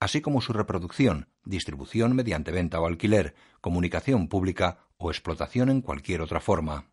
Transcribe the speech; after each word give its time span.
así 0.00 0.20
como 0.20 0.40
su 0.40 0.52
reproducción, 0.52 1.28
distribución 1.44 2.14
mediante 2.14 2.50
venta 2.50 2.80
o 2.80 2.86
alquiler, 2.86 3.34
comunicación 3.60 4.28
pública 4.28 4.86
o 4.96 5.10
explotación 5.10 5.70
en 5.70 5.80
cualquier 5.80 6.20
otra 6.20 6.40
forma. 6.40 6.90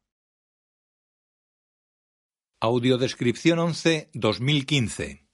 Audiodescripción 2.62 3.60
11 3.60 4.10
2015 4.14 5.26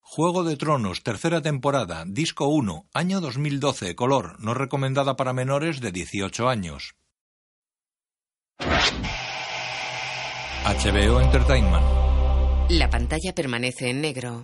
Juego 0.00 0.44
de 0.44 0.56
Tronos, 0.56 1.02
tercera 1.02 1.42
temporada, 1.42 2.04
disco 2.06 2.46
1, 2.46 2.88
año 2.94 3.20
2012, 3.20 3.94
color, 3.96 4.40
no 4.40 4.54
recomendada 4.54 5.14
para 5.14 5.34
menores 5.34 5.80
de 5.80 5.92
18 5.92 6.48
años. 6.48 6.94
HBO 10.64 11.20
Entertainment. 11.20 12.05
La 12.68 12.90
pantalla 12.90 13.32
permanece 13.32 13.90
en 13.90 14.00
negro. 14.00 14.42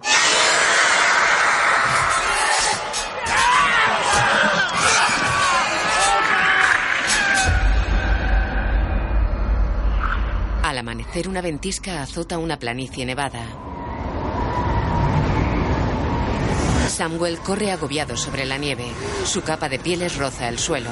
Al 10.63 10.79
amanecer, 10.79 11.27
una 11.27 11.41
ventisca 11.41 12.01
azota 12.01 12.39
una 12.39 12.61
planicie 12.61 13.05
nevada. 13.05 13.45
Samuel 16.89 17.41
corre 17.41 17.73
agobiado 17.73 18.17
sobre 18.17 18.45
la 18.45 18.57
nieve. 18.57 18.87
Su 19.25 19.43
capa 19.43 19.69
de 19.69 19.81
pieles 19.81 20.17
roza 20.17 20.49
el 20.49 20.61
suelo. 20.61 20.91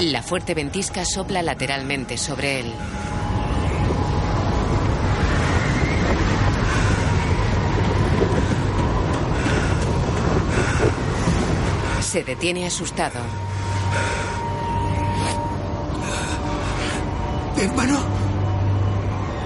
La 0.00 0.22
fuerte 0.22 0.52
ventisca 0.52 1.06
sopla 1.06 1.40
lateralmente 1.40 2.18
sobre 2.18 2.60
él. 2.60 2.72
Se 12.00 12.24
detiene 12.24 12.66
asustado. 12.66 13.20
Hermano. 17.56 17.98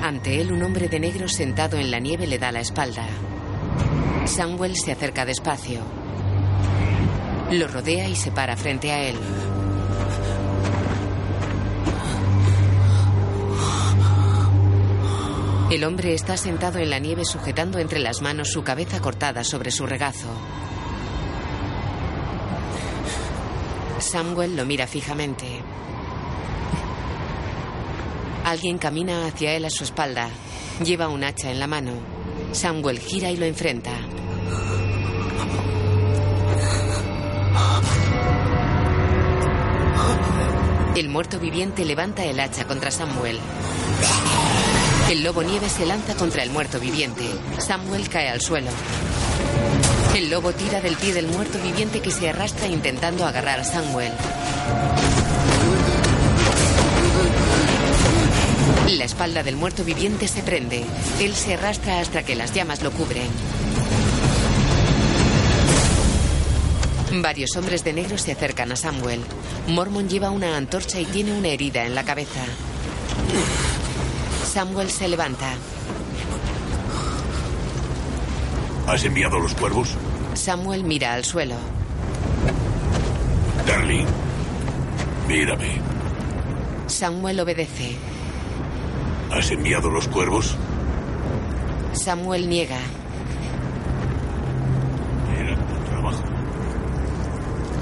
Ante 0.03 0.41
él 0.41 0.51
un 0.51 0.64
hombre 0.64 0.89
de 0.89 0.98
negro 0.98 1.29
sentado 1.29 1.79
en 1.79 1.92
la 1.92 2.01
nieve 2.01 2.27
le 2.27 2.41
da 2.41 2.51
la 2.51 2.61
espalda. 2.61 3.07
Samuel 4.25 4.77
se 4.77 4.91
acerca 4.91 5.25
despacio. 5.25 5.81
Lo 7.53 7.69
rodea 7.69 8.09
y 8.09 8.17
se 8.17 8.33
para 8.33 8.57
frente 8.57 8.91
a 8.91 9.01
él. 9.01 9.17
El 15.70 15.85
hombre 15.85 16.14
está 16.14 16.36
sentado 16.36 16.81
en 16.81 16.91
la 16.91 16.98
nieve 16.98 17.25
sujetando 17.25 17.79
entre 17.79 18.01
las 18.01 18.23
manos 18.23 18.51
su 18.51 18.64
cabeza 18.64 19.01
cortada 19.01 19.45
sobre 19.45 19.70
su 19.70 19.86
regazo. 19.86 20.27
Samuel 24.01 24.57
lo 24.57 24.67
mira 24.67 24.89
fijamente. 24.89 25.47
Alguien 28.45 28.79
camina 28.79 29.27
hacia 29.27 29.53
él 29.53 29.64
a 29.64 29.70
su 29.70 29.85
espalda. 29.85 30.29
Lleva 30.85 31.07
un 31.07 31.23
hacha 31.23 31.53
en 31.53 31.61
la 31.61 31.69
mano. 31.69 31.92
Samuel 32.51 32.98
gira 32.98 33.30
y 33.30 33.36
lo 33.36 33.47
enfrenta. 33.47 33.92
El 40.97 41.09
muerto 41.09 41.39
viviente 41.39 41.85
levanta 41.85 42.25
el 42.25 42.41
hacha 42.41 42.67
contra 42.67 42.91
Samuel. 42.91 43.39
El 45.11 45.25
lobo 45.25 45.43
nieve 45.43 45.69
se 45.69 45.87
lanza 45.87 46.15
contra 46.15 46.45
el 46.45 46.51
muerto 46.51 46.79
viviente. 46.79 47.25
Samuel 47.59 48.09
cae 48.09 48.29
al 48.29 48.41
suelo. 48.41 48.71
El 50.15 50.31
lobo 50.31 50.53
tira 50.53 50.81
del 50.81 50.95
pie 50.95 51.13
del 51.13 51.27
muerto 51.27 51.59
viviente 51.59 52.01
que 52.01 52.13
se 52.13 52.29
arrastra 52.29 52.69
intentando 52.69 53.27
agarrar 53.27 53.59
a 53.59 53.65
Samuel. 53.65 54.13
La 58.97 59.05
espalda 59.05 59.43
del 59.43 59.57
muerto 59.57 59.83
viviente 59.83 60.29
se 60.29 60.45
prende. 60.45 60.85
Él 61.19 61.35
se 61.35 61.55
arrastra 61.55 61.98
hasta 61.98 62.23
que 62.23 62.37
las 62.37 62.55
llamas 62.55 62.81
lo 62.83 62.92
cubren. 62.92 63.27
Varios 67.15 67.57
hombres 67.57 67.83
de 67.83 67.95
negro 67.95 68.17
se 68.17 68.31
acercan 68.31 68.71
a 68.71 68.77
Samuel. 68.77 69.23
Mormon 69.67 70.09
lleva 70.09 70.31
una 70.31 70.57
antorcha 70.57 71.01
y 71.01 71.05
tiene 71.05 71.37
una 71.37 71.48
herida 71.48 71.85
en 71.85 71.97
la 71.97 72.05
cabeza. 72.05 72.45
Samuel 74.52 74.90
se 74.90 75.06
levanta. 75.06 75.46
¿Has 78.88 79.05
enviado 79.05 79.38
los 79.38 79.55
cuervos? 79.55 79.94
Samuel 80.34 80.83
mira 80.83 81.14
al 81.14 81.24
suelo. 81.24 81.55
Darling, 83.64 84.06
mírame. 85.28 85.80
Samuel 86.88 87.38
obedece. 87.38 87.94
¿Has 89.30 89.52
enviado 89.52 89.88
los 89.88 90.08
cuervos? 90.08 90.56
Samuel 91.92 92.48
niega. 92.48 92.80
Era 95.38 95.55
tu 95.55 95.90
trabajo. 95.90 96.24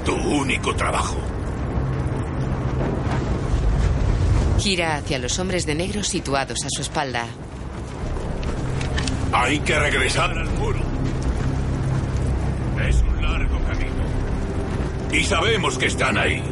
Tu 0.05 0.13
único 0.13 0.75
trabajo. 0.75 1.17
Gira 4.59 4.97
hacia 4.97 5.19
los 5.19 5.39
hombres 5.39 5.65
de 5.65 5.75
negro 5.75 6.03
situados 6.03 6.59
a 6.65 6.67
su 6.69 6.81
espalda. 6.81 7.25
Hay 9.31 9.59
que 9.59 9.79
regresar 9.79 10.31
al 10.31 10.49
muro. 10.49 10.79
Es 12.87 13.01
un 13.01 13.21
largo 13.21 13.57
camino. 13.65 14.03
Y 15.11 15.23
sabemos 15.23 15.77
que 15.77 15.85
están 15.85 16.17
ahí. 16.17 16.43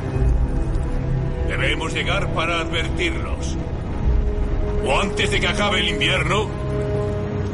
Debemos 1.47 1.93
llegar 1.93 2.33
para 2.33 2.61
advertirlos. 2.61 3.57
O 4.85 5.01
antes 5.01 5.31
de 5.31 5.39
que 5.39 5.47
acabe 5.47 5.79
el 5.81 5.89
invierno, 5.89 6.49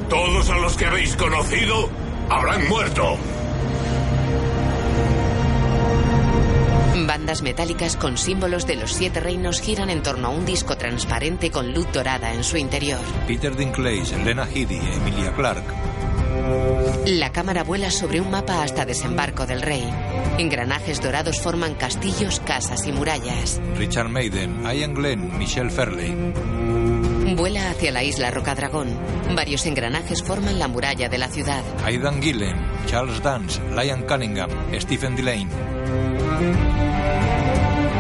todos 0.10 0.50
a 0.50 0.58
los 0.58 0.78
que 0.78 0.86
habéis 0.86 1.16
conocido 1.16 1.90
habrán 2.30 2.68
muerto. 2.68 3.18
Bandas 7.24 7.42
metálicas 7.42 7.96
con 7.96 8.18
símbolos 8.18 8.68
de 8.68 8.76
los 8.76 8.92
siete 8.92 9.22
reinos 9.22 9.62
giran 9.62 9.90
en 9.90 10.04
torno 10.04 10.28
a 10.28 10.32
un 10.32 10.46
disco 10.46 10.76
transparente 10.76 11.52
con 11.52 11.74
luz 11.74 11.88
dorada 11.94 12.34
en 12.34 12.44
su 12.44 12.58
interior. 12.58 13.00
Peter 13.26 13.56
Dinklage, 13.56 14.22
Lena 14.26 14.44
Headey, 14.44 14.82
Emilia 14.98 15.32
Clarke. 15.34 15.74
La 17.06 17.32
cámara 17.32 17.64
vuela 17.64 17.92
sobre 17.92 18.20
un 18.20 18.30
mapa 18.30 18.62
hasta 18.62 18.84
desembarco 18.84 19.46
del 19.46 19.62
rey. 19.62 19.90
Engranajes 20.38 21.02
dorados 21.02 21.40
forman 21.40 21.76
castillos, 21.76 22.42
casas 22.42 22.86
y 22.88 22.92
murallas. 22.92 23.62
Richard 23.78 24.10
Maiden, 24.10 24.62
Ian 24.64 24.94
Glenn, 24.94 25.38
Michelle 25.38 25.70
Fairley. 25.70 26.14
Vuela 27.38 27.70
hacia 27.70 27.94
la 27.94 28.04
isla 28.04 28.32
Rocadragón. 28.32 28.90
Varios 29.34 29.66
engranajes 29.66 30.22
forman 30.22 30.60
la 30.60 30.68
muralla 30.68 31.08
de 31.08 31.18
la 31.20 31.30
ciudad. 31.30 31.64
Aidan 31.86 32.22
Gillen, 32.22 32.58
Charles 32.86 33.24
Dance, 33.24 33.62
Lion 33.72 34.04
Cunningham, 34.04 34.50
Stephen 34.78 35.16
Delane. 35.16 35.73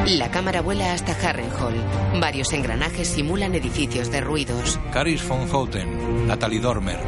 La 0.07 0.29
cámara 0.29 0.61
vuela 0.61 0.93
hasta 0.93 1.13
Harrenhal. 1.13 1.75
Varios 2.19 2.53
engranajes 2.53 3.07
simulan 3.07 3.55
edificios 3.55 4.11
derruidos. 4.11 4.79
Caris 4.91 5.27
von 5.27 5.47
Houten, 5.47 6.27
Natalie 6.27 6.59
Dormer. 6.59 6.99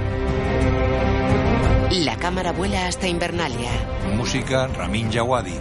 La 1.92 2.16
cámara 2.18 2.52
vuela 2.52 2.88
hasta 2.88 3.08
Invernalia. 3.08 3.70
Música 4.16 4.68
Ramin 4.68 5.10
Djawadi. 5.10 5.56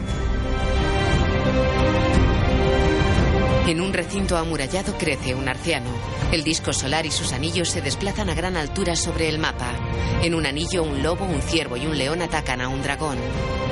En 3.67 3.81
un 3.81 3.93
recinto 3.93 4.37
amurallado 4.37 4.97
crece 4.99 5.35
un 5.35 5.49
arciano. 5.49 5.91
El 6.33 6.45
disco 6.45 6.73
solar 6.73 7.07
y 7.07 7.11
sus 7.11 7.33
anillos 7.33 7.71
se 7.71 7.83
desplazan 7.83 8.31
a 8.31 8.35
gran 8.35 8.57
altura 8.57 8.97
sobre 8.97 9.29
el 9.29 9.39
mapa. 9.39 9.74
En 10.23 10.35
un 10.35 10.47
anillo, 10.47 10.83
un 10.83 11.03
lobo, 11.03 11.25
un 11.25 11.43
ciervo 11.43 11.77
y 11.77 11.87
un 11.87 11.97
león 11.97 12.23
atacan 12.23 12.61
a 12.61 12.69
un 12.69 12.83
dragón. 12.83 13.19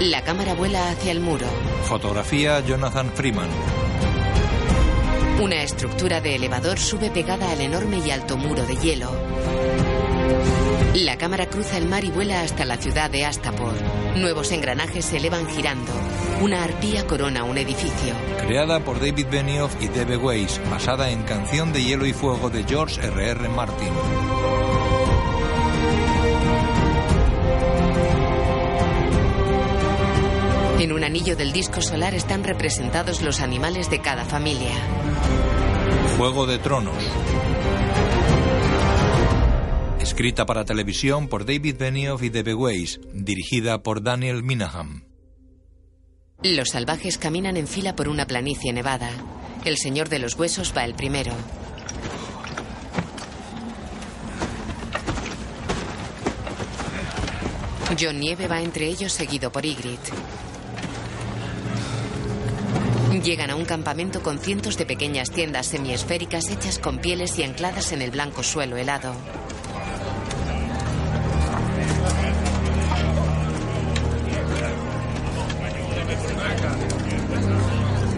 La 0.01 0.23
cámara 0.23 0.55
vuela 0.55 0.91
hacia 0.91 1.13
el 1.13 1.21
muro. 1.21 1.47
Fotografía 1.85 2.61
Jonathan 2.61 3.11
Freeman. 3.15 3.49
Una 5.41 5.63
estructura 5.63 6.21
de 6.21 6.37
elevador 6.37 6.79
sube 6.79 7.11
pegada 7.11 7.51
al 7.51 7.61
enorme 7.61 7.99
y 7.99 8.11
alto 8.11 8.37
muro 8.37 8.65
de 8.65 8.77
hielo. 8.77 9.11
La 10.95 11.17
cámara 11.17 11.47
cruza 11.47 11.79
el 11.79 11.87
mar 11.87 12.05
y 12.05 12.11
vuela 12.11 12.43
hasta 12.43 12.65
la 12.65 12.77
ciudad 12.77 13.11
de 13.11 13.25
Astapor. 13.25 13.73
Nuevos 14.15 14.53
engranajes 14.53 15.07
se 15.07 15.17
elevan 15.17 15.49
girando. 15.49 15.91
Una 16.43 16.63
arpía 16.63 17.07
corona 17.07 17.45
un 17.45 17.57
edificio. 17.57 18.15
Creada 18.47 18.81
por 18.81 19.01
David 19.01 19.27
Benioff 19.31 19.75
y 19.81 19.89
Debe 19.89 20.19
Weiss, 20.19 20.61
basada 20.71 21.11
en 21.11 21.23
Canción 21.23 21.73
de 21.73 21.83
Hielo 21.83 22.05
y 22.05 22.13
Fuego 22.13 22.51
de 22.51 22.65
George 22.65 23.01
R.R. 23.01 23.31
R. 23.31 23.49
Martin. 23.49 23.93
En 30.83 30.91
un 30.91 31.05
anillo 31.05 31.37
del 31.37 31.53
disco 31.53 31.81
solar 31.81 32.13
están 32.13 32.43
representados 32.43 33.23
los 33.23 33.39
animales 33.39 33.89
de 33.89 34.01
cada 34.01 34.25
familia. 34.25 34.73
Juego 36.17 36.45
de 36.45 36.59
Tronos. 36.59 37.05
Escrita 40.01 40.45
para 40.45 40.65
televisión 40.65 41.29
por 41.29 41.47
David 41.47 41.77
Benioff 41.79 42.25
y 42.25 42.31
Debe 42.31 42.55
Weiss, 42.55 42.99
dirigida 43.15 43.85
por 43.85 44.03
Daniel 44.03 44.43
Minahan. 44.43 45.05
Los 46.43 46.71
salvajes 46.71 47.17
caminan 47.17 47.57
en 47.57 47.69
fila 47.69 47.95
por 47.95 48.09
una 48.09 48.27
planicie 48.27 48.73
nevada. 48.73 49.13
El 49.65 49.77
señor 49.77 50.09
de 50.09 50.19
los 50.19 50.35
huesos 50.35 50.75
va 50.77 50.85
el 50.85 50.95
primero. 50.95 51.31
John 57.97 58.19
Nieve 58.19 58.49
va 58.49 58.61
entre 58.61 58.89
ellos 58.89 59.13
seguido 59.13 59.53
por 59.53 59.65
Ygritte. 59.65 60.11
Llegan 63.25 63.51
a 63.51 63.57
un 63.57 63.65
campamento 63.65 64.21
con 64.23 64.39
cientos 64.39 64.77
de 64.77 64.85
pequeñas 64.85 65.31
tiendas 65.31 65.67
semiesféricas 65.67 66.51
hechas 66.51 66.81
con 66.81 66.99
pieles 66.99 67.39
y 67.39 67.45
ancladas 67.45 67.93
en 67.93 68.03
el 68.03 68.11
blanco 68.11 68.43
suelo 68.43 68.77
helado. 68.77 69.15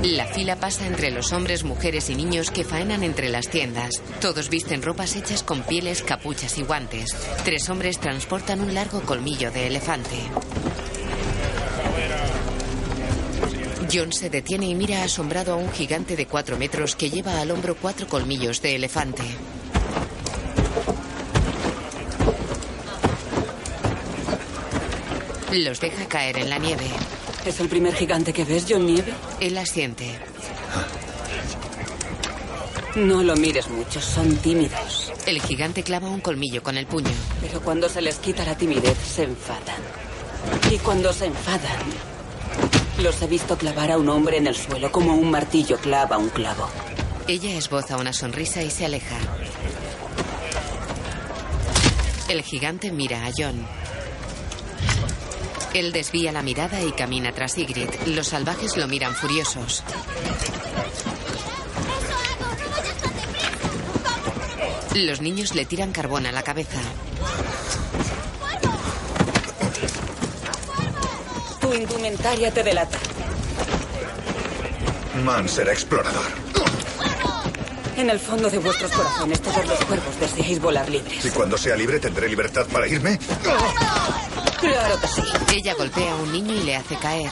La 0.02 0.26
fila 0.26 0.56
pasa 0.56 0.86
entre 0.86 1.10
los 1.10 1.32
hombres, 1.32 1.64
mujeres 1.64 2.08
y 2.08 2.14
niños 2.14 2.50
que 2.50 2.64
faenan 2.64 3.02
entre 3.02 3.28
las 3.28 3.48
tiendas. 3.48 4.02
Todos 4.20 4.48
visten 4.48 4.82
ropas 4.82 5.16
hechas 5.16 5.42
con 5.42 5.62
pieles, 5.62 6.02
capuchas 6.02 6.56
y 6.58 6.62
guantes. 6.62 7.10
Tres 7.44 7.68
hombres 7.68 7.98
transportan 7.98 8.60
un 8.60 8.74
largo 8.74 9.02
colmillo 9.02 9.50
de 9.50 9.66
elefante. 9.66 10.16
John 13.94 14.12
se 14.12 14.28
detiene 14.28 14.66
y 14.66 14.74
mira 14.74 15.04
asombrado 15.04 15.52
a 15.52 15.56
un 15.56 15.70
gigante 15.70 16.16
de 16.16 16.26
cuatro 16.26 16.56
metros 16.56 16.96
que 16.96 17.10
lleva 17.10 17.40
al 17.40 17.52
hombro 17.52 17.76
cuatro 17.76 18.08
colmillos 18.08 18.60
de 18.60 18.74
elefante. 18.74 19.22
Los 25.52 25.80
deja 25.80 26.06
caer 26.06 26.38
en 26.38 26.50
la 26.50 26.58
nieve. 26.58 26.86
¿Es 27.46 27.60
el 27.60 27.68
primer 27.68 27.94
gigante 27.94 28.32
que 28.32 28.44
ves, 28.44 28.66
John 28.68 28.84
Nieve? 28.84 29.12
Él 29.38 29.56
asiente. 29.56 30.18
No 32.96 33.22
lo 33.22 33.36
mires 33.36 33.68
mucho, 33.68 34.00
son 34.00 34.34
tímidos. 34.38 35.12
El 35.26 35.40
gigante 35.40 35.84
clava 35.84 36.08
un 36.08 36.20
colmillo 36.20 36.64
con 36.64 36.76
el 36.76 36.86
puño. 36.86 37.12
Pero 37.40 37.60
cuando 37.60 37.88
se 37.88 38.02
les 38.02 38.16
quita 38.18 38.44
la 38.44 38.56
timidez, 38.56 38.98
se 38.98 39.22
enfadan. 39.22 39.82
Y 40.72 40.78
cuando 40.78 41.12
se 41.12 41.26
enfadan, 41.26 42.13
los 42.98 43.20
he 43.22 43.26
visto 43.26 43.56
clavar 43.58 43.90
a 43.90 43.98
un 43.98 44.08
hombre 44.08 44.38
en 44.38 44.46
el 44.46 44.54
suelo 44.54 44.90
como 44.92 45.14
un 45.14 45.30
martillo 45.30 45.78
clava 45.78 46.18
un 46.18 46.28
clavo. 46.28 46.68
Ella 47.26 47.56
esboza 47.56 47.96
una 47.96 48.12
sonrisa 48.12 48.62
y 48.62 48.70
se 48.70 48.84
aleja. 48.84 49.16
El 52.28 52.42
gigante 52.42 52.92
mira 52.92 53.26
a 53.26 53.30
John. 53.36 53.66
Él 55.74 55.92
desvía 55.92 56.30
la 56.32 56.42
mirada 56.42 56.80
y 56.82 56.92
camina 56.92 57.32
tras 57.32 57.58
Ygritte. 57.58 58.06
Los 58.06 58.28
salvajes 58.28 58.76
lo 58.76 58.86
miran 58.86 59.14
furiosos. 59.14 59.82
Los 64.94 65.20
niños 65.20 65.54
le 65.54 65.64
tiran 65.64 65.90
carbón 65.90 66.26
a 66.26 66.32
la 66.32 66.42
cabeza. 66.42 66.80
Tu 71.74 71.80
indumentaria 71.80 72.52
te 72.52 72.62
delata. 72.62 72.96
Man 75.24 75.48
será 75.48 75.72
explorador. 75.72 76.22
En 77.96 78.10
el 78.10 78.20
fondo 78.20 78.48
de 78.48 78.58
vuestros 78.58 78.92
corazones 78.92 79.42
todos 79.42 79.66
los 79.66 79.84
cuervos 79.86 80.20
deseáis 80.20 80.60
volar 80.60 80.88
libres. 80.88 81.24
¿Y 81.24 81.30
cuando 81.30 81.58
sea 81.58 81.74
libre 81.74 81.98
tendré 81.98 82.28
libertad 82.28 82.64
para 82.72 82.86
irme? 82.86 83.18
Claro 84.60 85.00
que 85.00 85.06
sí. 85.08 85.22
Ella 85.56 85.74
golpea 85.74 86.12
a 86.12 86.16
un 86.16 86.30
niño 86.30 86.54
y 86.54 86.62
le 86.62 86.76
hace 86.76 86.94
caer. 86.94 87.30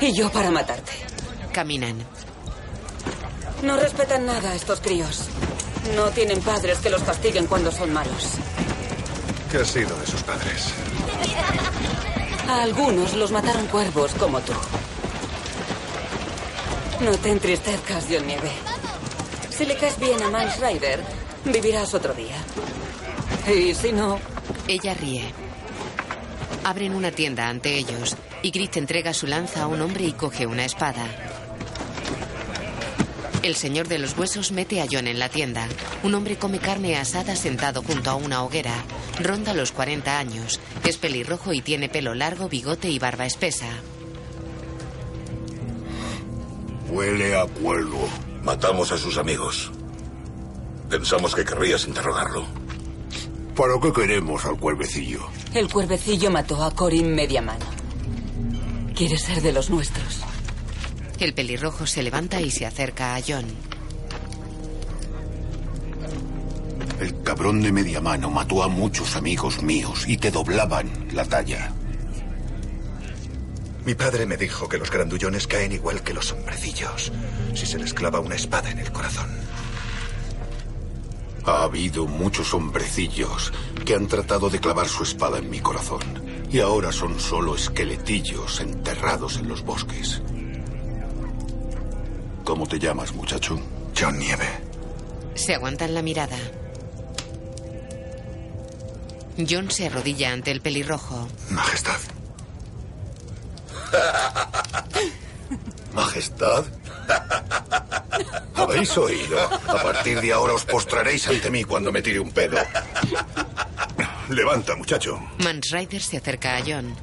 Y 0.00 0.16
yo 0.16 0.30
para 0.30 0.52
matarte. 0.52 0.92
Caminan. 1.52 1.96
No 3.64 3.76
respetan 3.78 4.26
nada 4.26 4.52
a 4.52 4.54
estos 4.54 4.80
críos. 4.80 5.24
No 5.96 6.10
tienen 6.10 6.40
padres 6.40 6.78
que 6.78 6.90
los 6.90 7.02
castiguen 7.02 7.48
cuando 7.48 7.72
son 7.72 7.92
malos. 7.92 8.28
¿Qué 9.50 9.58
ha 9.58 9.64
sido 9.64 9.98
de 9.98 10.06
sus 10.06 10.22
padres? 10.22 10.72
A 12.50 12.62
algunos 12.62 13.14
los 13.14 13.30
mataron 13.30 13.64
cuervos 13.68 14.12
como 14.14 14.40
tú. 14.40 14.52
No 17.00 17.12
te 17.12 17.30
entristezcas, 17.30 18.06
John 18.10 18.26
Nieve. 18.26 18.50
Si 19.50 19.64
le 19.64 19.76
caes 19.76 20.00
bien 20.00 20.20
a 20.20 20.28
Miles 20.28 20.58
Rider, 20.58 21.00
vivirás 21.44 21.94
otro 21.94 22.12
día. 22.12 22.34
Y 23.54 23.72
si 23.72 23.92
no... 23.92 24.18
Ella 24.66 24.94
ríe. 24.94 25.32
Abren 26.64 26.96
una 26.96 27.12
tienda 27.12 27.48
ante 27.48 27.76
ellos. 27.78 28.16
Y 28.42 28.50
Grit 28.50 28.76
entrega 28.78 29.14
su 29.14 29.28
lanza 29.28 29.62
a 29.62 29.66
un 29.68 29.80
hombre 29.80 30.04
y 30.06 30.12
coge 30.12 30.46
una 30.46 30.64
espada. 30.64 31.06
El 33.44 33.54
señor 33.54 33.86
de 33.86 34.00
los 34.00 34.18
huesos 34.18 34.50
mete 34.50 34.82
a 34.82 34.86
John 34.90 35.06
en 35.06 35.20
la 35.20 35.28
tienda. 35.28 35.68
Un 36.02 36.16
hombre 36.16 36.36
come 36.36 36.58
carne 36.58 36.96
asada 36.96 37.36
sentado 37.36 37.84
junto 37.84 38.10
a 38.10 38.16
una 38.16 38.42
hoguera. 38.42 38.74
Ronda 39.24 39.54
los 39.54 39.72
40 39.72 40.18
años. 40.18 40.60
Es 40.84 40.96
pelirrojo 40.96 41.52
y 41.52 41.60
tiene 41.60 41.88
pelo 41.88 42.14
largo, 42.14 42.48
bigote 42.48 42.90
y 42.90 42.98
barba 42.98 43.26
espesa. 43.26 43.68
Huele 46.90 47.36
a 47.36 47.46
cuervo. 47.46 48.08
Matamos 48.42 48.92
a 48.92 48.98
sus 48.98 49.16
amigos. 49.18 49.70
Pensamos 50.88 51.34
que 51.34 51.44
querrías 51.44 51.86
interrogarlo. 51.86 52.44
¿Para 53.54 53.78
qué 53.80 53.92
queremos 53.92 54.44
al 54.44 54.58
cuervecillo? 54.58 55.20
El 55.54 55.70
cuervecillo 55.70 56.30
mató 56.30 56.64
a 56.64 56.74
Corin 56.74 57.14
media 57.14 57.42
mano. 57.42 57.66
Quiere 58.94 59.18
ser 59.18 59.40
de 59.42 59.52
los 59.52 59.70
nuestros. 59.70 60.20
El 61.18 61.34
pelirrojo 61.34 61.86
se 61.86 62.02
levanta 62.02 62.40
y 62.40 62.50
se 62.50 62.66
acerca 62.66 63.14
a 63.14 63.20
John. 63.26 63.44
El 67.00 67.22
cabrón 67.22 67.62
de 67.62 67.72
media 67.72 67.98
mano 68.02 68.28
mató 68.30 68.62
a 68.62 68.68
muchos 68.68 69.16
amigos 69.16 69.62
míos 69.62 70.04
y 70.06 70.18
te 70.18 70.30
doblaban 70.30 71.08
la 71.14 71.24
talla. 71.24 71.72
Mi 73.86 73.94
padre 73.94 74.26
me 74.26 74.36
dijo 74.36 74.68
que 74.68 74.76
los 74.76 74.90
grandullones 74.90 75.46
caen 75.46 75.72
igual 75.72 76.02
que 76.02 76.12
los 76.12 76.30
hombrecillos 76.30 77.10
si 77.54 77.64
se 77.64 77.78
les 77.78 77.94
clava 77.94 78.20
una 78.20 78.34
espada 78.34 78.70
en 78.70 78.80
el 78.80 78.92
corazón. 78.92 79.30
Ha 81.46 81.62
habido 81.62 82.06
muchos 82.06 82.52
hombrecillos 82.52 83.50
que 83.86 83.94
han 83.94 84.06
tratado 84.06 84.50
de 84.50 84.60
clavar 84.60 84.86
su 84.86 85.02
espada 85.02 85.38
en 85.38 85.48
mi 85.48 85.60
corazón 85.60 86.02
y 86.52 86.60
ahora 86.60 86.92
son 86.92 87.18
solo 87.18 87.54
esqueletillos 87.54 88.60
enterrados 88.60 89.38
en 89.38 89.48
los 89.48 89.64
bosques. 89.64 90.20
¿Cómo 92.44 92.66
te 92.66 92.78
llamas, 92.78 93.14
muchacho? 93.14 93.58
John 93.98 94.18
Nieve. 94.18 94.48
Se 95.34 95.54
aguantan 95.54 95.94
la 95.94 96.02
mirada. 96.02 96.36
John 99.48 99.70
se 99.70 99.86
arrodilla 99.86 100.32
ante 100.32 100.50
el 100.50 100.60
pelirrojo. 100.60 101.28
Majestad. 101.50 102.00
¿Majestad? 105.94 106.64
¿Habéis 108.54 108.96
oído? 108.96 109.40
A 109.40 109.82
partir 109.82 110.20
de 110.20 110.32
ahora 110.32 110.54
os 110.54 110.64
postraréis 110.64 111.26
ante 111.28 111.50
mí 111.50 111.64
cuando 111.64 111.92
me 111.92 112.02
tire 112.02 112.20
un 112.20 112.30
pedo. 112.30 112.58
Levanta, 114.28 114.76
muchacho. 114.76 115.20
Mans 115.38 115.70
Rider 115.70 116.00
se 116.00 116.18
acerca 116.18 116.56
a 116.56 116.62
John. 116.64 116.94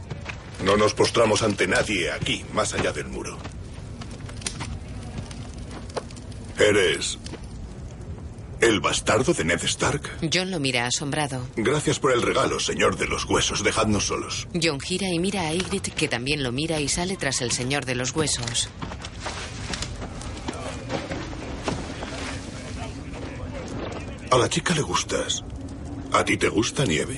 No 0.64 0.78
nos 0.78 0.94
postramos 0.94 1.44
ante 1.44 1.68
nadie 1.68 2.12
aquí, 2.12 2.46
más 2.54 2.74
allá 2.74 2.92
del 2.92 3.08
muro. 3.08 3.38
¿Eres 6.58 7.20
el 8.62 8.80
bastardo 8.80 9.34
de 9.34 9.44
Ned 9.44 9.64
Stark? 9.64 10.02
John 10.34 10.52
lo 10.52 10.60
mira 10.60 10.86
asombrado. 10.86 11.48
Gracias 11.56 12.00
por 12.00 12.12
el 12.12 12.22
regalo, 12.22 12.60
señor 12.60 12.98
de 12.98 13.08
los 13.08 13.26
huesos. 13.26 13.64
Dejadnos 13.64 14.06
solos. 14.08 14.48
John 14.62 14.80
gira 14.80 15.10
y 15.10 15.20
mira 15.20 15.48
a 15.48 15.54
Ygritte, 15.54 15.92
que 15.92 16.08
también 16.08 16.44
lo 16.44 16.52
mira 16.52 16.80
y 16.80 16.88
sale 16.88 17.18
tras 17.18 17.42
el 17.42 17.52
señor 17.52 17.86
de 17.86 17.96
los 17.96 18.16
huesos. 18.16 18.70
A 24.32 24.38
la 24.38 24.50
chica 24.50 24.74
le 24.76 24.82
gustas. 24.82 25.44
¿A 26.12 26.24
ti 26.26 26.38
te 26.38 26.50
gusta 26.50 26.86
nieve? 26.86 27.18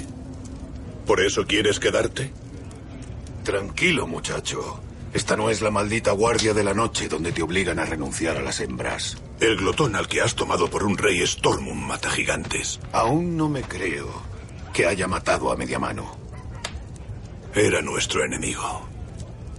¿Por 1.05 1.21
eso 1.21 1.45
quieres 1.45 1.79
quedarte? 1.79 2.31
Tranquilo, 3.43 4.05
muchacho. 4.05 4.79
Esta 5.13 5.35
no 5.35 5.49
es 5.49 5.61
la 5.61 5.71
maldita 5.71 6.11
guardia 6.11 6.53
de 6.53 6.63
la 6.63 6.73
noche 6.75 7.07
donde 7.07 7.31
te 7.31 7.41
obligan 7.41 7.79
a 7.79 7.85
renunciar 7.85 8.37
a 8.37 8.41
las 8.43 8.59
hembras. 8.59 9.17
El 9.39 9.55
glotón 9.55 9.95
al 9.95 10.07
que 10.07 10.21
has 10.21 10.35
tomado 10.35 10.69
por 10.69 10.83
un 10.83 10.97
rey 10.97 11.25
Stormum 11.25 11.77
mata 11.87 12.09
gigantes. 12.09 12.79
Aún 12.91 13.37
no 13.37 13.47
me 13.47 13.61
creo 13.61 14.21
que 14.73 14.85
haya 14.85 15.07
matado 15.07 15.51
a 15.51 15.55
media 15.55 15.79
mano. 15.79 16.17
Era 17.55 17.81
nuestro 17.81 18.23
enemigo. 18.25 18.87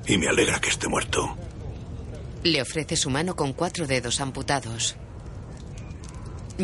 Y 0.06 0.18
me 0.18 0.28
alegra 0.28 0.60
que 0.60 0.68
esté 0.68 0.86
muerto. 0.88 1.36
Le 2.42 2.60
ofrece 2.60 2.96
su 2.96 3.10
mano 3.10 3.34
con 3.36 3.52
cuatro 3.54 3.86
dedos 3.86 4.20
amputados. 4.20 4.96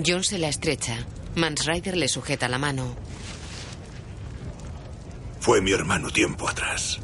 John 0.06 0.22
se 0.22 0.38
la 0.38 0.48
estrecha. 0.48 1.06
Mans 1.36 1.64
Rider 1.64 1.96
le 1.96 2.08
sujeta 2.08 2.48
la 2.48 2.58
mano. 2.58 2.96
Fue 5.40 5.60
mi 5.62 5.72
hermano 5.72 6.10
tiempo 6.10 6.48
atrás. 6.48 6.98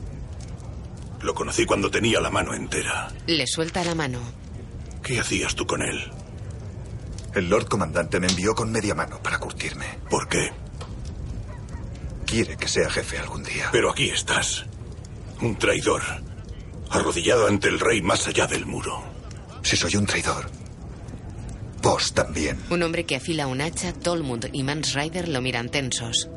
Lo 1.23 1.35
conocí 1.35 1.65
cuando 1.65 1.91
tenía 1.91 2.21
la 2.21 2.31
mano 2.31 2.53
entera. 2.53 3.09
Le 3.27 3.47
suelta 3.47 3.85
la 3.85 3.95
mano. 3.95 4.42
¿Qué 5.03 5.19
hacías 5.19 5.55
tú 5.55 5.67
con 5.67 5.83
él? 5.83 6.11
El 7.35 7.49
Lord 7.49 7.67
Comandante 7.67 8.21
me 8.21 8.29
envió 8.29 8.55
con 8.55 8.71
media 8.71 8.95
mano 8.95 9.21
para 9.23 9.39
curtirme. 9.39 9.87
¿Por 10.09 10.29
qué? 10.29 10.53
Quiere 12.27 12.57
que 12.57 12.69
sea 12.69 12.89
jefe 12.89 13.19
algún 13.19 13.43
día. 13.43 13.69
Pero 13.73 13.91
aquí 13.91 14.11
estás. 14.11 14.67
Un 15.41 15.57
traidor. 15.57 16.03
Arrodillado 16.91 17.49
ante 17.49 17.69
el 17.69 17.81
rey 17.81 18.03
más 18.03 18.29
allá 18.29 18.47
del 18.47 18.67
muro. 18.67 19.03
Si 19.63 19.77
soy 19.77 19.97
un 19.97 20.07
traidor, 20.07 20.51
vos 21.81 22.13
también. 22.13 22.59
Un 22.71 22.83
hombre 22.83 23.05
que 23.05 23.17
afila 23.17 23.47
un 23.47 23.61
hacha, 23.61 23.93
Tolmund 23.93 24.51
y 24.53 24.63
Mans 24.63 24.95
Rider 24.95 25.29
lo 25.29 25.41
miran 25.41 25.71
tensos. 25.71 26.29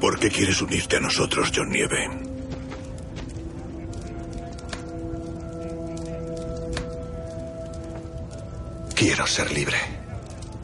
¿Por 0.00 0.18
qué 0.18 0.30
quieres 0.30 0.60
unirte 0.62 0.96
a 0.96 1.00
nosotros, 1.00 1.50
John 1.54 1.70
Nieve? 1.70 2.31
Quiero 9.02 9.26
ser 9.26 9.50
libre. 9.50 9.76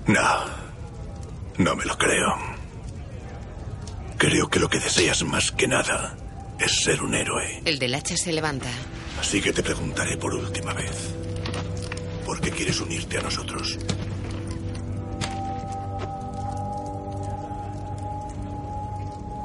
No. 0.07 0.45
No 1.57 1.75
me 1.75 1.85
lo 1.85 1.99
creo. 1.99 2.37
Creo 4.17 4.49
que 4.49 4.61
lo 4.61 4.71
que 4.71 4.79
deseas 4.79 5.25
más 5.25 5.51
que 5.51 5.67
nada 5.67 6.17
es 6.61 6.85
ser 6.85 7.03
un 7.03 7.17
héroe. 7.17 7.63
El 7.65 7.81
del 7.81 7.97
hacha 7.97 8.17
se 8.17 8.33
levanta. 8.33 8.69
Así 9.21 9.41
que 9.41 9.53
te 9.53 9.65
preguntaré 9.65 10.17
por 10.19 10.33
última 10.33 10.73
vez. 10.73 11.17
¿Por 12.25 12.41
qué 12.41 12.53
quieres 12.53 12.81
unirte 12.81 13.19
a 13.19 13.23
nosotros? 13.23 13.77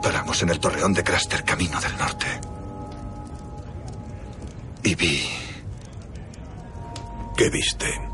Paramos 0.03 0.39
en 0.43 0.49
el 0.49 0.59
torreón 0.59 0.93
de 0.93 1.03
Craster, 1.03 1.43
camino 1.43 1.81
del 1.81 1.97
norte. 1.97 2.27
Y 4.83 4.93
vi. 4.93 5.29
¿Qué 7.35 7.49
viste? 7.49 8.12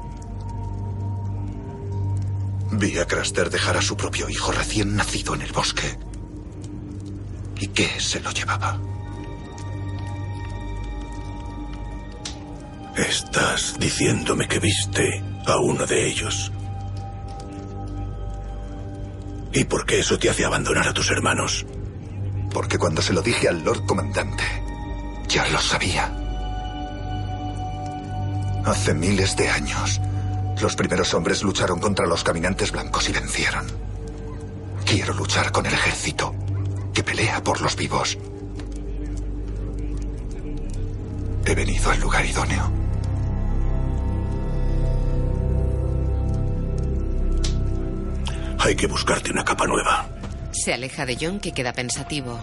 Vi 2.71 2.97
a 2.99 3.05
Craster 3.05 3.49
dejar 3.49 3.77
a 3.77 3.81
su 3.81 3.97
propio 3.97 4.29
hijo 4.29 4.51
recién 4.51 4.95
nacido 4.95 5.35
en 5.35 5.41
el 5.41 5.51
bosque. 5.51 5.97
¿Y 7.59 7.67
qué 7.67 7.99
se 7.99 8.19
lo 8.19 8.31
llevaba? 8.31 8.79
Estás 12.95 13.75
diciéndome 13.79 14.47
que 14.47 14.59
viste 14.59 15.23
a 15.45 15.57
uno 15.57 15.85
de 15.85 16.07
ellos. 16.07 16.51
¿Y 19.53 19.63
por 19.63 19.85
qué 19.85 19.99
eso 19.99 20.19
te 20.19 20.29
hace 20.29 20.45
abandonar 20.45 20.87
a 20.87 20.93
tus 20.93 21.09
hermanos? 21.09 21.65
Porque 22.51 22.77
cuando 22.77 23.01
se 23.01 23.13
lo 23.13 23.21
dije 23.21 23.47
al 23.47 23.63
Lord 23.63 23.85
Comandante, 23.85 24.43
ya 25.27 25.47
lo 25.47 25.59
sabía. 25.59 26.15
Hace 28.65 28.93
miles 28.93 29.35
de 29.35 29.49
años, 29.49 30.01
los 30.61 30.75
primeros 30.75 31.13
hombres 31.13 31.43
lucharon 31.43 31.79
contra 31.79 32.05
los 32.05 32.23
caminantes 32.23 32.71
blancos 32.71 33.07
y 33.09 33.13
vencieron. 33.13 33.65
Quiero 34.85 35.13
luchar 35.13 35.51
con 35.51 35.65
el 35.65 35.73
ejército 35.73 36.35
que 36.93 37.03
pelea 37.03 37.43
por 37.43 37.61
los 37.61 37.75
vivos. 37.75 38.17
He 41.45 41.55
venido 41.55 41.89
al 41.91 41.99
lugar 41.99 42.25
idóneo. 42.25 42.71
Hay 48.59 48.75
que 48.75 48.87
buscarte 48.87 49.31
una 49.31 49.45
capa 49.45 49.65
nueva. 49.65 50.07
Se 50.51 50.73
aleja 50.73 51.05
de 51.05 51.17
John 51.19 51.39
que 51.39 51.53
queda 51.53 51.73
pensativo. 51.73 52.39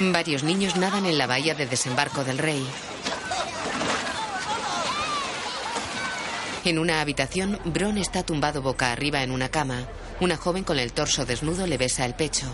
Varios 0.00 0.42
niños 0.42 0.76
nadan 0.76 1.06
en 1.06 1.18
la 1.18 1.26
bahía 1.26 1.54
de 1.54 1.66
desembarco 1.66 2.24
del 2.24 2.38
rey. 2.38 2.66
En 6.64 6.78
una 6.78 7.00
habitación, 7.00 7.58
Bron 7.64 7.98
está 7.98 8.22
tumbado 8.24 8.62
boca 8.62 8.92
arriba 8.92 9.22
en 9.22 9.30
una 9.30 9.48
cama. 9.48 9.86
Una 10.20 10.36
joven 10.36 10.64
con 10.64 10.78
el 10.78 10.92
torso 10.92 11.24
desnudo 11.24 11.66
le 11.66 11.78
besa 11.78 12.04
el 12.04 12.14
pecho. 12.14 12.46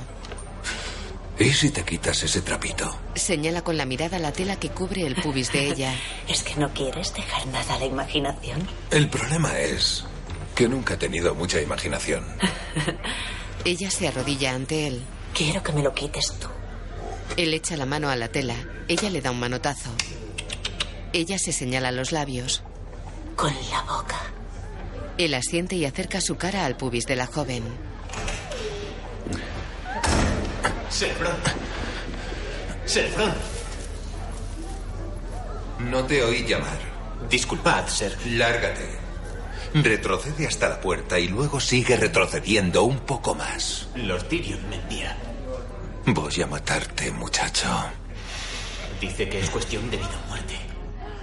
¿Y 1.39 1.51
si 1.51 1.71
te 1.71 1.83
quitas 1.83 2.23
ese 2.23 2.43
trapito? 2.43 2.97
Señala 3.17 3.63
con 3.63 3.77
la 3.77 3.87
mirada 3.87 4.19
la 4.19 4.33
tela 4.33 4.57
que 4.57 4.71
cubre 4.71 5.03
el 5.03 5.17
pubis 5.17 5.51
de 5.53 5.67
ella. 5.67 5.93
¿Es 6.29 6.43
que 6.43 6.55
no 6.57 6.73
quieres 6.73 7.13
dejar 7.13 7.47
nada 7.49 7.75
a 7.75 7.79
la 7.79 7.87
imaginación? 7.87 8.69
El 8.91 9.09
problema 9.09 9.59
es 9.59 10.05
que 10.55 10.69
nunca 10.69 10.95
he 10.95 10.97
tenido 10.97 11.35
mucha 11.35 11.61
imaginación. 11.61 12.25
Ella 13.65 13.91
se 13.91 14.07
arrodilla 14.09 14.55
ante 14.55 14.87
él. 14.87 15.03
Quiero 15.33 15.63
que 15.63 15.73
me 15.73 15.83
lo 15.83 15.95
quites 15.95 16.35
tú. 16.39 16.49
Él 17.37 17.55
echa 17.55 17.77
la 17.77 17.87
mano 17.87 18.11
a 18.11 18.17
la 18.17 18.29
tela. 18.29 18.55
Ella 18.89 19.09
le 19.09 19.23
da 19.23 19.31
un 19.31 19.41
manotazo. 19.41 19.91
Ella 21.13 21.39
se 21.39 21.53
señala 21.53 21.91
los 21.91 22.13
labios. 22.13 22.63
Con 23.37 23.53
la 23.71 23.83
boca. 23.83 24.21
Él 25.19 25.35
asiente 25.35 25.77
y 25.77 25.85
acerca 25.85 26.21
su 26.21 26.37
cara 26.37 26.65
al 26.65 26.77
pubis 26.77 27.07
de 27.07 27.17
la 27.17 27.27
joven. 27.27 27.63
Cerebrón. 30.91 31.37
No 35.81 36.05
te 36.05 36.23
oí 36.23 36.47
llamar. 36.47 36.79
Disculpad, 37.29 37.87
Ser. 37.89 38.17
Lárgate. 38.27 38.89
Retrocede 39.75 40.47
hasta 40.47 40.69
la 40.69 40.81
puerta 40.81 41.19
y 41.19 41.27
luego 41.29 41.59
sigue 41.59 41.97
retrocediendo 41.97 42.85
un 42.85 43.01
poco 43.01 43.35
más. 43.35 43.89
Lord 43.97 44.25
Tyrion 44.29 44.69
me 44.69 44.77
envía. 44.77 45.17
Voy 46.07 46.43
a 46.43 46.47
matarte, 46.47 47.11
muchacho. 47.11 47.67
Dice 49.01 49.29
que 49.29 49.41
es 49.41 49.51
cuestión 49.51 49.91
de 49.91 49.97
vida 49.97 50.21
o 50.25 50.29
muerte. 50.29 50.55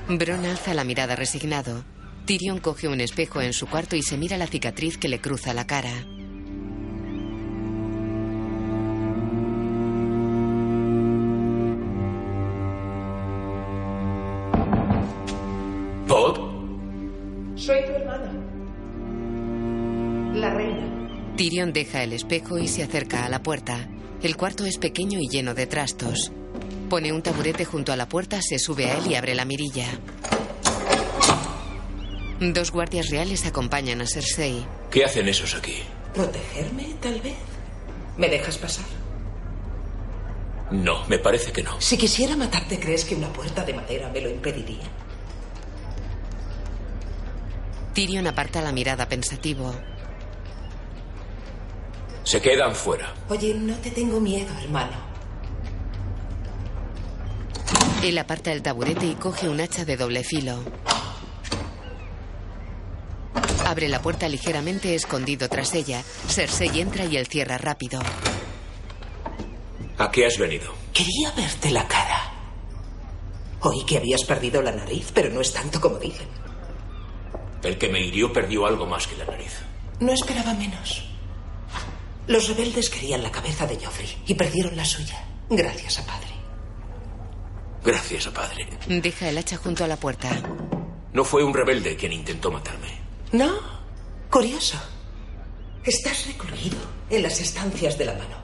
Bron 0.09 0.45
alza 0.45 0.73
la 0.73 0.83
mirada 0.83 1.15
resignado. 1.15 1.83
Tyrion 2.25 2.59
coge 2.59 2.87
un 2.87 3.01
espejo 3.01 3.41
en 3.41 3.51
su 3.51 3.67
cuarto 3.67 3.95
y 3.95 4.03
se 4.03 4.17
mira 4.17 4.37
la 4.37 4.47
cicatriz 4.47 4.97
que 4.97 5.07
le 5.07 5.19
cruza 5.19 5.53
la 5.53 5.65
cara. 5.65 6.05
¿Pod? 16.07 16.37
Soy 17.55 17.85
tu 17.85 17.91
hermana. 17.91 18.31
La 20.35 20.53
reina. 20.53 21.33
Tyrion 21.35 21.73
deja 21.73 22.03
el 22.03 22.13
espejo 22.13 22.59
y 22.59 22.67
se 22.67 22.83
acerca 22.83 23.25
a 23.25 23.29
la 23.29 23.41
puerta. 23.41 23.89
El 24.21 24.37
cuarto 24.37 24.65
es 24.65 24.77
pequeño 24.77 25.19
y 25.19 25.27
lleno 25.27 25.55
de 25.55 25.65
trastos. 25.65 26.31
Pone 26.89 27.11
un 27.11 27.23
taburete 27.23 27.65
junto 27.65 27.91
a 27.91 27.95
la 27.95 28.07
puerta, 28.07 28.39
se 28.41 28.59
sube 28.59 28.85
a 28.85 28.97
él 28.97 29.09
y 29.09 29.15
abre 29.15 29.33
la 29.33 29.45
mirilla. 29.45 29.87
Dos 32.41 32.71
guardias 32.71 33.11
reales 33.11 33.45
acompañan 33.45 34.01
a 34.01 34.07
Cersei. 34.07 34.65
¿Qué 34.89 35.05
hacen 35.05 35.27
esos 35.29 35.53
aquí? 35.53 35.83
¿Protegerme, 36.11 36.95
tal 36.99 37.21
vez? 37.21 37.35
¿Me 38.17 38.27
dejas 38.29 38.57
pasar? 38.57 38.85
No, 40.71 41.05
me 41.05 41.19
parece 41.19 41.51
que 41.51 41.61
no. 41.61 41.79
Si 41.79 41.99
quisiera 41.99 42.35
matarte, 42.35 42.79
¿crees 42.79 43.05
que 43.05 43.13
una 43.13 43.31
puerta 43.31 43.63
de 43.63 43.75
madera 43.75 44.09
me 44.09 44.21
lo 44.21 44.29
impediría? 44.31 44.85
Tyrion 47.93 48.25
aparta 48.25 48.59
la 48.59 48.71
mirada 48.71 49.07
pensativo. 49.07 49.75
Se 52.23 52.41
quedan 52.41 52.73
fuera. 52.73 53.13
Oye, 53.29 53.53
no 53.53 53.75
te 53.75 53.91
tengo 53.91 54.19
miedo, 54.19 54.51
hermano. 54.63 54.97
Él 58.01 58.17
aparta 58.17 58.51
el 58.51 58.63
taburete 58.63 59.05
y 59.05 59.13
coge 59.13 59.47
un 59.47 59.61
hacha 59.61 59.85
de 59.85 59.95
doble 59.95 60.23
filo. 60.23 60.63
Abre 63.71 63.87
la 63.87 64.01
puerta 64.01 64.27
ligeramente 64.27 64.95
escondido 64.95 65.47
tras 65.47 65.73
ella. 65.73 66.03
Cersei 66.27 66.81
entra 66.81 67.05
y 67.05 67.15
él 67.15 67.25
cierra 67.27 67.57
rápido. 67.57 68.01
¿A 69.97 70.11
qué 70.11 70.25
has 70.25 70.37
venido? 70.37 70.73
Quería 70.93 71.31
verte 71.31 71.71
la 71.71 71.87
cara. 71.87 72.33
Oí 73.61 73.85
que 73.85 73.95
habías 73.95 74.25
perdido 74.25 74.61
la 74.61 74.73
nariz, 74.73 75.13
pero 75.13 75.29
no 75.29 75.39
es 75.39 75.53
tanto 75.53 75.79
como 75.79 75.99
dicen. 75.99 76.27
El 77.63 77.77
que 77.77 77.87
me 77.87 78.01
hirió 78.01 78.33
perdió 78.33 78.65
algo 78.65 78.85
más 78.85 79.07
que 79.07 79.15
la 79.15 79.23
nariz. 79.23 79.61
No 80.01 80.11
esperaba 80.11 80.53
menos. 80.53 81.05
Los 82.27 82.49
rebeldes 82.49 82.89
querían 82.89 83.23
la 83.23 83.31
cabeza 83.31 83.65
de 83.67 83.77
Joffrey 83.77 84.21
y 84.27 84.33
perdieron 84.33 84.75
la 84.75 84.83
suya. 84.83 85.25
Gracias 85.49 85.97
a 85.99 86.05
padre. 86.05 86.33
Gracias 87.85 88.27
a 88.27 88.33
padre. 88.33 88.67
Deja 88.89 89.29
el 89.29 89.37
hacha 89.37 89.55
junto 89.55 89.85
a 89.85 89.87
la 89.87 89.95
puerta. 89.95 90.29
No 91.13 91.23
fue 91.23 91.41
un 91.41 91.53
rebelde 91.53 91.95
quien 91.95 92.11
intentó 92.11 92.51
matarme. 92.51 93.00
No, 93.31 93.59
curioso. 94.29 94.77
Estás 95.85 96.27
recluido 96.27 96.77
en 97.09 97.23
las 97.23 97.39
estancias 97.39 97.97
de 97.97 98.05
la 98.05 98.13
mano. 98.13 98.35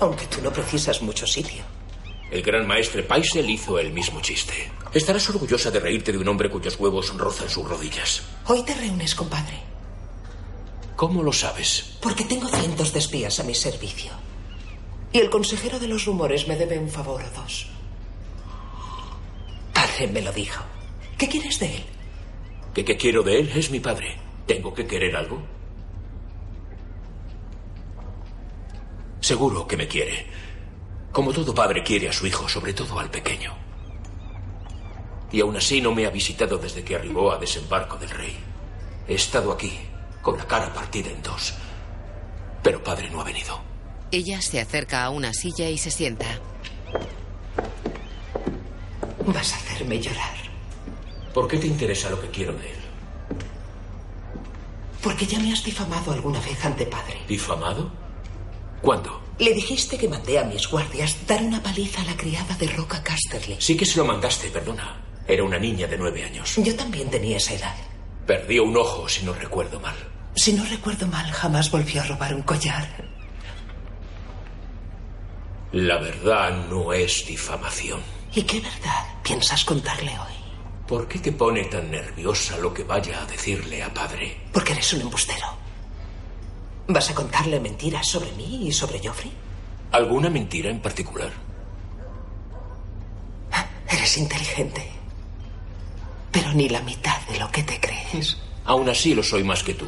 Aunque 0.00 0.26
tú 0.26 0.42
no 0.42 0.52
precisas 0.52 1.00
mucho 1.00 1.26
sitio. 1.26 1.62
El 2.30 2.42
gran 2.42 2.66
maestre 2.66 3.02
Paisel 3.02 3.48
hizo 3.48 3.78
el 3.78 3.92
mismo 3.92 4.20
chiste. 4.20 4.70
Estarás 4.92 5.28
orgullosa 5.30 5.70
de 5.70 5.80
reírte 5.80 6.12
de 6.12 6.18
un 6.18 6.28
hombre 6.28 6.50
cuyos 6.50 6.78
huevos 6.78 7.16
rozan 7.16 7.48
sus 7.48 7.66
rodillas. 7.68 8.22
Hoy 8.46 8.62
te 8.64 8.74
reúnes 8.74 9.14
con 9.14 9.28
padre. 9.28 9.60
¿Cómo 10.96 11.22
lo 11.22 11.32
sabes? 11.32 11.96
Porque 12.02 12.24
tengo 12.24 12.48
cientos 12.48 12.92
de 12.92 12.98
espías 12.98 13.38
a 13.38 13.44
mi 13.44 13.54
servicio. 13.54 14.10
Y 15.12 15.18
el 15.18 15.30
consejero 15.30 15.78
de 15.78 15.86
los 15.86 16.04
rumores 16.04 16.48
me 16.48 16.56
debe 16.56 16.78
un 16.78 16.90
favor 16.90 17.22
o 17.22 17.40
dos. 17.40 17.68
Padre 19.72 20.08
me 20.08 20.20
lo 20.20 20.32
dijo. 20.32 20.64
¿Qué 21.16 21.28
quieres 21.28 21.60
de 21.60 21.76
él? 21.76 21.84
¿Qué, 22.78 22.84
qué 22.84 22.96
quiero 22.96 23.24
de 23.24 23.40
él? 23.40 23.50
Es 23.56 23.72
mi 23.72 23.80
padre. 23.80 24.16
¿Tengo 24.46 24.72
que 24.72 24.86
querer 24.86 25.16
algo? 25.16 25.42
Seguro 29.18 29.66
que 29.66 29.76
me 29.76 29.88
quiere. 29.88 30.28
Como 31.10 31.32
todo 31.32 31.52
padre 31.52 31.82
quiere 31.82 32.08
a 32.08 32.12
su 32.12 32.24
hijo, 32.24 32.48
sobre 32.48 32.72
todo 32.74 33.00
al 33.00 33.10
pequeño. 33.10 33.52
Y 35.32 35.40
aún 35.40 35.56
así 35.56 35.80
no 35.80 35.92
me 35.92 36.06
ha 36.06 36.10
visitado 36.10 36.56
desde 36.56 36.84
que 36.84 36.94
arribó 36.94 37.32
a 37.32 37.38
desembarco 37.38 37.96
del 37.96 38.10
rey. 38.10 38.36
He 39.08 39.14
estado 39.14 39.50
aquí, 39.50 39.76
con 40.22 40.38
la 40.38 40.46
cara 40.46 40.72
partida 40.72 41.10
en 41.10 41.20
dos. 41.20 41.54
Pero 42.62 42.80
padre 42.80 43.10
no 43.10 43.20
ha 43.20 43.24
venido. 43.24 43.60
Ella 44.12 44.40
se 44.40 44.60
acerca 44.60 45.02
a 45.02 45.10
una 45.10 45.34
silla 45.34 45.68
y 45.68 45.78
se 45.78 45.90
sienta. 45.90 46.38
Vas 49.26 49.52
a 49.52 49.56
hacerme 49.56 50.00
llorar. 50.00 50.47
¿Por 51.34 51.46
qué 51.48 51.58
te 51.58 51.66
interesa 51.66 52.10
lo 52.10 52.20
que 52.20 52.28
quiero 52.28 52.52
de 52.54 52.70
él? 52.70 52.78
Porque 55.02 55.26
ya 55.26 55.38
me 55.38 55.52
has 55.52 55.62
difamado 55.62 56.12
alguna 56.12 56.40
vez 56.40 56.64
ante 56.64 56.86
padre. 56.86 57.20
¿Difamado? 57.28 57.90
¿Cuándo? 58.82 59.22
Le 59.38 59.52
dijiste 59.54 59.96
que 59.96 60.08
mandé 60.08 60.38
a 60.38 60.44
mis 60.44 60.68
guardias 60.68 61.16
dar 61.26 61.42
una 61.42 61.62
paliza 61.62 62.02
a 62.02 62.04
la 62.04 62.16
criada 62.16 62.56
de 62.56 62.66
Roca 62.68 63.02
Casterly. 63.02 63.56
Sí 63.60 63.76
que 63.76 63.86
se 63.86 63.98
lo 63.98 64.04
mandaste, 64.04 64.48
perdona. 64.50 65.00
Era 65.26 65.44
una 65.44 65.58
niña 65.58 65.86
de 65.86 65.96
nueve 65.96 66.24
años. 66.24 66.56
Yo 66.56 66.74
también 66.74 67.08
tenía 67.10 67.36
esa 67.36 67.54
edad. 67.54 67.76
Perdió 68.26 68.64
un 68.64 68.76
ojo, 68.76 69.08
si 69.08 69.24
no 69.24 69.32
recuerdo 69.32 69.78
mal. 69.78 69.94
Si 70.34 70.52
no 70.52 70.64
recuerdo 70.64 71.06
mal, 71.06 71.30
jamás 71.30 71.70
volvió 71.70 72.00
a 72.00 72.04
robar 72.04 72.34
un 72.34 72.42
collar. 72.42 72.88
La 75.72 75.98
verdad 75.98 76.66
no 76.68 76.92
es 76.92 77.26
difamación. 77.26 78.00
¿Y 78.34 78.42
qué 78.42 78.60
verdad 78.60 79.04
piensas 79.22 79.64
contarle 79.64 80.10
hoy? 80.18 80.37
¿Por 80.88 81.06
qué 81.06 81.18
te 81.18 81.32
pone 81.32 81.64
tan 81.66 81.90
nerviosa 81.90 82.56
lo 82.56 82.72
que 82.72 82.82
vaya 82.82 83.20
a 83.22 83.26
decirle 83.26 83.82
a 83.82 83.92
padre? 83.92 84.40
Porque 84.50 84.72
eres 84.72 84.90
un 84.94 85.02
embustero. 85.02 85.46
¿Vas 86.86 87.10
a 87.10 87.14
contarle 87.14 87.60
mentiras 87.60 88.08
sobre 88.08 88.32
mí 88.32 88.66
y 88.66 88.72
sobre 88.72 88.98
Joffrey? 88.98 89.30
¿Alguna 89.92 90.30
mentira 90.30 90.70
en 90.70 90.80
particular? 90.80 91.30
Eres 93.86 94.16
inteligente. 94.16 94.88
Pero 96.32 96.54
ni 96.54 96.70
la 96.70 96.80
mitad 96.80 97.20
de 97.28 97.38
lo 97.38 97.50
que 97.50 97.62
te 97.64 97.78
crees. 97.78 98.38
Aún 98.64 98.88
así 98.88 99.14
lo 99.14 99.22
soy 99.22 99.44
más 99.44 99.62
que 99.62 99.74
tú. 99.74 99.86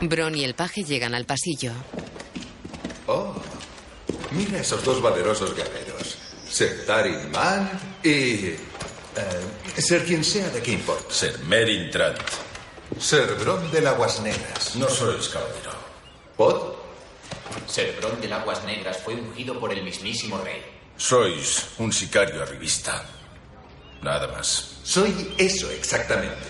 Bron 0.00 0.34
y 0.34 0.44
el 0.44 0.54
paje 0.54 0.82
llegan 0.82 1.14
al 1.14 1.26
pasillo. 1.26 1.72
Oh, 3.06 3.34
mira 4.30 4.60
esos 4.60 4.82
dos 4.82 5.02
valerosos 5.02 5.54
guerreros. 5.54 6.16
Ser 6.48 6.86
Tarin 6.86 7.30
Man 7.30 7.70
y... 8.02 8.54
eh, 9.16 9.80
ser 9.80 10.04
quien 10.04 10.24
sea 10.24 10.48
de 10.50 10.62
qué 10.62 10.72
importa. 10.72 11.12
Ser 11.12 11.38
Merin 11.40 11.90
Trant. 11.90 12.18
Ser 12.98 13.34
Bron 13.34 13.70
del 13.70 13.86
Aguas 13.86 14.20
Negras. 14.20 14.76
No 14.76 14.88
sois 14.88 15.28
caballero. 15.28 15.72
¿Pod? 16.36 16.74
Ser 17.66 17.96
Bron 17.96 18.20
del 18.20 18.32
Aguas 18.32 18.64
Negras 18.64 18.98
fue 19.04 19.14
ungido 19.14 19.58
por 19.58 19.72
el 19.72 19.82
mismísimo 19.82 20.38
rey. 20.38 20.62
Sois 20.96 21.68
un 21.78 21.92
sicario 21.92 22.42
arribista. 22.42 23.04
Nada 24.02 24.28
más. 24.28 24.78
Soy 24.82 25.34
eso 25.36 25.70
exactamente. 25.70 26.46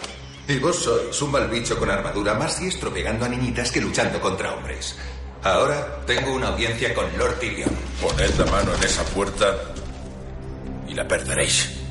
Y 0.48 0.58
vos 0.58 0.76
sois 0.76 1.20
un 1.22 1.32
mal 1.32 1.48
bicho 1.48 1.78
con 1.78 1.90
armadura 1.90 2.34
más 2.34 2.60
diestro 2.60 2.92
pegando 2.92 3.24
a 3.24 3.28
niñitas 3.28 3.70
que 3.70 3.80
luchando 3.80 4.20
contra 4.20 4.52
hombres. 4.54 4.96
Ahora 5.42 6.04
tengo 6.06 6.34
una 6.34 6.48
audiencia 6.48 6.94
con 6.94 7.06
Lord 7.16 7.38
Tyrion. 7.38 7.70
Poned 8.00 8.34
la 8.38 8.46
mano 8.46 8.74
en 8.74 8.82
esa 8.82 9.04
puerta 9.04 9.58
y 10.88 10.94
la 10.94 11.06
perderéis. 11.06 11.85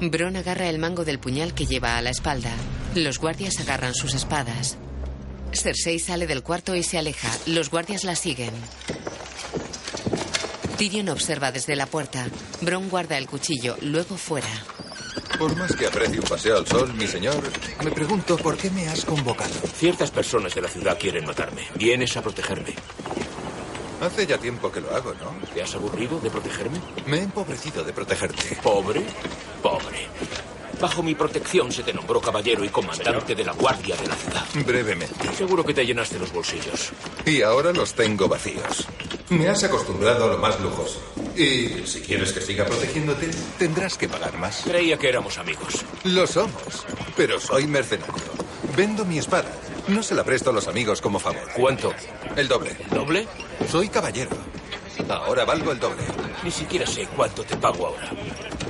Bron 0.00 0.36
agarra 0.36 0.68
el 0.68 0.78
mango 0.78 1.04
del 1.04 1.18
puñal 1.18 1.54
que 1.54 1.66
lleva 1.66 1.96
a 1.96 2.02
la 2.02 2.10
espalda. 2.10 2.52
Los 2.94 3.18
guardias 3.18 3.58
agarran 3.60 3.94
sus 3.94 4.14
espadas. 4.14 4.76
Cersei 5.52 5.98
sale 5.98 6.26
del 6.26 6.42
cuarto 6.42 6.74
y 6.74 6.82
se 6.82 6.98
aleja. 6.98 7.28
Los 7.46 7.70
guardias 7.70 8.04
la 8.04 8.16
siguen. 8.16 8.52
Tyrion 10.76 11.08
observa 11.08 11.52
desde 11.52 11.76
la 11.76 11.86
puerta. 11.86 12.26
Bron 12.60 12.88
guarda 12.88 13.16
el 13.16 13.26
cuchillo, 13.28 13.76
luego 13.80 14.16
fuera. 14.16 14.48
Por 15.38 15.56
más 15.56 15.74
que 15.74 15.86
aprecie 15.86 16.18
un 16.18 16.26
paseo 16.26 16.58
al 16.58 16.66
sol, 16.66 16.92
mi 16.94 17.06
señor, 17.06 17.42
me 17.84 17.90
pregunto 17.90 18.36
por 18.36 18.56
qué 18.56 18.70
me 18.70 18.88
has 18.88 19.04
convocado. 19.04 19.54
Ciertas 19.76 20.10
personas 20.10 20.54
de 20.54 20.62
la 20.62 20.68
ciudad 20.68 20.98
quieren 20.98 21.24
matarme. 21.24 21.62
Vienes 21.76 22.16
a 22.16 22.22
protegerme. 22.22 22.74
Hace 24.00 24.26
ya 24.26 24.38
tiempo 24.38 24.70
que 24.70 24.80
lo 24.80 24.94
hago, 24.94 25.12
¿no? 25.14 25.34
¿Te 25.54 25.62
has 25.62 25.74
aburrido 25.74 26.18
de 26.20 26.30
protegerme? 26.30 26.78
Me 27.06 27.18
he 27.18 27.22
empobrecido 27.22 27.84
de 27.84 27.92
protegerte. 27.92 28.56
¿Pobre? 28.62 29.02
Pobre. 29.62 30.08
Bajo 30.80 31.02
mi 31.02 31.14
protección 31.14 31.72
se 31.72 31.82
te 31.82 31.92
nombró 31.92 32.20
caballero 32.20 32.64
y 32.64 32.68
comandante 32.68 33.34
de 33.34 33.44
la 33.44 33.52
guardia 33.52 33.96
de 33.96 34.06
la 34.06 34.14
ciudad. 34.14 34.44
Brevemente. 34.66 35.32
Seguro 35.36 35.64
que 35.64 35.74
te 35.74 35.86
llenaste 35.86 36.18
los 36.18 36.32
bolsillos. 36.32 36.92
Y 37.24 37.42
ahora 37.42 37.72
los 37.72 37.94
tengo 37.94 38.28
vacíos. 38.28 38.86
Me 39.30 39.48
has 39.48 39.64
acostumbrado 39.64 40.24
a 40.24 40.28
lo 40.28 40.38
más 40.38 40.60
lujoso. 40.60 41.00
Y 41.36 41.86
si 41.86 42.00
quieres 42.00 42.32
que 42.32 42.40
siga 42.40 42.66
protegiéndote, 42.66 43.30
tendrás 43.58 43.96
que 43.96 44.08
pagar 44.08 44.36
más. 44.38 44.62
Creía 44.64 44.98
que 44.98 45.08
éramos 45.08 45.38
amigos. 45.38 45.84
Lo 46.04 46.26
somos, 46.26 46.84
pero 47.16 47.40
soy 47.40 47.66
mercenario. 47.66 48.14
Vendo 48.76 49.04
mi 49.04 49.18
espada. 49.18 49.50
No 49.88 50.02
se 50.02 50.14
la 50.14 50.24
presto 50.24 50.50
a 50.50 50.52
los 50.52 50.68
amigos 50.68 51.00
como 51.00 51.18
favor. 51.18 51.48
¿Cuánto? 51.56 51.92
El 52.36 52.48
doble. 52.48 52.76
¿El 52.78 52.90
doble? 52.90 53.28
Soy 53.70 53.88
caballero. 53.88 54.30
Ahora 55.08 55.44
valgo 55.44 55.72
el 55.72 55.80
doble. 55.80 56.04
Ni 56.42 56.50
siquiera 56.50 56.86
sé 56.86 57.06
cuánto 57.16 57.44
te 57.44 57.56
pago 57.56 57.86
ahora. 57.88 58.10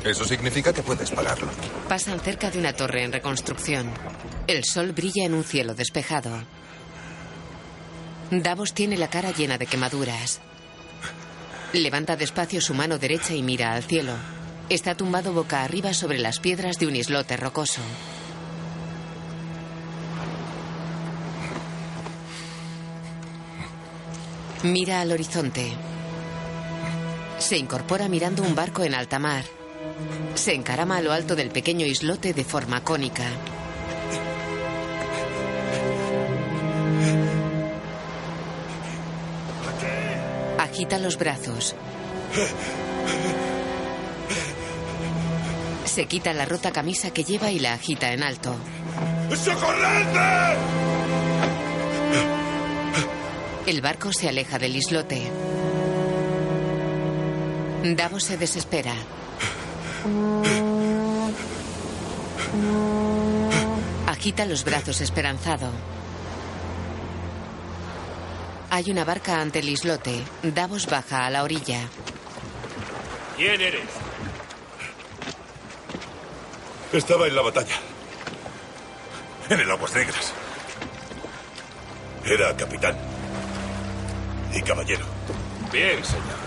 Eso 0.05 0.25
significa 0.25 0.73
que 0.73 0.83
puedes 0.83 1.11
pagarlo. 1.11 1.49
Pasan 1.89 2.21
cerca 2.21 2.51
de 2.51 2.59
una 2.59 2.73
torre 2.73 3.05
en 3.05 3.13
reconstrucción. 3.13 3.91
El 4.47 4.65
sol 4.65 4.93
brilla 4.93 5.25
en 5.25 5.35
un 5.35 5.45
cielo 5.45 5.75
despejado. 5.75 6.31
Davos 8.31 8.75
tiene 8.75 8.97
la 8.97 9.09
cara 9.09 9.33
llena 9.33 9.59
de 9.59 9.67
quemaduras. 9.67 10.41
Levanta 11.73 12.17
despacio 12.17 12.61
su 12.61 12.75
mano 12.75 12.99
derecha 12.99 13.35
y 13.35 13.43
mira 13.43 13.73
al 13.73 13.83
cielo. 13.83 14.13
Está 14.69 14.95
tumbado 14.95 15.33
boca 15.33 15.63
arriba 15.63 15.93
sobre 15.93 16.19
las 16.19 16.39
piedras 16.39 16.79
de 16.79 16.87
un 16.87 16.97
islote 16.97 17.37
rocoso. 17.37 17.83
Mira 24.63 25.03
al 25.03 25.13
horizonte. 25.13 25.77
Se 27.39 27.57
incorpora 27.57 28.09
mirando 28.09 28.43
un 28.43 28.55
barco 28.55 28.83
en 28.85 28.95
alta 28.95 29.19
mar. 29.19 29.45
Se 30.35 30.55
encarama 30.55 30.97
a 30.97 31.03
lo 31.03 31.13
alto 31.13 31.37
del 31.37 31.51
pequeño 31.51 31.87
islote 31.87 32.33
de 32.33 32.45
forma 32.45 32.83
cónica. 32.83 33.25
Agita 40.59 40.99
los 40.99 41.19
brazos. 41.19 41.77
Se 45.85 46.07
quita 46.07 46.33
la 46.33 46.47
rota 46.47 46.73
camisa 46.73 47.13
que 47.13 47.23
lleva 47.23 47.53
y 47.53 47.61
la 47.61 47.75
agita 47.75 48.13
en 48.13 48.23
alto. 48.23 48.57
¡Socorredme! 49.37 50.57
El 53.67 53.81
barco 53.81 54.13
se 54.13 54.29
aleja 54.29 54.59
del 54.59 54.77
islote. 54.77 55.31
Davos 57.85 58.25
se 58.25 58.39
desespera. 58.39 58.95
Agita 64.07 64.47
los 64.47 64.65
brazos 64.65 65.03
esperanzado. 65.03 65.71
Hay 68.71 68.91
una 68.91 69.05
barca 69.05 69.39
ante 69.39 69.59
el 69.59 69.69
islote. 69.69 70.25
Davos 70.43 70.87
baja 70.87 71.27
a 71.27 71.31
la 71.31 71.43
orilla. 71.43 71.81
¿Quién 73.37 73.61
eres? 73.61 73.91
Estaba 76.91 77.27
en 77.27 77.37
la 77.37 77.43
batalla. 77.43 77.77
En 79.51 79.61
el 79.61 79.71
Aguas 79.71 79.95
Negras. 79.95 80.33
Era 82.25 82.57
capitán. 82.57 82.97
Y 84.55 84.63
caballero. 84.63 85.05
Bien, 85.71 86.03
señor. 86.03 86.44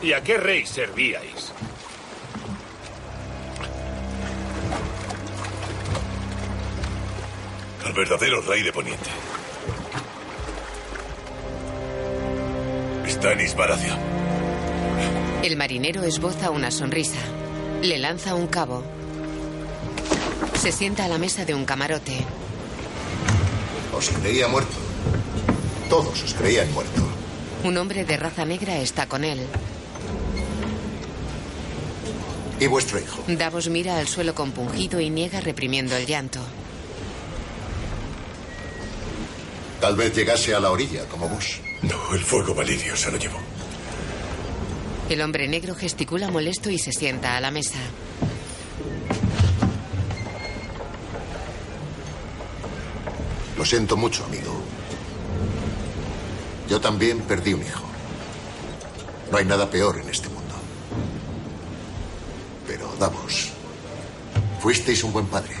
¿Y 0.00 0.12
a 0.12 0.22
qué 0.22 0.36
rey 0.36 0.64
servíais? 0.64 1.52
Al 7.84 7.92
verdadero 7.92 8.40
rey 8.42 8.62
de 8.62 8.72
Poniente. 8.72 9.10
Stannis 13.08 13.56
Baratheon. 13.56 13.98
El 15.42 15.56
marinero 15.56 16.04
esboza 16.04 16.50
una 16.50 16.70
sonrisa. 16.70 17.18
Le 17.82 17.98
lanza 17.98 18.34
un 18.34 18.46
cabo. 18.46 18.84
Se 20.54 20.70
sienta 20.70 21.06
a 21.06 21.08
la 21.08 21.18
mesa 21.18 21.44
de 21.44 21.54
un 21.54 21.64
camarote. 21.64 22.24
Os 23.92 24.10
creía 24.10 24.46
muerto. 24.46 24.76
Todos 25.88 26.22
os 26.22 26.34
creían 26.34 26.72
muerto. 26.72 27.02
Un 27.64 27.76
hombre 27.78 28.04
de 28.04 28.16
raza 28.16 28.44
negra 28.44 28.78
está 28.78 29.06
con 29.06 29.24
él. 29.24 29.40
¿Y 32.60 32.66
vuestro 32.66 32.98
hijo? 32.98 33.22
Davos 33.28 33.68
mira 33.68 33.98
al 33.98 34.08
suelo 34.08 34.34
compungido 34.34 35.00
y 35.00 35.10
niega 35.10 35.40
reprimiendo 35.40 35.96
el 35.96 36.06
llanto. 36.06 36.40
Tal 39.80 39.94
vez 39.96 40.14
llegase 40.14 40.54
a 40.54 40.60
la 40.60 40.70
orilla, 40.70 41.04
como 41.04 41.28
vos. 41.28 41.60
No, 41.82 42.14
el 42.14 42.24
fuego 42.24 42.54
validio 42.54 42.96
se 42.96 43.12
lo 43.12 43.18
llevó. 43.18 43.38
El 45.08 45.22
hombre 45.22 45.46
negro 45.46 45.74
gesticula 45.74 46.30
molesto 46.30 46.68
y 46.68 46.78
se 46.78 46.92
sienta 46.92 47.36
a 47.36 47.40
la 47.40 47.50
mesa. 47.50 47.78
Lo 53.56 53.64
siento 53.64 53.96
mucho, 53.96 54.24
amigo. 54.24 54.60
Yo 56.68 56.80
también 56.80 57.20
perdí 57.20 57.54
un 57.54 57.62
hijo. 57.62 57.84
No 59.30 59.38
hay 59.38 59.44
nada 59.44 59.70
peor 59.70 59.98
en 59.98 60.08
este 60.08 60.27
Davos, 62.98 63.50
fuisteis 64.60 65.04
un 65.04 65.12
buen 65.12 65.26
padre. 65.26 65.54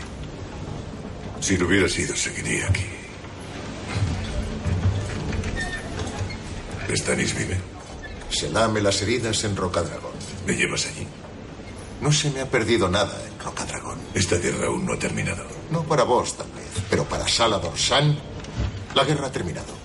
Si 1.40 1.56
lo 1.56 1.66
hubiera 1.66 1.88
sido, 1.88 2.16
seguiría 2.16 2.66
aquí. 2.68 2.84
¿Stannis 6.96 7.34
vive? 7.36 7.60
Se 8.30 8.50
lame 8.50 8.80
las 8.80 9.00
heridas 9.02 9.44
en 9.44 9.54
Rocadragón. 9.56 10.12
¿Me 10.46 10.54
llevas 10.54 10.86
allí? 10.86 11.06
No 12.00 12.10
se 12.12 12.30
me 12.30 12.40
ha 12.40 12.46
perdido 12.46 12.88
nada 12.88 13.16
en 13.26 13.38
Rocadragón. 13.38 13.98
Esta 14.14 14.36
guerra 14.36 14.66
aún 14.66 14.84
no 14.86 14.94
ha 14.94 14.98
terminado. 14.98 15.44
No 15.70 15.84
para 15.84 16.02
vos, 16.04 16.36
tal 16.36 16.50
vez, 16.52 16.82
pero 16.90 17.04
para 17.04 17.28
Salador 17.28 17.78
San, 17.78 18.18
la 18.94 19.04
guerra 19.04 19.28
ha 19.28 19.32
terminado. 19.32 19.78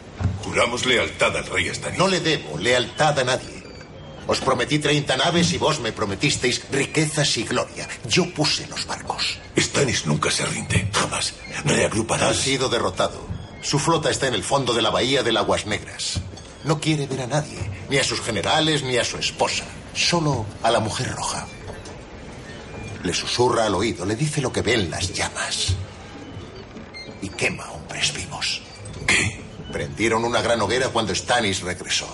Juramos 0.44 0.86
lealtad 0.86 1.36
al 1.38 1.46
rey 1.46 1.70
Stannis. 1.74 2.00
No 2.00 2.08
le 2.08 2.20
debo 2.20 2.58
lealtad 2.58 3.20
a 3.20 3.24
nadie. 3.24 3.53
Os 4.26 4.40
prometí 4.40 4.80
30 4.80 5.18
naves 5.18 5.52
y 5.52 5.58
vos 5.58 5.80
me 5.80 5.92
prometisteis 5.92 6.62
riquezas 6.72 7.38
y 7.38 7.44
gloria. 7.44 7.88
Yo 8.08 8.34
puse 8.34 8.68
los 8.68 8.86
barcos. 8.88 9.40
Stannis 9.58 10.06
nunca 10.06 10.32
se 10.32 10.46
rinde, 10.46 10.88
jamás. 10.94 11.34
Reagrupará. 11.66 12.30
Ha 12.30 12.34
sido 12.34 12.70
derrotado. 12.70 13.20
Su 13.62 13.80
flota 13.80 14.10
está 14.10 14.28
en 14.28 14.34
el 14.34 14.44
fondo 14.44 14.74
de 14.74 14.82
la 14.82 14.90
bahía 14.90 15.24
de 15.24 15.38
Aguas 15.38 15.66
Negras. 15.66 16.22
No 16.64 16.80
quiere 16.80 17.08
ver 17.08 17.22
a 17.22 17.28
nadie, 17.28 17.60
ni 17.90 17.98
a 17.98 18.04
sus 18.04 18.22
generales, 18.22 18.84
ni 18.84 18.98
a 18.98 19.04
su 19.04 19.18
esposa. 19.18 19.66
Solo 19.94 20.46
a 20.64 20.72
la 20.72 20.80
mujer 20.80 21.12
roja. 21.12 21.46
Le 23.04 23.14
susurra 23.14 23.66
al 23.66 23.76
oído, 23.76 24.06
le 24.06 24.16
dice 24.16 24.42
lo 24.42 24.54
que 24.54 24.62
ven 24.62 24.90
las 24.90 25.12
llamas. 25.14 25.74
Y 27.22 27.30
quema 27.30 27.70
hombres 27.72 28.14
vivos. 28.14 28.62
¿Qué? 29.06 29.42
Prendieron 29.72 30.24
una 30.24 30.42
gran 30.42 30.62
hoguera 30.62 30.88
cuando 30.90 31.14
Stannis 31.14 31.62
regresó. 31.62 32.08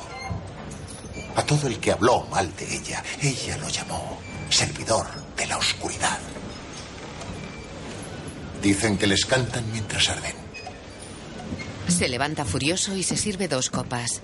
A 1.35 1.43
todo 1.43 1.67
el 1.67 1.79
que 1.79 1.91
habló 1.91 2.25
mal 2.27 2.53
de 2.55 2.75
ella, 2.75 3.03
ella 3.21 3.57
lo 3.57 3.69
llamó 3.69 4.19
servidor 4.49 5.05
de 5.37 5.47
la 5.47 5.57
oscuridad. 5.57 6.17
Dicen 8.61 8.97
que 8.97 9.07
les 9.07 9.25
cantan 9.25 9.71
mientras 9.71 10.09
arden. 10.09 10.33
Se 11.87 12.07
levanta 12.07 12.45
furioso 12.45 12.95
y 12.95 13.03
se 13.03 13.15
sirve 13.17 13.47
dos 13.47 13.69
copas. 13.69 14.21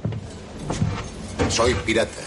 Soy 1.49 1.73
pirata. 1.73 2.21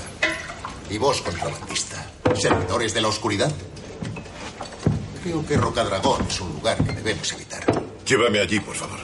Y 0.90 0.98
vos, 0.98 1.20
contrabandista. 1.20 2.06
¿Servidores 2.34 2.94
de 2.94 3.00
la 3.00 3.08
oscuridad? 3.08 3.52
Creo 5.22 5.44
que 5.44 5.56
Rocadragón 5.56 6.26
es 6.28 6.40
un 6.40 6.52
lugar 6.54 6.76
que 6.82 6.92
debemos 6.92 7.30
evitar. 7.32 7.64
Llévame 8.06 8.38
allí, 8.40 8.60
por 8.60 8.74
favor. 8.74 8.98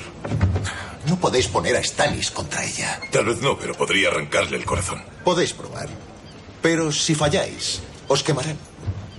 No 1.06 1.20
podéis 1.20 1.48
poner 1.48 1.76
a 1.76 1.82
Stannis 1.82 2.30
contra 2.30 2.64
ella. 2.64 3.00
Tal 3.10 3.26
vez 3.26 3.40
no, 3.40 3.58
pero 3.58 3.74
podría 3.74 4.08
arrancarle 4.08 4.56
el 4.56 4.64
corazón. 4.64 5.02
Podéis 5.24 5.52
probar. 5.52 5.88
Pero 6.62 6.90
si 6.92 7.14
falláis, 7.14 7.80
os 8.08 8.22
quemarán. 8.22 8.56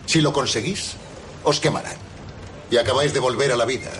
Si 0.06 0.22
lo 0.22 0.34
conseguís, 0.34 0.94
os 1.44 1.60
quemarán. 1.60 1.98
Y 2.72 2.78
acabáis 2.78 3.14
de 3.14 3.20
volver 3.20 3.52
a 3.52 3.56
la 3.56 3.66
vida. 3.66 3.92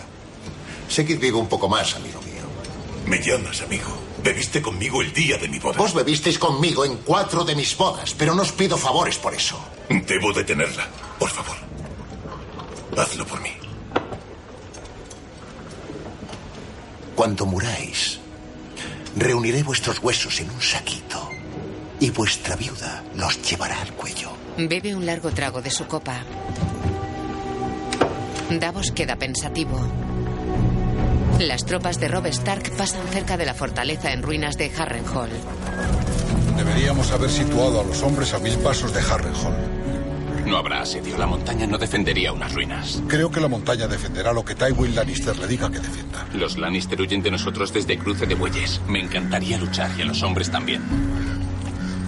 Seguid 0.88 1.18
vivo 1.20 1.38
un 1.38 1.48
poco 1.48 1.68
más, 1.68 1.94
amigo 1.94 2.20
mío. 2.22 2.42
Me 3.06 3.18
llamas, 3.22 3.62
amigo. 3.62 3.96
Bebiste 4.22 4.60
conmigo 4.60 5.00
el 5.02 5.12
día 5.12 5.38
de 5.38 5.46
mi 5.48 5.60
boda. 5.60 5.78
Vos 5.78 5.94
bebisteis 5.94 6.38
conmigo 6.38 6.84
en 6.84 6.96
cuatro 6.98 7.44
de 7.44 7.54
mis 7.54 7.76
bodas, 7.76 8.14
pero 8.14 8.34
no 8.34 8.42
os 8.42 8.50
pido 8.50 8.76
favores 8.76 9.18
por 9.18 9.32
eso. 9.32 9.56
Debo 9.88 10.32
detenerla, 10.32 10.88
por 11.18 11.30
favor. 11.30 11.56
Hazlo 12.96 13.24
por 13.26 13.40
mí. 13.40 13.52
Cuando 17.16 17.46
muráis, 17.46 18.18
reuniré 19.16 19.62
vuestros 19.62 20.02
huesos 20.02 20.38
en 20.40 20.50
un 20.50 20.60
saquito 20.60 21.30
y 21.98 22.10
vuestra 22.10 22.56
viuda 22.56 23.02
los 23.16 23.40
llevará 23.40 23.80
al 23.80 23.92
cuello. 23.94 24.30
Bebe 24.58 24.94
un 24.94 25.06
largo 25.06 25.30
trago 25.30 25.62
de 25.62 25.70
su 25.70 25.86
copa. 25.86 26.22
Davos 28.50 28.92
queda 28.92 29.16
pensativo. 29.16 29.80
Las 31.40 31.64
tropas 31.64 31.98
de 31.98 32.08
Robb 32.08 32.26
Stark 32.26 32.76
pasan 32.76 33.08
cerca 33.08 33.38
de 33.38 33.46
la 33.46 33.54
fortaleza 33.54 34.12
en 34.12 34.22
ruinas 34.22 34.58
de 34.58 34.70
Harrenhal. 34.76 35.30
Deberíamos 36.54 37.10
haber 37.12 37.30
situado 37.30 37.80
a 37.80 37.84
los 37.84 38.02
hombres 38.02 38.34
a 38.34 38.38
mil 38.38 38.58
pasos 38.58 38.92
de 38.92 39.00
Harrenhal. 39.00 39.85
No 40.46 40.56
habrá 40.58 40.82
asedio. 40.82 41.18
La 41.18 41.26
montaña 41.26 41.66
no 41.66 41.76
defendería 41.76 42.32
unas 42.32 42.54
ruinas. 42.54 43.02
Creo 43.08 43.30
que 43.30 43.40
la 43.40 43.48
montaña 43.48 43.88
defenderá 43.88 44.32
lo 44.32 44.44
que 44.44 44.54
Tywin 44.54 44.94
Lannister 44.94 45.36
le 45.36 45.48
diga 45.48 45.70
que 45.70 45.80
defienda. 45.80 46.24
Los 46.34 46.56
Lannister 46.56 47.00
huyen 47.00 47.20
de 47.22 47.32
nosotros 47.32 47.72
desde 47.72 47.98
Cruce 47.98 48.26
de 48.26 48.36
Bueyes. 48.36 48.80
Me 48.86 49.00
encantaría 49.00 49.58
luchar 49.58 49.90
y 49.98 50.02
a 50.02 50.04
los 50.04 50.22
hombres 50.22 50.48
también. 50.50 50.82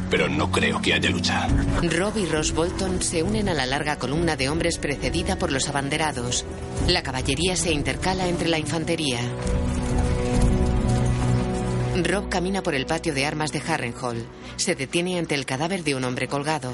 Pero 0.09 0.29
no 0.29 0.53
creo 0.53 0.81
que 0.81 0.95
haya 0.95 1.11
lucha. 1.11 1.49
Robb 1.83 2.17
y 2.17 2.27
Ross 2.27 2.53
Bolton 2.53 3.03
se 3.03 3.25
unen 3.25 3.49
a 3.49 3.55
la 3.55 3.67
larga 3.67 3.99
columna 3.99 4.37
de 4.37 4.49
hombres 4.49 4.79
precedida 4.79 5.37
por 5.37 5.51
los 5.51 5.69
abanderados. 5.69 6.47
La 6.87 7.03
caballería 7.03 7.57
se 7.57 7.73
intercala 7.73 8.29
entre 8.29 8.49
la 8.49 8.59
infantería. 8.59 9.19
Robb 12.05 12.29
camina 12.29 12.63
por 12.63 12.77
el 12.77 12.87
patio 12.87 13.13
de 13.13 13.27
armas 13.27 13.51
de 13.51 13.61
Harrenhal. 13.67 14.25
Se 14.57 14.77
detiene 14.77 15.19
ante 15.19 15.35
el 15.35 15.45
cadáver 15.45 15.83
de 15.83 15.97
un 15.97 16.05
hombre 16.05 16.29
colgado. 16.29 16.73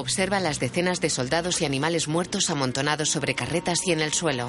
Observa 0.00 0.40
las 0.40 0.60
decenas 0.60 1.02
de 1.02 1.10
soldados 1.10 1.60
y 1.60 1.66
animales 1.66 2.08
muertos 2.08 2.48
amontonados 2.48 3.10
sobre 3.10 3.34
carretas 3.34 3.86
y 3.86 3.92
en 3.92 4.00
el 4.00 4.14
suelo. 4.14 4.46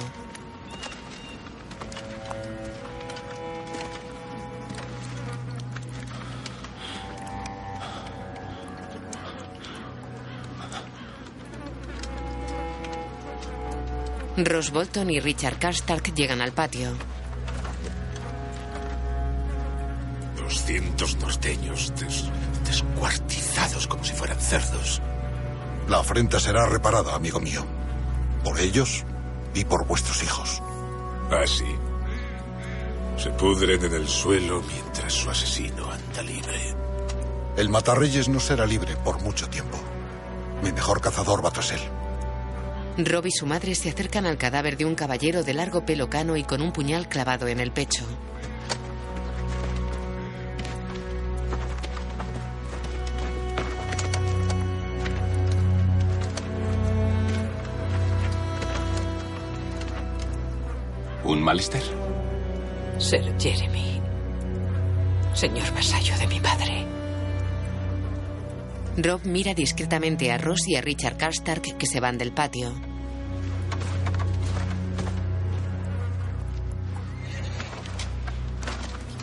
Ross 14.36 14.70
Bolton 14.70 15.10
y 15.10 15.20
Richard 15.20 15.58
Karstark 15.58 16.14
llegan 16.14 16.40
al 16.40 16.52
patio. 16.52 16.90
200 20.36 21.16
norteños 21.16 21.92
des- 21.98 22.24
descuartizados 22.66 23.86
como 23.86 24.04
si 24.04 24.12
fueran 24.12 24.38
cerdos. 24.40 25.00
La 25.88 25.98
afrenta 25.98 26.38
será 26.38 26.66
reparada, 26.66 27.14
amigo 27.14 27.40
mío. 27.40 27.64
Por 28.44 28.58
ellos 28.60 29.04
y 29.54 29.64
por 29.64 29.86
vuestros 29.86 30.22
hijos. 30.22 30.62
Ah, 31.30 31.46
sí. 31.46 31.66
Se 33.16 33.30
pudren 33.30 33.84
en 33.84 33.92
el 33.94 34.08
suelo 34.08 34.62
mientras 34.62 35.12
su 35.12 35.30
asesino 35.30 35.90
anda 35.90 36.22
libre. 36.22 36.74
El 37.56 37.68
matarreyes 37.68 38.28
no 38.28 38.40
será 38.40 38.66
libre 38.66 38.96
por 38.96 39.20
mucho 39.22 39.48
tiempo. 39.48 39.78
Mi 40.62 40.72
mejor 40.72 41.00
cazador 41.00 41.44
va 41.44 41.50
tras 41.50 41.72
él. 41.72 41.80
Rob 42.98 43.26
y 43.26 43.30
su 43.30 43.46
madre 43.46 43.74
se 43.74 43.90
acercan 43.90 44.26
al 44.26 44.38
cadáver 44.38 44.76
de 44.76 44.84
un 44.84 44.94
caballero 44.94 45.42
de 45.42 45.54
largo 45.54 45.84
pelo 45.84 46.08
cano 46.08 46.36
y 46.36 46.44
con 46.44 46.62
un 46.62 46.72
puñal 46.72 47.08
clavado 47.08 47.48
en 47.48 47.60
el 47.60 47.72
pecho. 47.72 48.04
¿Un 61.32 61.42
Malister? 61.42 61.82
Ser 62.98 63.40
Jeremy. 63.40 64.02
Señor 65.32 65.72
vasallo 65.72 66.14
de 66.18 66.26
mi 66.26 66.38
padre. 66.40 66.86
Rob 68.98 69.22
mira 69.24 69.54
discretamente 69.54 70.30
a 70.30 70.36
Ross 70.36 70.68
y 70.68 70.76
a 70.76 70.82
Richard 70.82 71.16
Karstark 71.16 71.78
que 71.78 71.86
se 71.86 72.00
van 72.00 72.18
del 72.18 72.32
patio. 72.32 72.74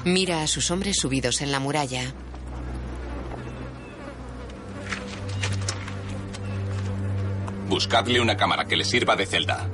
Mira 0.03 0.41
a 0.41 0.47
sus 0.47 0.71
hombres 0.71 0.97
subidos 0.99 1.41
en 1.43 1.51
la 1.51 1.59
muralla. 1.59 2.11
Buscadle 7.67 8.19
una 8.19 8.35
cámara 8.35 8.65
que 8.65 8.77
le 8.77 8.83
sirva 8.83 9.15
de 9.15 9.27
celda. 9.27 9.69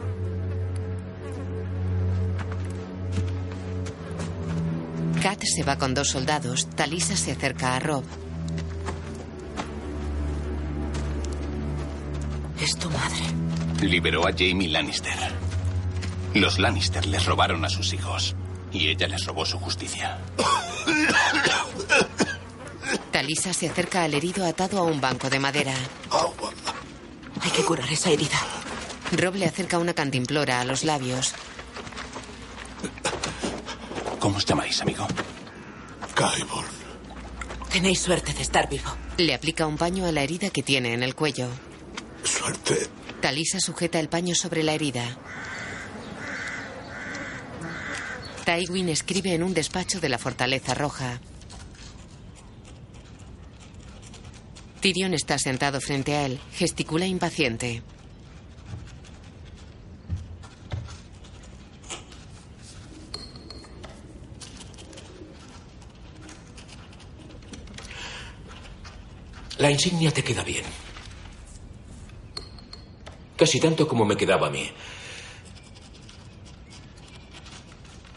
Kat 5.25 5.43
se 5.43 5.63
va 5.63 5.75
con 5.75 5.95
dos 5.95 6.09
soldados. 6.09 6.67
Talisa 6.75 7.17
se 7.17 7.31
acerca 7.31 7.75
a 7.75 7.79
Rob. 7.79 8.03
Es 12.61 12.77
tu 12.77 12.88
madre. 12.91 13.23
Liberó 13.81 14.27
a 14.27 14.33
Jamie 14.38 14.67
Lannister. 14.67 15.17
Los 16.35 16.59
Lannister 16.59 17.07
les 17.07 17.25
robaron 17.25 17.65
a 17.65 17.69
sus 17.69 17.91
hijos. 17.93 18.35
Y 18.71 18.89
ella 18.89 19.07
les 19.07 19.25
robó 19.25 19.47
su 19.47 19.57
justicia. 19.57 20.19
Talisa 23.11 23.51
se 23.51 23.67
acerca 23.67 24.03
al 24.03 24.13
herido 24.13 24.45
atado 24.45 24.77
a 24.77 24.83
un 24.83 25.01
banco 25.01 25.31
de 25.31 25.39
madera. 25.39 25.73
Hay 27.41 27.49
que 27.49 27.65
curar 27.65 27.91
esa 27.91 28.11
herida. 28.11 28.38
Rob 29.11 29.33
le 29.33 29.47
acerca 29.47 29.79
una 29.79 29.95
cantimplora 29.95 30.61
a 30.61 30.65
los 30.65 30.83
labios. 30.83 31.33
¿Cómo 34.25 34.38
os 34.38 34.45
llamáis, 34.47 34.81
amigo? 34.81 35.05
Kyborn. 36.15 36.67
Tenéis 37.71 37.99
suerte 37.99 38.33
de 38.33 38.41
estar 38.41 38.67
vivo. 38.67 38.89
Le 39.17 39.35
aplica 39.35 39.67
un 39.67 39.77
paño 39.77 40.07
a 40.07 40.11
la 40.11 40.23
herida 40.23 40.49
que 40.49 40.63
tiene 40.63 40.95
en 40.95 41.03
el 41.03 41.13
cuello. 41.13 41.47
Suerte. 42.23 42.88
Talisa 43.21 43.59
sujeta 43.59 43.99
el 43.99 44.09
paño 44.09 44.33
sobre 44.33 44.63
la 44.63 44.73
herida. 44.73 45.15
Tywin 48.45 48.89
escribe 48.89 49.35
en 49.35 49.43
un 49.43 49.53
despacho 49.53 49.99
de 49.99 50.09
la 50.09 50.17
Fortaleza 50.17 50.73
Roja. 50.73 51.21
Tyrion 54.81 55.13
está 55.13 55.38
sentado 55.38 55.79
frente 55.79 56.15
a 56.15 56.25
él, 56.25 56.39
gesticula 56.51 57.05
impaciente. 57.05 57.83
La 69.57 69.71
insignia 69.71 70.11
te 70.11 70.23
queda 70.23 70.43
bien. 70.43 70.65
Casi 73.37 73.59
tanto 73.59 73.87
como 73.87 74.05
me 74.05 74.15
quedaba 74.17 74.47
a 74.47 74.49
mí. 74.49 74.69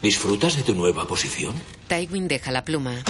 ¿Disfrutas 0.01 0.55
de 0.55 0.63
tu 0.63 0.73
nueva 0.75 1.05
posición? 1.05 1.53
Tywin 1.87 2.27
deja 2.27 2.51
la 2.51 2.63
pluma. 2.63 3.03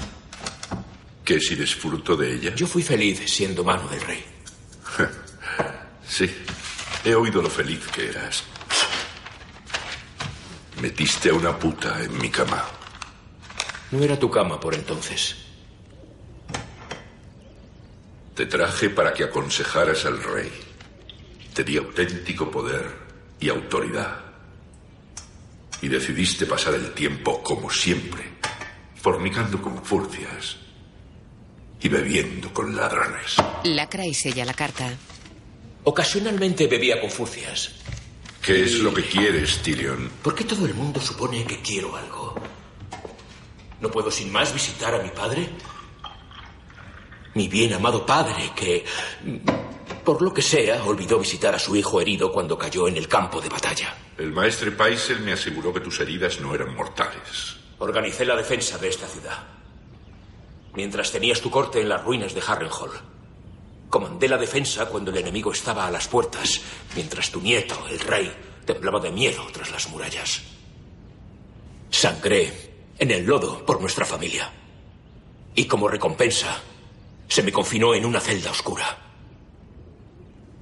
¿Que 1.23 1.39
si 1.39 1.55
disfruto 1.55 2.15
de 2.15 2.33
ella? 2.33 2.55
Yo 2.55 2.65
fui 2.65 2.81
feliz 2.81 3.21
siendo 3.31 3.63
mano 3.63 3.87
del 3.87 4.01
rey. 4.01 4.23
Sí, 6.09 6.27
he 7.05 7.13
oído 7.13 7.39
lo 7.39 7.51
feliz 7.51 7.85
que 7.93 8.09
eras. 8.09 8.43
Metiste 10.81 11.29
a 11.29 11.33
una 11.35 11.55
puta 11.57 12.03
en 12.03 12.17
mi 12.17 12.29
cama. 12.31 12.65
No 13.91 14.03
era 14.03 14.17
tu 14.17 14.27
cama 14.31 14.59
por 14.59 14.73
entonces. 14.73 15.35
Te 18.39 18.45
traje 18.45 18.89
para 18.89 19.13
que 19.13 19.25
aconsejaras 19.25 20.05
al 20.05 20.23
rey. 20.23 20.49
Te 21.53 21.61
di 21.65 21.75
auténtico 21.75 22.49
poder 22.49 22.85
y 23.37 23.49
autoridad. 23.49 24.17
Y 25.81 25.89
decidiste 25.89 26.45
pasar 26.45 26.75
el 26.75 26.93
tiempo 26.93 27.43
como 27.43 27.69
siempre, 27.69 28.23
fornicando 28.95 29.61
con 29.61 29.83
furcias 29.83 30.55
y 31.81 31.89
bebiendo 31.89 32.53
con 32.53 32.73
ladrones. 32.77 33.35
Lacra 33.65 34.05
y 34.05 34.13
sella 34.13 34.45
la 34.45 34.53
carta. 34.53 34.89
Ocasionalmente 35.83 36.67
bebía 36.67 37.01
con 37.01 37.11
furcias. 37.11 37.71
¿Qué 38.41 38.63
es 38.63 38.79
lo 38.79 38.93
que 38.93 39.03
quieres, 39.03 39.61
Tyrion? 39.61 40.09
¿Por 40.23 40.33
qué 40.33 40.45
todo 40.45 40.65
el 40.65 40.75
mundo 40.75 41.01
supone 41.01 41.43
que 41.43 41.61
quiero 41.61 41.93
algo? 41.93 42.35
¿No 43.81 43.91
puedo 43.91 44.09
sin 44.09 44.31
más 44.31 44.53
visitar 44.53 44.95
a 44.95 45.03
mi 45.03 45.09
padre? 45.09 45.49
Mi 47.35 47.47
bien 47.47 47.73
amado 47.73 48.05
padre, 48.05 48.51
que, 48.55 48.83
por 50.03 50.21
lo 50.21 50.33
que 50.33 50.41
sea, 50.41 50.83
olvidó 50.83 51.19
visitar 51.19 51.53
a 51.53 51.59
su 51.59 51.75
hijo 51.75 52.01
herido 52.01 52.31
cuando 52.31 52.57
cayó 52.57 52.87
en 52.87 52.97
el 52.97 53.07
campo 53.07 53.39
de 53.39 53.49
batalla. 53.49 53.95
El 54.17 54.31
maestre 54.31 54.71
Paisel 54.71 55.21
me 55.21 55.33
aseguró 55.33 55.73
que 55.73 55.79
tus 55.79 55.99
heridas 55.99 56.39
no 56.39 56.53
eran 56.53 56.75
mortales. 56.75 57.55
Organicé 57.77 58.25
la 58.25 58.35
defensa 58.35 58.77
de 58.77 58.89
esta 58.89 59.07
ciudad. 59.07 59.47
Mientras 60.73 61.11
tenías 61.11 61.41
tu 61.41 61.49
corte 61.49 61.79
en 61.81 61.89
las 61.89 62.03
ruinas 62.03 62.33
de 62.33 62.41
Harrenhal. 62.45 62.91
Comandé 63.89 64.27
la 64.27 64.37
defensa 64.37 64.87
cuando 64.87 65.11
el 65.11 65.17
enemigo 65.17 65.51
estaba 65.51 65.87
a 65.87 65.91
las 65.91 66.07
puertas, 66.07 66.61
mientras 66.95 67.31
tu 67.31 67.41
nieto, 67.41 67.75
el 67.89 67.99
rey, 67.99 68.31
temblaba 68.65 68.99
de 68.99 69.11
miedo 69.11 69.43
tras 69.51 69.71
las 69.71 69.89
murallas. 69.89 70.41
Sangré 71.89 72.69
en 72.99 73.11
el 73.11 73.25
lodo 73.25 73.65
por 73.65 73.81
nuestra 73.81 74.05
familia. 74.05 74.51
Y 75.55 75.65
como 75.65 75.87
recompensa, 75.87 76.61
se 77.29 77.43
me 77.43 77.51
confinó 77.51 77.93
en 77.93 78.05
una 78.05 78.19
celda 78.19 78.51
oscura. 78.51 78.97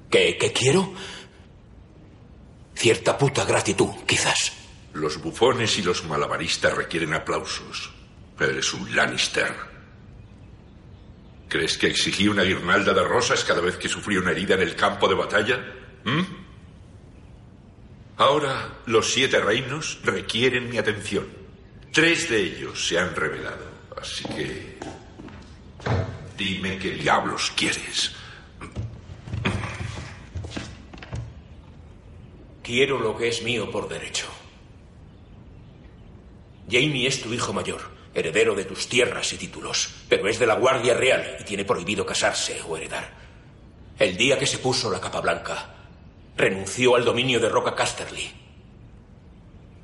¿Qué, 0.10 0.54
quiero? 0.54 0.94
Cierta 2.76 3.18
puta 3.18 3.46
gratitud, 3.46 3.90
quizás. 4.06 4.54
Los 4.94 5.22
bufones 5.22 5.78
y 5.78 5.82
los 5.82 6.04
malabaristas 6.06 6.76
requieren 6.76 7.14
aplausos. 7.14 7.92
Eres 8.40 8.74
un 8.74 8.96
Lannister. 8.96 9.54
¿Crees 11.48 11.78
que 11.78 11.88
exigí 11.88 12.28
una 12.28 12.44
guirnalda 12.44 12.94
de 12.94 13.04
rosas 13.04 13.44
cada 13.44 13.62
vez 13.62 13.78
que 13.78 13.88
sufrí 13.88 14.18
una 14.18 14.32
herida 14.32 14.56
en 14.56 14.62
el 14.62 14.76
campo 14.76 15.08
de 15.08 15.16
batalla? 15.16 15.60
¿Mm? 16.04 16.22
Ahora 18.18 18.80
los 18.88 19.14
siete 19.14 19.40
reinos 19.40 20.00
requieren 20.04 20.70
mi 20.70 20.78
atención. 20.78 21.28
Tres 21.94 22.30
de 22.30 22.42
ellos 22.42 22.88
se 22.88 23.00
han 23.00 23.16
revelado. 23.16 23.66
Así 24.00 24.24
que... 24.26 24.78
Dime 26.38 26.78
qué 26.78 26.92
diablos 26.92 27.52
quieres. 27.56 28.12
Quiero 32.62 33.00
lo 33.00 33.18
que 33.18 33.30
es 33.30 33.42
mío 33.42 33.72
por 33.72 33.90
derecho. 33.90 34.28
Jamie 36.70 37.08
es 37.08 37.22
tu 37.22 37.34
hijo 37.34 37.54
mayor, 37.54 37.82
heredero 38.14 38.54
de 38.54 38.66
tus 38.66 38.88
tierras 38.88 39.34
y 39.34 39.38
títulos, 39.38 39.90
pero 40.10 40.28
es 40.28 40.38
de 40.38 40.46
la 40.46 40.56
Guardia 40.56 40.94
Real 40.94 41.38
y 41.40 41.44
tiene 41.44 41.66
prohibido 41.66 42.06
casarse 42.06 42.62
o 42.68 42.78
heredar. 42.78 43.10
El 43.98 44.16
día 44.16 44.38
que 44.38 44.46
se 44.46 44.60
puso 44.60 44.92
la 44.92 45.02
capa 45.02 45.22
blanca, 45.22 45.74
renunció 46.36 46.96
al 46.96 47.06
dominio 47.06 47.40
de 47.40 47.50
Roca 47.50 47.74
Casterly. 47.74 48.32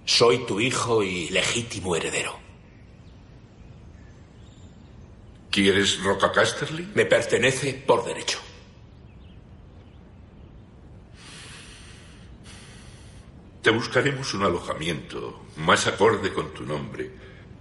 Soy 0.06 0.46
tu 0.46 0.60
hijo 0.60 1.02
y 1.02 1.30
legítimo 1.30 1.96
heredero. 1.96 2.43
¿Quieres 5.54 6.02
Roca 6.02 6.32
Casterly? 6.32 6.94
Me 6.96 7.06
pertenece 7.06 7.76
por 7.86 8.04
derecho. 8.04 8.40
Te 13.62 13.70
buscaremos 13.70 14.34
un 14.34 14.46
alojamiento 14.46 15.46
más 15.58 15.86
acorde 15.86 16.34
con 16.34 16.56
tu 16.56 16.66
nombre 16.66 17.12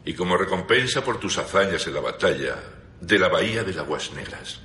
y 0.07 0.15
como 0.15 0.39
recompensa 0.39 1.05
por 1.05 1.21
tus 1.21 1.37
hazañas 1.37 1.87
en 1.87 1.93
la 1.93 2.01
batalla 2.01 2.57
de 2.99 3.19
la 3.19 3.29
Bahía 3.29 3.63
de 3.63 3.79
Aguas 3.79 4.11
Negras. 4.15 4.59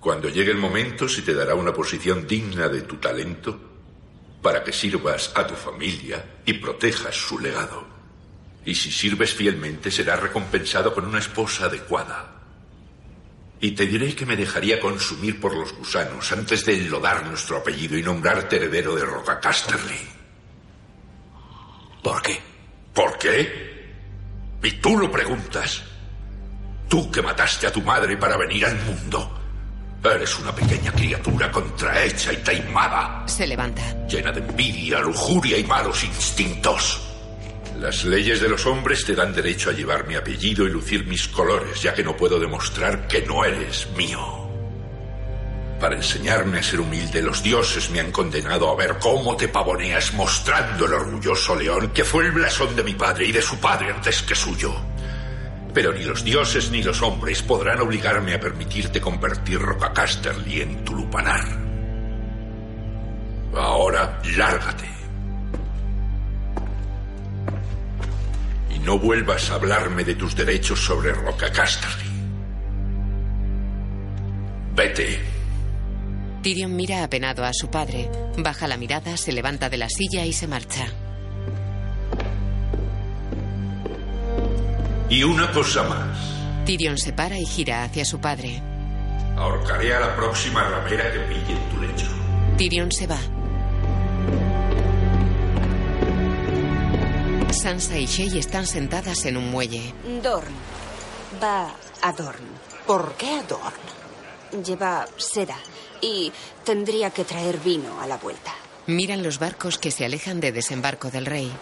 Cuando 0.00 0.28
llegue 0.30 0.50
el 0.50 0.58
momento 0.58 1.08
se 1.08 1.22
te 1.22 1.32
dará 1.32 1.54
una 1.54 1.72
posición 1.72 2.26
digna 2.26 2.68
de 2.68 2.82
tu 2.82 2.96
talento 2.96 3.56
para 4.42 4.64
que 4.64 4.72
sirvas 4.72 5.30
a 5.36 5.46
tu 5.46 5.54
familia 5.54 6.40
y 6.44 6.54
protejas 6.54 7.14
su 7.14 7.38
legado. 7.38 7.97
Y 8.68 8.74
si 8.74 8.92
sirves 8.92 9.32
fielmente, 9.32 9.90
serás 9.90 10.20
recompensado 10.20 10.92
con 10.92 11.06
una 11.06 11.20
esposa 11.20 11.64
adecuada. 11.64 12.34
Y 13.62 13.70
te 13.70 13.86
diré 13.86 14.14
que 14.14 14.26
me 14.26 14.36
dejaría 14.36 14.78
consumir 14.78 15.40
por 15.40 15.56
los 15.56 15.72
gusanos 15.72 16.30
antes 16.32 16.66
de 16.66 16.76
enlodar 16.76 17.24
nuestro 17.24 17.56
apellido 17.56 17.96
y 17.96 18.02
nombrarte 18.02 18.56
heredero 18.56 18.94
de 18.94 19.06
Roca 19.06 19.40
Casterly. 19.40 20.06
¿Por 22.02 22.20
qué? 22.20 22.38
¿Por 22.92 23.16
qué? 23.16 23.88
Y 24.62 24.72
tú 24.72 24.98
lo 24.98 25.10
preguntas. 25.10 25.82
Tú 26.90 27.10
que 27.10 27.22
mataste 27.22 27.68
a 27.68 27.72
tu 27.72 27.80
madre 27.80 28.18
para 28.18 28.36
venir 28.36 28.66
al 28.66 28.78
mundo. 28.84 29.34
Eres 30.04 30.38
una 30.40 30.54
pequeña 30.54 30.92
criatura 30.92 31.50
contrahecha 31.50 32.34
y 32.34 32.36
taimada. 32.36 33.26
Se 33.28 33.46
levanta. 33.46 34.06
Llena 34.06 34.30
de 34.30 34.40
envidia, 34.40 35.00
lujuria 35.00 35.56
y 35.56 35.64
malos 35.64 36.04
instintos. 36.04 37.07
Las 37.80 38.04
leyes 38.04 38.40
de 38.40 38.48
los 38.48 38.66
hombres 38.66 39.04
te 39.04 39.14
dan 39.14 39.32
derecho 39.32 39.70
a 39.70 39.72
llevar 39.72 40.04
mi 40.04 40.16
apellido 40.16 40.66
y 40.66 40.70
lucir 40.70 41.06
mis 41.06 41.28
colores, 41.28 41.80
ya 41.80 41.94
que 41.94 42.02
no 42.02 42.16
puedo 42.16 42.40
demostrar 42.40 43.06
que 43.06 43.22
no 43.22 43.44
eres 43.44 43.88
mío. 43.96 44.18
Para 45.78 45.94
enseñarme 45.94 46.58
a 46.58 46.62
ser 46.62 46.80
humilde, 46.80 47.22
los 47.22 47.40
dioses 47.40 47.88
me 47.90 48.00
han 48.00 48.10
condenado 48.10 48.68
a 48.68 48.74
ver 48.74 48.98
cómo 48.98 49.36
te 49.36 49.46
pavoneas 49.46 50.12
mostrando 50.14 50.86
el 50.86 50.92
orgulloso 50.94 51.54
león 51.54 51.92
que 51.94 52.04
fue 52.04 52.26
el 52.26 52.32
blasón 52.32 52.74
de 52.74 52.82
mi 52.82 52.94
padre 52.94 53.26
y 53.26 53.32
de 53.32 53.42
su 53.42 53.58
padre 53.58 53.92
antes 53.92 54.22
que 54.22 54.34
suyo. 54.34 54.74
Pero 55.72 55.92
ni 55.92 56.02
los 56.02 56.24
dioses 56.24 56.72
ni 56.72 56.82
los 56.82 57.00
hombres 57.00 57.42
podrán 57.42 57.78
obligarme 57.80 58.34
a 58.34 58.40
permitirte 58.40 59.00
convertir 59.00 59.60
Roca 59.60 59.92
Casterly 59.92 60.62
en 60.62 60.84
tu 60.84 60.96
lupanar. 60.96 61.44
Ahora, 63.54 64.20
lárgate. 64.36 64.97
No 68.88 68.98
vuelvas 68.98 69.50
a 69.50 69.56
hablarme 69.56 70.02
de 70.02 70.14
tus 70.14 70.34
derechos 70.34 70.82
sobre 70.82 71.12
Roca 71.12 71.52
Casterly. 71.52 72.08
Vete. 74.74 75.20
Tyrion 76.40 76.74
mira 76.74 77.04
apenado 77.04 77.44
a 77.44 77.52
su 77.52 77.68
padre. 77.68 78.10
Baja 78.38 78.66
la 78.66 78.78
mirada, 78.78 79.18
se 79.18 79.32
levanta 79.32 79.68
de 79.68 79.76
la 79.76 79.90
silla 79.90 80.24
y 80.24 80.32
se 80.32 80.46
marcha. 80.46 80.86
Y 85.10 85.22
una 85.22 85.52
cosa 85.52 85.82
más. 85.82 86.64
Tyrion 86.64 86.96
se 86.96 87.12
para 87.12 87.38
y 87.38 87.44
gira 87.44 87.84
hacia 87.84 88.06
su 88.06 88.18
padre. 88.18 88.62
Ahorcaré 89.36 89.94
a 89.96 90.00
la 90.00 90.16
próxima 90.16 90.64
ramera 90.64 91.12
que 91.12 91.18
pille 91.18 91.52
en 91.52 91.68
tu 91.68 91.82
lecho. 91.82 92.06
Tyrion 92.56 92.90
se 92.90 93.06
va. 93.06 93.18
Sansa 97.68 97.98
y 97.98 98.06
Shay 98.06 98.38
están 98.38 98.66
sentadas 98.66 99.26
en 99.26 99.36
un 99.36 99.50
muelle. 99.50 99.92
Dorn. 100.22 100.54
Va 101.44 101.70
a 102.00 102.12
Dorn. 102.14 102.46
¿Por 102.86 103.12
qué 103.16 103.28
a 103.28 103.42
Dorn? 103.42 104.64
Lleva 104.64 105.06
seda 105.18 105.58
y 106.00 106.32
tendría 106.64 107.10
que 107.10 107.24
traer 107.24 107.58
vino 107.58 108.00
a 108.00 108.06
la 108.06 108.16
vuelta. 108.16 108.54
Miran 108.86 109.22
los 109.22 109.38
barcos 109.38 109.76
que 109.76 109.90
se 109.90 110.06
alejan 110.06 110.40
de 110.40 110.50
desembarco 110.50 111.10
del 111.10 111.26
rey. 111.26 111.52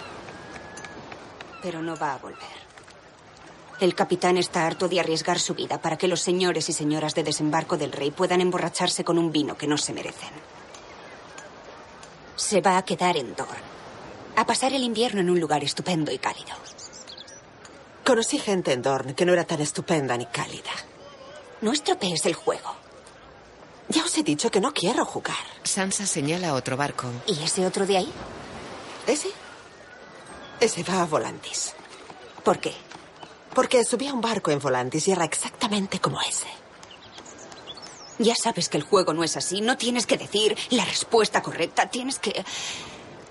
Pero 1.60 1.82
no 1.82 1.96
va 1.96 2.14
a 2.14 2.18
volver. 2.18 2.56
El 3.80 3.96
capitán 3.96 4.36
está 4.36 4.64
harto 4.64 4.86
de 4.86 5.00
arriesgar 5.00 5.40
su 5.40 5.54
vida 5.54 5.82
para 5.82 5.98
que 5.98 6.06
los 6.06 6.20
señores 6.20 6.68
y 6.68 6.72
señoras 6.72 7.16
de 7.16 7.24
desembarco 7.24 7.76
del 7.76 7.90
rey 7.90 8.12
puedan 8.12 8.40
emborracharse 8.40 9.02
con 9.02 9.18
un 9.18 9.32
vino 9.32 9.58
que 9.58 9.66
no 9.66 9.76
se 9.76 9.92
merecen. 9.92 10.30
Se 12.36 12.60
va 12.60 12.78
a 12.78 12.84
quedar 12.84 13.16
en 13.16 13.34
Dorn. 13.34 13.75
A 14.36 14.44
pasar 14.46 14.72
el 14.74 14.82
invierno 14.82 15.20
en 15.20 15.30
un 15.30 15.40
lugar 15.40 15.64
estupendo 15.64 16.12
y 16.12 16.18
cálido. 16.18 16.54
Conocí 18.04 18.38
gente 18.38 18.72
en 18.72 18.82
Dorn 18.82 19.14
que 19.14 19.24
no 19.24 19.32
era 19.32 19.44
tan 19.44 19.60
estupenda 19.60 20.16
ni 20.16 20.26
cálida. 20.26 20.70
No 21.62 21.72
estropees 21.72 22.26
el 22.26 22.34
juego. 22.34 22.76
Ya 23.88 24.04
os 24.04 24.16
he 24.18 24.22
dicho 24.22 24.50
que 24.50 24.60
no 24.60 24.72
quiero 24.72 25.04
jugar. 25.04 25.36
Sansa 25.62 26.06
señala 26.06 26.54
otro 26.54 26.76
barco. 26.76 27.08
¿Y 27.26 27.42
ese 27.42 27.66
otro 27.66 27.86
de 27.86 27.96
ahí? 27.96 28.12
¿Ese? 29.06 29.30
Ese 30.60 30.82
va 30.84 31.02
a 31.02 31.06
Volantis. 31.06 31.74
¿Por 32.44 32.58
qué? 32.58 32.74
Porque 33.54 33.84
subí 33.84 34.06
a 34.06 34.12
un 34.12 34.20
barco 34.20 34.50
en 34.50 34.58
Volantis 34.58 35.08
y 35.08 35.12
era 35.12 35.24
exactamente 35.24 35.98
como 35.98 36.20
ese. 36.20 36.46
Ya 38.18 38.34
sabes 38.34 38.68
que 38.68 38.78
el 38.78 38.82
juego 38.82 39.12
no 39.12 39.24
es 39.24 39.36
así. 39.36 39.60
No 39.60 39.76
tienes 39.76 40.06
que 40.06 40.16
decir 40.16 40.56
la 40.70 40.84
respuesta 40.84 41.42
correcta. 41.42 41.90
Tienes 41.90 42.18
que. 42.18 42.44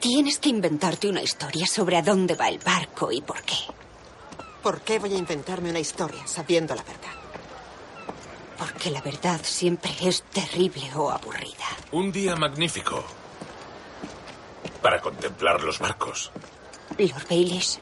Tienes 0.08 0.38
que 0.38 0.50
inventarte 0.50 1.10
una 1.10 1.24
historia 1.24 1.66
sobre 1.66 1.98
a 1.98 2.04
dónde 2.04 2.36
va 2.36 2.48
el 2.48 2.60
barco 2.60 3.12
y 3.12 3.22
por 3.22 3.42
qué. 3.42 3.56
¿Por 4.62 4.82
qué 4.82 5.00
voy 5.00 5.16
a 5.16 5.18
inventarme 5.18 5.72
una 5.72 5.80
historia 5.80 6.28
sabiendo 6.28 6.76
la 6.76 6.84
verdad? 6.84 7.10
Porque 8.56 8.92
la 8.92 9.02
verdad 9.02 9.40
siempre 9.42 9.92
es 10.04 10.22
terrible 10.32 10.84
o 10.94 11.10
aburrida. 11.10 11.66
Un 11.92 12.12
día 12.12 12.36
magnífico. 12.36 13.04
Para 14.80 15.02
contemplar 15.02 15.64
los 15.64 15.80
barcos. 15.80 16.32
Lord 17.00 17.28
Baelish, 17.28 17.80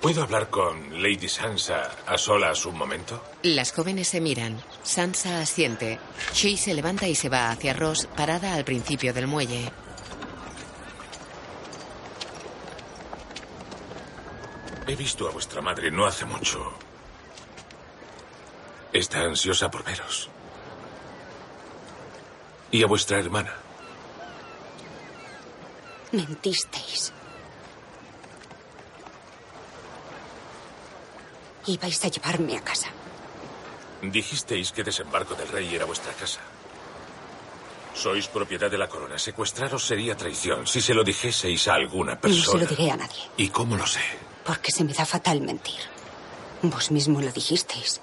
¿Puedo 0.00 0.22
hablar 0.22 0.48
con 0.48 1.02
Lady 1.02 1.28
Sansa 1.28 1.90
a 2.06 2.16
solas 2.16 2.64
un 2.64 2.78
momento? 2.78 3.22
Las 3.42 3.70
jóvenes 3.72 4.08
se 4.08 4.20
miran. 4.20 4.58
Sansa 4.82 5.40
asiente. 5.40 5.98
Shay 6.32 6.56
se 6.56 6.72
levanta 6.72 7.06
y 7.06 7.14
se 7.14 7.28
va 7.28 7.50
hacia 7.50 7.74
Ross, 7.74 8.08
parada 8.16 8.54
al 8.54 8.64
principio 8.64 9.12
del 9.12 9.26
muelle. 9.26 9.70
He 14.86 14.96
visto 14.96 15.28
a 15.28 15.32
vuestra 15.32 15.60
madre 15.60 15.90
no 15.90 16.06
hace 16.06 16.24
mucho. 16.24 16.72
Está 18.94 19.20
ansiosa 19.20 19.70
por 19.70 19.84
veros. 19.84 20.30
Y 22.72 22.82
a 22.82 22.86
vuestra 22.86 23.18
hermana. 23.18 23.54
mentisteis. 26.10 27.12
Ibais 31.66 32.04
a 32.04 32.08
llevarme 32.08 32.56
a 32.56 32.60
casa. 32.62 32.88
Dijisteis 34.02 34.72
que 34.72 34.82
desembarco 34.82 35.34
del 35.34 35.48
rey 35.48 35.74
era 35.74 35.84
vuestra 35.84 36.12
casa. 36.12 36.40
Sois 37.94 38.28
propiedad 38.28 38.70
de 38.70 38.78
la 38.78 38.88
corona. 38.88 39.18
Secuestraros 39.18 39.84
sería 39.84 40.16
traición 40.16 40.66
si 40.66 40.80
se 40.80 40.94
lo 40.94 41.04
dijeseis 41.04 41.68
a 41.68 41.74
alguna 41.74 42.14
No 42.14 42.20
se 42.20 42.28
persona. 42.28 42.62
lo 42.62 42.66
diré 42.68 42.90
a 42.90 42.96
nadie, 42.96 43.22
¿Y 43.36 43.48
cómo 43.48 43.76
lo 43.76 43.86
sé? 43.86 44.00
porque 44.44 44.72
se 44.72 44.84
me 44.84 44.92
da 44.94 45.04
fatal 45.04 45.40
mentir. 45.42 45.80
Vos 46.62 46.90
mismo 46.90 47.20
lo 47.20 47.30
dijisteis. 47.30 48.00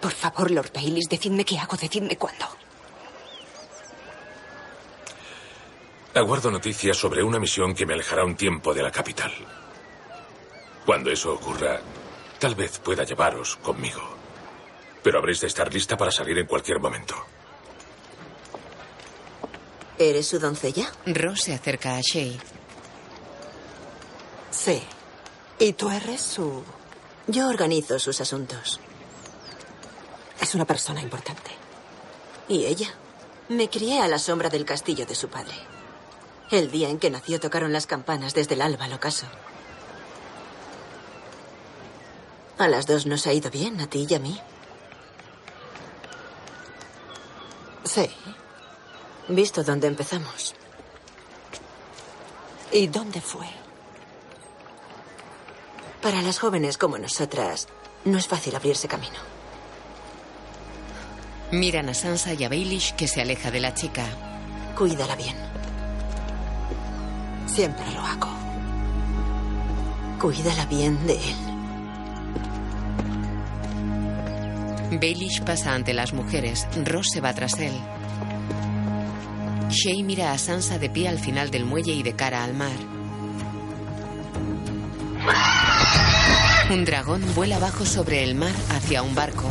Por 0.00 0.12
favor, 0.12 0.50
Lord 0.50 0.72
Baelish, 0.72 1.08
decidme 1.08 1.44
qué 1.44 1.58
hago, 1.58 1.76
decidme 1.76 2.16
cuándo. 2.16 2.46
Aguardo 6.14 6.50
noticias 6.50 6.96
sobre 6.96 7.22
una 7.22 7.38
misión 7.38 7.74
que 7.74 7.84
me 7.86 7.94
alejará 7.94 8.24
un 8.24 8.36
tiempo 8.36 8.72
de 8.74 8.82
la 8.82 8.90
capital. 8.90 9.32
Cuando 10.86 11.10
eso 11.10 11.32
ocurra, 11.34 11.80
tal 12.38 12.54
vez 12.54 12.78
pueda 12.78 13.04
llevaros 13.04 13.56
conmigo. 13.56 14.02
Pero 15.02 15.18
habréis 15.18 15.40
de 15.40 15.46
estar 15.46 15.72
lista 15.72 15.96
para 15.96 16.10
salir 16.10 16.38
en 16.38 16.46
cualquier 16.46 16.80
momento. 16.80 17.14
¿Eres 19.98 20.28
su 20.28 20.38
doncella? 20.38 20.92
Ross 21.06 21.42
se 21.42 21.54
acerca 21.54 21.96
a 21.96 22.00
Shay. 22.00 22.38
Sí. 24.50 24.82
¿Y 25.58 25.72
tú 25.72 25.90
eres 25.90 26.20
su...? 26.20 26.62
Yo 27.26 27.48
organizo 27.48 27.98
sus 27.98 28.20
asuntos. 28.20 28.80
Es 30.40 30.54
una 30.54 30.64
persona 30.64 31.02
importante. 31.02 31.50
¿Y 32.48 32.64
ella? 32.64 32.94
Me 33.48 33.68
crié 33.68 34.00
a 34.00 34.08
la 34.08 34.18
sombra 34.18 34.48
del 34.48 34.64
castillo 34.64 35.04
de 35.04 35.14
su 35.14 35.28
padre. 35.28 35.54
El 36.50 36.70
día 36.70 36.88
en 36.88 36.98
que 36.98 37.10
nació 37.10 37.40
tocaron 37.40 37.72
las 37.72 37.86
campanas 37.86 38.34
desde 38.34 38.54
el 38.54 38.62
alba 38.62 38.84
al 38.84 38.92
ocaso. 38.94 39.26
A 42.58 42.66
las 42.66 42.86
dos 42.86 43.06
nos 43.06 43.26
ha 43.26 43.32
ido 43.32 43.50
bien, 43.50 43.80
a 43.80 43.86
ti 43.86 44.06
y 44.08 44.14
a 44.14 44.18
mí. 44.18 44.40
Sí. 47.84 48.10
Visto 49.28 49.62
dónde 49.62 49.86
empezamos. 49.86 50.54
¿Y 52.72 52.88
dónde 52.88 53.20
fue? 53.20 53.46
Para 56.02 56.20
las 56.22 56.38
jóvenes 56.38 56.78
como 56.78 56.98
nosotras, 56.98 57.68
no 58.04 58.18
es 58.18 58.26
fácil 58.26 58.54
abrirse 58.56 58.88
camino. 58.88 59.18
Miran 61.50 61.88
a 61.88 61.94
Sansa 61.94 62.34
y 62.34 62.44
a 62.44 62.48
Baelish 62.48 62.94
que 62.94 63.08
se 63.08 63.20
aleja 63.20 63.50
de 63.50 63.60
la 63.60 63.74
chica. 63.74 64.04
Cuídala 64.76 65.16
bien. 65.16 65.36
Siempre 67.46 67.90
lo 67.92 68.00
hago. 68.00 68.28
Cuídala 70.20 70.66
bien 70.66 71.06
de 71.06 71.14
él. 71.14 71.47
Baelish 75.00 75.42
pasa 75.42 75.74
ante 75.74 75.94
las 75.94 76.12
mujeres, 76.12 76.66
Ross 76.84 77.08
se 77.12 77.20
va 77.20 77.32
tras 77.32 77.58
él. 77.60 77.72
Shay 79.70 80.02
mira 80.02 80.32
a 80.32 80.38
Sansa 80.38 80.78
de 80.78 80.90
pie 80.90 81.08
al 81.08 81.18
final 81.18 81.50
del 81.50 81.64
muelle 81.64 81.92
y 81.92 82.02
de 82.02 82.14
cara 82.14 82.42
al 82.42 82.54
mar. 82.54 82.76
Un 86.70 86.84
dragón 86.84 87.22
vuela 87.34 87.56
abajo 87.56 87.86
sobre 87.86 88.24
el 88.24 88.34
mar 88.34 88.52
hacia 88.70 89.02
un 89.02 89.14
barco. 89.14 89.48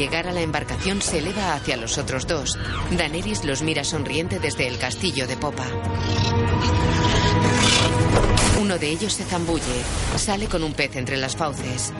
Llegar 0.00 0.26
a 0.28 0.32
la 0.32 0.40
embarcación 0.40 1.02
se 1.02 1.18
eleva 1.18 1.52
hacia 1.52 1.76
los 1.76 1.98
otros 1.98 2.26
dos. 2.26 2.58
Daenerys 2.96 3.44
los 3.44 3.60
mira 3.60 3.84
sonriente 3.84 4.38
desde 4.38 4.66
el 4.66 4.78
castillo 4.78 5.26
de 5.26 5.36
popa. 5.36 5.66
Uno 8.58 8.78
de 8.78 8.88
ellos 8.88 9.12
se 9.12 9.24
zambulle. 9.24 9.84
Sale 10.16 10.46
con 10.46 10.62
un 10.62 10.72
pez 10.72 10.96
entre 10.96 11.18
las 11.18 11.36
fauces. 11.36 11.92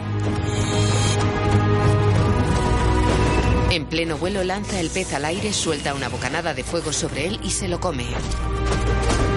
En 3.70 3.84
pleno 3.84 4.16
vuelo 4.16 4.44
lanza 4.44 4.80
el 4.80 4.88
pez 4.88 5.12
al 5.12 5.26
aire, 5.26 5.52
suelta 5.52 5.92
una 5.92 6.08
bocanada 6.08 6.54
de 6.54 6.64
fuego 6.64 6.94
sobre 6.94 7.26
él 7.26 7.38
y 7.44 7.50
se 7.50 7.68
lo 7.68 7.80
come. 7.80 8.06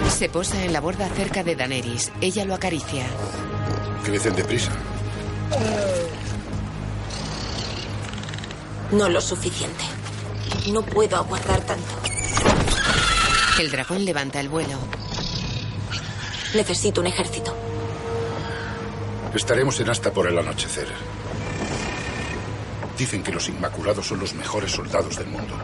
Se 0.09 0.29
posa 0.29 0.63
en 0.63 0.71
la 0.71 0.79
borda 0.79 1.09
cerca 1.09 1.43
de 1.43 1.57
Daenerys. 1.57 2.13
Ella 2.21 2.45
lo 2.45 2.53
acaricia. 2.53 3.03
Crecen 4.05 4.35
deprisa. 4.37 4.71
No 8.93 9.09
lo 9.09 9.21
suficiente. 9.21 9.83
No 10.71 10.83
puedo 10.83 11.17
aguardar 11.17 11.61
tanto. 11.61 11.93
El 13.59 13.71
dragón 13.71 14.05
levanta 14.05 14.39
el 14.39 14.49
vuelo. 14.49 14.77
Necesito 16.53 17.01
un 17.01 17.07
ejército. 17.07 17.55
Estaremos 19.33 19.79
en 19.79 19.89
Asta 19.89 20.11
por 20.11 20.27
el 20.27 20.37
anochecer. 20.37 20.87
Dicen 22.95 23.23
que 23.23 23.31
los 23.31 23.49
Inmaculados 23.49 24.05
son 24.05 24.19
los 24.19 24.35
mejores 24.35 24.71
soldados 24.71 25.17
del 25.17 25.27
mundo. 25.27 25.55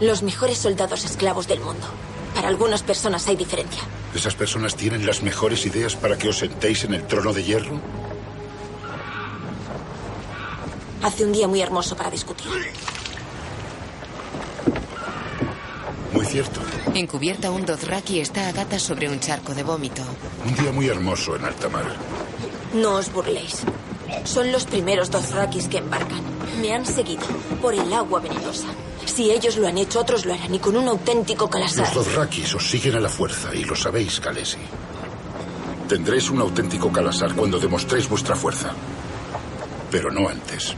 Los 0.00 0.22
mejores 0.22 0.58
soldados 0.58 1.04
esclavos 1.04 1.48
del 1.48 1.60
mundo. 1.60 1.86
Para 2.34 2.48
algunas 2.48 2.82
personas 2.82 3.26
hay 3.26 3.36
diferencia. 3.36 3.82
¿Esas 4.14 4.34
personas 4.34 4.76
tienen 4.76 5.06
las 5.06 5.22
mejores 5.22 5.64
ideas 5.64 5.96
para 5.96 6.18
que 6.18 6.28
os 6.28 6.38
sentéis 6.38 6.84
en 6.84 6.92
el 6.92 7.06
trono 7.06 7.32
de 7.32 7.42
hierro? 7.42 7.80
Hace 11.02 11.24
un 11.24 11.32
día 11.32 11.48
muy 11.48 11.60
hermoso 11.60 11.96
para 11.96 12.10
discutir. 12.10 12.48
Muy 16.12 16.26
cierto. 16.26 16.60
Encubierta 16.94 17.50
un 17.50 17.64
Dothraki 17.64 18.20
está 18.20 18.48
a 18.48 18.52
gatas 18.52 18.82
sobre 18.82 19.08
un 19.08 19.18
charco 19.20 19.54
de 19.54 19.62
vómito. 19.62 20.02
Un 20.46 20.54
día 20.56 20.72
muy 20.72 20.88
hermoso 20.88 21.36
en 21.36 21.44
alta 21.44 21.68
mar. 21.68 21.84
No 22.74 22.96
os 22.96 23.10
burléis. 23.12 23.62
Son 24.24 24.52
los 24.52 24.64
primeros 24.64 25.10
Dothrakis 25.10 25.68
que 25.68 25.78
embarcan. 25.78 26.20
Me 26.60 26.74
han 26.74 26.84
seguido 26.84 27.26
por 27.62 27.74
el 27.74 27.92
agua 27.92 28.20
venenosa. 28.20 28.68
Si 29.06 29.30
ellos 29.30 29.56
lo 29.56 29.66
han 29.66 29.78
hecho, 29.78 30.00
otros 30.00 30.26
lo 30.26 30.34
harán 30.34 30.54
y 30.54 30.58
con 30.58 30.76
un 30.76 30.86
auténtico 30.88 31.48
calasar. 31.48 31.86
Los 31.94 32.06
Dothrakis 32.06 32.54
os 32.54 32.68
siguen 32.68 32.96
a 32.96 33.00
la 33.00 33.08
fuerza 33.08 33.54
y 33.54 33.64
lo 33.64 33.74
sabéis, 33.74 34.20
Khaleesi. 34.20 34.58
Tendréis 35.88 36.28
un 36.30 36.40
auténtico 36.40 36.92
calasar 36.92 37.34
cuando 37.34 37.58
demostréis 37.58 38.08
vuestra 38.08 38.36
fuerza. 38.36 38.72
Pero 39.90 40.10
no 40.10 40.28
antes. 40.28 40.74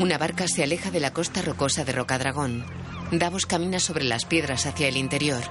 Una 0.00 0.18
barca 0.18 0.46
se 0.48 0.62
aleja 0.62 0.90
de 0.90 1.00
la 1.00 1.12
costa 1.12 1.40
rocosa 1.40 1.84
de 1.84 1.92
Rocadragón. 1.92 2.66
Davos 3.10 3.46
camina 3.46 3.78
sobre 3.78 4.04
las 4.04 4.26
piedras 4.26 4.66
hacia 4.66 4.88
el 4.88 4.96
interior. 4.96 5.42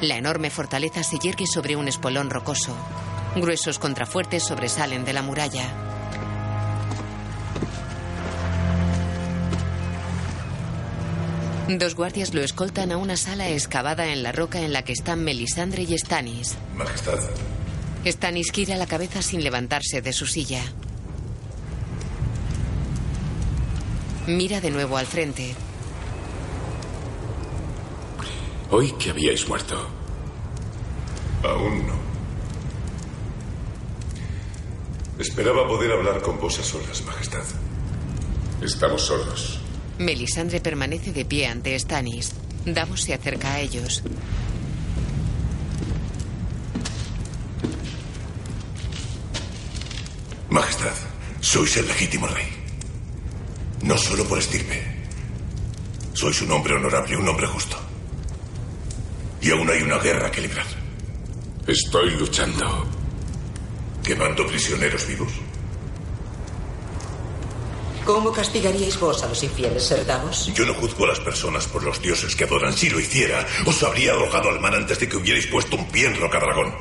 La 0.00 0.16
enorme 0.16 0.48
fortaleza 0.50 1.02
se 1.02 1.18
yergue 1.18 1.46
sobre 1.46 1.76
un 1.76 1.88
espolón 1.88 2.30
rocoso. 2.30 2.74
Gruesos 3.36 3.78
contrafuertes 3.78 4.44
sobresalen 4.44 5.04
de 5.04 5.12
la 5.12 5.22
muralla. 5.22 5.68
Dos 11.68 11.94
guardias 11.94 12.32
lo 12.32 12.40
escoltan 12.40 12.92
a 12.92 12.96
una 12.96 13.18
sala 13.18 13.50
excavada 13.50 14.06
en 14.06 14.22
la 14.22 14.32
roca 14.32 14.62
en 14.62 14.72
la 14.72 14.82
que 14.82 14.92
están 14.92 15.22
Melisandre 15.22 15.82
y 15.82 15.98
Stannis. 15.98 16.56
Majestad. 16.74 17.18
Stannis 18.06 18.52
gira 18.52 18.76
la 18.76 18.86
cabeza 18.86 19.22
sin 19.22 19.42
levantarse 19.42 20.00
de 20.00 20.12
su 20.12 20.26
silla. 20.26 20.62
Mira 24.26 24.60
de 24.60 24.70
nuevo 24.70 24.96
al 24.96 25.06
frente. 25.06 25.54
Hoy 28.70 28.92
que 28.92 29.10
habíais 29.10 29.48
muerto. 29.48 29.88
Aún 31.42 31.86
no. 31.86 31.94
Esperaba 35.18 35.66
poder 35.66 35.92
hablar 35.92 36.20
con 36.20 36.38
vos 36.38 36.58
a 36.58 36.62
solas, 36.62 37.02
Majestad. 37.04 37.44
Estamos 38.62 39.02
solos. 39.02 39.58
Melisandre 39.98 40.60
permanece 40.60 41.12
de 41.12 41.24
pie 41.24 41.46
ante 41.46 41.78
Stannis. 41.78 42.32
Davos 42.66 43.02
se 43.02 43.14
acerca 43.14 43.54
a 43.54 43.60
ellos. 43.60 44.02
Sois 51.48 51.78
el 51.78 51.88
legítimo 51.88 52.26
rey. 52.26 52.46
No 53.82 53.96
solo 53.96 54.22
por 54.28 54.38
estirpe. 54.38 54.82
Sois 56.12 56.42
un 56.42 56.52
hombre 56.52 56.74
honorable, 56.74 57.16
un 57.16 57.26
hombre 57.26 57.46
justo. 57.46 57.76
Y 59.40 59.50
aún 59.50 59.70
hay 59.70 59.80
una 59.80 59.96
guerra 59.96 60.30
que 60.30 60.42
librar. 60.42 60.66
Estoy 61.66 62.10
luchando. 62.16 62.86
¿Quemando 64.04 64.46
prisioneros 64.46 65.06
vivos? 65.06 65.32
¿Cómo 68.04 68.30
castigaríais 68.30 69.00
vos 69.00 69.22
a 69.22 69.28
los 69.28 69.42
infieles, 69.42 69.84
Ser 69.84 70.04
Davos? 70.04 70.52
Yo 70.54 70.66
no 70.66 70.74
juzgo 70.74 71.04
a 71.04 71.08
las 71.08 71.20
personas 71.20 71.66
por 71.66 71.82
los 71.82 72.00
dioses 72.02 72.36
que 72.36 72.44
adoran. 72.44 72.74
Si 72.74 72.90
lo 72.90 73.00
hiciera, 73.00 73.46
os 73.64 73.82
habría 73.82 74.12
arrojado 74.12 74.50
al 74.50 74.60
mar 74.60 74.74
antes 74.74 74.98
de 75.00 75.08
que 75.08 75.16
hubierais 75.16 75.46
puesto 75.46 75.76
un 75.76 75.88
pie 75.88 76.08
en 76.08 76.16
Rocadragón. 76.20 76.74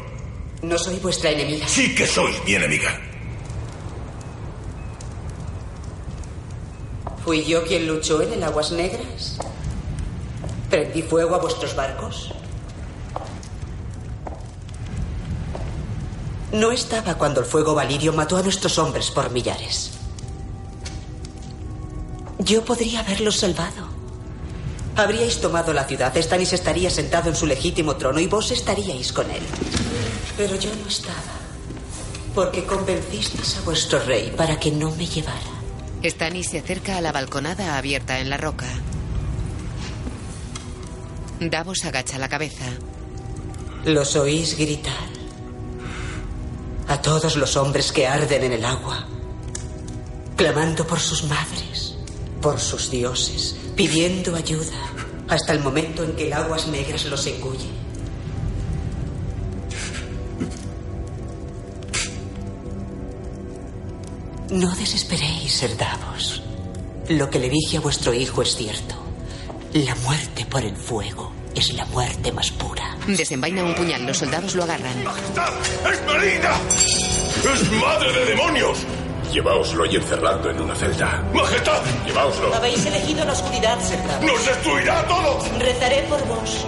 No 0.62 0.78
soy 0.78 1.00
vuestra 1.00 1.32
enemiga. 1.32 1.66
Sí 1.70 1.96
que 1.96 2.06
sois 2.06 2.36
mi 2.46 2.56
enemiga. 2.56 3.17
¿Fui 7.28 7.44
yo 7.44 7.66
quien 7.66 7.86
luchó 7.86 8.22
en 8.22 8.32
el 8.32 8.42
Aguas 8.42 8.72
Negras? 8.72 9.38
¿Prendí 10.70 11.02
fuego 11.02 11.36
a 11.36 11.40
vuestros 11.40 11.76
barcos? 11.76 12.32
No 16.54 16.72
estaba 16.72 17.16
cuando 17.16 17.42
el 17.42 17.46
fuego 17.46 17.76
valirio 17.76 18.14
mató 18.14 18.38
a 18.38 18.44
nuestros 18.44 18.80
hombres 18.80 19.12
por 19.12 19.30
millares. 19.30 19.92
Yo 22.40 22.64
podría 22.64 23.02
haberlos 23.02 23.36
salvado. 23.36 23.90
Habríais 24.96 25.42
tomado 25.42 25.74
la 25.74 25.84
ciudad, 25.84 26.16
Stannis 26.16 26.54
estaría 26.54 26.90
sentado 26.90 27.28
en 27.28 27.36
su 27.36 27.46
legítimo 27.46 27.98
trono 27.98 28.22
y 28.22 28.28
vos 28.28 28.52
estaríais 28.52 29.12
con 29.12 29.30
él. 29.30 29.44
Pero 30.38 30.56
yo 30.56 30.70
no 30.82 30.88
estaba. 30.88 31.36
Porque 32.34 32.64
convencisteis 32.64 33.58
a 33.58 33.62
vuestro 33.66 34.00
rey 34.00 34.34
para 34.38 34.58
que 34.58 34.72
no 34.72 34.92
me 34.92 35.06
llevara. 35.06 35.57
Stannis 36.10 36.50
se 36.50 36.60
acerca 36.60 36.98
a 36.98 37.02
la 37.02 37.12
balconada 37.12 37.78
abierta 37.78 38.20
en 38.20 38.30
la 38.30 38.38
roca. 38.38 38.68
Davos 41.40 41.86
agacha 41.86 42.18
la 42.18 42.30
cabeza. 42.30 42.66
¿Los 43.86 44.16
oís 44.16 44.58
gritar? 44.58 44.94
A 46.88 47.02
todos 47.02 47.36
los 47.36 47.58
hombres 47.58 47.92
que 47.92 48.08
arden 48.08 48.44
en 48.46 48.54
el 48.54 48.66
agua, 48.66 49.06
clamando 50.36 50.88
por 50.88 51.00
sus 51.00 51.24
madres, 51.24 51.96
por 52.42 52.60
sus 52.60 52.90
dioses, 52.90 53.56
pidiendo 53.76 54.36
ayuda, 54.36 54.78
hasta 55.28 55.54
el 55.54 55.60
momento 55.60 56.04
en 56.04 56.16
que 56.16 56.28
el 56.28 56.34
aguas 56.34 56.68
negras 56.68 57.06
los 57.06 57.28
engulle. 57.28 57.87
No 64.50 64.74
desesperéis, 64.76 65.54
Ser 65.54 65.76
Davos. 65.78 66.42
Lo 67.10 67.30
que 67.30 67.40
le 67.40 67.50
dije 67.50 67.78
a 67.78 67.82
vuestro 67.82 68.14
hijo 68.14 68.42
es 68.42 68.56
cierto. 68.56 68.96
La 69.74 69.96
muerte 69.96 70.46
por 70.46 70.64
el 70.64 70.76
fuego 70.76 71.32
es 71.56 71.74
la 71.74 71.86
muerte 71.86 72.32
más 72.32 72.52
pura. 72.52 72.98
Desenvaina 73.08 73.64
un 73.64 73.76
puñal, 73.76 74.06
los 74.06 74.18
soldados 74.18 74.56
lo 74.56 74.64
agarran. 74.64 74.94
¡Es 75.92 76.06
maligna! 76.06 76.56
¡Es 77.54 77.72
madre 77.74 78.14
de 78.14 78.26
demonios! 78.26 78.80
Lleváoslo 79.32 79.86
y 79.86 79.96
encerradlo 79.98 80.52
en 80.52 80.62
una 80.62 80.76
celda. 80.76 81.22
¡Majestad! 81.34 81.82
Lleváoslo. 82.06 82.56
Habéis 82.56 82.86
elegido 82.86 83.26
la 83.26 83.34
oscuridad, 83.34 83.80
Ser 83.82 84.08
Davos. 84.08 84.26
¡Nos 84.26 84.46
destruirá 84.46 85.00
a 85.02 85.08
todos! 85.08 85.60
Rezaré 85.60 86.04
por 86.04 86.26
vos. 86.28 86.66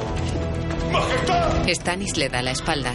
¡Majestad! 0.92 1.68
Stannis 1.74 2.18
le 2.18 2.28
da 2.30 2.42
la 2.42 2.52
espalda. 2.52 2.92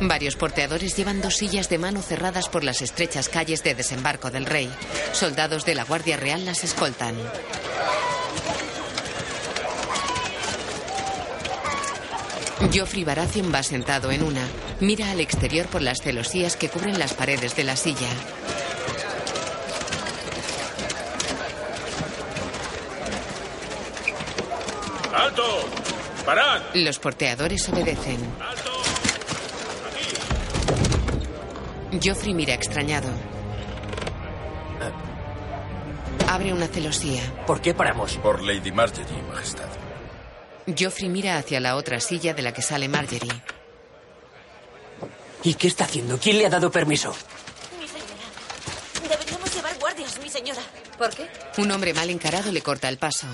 Varios 0.00 0.36
porteadores 0.36 0.96
llevan 0.96 1.20
dos 1.20 1.36
sillas 1.36 1.68
de 1.68 1.78
mano 1.78 2.02
cerradas 2.02 2.48
por 2.48 2.64
las 2.64 2.82
estrechas 2.82 3.28
calles 3.28 3.62
de 3.62 3.74
desembarco 3.74 4.30
del 4.30 4.46
rey. 4.46 4.70
Soldados 5.12 5.64
de 5.64 5.74
la 5.74 5.84
Guardia 5.84 6.16
Real 6.16 6.44
las 6.44 6.64
escoltan. 6.64 7.14
Joffrey 12.72 13.04
Baratheon 13.04 13.52
va 13.54 13.62
sentado 13.62 14.10
en 14.10 14.22
una. 14.22 14.46
Mira 14.80 15.10
al 15.10 15.20
exterior 15.20 15.66
por 15.66 15.82
las 15.82 16.00
celosías 16.00 16.56
que 16.56 16.68
cubren 16.68 16.98
las 16.98 17.14
paredes 17.14 17.54
de 17.56 17.64
la 17.64 17.76
silla. 17.76 18.08
¡Alto! 25.14 25.68
¡Parad! 26.24 26.62
Los 26.74 26.98
porteadores 26.98 27.68
obedecen. 27.68 28.18
Joffrey 32.02 32.34
mira 32.34 32.54
extrañado. 32.54 33.08
Abre 36.28 36.52
una 36.52 36.66
celosía. 36.66 37.22
¿Por 37.46 37.60
qué 37.60 37.74
paramos? 37.74 38.16
Por 38.16 38.42
Lady 38.42 38.72
Marjorie, 38.72 39.22
Majestad. 39.30 39.68
Joffrey 40.78 41.08
mira 41.08 41.36
hacia 41.36 41.60
la 41.60 41.76
otra 41.76 42.00
silla 42.00 42.34
de 42.34 42.42
la 42.42 42.52
que 42.52 42.62
sale 42.62 42.88
Marjorie. 42.88 43.42
¿Y 45.42 45.54
qué 45.54 45.68
está 45.68 45.84
haciendo? 45.84 46.18
¿Quién 46.18 46.38
le 46.38 46.46
ha 46.46 46.50
dado 46.50 46.70
permiso? 46.70 47.14
Mi 47.78 47.86
señora. 47.86 49.08
Deberíamos 49.16 49.54
llevar 49.54 49.78
guardias, 49.78 50.18
mi 50.22 50.30
señora. 50.30 50.62
¿Por 50.96 51.10
qué? 51.10 51.28
Un 51.58 51.70
hombre 51.70 51.92
mal 51.92 52.08
encarado 52.08 52.50
le 52.50 52.62
corta 52.62 52.88
el 52.88 52.96
paso. 52.98 53.26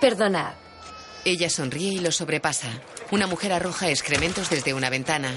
Perdona. 0.00 0.54
Ella 1.24 1.50
sonríe 1.50 1.92
y 1.92 1.98
lo 1.98 2.10
sobrepasa. 2.12 2.68
Una 3.10 3.26
mujer 3.26 3.52
arroja 3.52 3.88
excrementos 3.90 4.50
desde 4.50 4.74
una 4.74 4.88
ventana. 4.90 5.32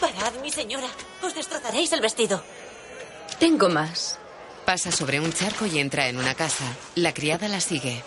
Parad, 0.00 0.34
mi 0.42 0.50
señora. 0.50 0.88
Os 1.22 1.34
destrozaréis 1.34 1.92
el 1.92 2.00
vestido. 2.00 2.42
Tengo 3.38 3.68
más. 3.68 4.18
Pasa 4.64 4.92
sobre 4.92 5.20
un 5.20 5.32
charco 5.32 5.64
y 5.66 5.78
entra 5.78 6.08
en 6.08 6.18
una 6.18 6.34
casa. 6.34 6.64
La 6.94 7.14
criada 7.14 7.48
la 7.48 7.60
sigue. 7.60 8.02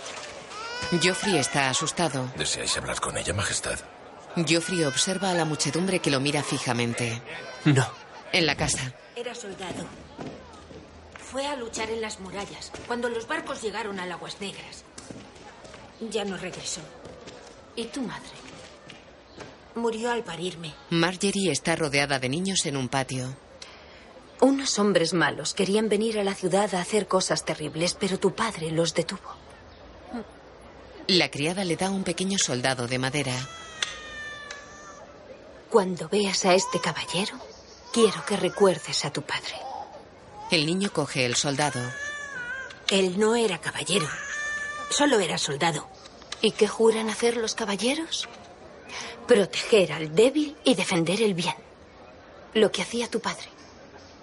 Joffrey 1.03 1.37
está 1.37 1.69
asustado. 1.69 2.31
¿Deseáis 2.37 2.77
hablar 2.77 2.99
con 2.99 3.17
ella, 3.17 3.33
Majestad? 3.33 3.79
Joffrey 4.35 4.83
observa 4.83 5.31
a 5.31 5.33
la 5.33 5.45
muchedumbre 5.45 5.99
que 5.99 6.11
lo 6.11 6.19
mira 6.19 6.43
fijamente. 6.43 7.21
No. 7.65 7.87
En 8.31 8.45
la 8.45 8.55
casa. 8.55 8.93
Era 9.15 9.33
soldado. 9.33 9.85
Fue 11.31 11.47
a 11.47 11.55
luchar 11.55 11.89
en 11.89 12.01
las 12.01 12.19
murallas 12.19 12.71
cuando 12.87 13.09
los 13.09 13.27
barcos 13.27 13.61
llegaron 13.61 13.99
a 13.99 14.03
Aguas 14.03 14.39
Negras. 14.41 14.83
Ya 16.09 16.25
no 16.25 16.37
regresó. 16.37 16.81
¿Y 17.75 17.85
tu 17.85 18.01
madre? 18.01 18.29
Murió 19.75 20.11
al 20.11 20.23
parirme. 20.23 20.73
Marjorie 20.89 21.51
está 21.51 21.75
rodeada 21.75 22.19
de 22.19 22.27
niños 22.29 22.65
en 22.65 22.75
un 22.75 22.89
patio. 22.89 23.35
Unos 24.41 24.79
hombres 24.79 25.13
malos 25.13 25.53
querían 25.53 25.87
venir 25.87 26.19
a 26.19 26.23
la 26.23 26.33
ciudad 26.33 26.73
a 26.73 26.81
hacer 26.81 27.07
cosas 27.07 27.45
terribles, 27.45 27.93
pero 27.93 28.19
tu 28.19 28.33
padre 28.33 28.71
los 28.71 28.93
detuvo. 28.93 29.35
La 31.07 31.29
criada 31.29 31.63
le 31.63 31.75
da 31.75 31.89
un 31.89 32.03
pequeño 32.03 32.37
soldado 32.39 32.87
de 32.87 32.97
madera. 32.97 33.35
Cuando 35.69 36.09
veas 36.09 36.43
a 36.45 36.55
este 36.55 36.81
caballero, 36.81 37.39
quiero 37.93 38.25
que 38.25 38.35
recuerdes 38.35 39.05
a 39.05 39.11
tu 39.13 39.21
padre. 39.21 39.55
El 40.49 40.65
niño 40.65 40.91
coge 40.91 41.25
el 41.25 41.35
soldado. 41.35 41.79
Él 42.89 43.19
no 43.19 43.35
era 43.35 43.59
caballero. 43.59 44.07
Solo 44.89 45.19
era 45.19 45.37
soldado. 45.37 45.87
¿Y 46.41 46.51
qué 46.51 46.67
juran 46.67 47.09
hacer 47.09 47.37
los 47.37 47.55
caballeros? 47.55 48.27
Proteger 49.27 49.93
al 49.93 50.15
débil 50.15 50.55
y 50.63 50.75
defender 50.75 51.21
el 51.21 51.33
bien. 51.33 51.55
Lo 52.53 52.71
que 52.71 52.81
hacía 52.81 53.09
tu 53.09 53.19
padre. 53.19 53.47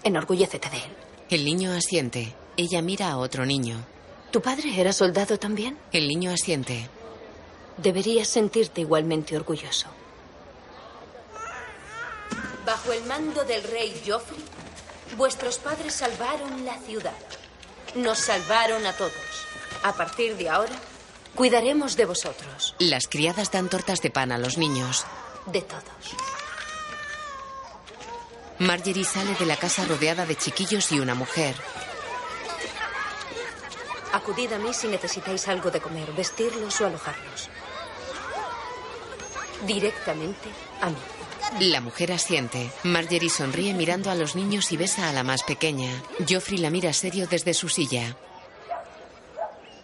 Enorgullécete 0.02 0.68
de 0.68 0.76
él. 0.78 0.96
El 1.30 1.44
niño 1.44 1.72
asiente. 1.72 2.34
Ella 2.56 2.82
mira 2.82 3.10
a 3.10 3.18
otro 3.18 3.46
niño. 3.46 3.84
¿Tu 4.30 4.42
padre 4.42 4.78
era 4.78 4.92
soldado 4.92 5.38
también? 5.38 5.78
El 5.92 6.08
niño 6.08 6.32
asiente. 6.32 6.88
Deberías 7.76 8.28
sentirte 8.28 8.80
igualmente 8.80 9.36
orgulloso. 9.36 9.86
Bajo 12.66 12.92
el 12.92 13.04
mando 13.04 13.44
del 13.44 13.62
rey 13.62 14.02
Joffrey, 14.06 14.44
vuestros 15.16 15.58
padres 15.58 15.94
salvaron 15.94 16.66
la 16.66 16.78
ciudad. 16.80 17.14
Nos 17.94 18.18
salvaron 18.18 18.84
a 18.84 18.92
todos. 18.92 19.12
A 19.84 19.94
partir 19.94 20.36
de 20.36 20.50
ahora, 20.50 20.74
cuidaremos 21.38 21.96
de 21.96 22.04
vosotros. 22.04 22.74
Las 22.80 23.06
criadas 23.06 23.52
dan 23.52 23.68
tortas 23.68 24.02
de 24.02 24.10
pan 24.10 24.32
a 24.32 24.38
los 24.38 24.58
niños. 24.58 25.06
De 25.46 25.62
todos. 25.62 25.84
Marjorie 28.58 29.04
sale 29.04 29.36
de 29.36 29.46
la 29.46 29.56
casa 29.56 29.84
rodeada 29.84 30.26
de 30.26 30.34
chiquillos 30.34 30.90
y 30.90 30.98
una 30.98 31.14
mujer. 31.14 31.54
Acudid 34.12 34.52
a 34.52 34.58
mí 34.58 34.74
si 34.74 34.88
necesitáis 34.88 35.46
algo 35.46 35.70
de 35.70 35.80
comer, 35.80 36.10
vestirlos 36.10 36.80
o 36.80 36.86
alojarlos. 36.86 37.48
Directamente 39.64 40.48
a 40.80 40.90
mí. 40.90 41.68
La 41.70 41.80
mujer 41.80 42.10
asiente. 42.10 42.68
Marjorie 42.82 43.30
sonríe 43.30 43.74
mirando 43.74 44.10
a 44.10 44.16
los 44.16 44.34
niños 44.34 44.72
y 44.72 44.76
besa 44.76 45.08
a 45.08 45.12
la 45.12 45.22
más 45.22 45.44
pequeña. 45.44 46.02
Joffrey 46.28 46.58
la 46.58 46.70
mira 46.70 46.92
serio 46.92 47.28
desde 47.28 47.54
su 47.54 47.68
silla. 47.68 48.16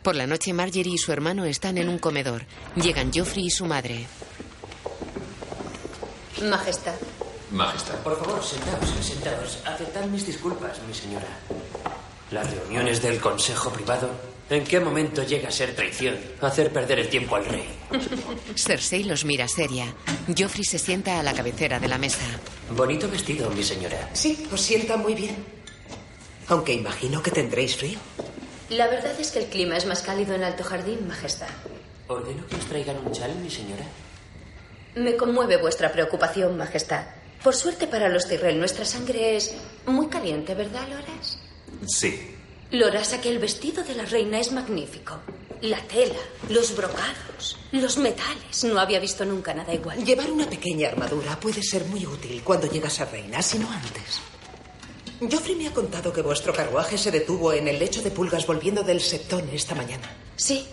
Por 0.04 0.16
la 0.16 0.26
noche 0.26 0.52
Marjorie 0.52 0.92
y 0.92 0.98
su 0.98 1.12
hermano 1.12 1.46
están 1.46 1.78
en 1.78 1.88
un 1.88 1.98
comedor. 1.98 2.44
Llegan 2.76 3.10
Joffrey 3.10 3.46
y 3.46 3.50
su 3.50 3.64
madre. 3.64 4.04
Majestad. 6.42 6.92
Majestad. 7.50 7.94
Por 8.02 8.18
favor, 8.22 8.44
sentaos, 8.44 8.90
sentaos. 9.00 9.58
Aceptad 9.64 10.04
mis 10.04 10.26
disculpas, 10.26 10.78
mi 10.86 10.92
señora. 10.92 11.26
Las 12.32 12.50
reuniones 12.50 13.00
del 13.00 13.18
Consejo 13.18 13.70
Privado. 13.70 14.10
¿En 14.50 14.62
qué 14.64 14.78
momento 14.78 15.22
llega 15.22 15.48
a 15.48 15.50
ser 15.50 15.74
traición? 15.74 16.18
Hacer 16.42 16.70
perder 16.70 16.98
el 16.98 17.08
tiempo 17.08 17.36
al 17.36 17.46
rey. 17.46 17.64
Cersei 18.56 19.04
los 19.04 19.24
mira 19.24 19.48
seria. 19.48 19.86
Joffrey 20.36 20.64
se 20.64 20.78
sienta 20.78 21.18
a 21.18 21.22
la 21.22 21.32
cabecera 21.32 21.80
de 21.80 21.88
la 21.88 21.96
mesa. 21.96 22.26
Bonito 22.76 23.08
vestido, 23.08 23.48
mi 23.52 23.62
señora. 23.64 24.10
Sí, 24.12 24.46
os 24.52 24.60
sienta 24.60 24.98
muy 24.98 25.14
bien. 25.14 25.34
Aunque 26.48 26.74
imagino 26.74 27.22
que 27.22 27.30
tendréis 27.30 27.74
frío. 27.74 27.98
La 28.70 28.86
verdad 28.88 29.12
es 29.18 29.30
que 29.30 29.40
el 29.40 29.46
clima 29.46 29.76
es 29.76 29.86
más 29.86 30.02
cálido 30.02 30.34
en 30.34 30.42
Alto 30.44 30.64
Jardín, 30.64 31.06
Majestad. 31.06 31.48
¿Ordeno 32.08 32.46
que 32.46 32.56
os 32.56 32.64
traigan 32.66 32.96
un 33.04 33.12
chal, 33.12 33.34
mi 33.36 33.50
señora? 33.50 33.84
Me 34.94 35.16
conmueve 35.16 35.56
vuestra 35.56 35.92
preocupación, 35.92 36.56
Majestad. 36.56 37.04
Por 37.42 37.54
suerte 37.54 37.86
para 37.86 38.08
los 38.08 38.26
Tyrell, 38.26 38.58
nuestra 38.58 38.84
sangre 38.84 39.36
es 39.36 39.54
muy 39.86 40.06
caliente, 40.08 40.54
¿verdad, 40.54 40.88
Loras? 40.88 41.38
Sí. 41.86 42.34
Loras, 42.70 43.12
aquel 43.12 43.38
vestido 43.38 43.84
de 43.84 43.94
la 43.94 44.06
reina 44.06 44.40
es 44.40 44.50
magnífico. 44.50 45.18
La 45.60 45.80
tela, 45.82 46.18
los 46.48 46.74
brocados, 46.74 47.58
los 47.72 47.98
metales. 47.98 48.64
No 48.64 48.80
había 48.80 48.98
visto 48.98 49.24
nunca 49.24 49.52
nada 49.54 49.74
igual. 49.74 50.02
Llevar 50.04 50.30
una 50.30 50.48
pequeña 50.48 50.88
armadura 50.88 51.38
puede 51.38 51.62
ser 51.62 51.84
muy 51.84 52.06
útil 52.06 52.42
cuando 52.42 52.66
llegas 52.66 53.00
a 53.00 53.04
reina, 53.04 53.42
si 53.42 53.58
no 53.58 53.70
antes. 53.70 54.20
Joffrey 55.20 55.54
me 55.54 55.68
ha 55.68 55.72
contado 55.72 56.12
que 56.12 56.22
vuestro 56.22 56.52
carruaje 56.52 56.98
se 56.98 57.10
detuvo 57.10 57.52
en 57.52 57.68
el 57.68 57.78
lecho 57.78 58.02
de 58.02 58.10
pulgas 58.10 58.46
volviendo 58.46 58.82
del 58.82 59.00
septón 59.00 59.48
esta 59.52 59.74
mañana. 59.74 60.10
Sí. 60.36 60.66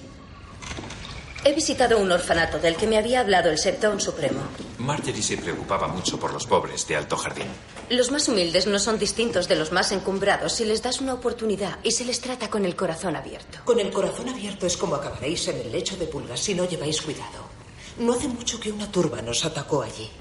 He 1.43 1.53
visitado 1.53 1.97
un 1.97 2.11
orfanato 2.11 2.59
del 2.59 2.75
que 2.75 2.85
me 2.85 2.99
había 2.99 3.19
hablado 3.21 3.49
el 3.49 3.57
Septón 3.57 3.99
Supremo. 3.99 4.41
Marjorie 4.77 5.23
se 5.23 5.37
preocupaba 5.37 5.87
mucho 5.87 6.19
por 6.19 6.31
los 6.31 6.45
pobres 6.45 6.87
de 6.87 6.95
Alto 6.95 7.17
Jardín. 7.17 7.47
Los 7.89 8.11
más 8.11 8.27
humildes 8.27 8.67
no 8.67 8.77
son 8.77 8.99
distintos 8.99 9.47
de 9.47 9.55
los 9.55 9.71
más 9.71 9.91
encumbrados 9.91 10.53
si 10.53 10.65
les 10.65 10.83
das 10.83 11.01
una 11.01 11.15
oportunidad 11.15 11.79
y 11.81 11.91
se 11.91 12.05
les 12.05 12.21
trata 12.21 12.47
con 12.47 12.63
el 12.63 12.75
corazón 12.75 13.15
abierto. 13.15 13.57
Con 13.65 13.79
el 13.79 13.91
corazón 13.91 14.29
abierto 14.29 14.67
es 14.67 14.77
como 14.77 14.95
acabaréis 14.95 15.47
en 15.47 15.61
el 15.61 15.71
lecho 15.71 15.97
de 15.97 16.05
pulgas 16.05 16.39
si 16.39 16.53
no 16.53 16.69
lleváis 16.69 17.01
cuidado. 17.01 17.49
No 17.97 18.13
hace 18.13 18.27
mucho 18.27 18.59
que 18.59 18.71
una 18.71 18.91
turba 18.91 19.23
nos 19.23 19.43
atacó 19.43 19.81
allí. 19.81 20.11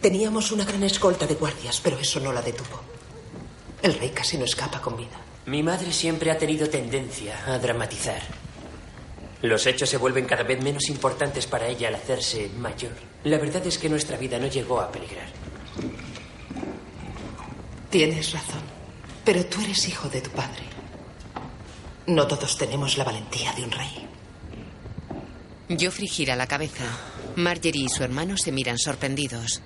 Teníamos 0.00 0.52
una 0.52 0.64
gran 0.64 0.84
escolta 0.84 1.26
de 1.26 1.34
guardias, 1.34 1.80
pero 1.82 1.98
eso 1.98 2.18
no 2.18 2.32
la 2.32 2.40
detuvo. 2.40 2.97
El 3.82 3.94
rey 3.94 4.10
casi 4.10 4.36
no 4.36 4.44
escapa 4.44 4.80
con 4.80 4.96
vida. 4.96 5.16
Mi 5.46 5.62
madre 5.62 5.92
siempre 5.92 6.30
ha 6.30 6.38
tenido 6.38 6.68
tendencia 6.68 7.42
a 7.46 7.58
dramatizar. 7.58 8.22
Los 9.42 9.66
hechos 9.66 9.88
se 9.88 9.96
vuelven 9.96 10.26
cada 10.26 10.42
vez 10.42 10.62
menos 10.62 10.88
importantes 10.88 11.46
para 11.46 11.68
ella 11.68 11.88
al 11.88 11.94
hacerse 11.94 12.50
mayor. 12.58 12.92
La 13.24 13.38
verdad 13.38 13.64
es 13.66 13.78
que 13.78 13.88
nuestra 13.88 14.16
vida 14.16 14.38
no 14.38 14.48
llegó 14.48 14.80
a 14.80 14.90
peligrar. 14.90 15.28
Tienes 17.88 18.32
razón. 18.32 18.62
Pero 19.24 19.46
tú 19.46 19.60
eres 19.60 19.88
hijo 19.88 20.08
de 20.08 20.20
tu 20.22 20.30
padre. 20.30 20.62
No 22.06 22.26
todos 22.26 22.56
tenemos 22.58 22.96
la 22.98 23.04
valentía 23.04 23.52
de 23.52 23.62
un 23.62 23.70
rey. 23.70 24.08
Joffrey 25.78 26.08
gira 26.08 26.34
la 26.34 26.46
cabeza. 26.46 26.84
Marjorie 27.36 27.84
y 27.84 27.88
su 27.88 28.02
hermano 28.02 28.36
se 28.36 28.50
miran 28.52 28.78
sorprendidos. 28.78 29.62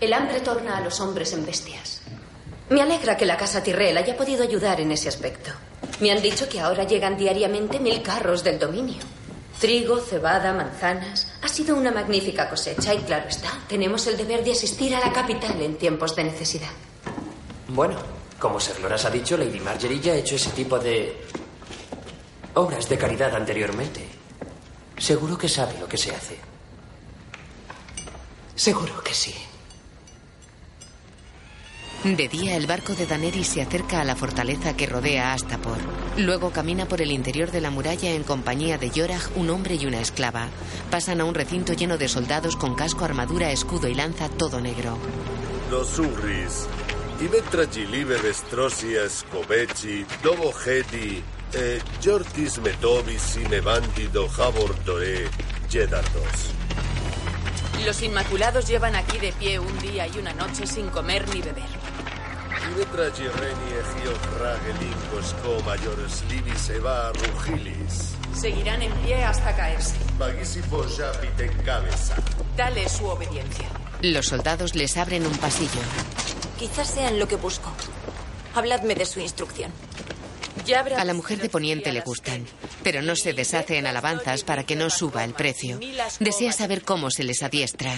El 0.00 0.14
hambre 0.14 0.40
torna 0.40 0.78
a 0.78 0.80
los 0.80 0.98
hombres 1.00 1.32
en 1.34 1.44
bestias. 1.44 2.00
Me 2.70 2.80
alegra 2.80 3.16
que 3.16 3.26
la 3.26 3.36
casa 3.36 3.62
Tyrell 3.62 3.98
haya 3.98 4.16
podido 4.16 4.42
ayudar 4.42 4.80
en 4.80 4.92
ese 4.92 5.08
aspecto. 5.08 5.50
Me 6.00 6.10
han 6.10 6.22
dicho 6.22 6.48
que 6.48 6.60
ahora 6.60 6.84
llegan 6.84 7.18
diariamente 7.18 7.78
mil 7.78 8.00
carros 8.00 8.42
del 8.42 8.58
dominio. 8.58 9.02
Trigo, 9.60 9.98
cebada, 9.98 10.54
manzanas. 10.54 11.30
Ha 11.42 11.48
sido 11.48 11.76
una 11.76 11.90
magnífica 11.90 12.48
cosecha 12.48 12.94
y 12.94 12.98
claro 13.00 13.28
está, 13.28 13.50
tenemos 13.68 14.06
el 14.06 14.16
deber 14.16 14.42
de 14.42 14.52
asistir 14.52 14.94
a 14.94 15.00
la 15.00 15.12
capital 15.12 15.60
en 15.60 15.76
tiempos 15.76 16.16
de 16.16 16.24
necesidad. 16.24 16.70
Bueno, 17.68 17.96
como 18.38 18.58
Ser 18.58 18.80
Loras 18.80 19.04
ha 19.04 19.10
dicho, 19.10 19.36
Lady 19.36 19.60
Marjorie 19.60 20.00
ya 20.00 20.12
ha 20.14 20.16
hecho 20.16 20.36
ese 20.36 20.50
tipo 20.50 20.78
de 20.78 21.26
obras 22.54 22.88
de 22.88 22.96
caridad 22.96 23.34
anteriormente. 23.34 24.08
Seguro 24.96 25.36
que 25.36 25.48
sabe 25.48 25.78
lo 25.78 25.86
que 25.86 25.98
se 25.98 26.14
hace. 26.14 26.38
Seguro 28.54 29.02
que 29.02 29.12
sí. 29.12 29.34
De 32.04 32.28
día, 32.28 32.56
el 32.56 32.66
barco 32.66 32.94
de 32.94 33.04
Daenerys 33.06 33.46
se 33.46 33.60
acerca 33.60 34.00
a 34.00 34.04
la 34.04 34.16
fortaleza 34.16 34.74
que 34.74 34.86
rodea 34.86 35.34
Astapor. 35.34 35.76
Luego 36.16 36.50
camina 36.50 36.86
por 36.86 37.02
el 37.02 37.10
interior 37.10 37.50
de 37.50 37.60
la 37.60 37.70
muralla 37.70 38.10
en 38.12 38.22
compañía 38.22 38.78
de 38.78 38.88
Yorah, 38.88 39.20
un 39.36 39.50
hombre 39.50 39.74
y 39.74 39.84
una 39.84 40.00
esclava. 40.00 40.48
Pasan 40.90 41.20
a 41.20 41.26
un 41.26 41.34
recinto 41.34 41.74
lleno 41.74 41.98
de 41.98 42.08
soldados 42.08 42.56
con 42.56 42.74
casco, 42.74 43.04
armadura, 43.04 43.52
escudo 43.52 43.86
y 43.86 43.94
lanza 43.94 44.30
todo 44.30 44.62
negro. 44.62 44.96
Los 45.70 45.98
Urris, 45.98 46.66
mentre 47.30 47.68
Gilibe 47.68 48.16
Vestrosi 48.16 48.94
Escobechi, 48.94 50.06
Dobo 50.22 50.54
Hedi, 50.64 51.22
eh, 51.52 51.80
Jortis 52.02 52.60
Metovis 52.62 53.36
y 53.36 53.46
Nevandido 53.46 54.26
Javor 54.26 54.74
Doré, 54.86 55.28
Yedardos. 55.68 56.54
Los 57.84 58.02
Inmaculados 58.02 58.66
llevan 58.68 58.94
aquí 58.94 59.18
de 59.18 59.32
pie 59.32 59.58
un 59.58 59.78
día 59.78 60.06
y 60.06 60.18
una 60.18 60.34
noche 60.34 60.66
sin 60.66 60.88
comer 60.90 61.26
ni 61.34 61.40
beber. 61.40 61.64
Rugilis. 67.12 68.12
Seguirán 68.34 68.82
en 68.82 68.92
pie 69.00 69.24
hasta 69.24 69.56
caerse. 69.56 69.96
Tal 72.56 72.76
es 72.76 72.92
su 72.92 73.06
obediencia. 73.06 73.68
Los 74.02 74.26
soldados 74.26 74.74
les 74.74 74.96
abren 74.96 75.26
un 75.26 75.36
pasillo. 75.38 75.80
Quizás 76.58 76.88
sean 76.88 77.18
lo 77.18 77.26
que 77.26 77.36
busco. 77.36 77.72
Habladme 78.54 78.94
de 78.94 79.06
su 79.06 79.20
instrucción. 79.20 79.72
A 80.96 81.04
la 81.04 81.14
mujer 81.14 81.38
de 81.40 81.48
Poniente 81.48 81.92
le 81.92 82.00
gustan, 82.00 82.46
pero 82.82 83.02
no 83.02 83.16
se 83.16 83.32
deshace 83.32 83.78
en 83.78 83.86
alabanzas 83.86 84.44
para 84.44 84.64
que 84.64 84.76
no 84.76 84.90
suba 84.90 85.24
el 85.24 85.34
precio. 85.34 85.78
Desea 86.20 86.52
saber 86.52 86.82
cómo 86.82 87.10
se 87.10 87.24
les 87.24 87.42
adiestra. 87.42 87.92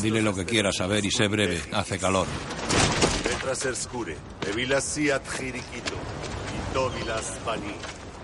Dile 0.00 0.22
lo 0.22 0.34
que 0.34 0.44
quiera 0.44 0.72
saber 0.72 1.04
y 1.04 1.10
sé 1.10 1.28
breve. 1.28 1.60
Hace 1.72 1.98
calor. 1.98 2.26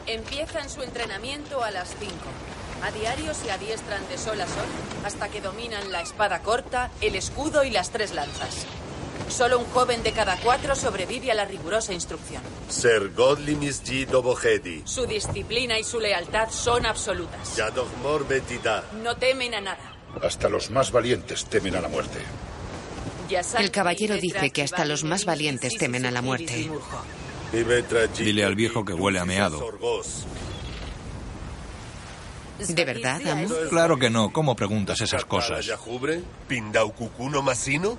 Empiezan 0.06 0.70
su 0.70 0.82
entrenamiento 0.82 1.62
a 1.62 1.70
las 1.70 1.88
5. 1.98 2.12
A 2.82 2.90
diario 2.92 3.34
se 3.34 3.50
adiestran 3.50 4.06
de 4.08 4.16
sol 4.16 4.40
a 4.40 4.46
sol 4.46 4.64
hasta 5.04 5.28
que 5.28 5.40
dominan 5.40 5.92
la 5.92 6.00
espada 6.00 6.40
corta, 6.42 6.90
el 7.00 7.14
escudo 7.14 7.62
y 7.64 7.70
las 7.70 7.90
tres 7.90 8.12
lanzas. 8.14 8.66
Solo 9.28 9.58
un 9.58 9.64
joven 9.66 10.02
de 10.02 10.12
cada 10.12 10.36
cuatro 10.36 10.74
sobrevive 10.74 11.30
a 11.30 11.34
la 11.34 11.44
rigurosa 11.44 11.92
instrucción. 11.92 12.42
Ser 12.68 13.10
Godlimis 13.10 13.82
G. 13.84 14.06
Dobohedi. 14.06 14.82
Su 14.84 15.06
disciplina 15.06 15.78
y 15.78 15.84
su 15.84 16.00
lealtad 16.00 16.50
son 16.50 16.86
absolutas. 16.86 17.56
Yadogmor 17.56 18.26
Betida. 18.26 18.84
No 19.02 19.16
temen 19.16 19.54
a 19.54 19.60
nada. 19.60 19.96
Hasta 20.22 20.48
los 20.48 20.70
más 20.70 20.90
valientes 20.90 21.44
temen 21.44 21.76
a 21.76 21.80
la 21.80 21.88
muerte. 21.88 22.18
El 23.58 23.70
caballero 23.70 24.16
dice 24.16 24.50
que 24.50 24.62
hasta 24.62 24.84
los 24.84 25.04
más 25.04 25.24
valientes 25.24 25.76
temen 25.76 26.04
a 26.04 26.10
la 26.10 26.20
muerte. 26.20 26.68
Dile 28.16 28.44
al 28.44 28.54
viejo 28.56 28.84
que 28.84 28.92
huele 28.92 29.20
a 29.20 29.24
meado. 29.24 29.60
¿De 32.58 32.84
verdad, 32.84 33.26
amo? 33.26 33.48
Claro 33.70 33.98
que 33.98 34.10
no. 34.10 34.32
¿Cómo 34.32 34.54
preguntas 34.54 35.00
esas 35.00 35.24
cosas? 35.24 35.66
Masino? 37.42 37.98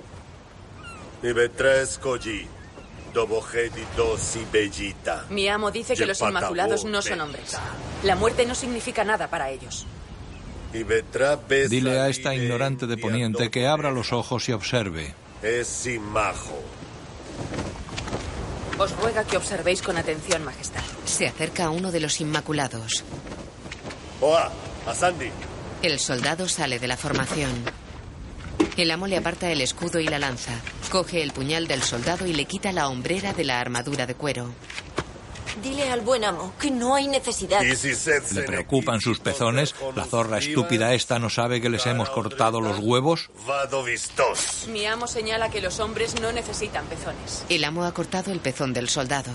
Mi 5.30 5.48
amo 5.48 5.70
dice 5.70 5.94
que 5.94 6.06
los 6.06 6.20
Inmaculados 6.20 6.84
no 6.84 7.02
son 7.02 7.20
hombres. 7.20 7.56
La 8.02 8.16
muerte 8.16 8.46
no 8.46 8.54
significa 8.54 9.04
nada 9.04 9.28
para 9.28 9.50
ellos. 9.50 9.86
Dile 10.72 12.00
a 12.00 12.08
esta 12.08 12.34
ignorante 12.34 12.86
de 12.86 12.96
Poniente 12.96 13.50
que 13.50 13.66
abra 13.66 13.90
los 13.90 14.12
ojos 14.12 14.48
y 14.48 14.52
observe. 14.52 15.14
Es 15.42 15.86
imajo. 15.86 16.62
Os 18.78 18.96
ruega 18.96 19.24
que 19.24 19.36
observéis 19.36 19.82
con 19.82 19.98
atención, 19.98 20.44
Majestad. 20.44 20.82
Se 21.04 21.26
acerca 21.26 21.66
a 21.66 21.70
uno 21.70 21.92
de 21.92 22.00
los 22.00 22.20
Inmaculados. 22.20 23.04
Oa, 24.20 24.50
a 24.86 24.94
Sandy. 24.94 25.30
El 25.82 25.98
soldado 25.98 26.48
sale 26.48 26.78
de 26.78 26.88
la 26.88 26.96
formación. 26.96 27.64
El 28.76 28.90
amo 28.90 29.06
le 29.06 29.16
aparta 29.16 29.50
el 29.50 29.60
escudo 29.60 30.00
y 30.00 30.06
la 30.06 30.18
lanza. 30.18 30.52
Coge 30.90 31.22
el 31.22 31.32
puñal 31.32 31.66
del 31.66 31.82
soldado 31.82 32.26
y 32.26 32.32
le 32.32 32.44
quita 32.46 32.72
la 32.72 32.88
hombrera 32.88 33.32
de 33.32 33.44
la 33.44 33.60
armadura 33.60 34.06
de 34.06 34.14
cuero. 34.14 34.52
Dile 35.62 35.90
al 35.90 36.00
buen 36.00 36.24
amo 36.24 36.54
que 36.58 36.70
no 36.70 36.94
hay 36.94 37.08
necesidad. 37.08 37.62
¿Le 37.62 38.42
preocupan 38.42 39.00
sus 39.00 39.20
pezones? 39.20 39.74
¿La 39.94 40.04
zorra 40.04 40.38
estúpida 40.38 40.94
esta 40.94 41.18
no 41.18 41.28
sabe 41.28 41.60
que 41.60 41.68
les 41.68 41.86
hemos 41.86 42.08
cortado 42.10 42.60
los 42.60 42.78
huevos? 42.78 43.30
Mi 44.68 44.86
amo 44.86 45.06
señala 45.06 45.50
que 45.50 45.60
los 45.60 45.78
hombres 45.78 46.20
no 46.20 46.32
necesitan 46.32 46.86
pezones. 46.86 47.44
El 47.48 47.64
amo 47.64 47.84
ha 47.84 47.92
cortado 47.92 48.32
el 48.32 48.40
pezón 48.40 48.72
del 48.72 48.88
soldado. 48.88 49.30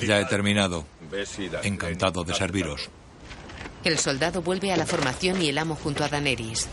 Ya 0.00 0.20
he 0.20 0.24
terminado. 0.26 0.84
Encantado 1.62 2.24
de 2.24 2.34
serviros. 2.34 2.90
El 3.84 3.98
soldado 3.98 4.42
vuelve 4.42 4.72
a 4.72 4.76
la 4.76 4.86
formación 4.86 5.42
y 5.42 5.48
el 5.48 5.58
amo 5.58 5.76
junto 5.76 6.04
a 6.04 6.08
Daenerys. 6.08 6.68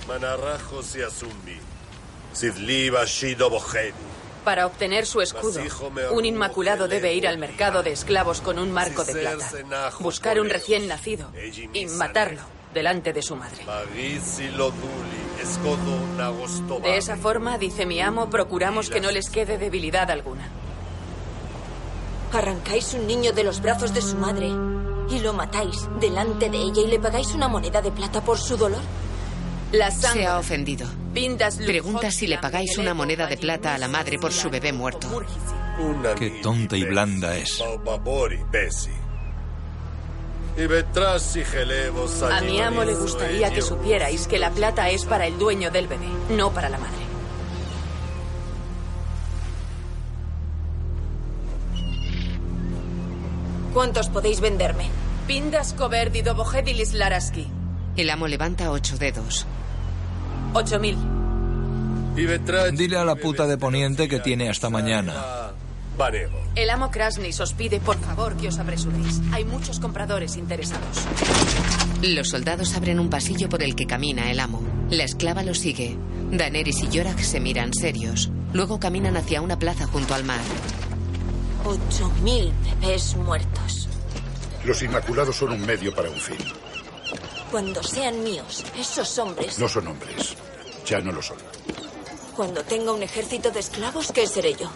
Para 4.45 4.65
obtener 4.67 5.05
su 5.05 5.21
escudo, 5.21 5.61
un 6.11 6.25
inmaculado 6.25 6.87
debe 6.87 7.13
ir 7.13 7.27
al 7.27 7.37
mercado 7.37 7.83
de 7.83 7.91
esclavos 7.91 8.41
con 8.41 8.59
un 8.59 8.71
marco 8.71 9.03
de 9.03 9.13
plata, 9.13 9.51
buscar 9.99 10.39
un 10.39 10.49
recién 10.49 10.87
nacido 10.87 11.31
y 11.73 11.85
matarlo 11.87 12.41
delante 12.73 13.11
de 13.11 13.21
su 13.23 13.35
madre. 13.35 13.65
De 16.81 16.97
esa 16.97 17.17
forma, 17.17 17.57
dice 17.57 17.85
mi 17.85 17.99
amo, 18.01 18.29
procuramos 18.29 18.89
que 18.89 19.01
no 19.01 19.09
les 19.11 19.29
quede 19.29 19.57
debilidad 19.57 20.11
alguna. 20.11 20.47
Arrancáis 22.31 22.93
un 22.93 23.07
niño 23.07 23.33
de 23.33 23.43
los 23.43 23.61
brazos 23.61 23.93
de 23.93 24.03
su 24.03 24.15
madre 24.15 24.51
y 25.11 25.19
lo 25.19 25.33
matáis 25.33 25.87
delante 25.99 26.49
de 26.49 26.57
ella 26.57 26.81
y 26.81 26.87
le 26.87 26.99
pagáis 26.99 27.33
una 27.33 27.47
moneda 27.47 27.81
de 27.81 27.91
plata 27.91 28.21
por 28.21 28.37
su 28.37 28.57
dolor. 28.57 28.81
La 29.71 29.91
Se 29.91 30.25
ha 30.25 30.39
ofendido. 30.39 30.87
Pregunta 31.65 32.11
si 32.11 32.27
le 32.27 32.37
pagáis 32.37 32.77
una 32.77 32.93
moneda 32.93 33.27
de 33.27 33.37
plata 33.37 33.75
a 33.75 33.77
la 33.77 33.87
madre 33.87 34.17
por 34.17 34.31
su 34.31 34.49
bebé 34.49 34.73
muerto. 34.73 35.07
Qué 36.17 36.29
tonta 36.41 36.75
y 36.75 36.83
blanda 36.83 37.37
es. 37.37 37.61
A 42.31 42.41
mi 42.41 42.61
amo 42.61 42.83
le 42.83 42.95
gustaría 42.95 43.53
que 43.53 43.61
supierais 43.61 44.27
que 44.27 44.39
la 44.39 44.51
plata 44.51 44.89
es 44.89 45.05
para 45.05 45.25
el 45.25 45.37
dueño 45.37 45.71
del 45.71 45.87
bebé, 45.87 46.09
no 46.31 46.51
para 46.51 46.69
la 46.69 46.77
madre. 46.77 47.08
¿Cuántos 53.73 54.09
podéis 54.09 54.41
venderme? 54.41 54.89
Pindas 55.27 55.73
Coverdi 55.73 56.21
Dobogedilis 56.21 56.93
Laraski. 56.93 57.47
El 57.95 58.09
amo 58.09 58.27
levanta 58.27 58.71
ocho 58.71 58.97
dedos. 58.97 59.45
Ocho 60.53 60.79
mil. 60.79 60.97
Dile 62.15 62.97
a 62.97 63.05
la 63.05 63.15
puta 63.15 63.45
de 63.45 63.57
Poniente 63.57 64.07
que 64.07 64.19
tiene 64.19 64.49
hasta 64.49 64.69
mañana. 64.69 65.13
El 66.55 66.69
amo 66.69 66.89
Krasnis 66.89 67.39
os 67.41 67.53
pide 67.53 67.79
por 67.79 67.97
favor 67.99 68.35
que 68.37 68.47
os 68.47 68.57
apresuréis. 68.57 69.21
Hay 69.33 69.45
muchos 69.45 69.79
compradores 69.79 70.35
interesados. 70.37 71.05
Los 72.01 72.29
soldados 72.29 72.73
abren 72.75 72.99
un 72.99 73.09
pasillo 73.09 73.49
por 73.49 73.61
el 73.61 73.75
que 73.75 73.85
camina 73.85 74.31
el 74.31 74.39
amo. 74.39 74.63
La 74.89 75.03
esclava 75.03 75.43
lo 75.43 75.53
sigue. 75.53 75.97
Daenerys 76.31 76.83
y 76.83 76.89
Yorak 76.89 77.19
se 77.19 77.39
miran 77.39 77.73
serios. 77.73 78.31
Luego 78.53 78.79
caminan 78.79 79.17
hacia 79.17 79.41
una 79.41 79.59
plaza 79.59 79.85
junto 79.87 80.15
al 80.15 80.23
mar. 80.23 80.39
Ocho 81.65 82.09
mil 82.23 82.51
bebés 82.81 83.15
muertos. 83.15 83.87
Los 84.63 84.81
Inmaculados 84.81 85.35
son 85.35 85.51
un 85.51 85.61
medio 85.65 85.93
para 85.93 86.09
un 86.09 86.19
fin. 86.19 86.37
Cuando 87.51 87.83
sean 87.83 88.23
míos, 88.23 88.63
esos 88.77 89.17
hombres. 89.19 89.59
No 89.59 89.67
son 89.67 89.87
hombres. 89.87 90.35
Ya 90.85 90.99
no 90.99 91.11
lo 91.11 91.21
son. 91.21 91.37
Cuando 92.35 92.63
tenga 92.63 92.91
un 92.93 93.03
ejército 93.03 93.51
de 93.51 93.59
esclavos, 93.59 94.11
¿qué 94.11 94.25
seré 94.27 94.53
yo? 94.53 94.69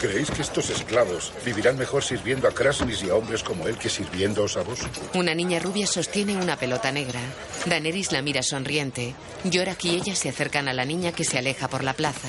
¿Creéis 0.00 0.30
que 0.30 0.42
estos 0.42 0.70
esclavos 0.70 1.32
vivirán 1.44 1.76
mejor 1.76 2.02
sirviendo 2.02 2.48
a 2.48 2.52
Krasnis 2.52 3.02
y 3.02 3.10
a 3.10 3.14
hombres 3.16 3.42
como 3.42 3.66
él 3.68 3.76
que 3.76 3.90
sirviéndoos 3.90 4.56
a 4.56 4.62
vos? 4.62 4.78
Una 5.14 5.34
niña 5.34 5.58
rubia 5.58 5.86
sostiene 5.86 6.36
una 6.36 6.56
pelota 6.56 6.90
negra. 6.90 7.20
Daenerys 7.66 8.12
la 8.12 8.22
mira 8.22 8.42
sonriente. 8.42 9.14
Yorak 9.44 9.84
y 9.84 9.96
ella 9.96 10.14
se 10.14 10.30
acercan 10.30 10.68
a 10.68 10.72
la 10.72 10.84
niña 10.86 11.12
que 11.12 11.24
se 11.24 11.38
aleja 11.38 11.68
por 11.68 11.84
la 11.84 11.92
plaza. 11.92 12.28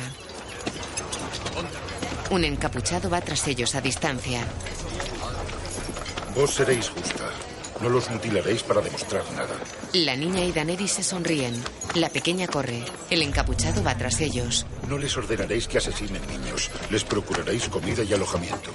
Un 2.32 2.46
encapuchado 2.46 3.10
va 3.10 3.20
tras 3.20 3.46
ellos 3.48 3.76
a 3.76 3.82
distancia. 3.82 4.40
Vos 6.34 6.54
seréis 6.56 6.90
justa. 6.90 7.30
No 7.82 7.90
los 7.90 8.10
mutilaréis 8.10 8.64
para 8.64 8.80
demostrar 8.80 9.24
nada. 9.34 9.54
La 9.92 10.16
niña 10.16 10.46
y 10.46 10.54
Daenerys 10.54 10.94
se 10.94 11.04
sonríen. 11.04 11.62
La 11.96 12.08
pequeña 12.08 12.48
corre. 12.48 12.84
El 13.10 13.22
encapuchado 13.22 13.84
va 13.84 13.98
tras 13.98 14.22
ellos. 14.22 14.66
No 14.88 14.98
les 14.98 15.18
ordenaréis 15.18 15.68
que 15.68 15.80
asesinen 15.80 16.26
niños. 16.28 16.70
Les 16.90 17.04
procuraréis 17.04 17.68
comida 17.68 18.02
y 18.04 18.14
alojamiento. 18.14 18.72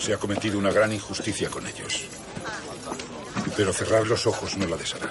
Se 0.00 0.14
ha 0.14 0.16
cometido 0.16 0.58
una 0.58 0.72
gran 0.72 0.94
injusticia 0.94 1.50
con 1.50 1.66
ellos. 1.66 2.04
Pero 3.54 3.74
cerrar 3.74 4.06
los 4.06 4.26
ojos 4.26 4.56
no 4.56 4.66
la 4.66 4.78
deshará. 4.78 5.10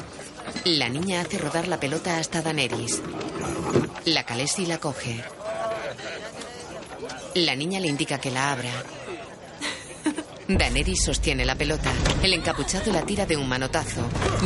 La 0.66 0.90
niña 0.90 1.22
hace 1.22 1.38
rodar 1.38 1.68
la 1.68 1.80
pelota 1.80 2.18
hasta 2.18 2.42
Daenerys. 2.42 3.04
La 4.06 4.26
Khaleesi 4.26 4.66
la 4.66 4.80
coge. 4.80 5.24
La 7.36 7.56
niña 7.56 7.80
le 7.80 7.88
indica 7.88 8.20
que 8.20 8.32
la 8.32 8.52
abra. 8.52 8.72
Daenerys 10.48 11.04
sostiene 11.04 11.46
la 11.46 11.56
pelota. 11.56 11.92
El 12.24 12.34
encapuchado 12.34 12.92
la 12.92 13.04
tira 13.04 13.28
de 13.28 13.38
un 13.38 13.48
manotazo. 13.48 14.02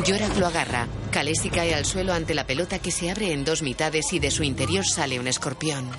Yorak 0.05 0.37
lo 0.37 0.47
agarra. 0.47 0.87
Khaleesi 1.11 1.49
cae 1.49 1.73
al 1.73 1.85
suelo 1.85 2.13
ante 2.13 2.33
la 2.33 2.45
pelota 2.45 2.79
que 2.79 2.91
se 2.91 3.09
abre 3.09 3.31
en 3.31 3.45
dos 3.45 3.61
mitades 3.61 4.11
y 4.11 4.19
de 4.19 4.29
su 4.29 4.43
interior 4.43 4.85
sale 4.85 5.17
un 5.17 5.27
escorpión. 5.27 5.89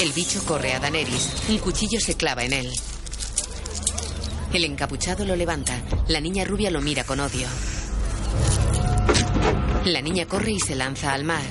El 0.00 0.12
bicho 0.12 0.42
corre 0.46 0.72
a 0.72 0.80
Daenerys. 0.80 1.28
Un 1.50 1.58
cuchillo 1.58 2.00
se 2.00 2.14
clava 2.16 2.44
en 2.44 2.54
él. 2.54 2.72
El 4.54 4.64
encapuchado 4.64 5.26
lo 5.26 5.36
levanta. 5.36 5.74
La 6.08 6.20
niña 6.20 6.44
rubia 6.44 6.70
lo 6.70 6.80
mira 6.80 7.04
con 7.04 7.20
odio. 7.20 7.48
La 9.84 10.00
niña 10.00 10.26
corre 10.26 10.52
y 10.52 10.60
se 10.60 10.74
lanza 10.74 11.12
al 11.12 11.24
mar. 11.24 11.42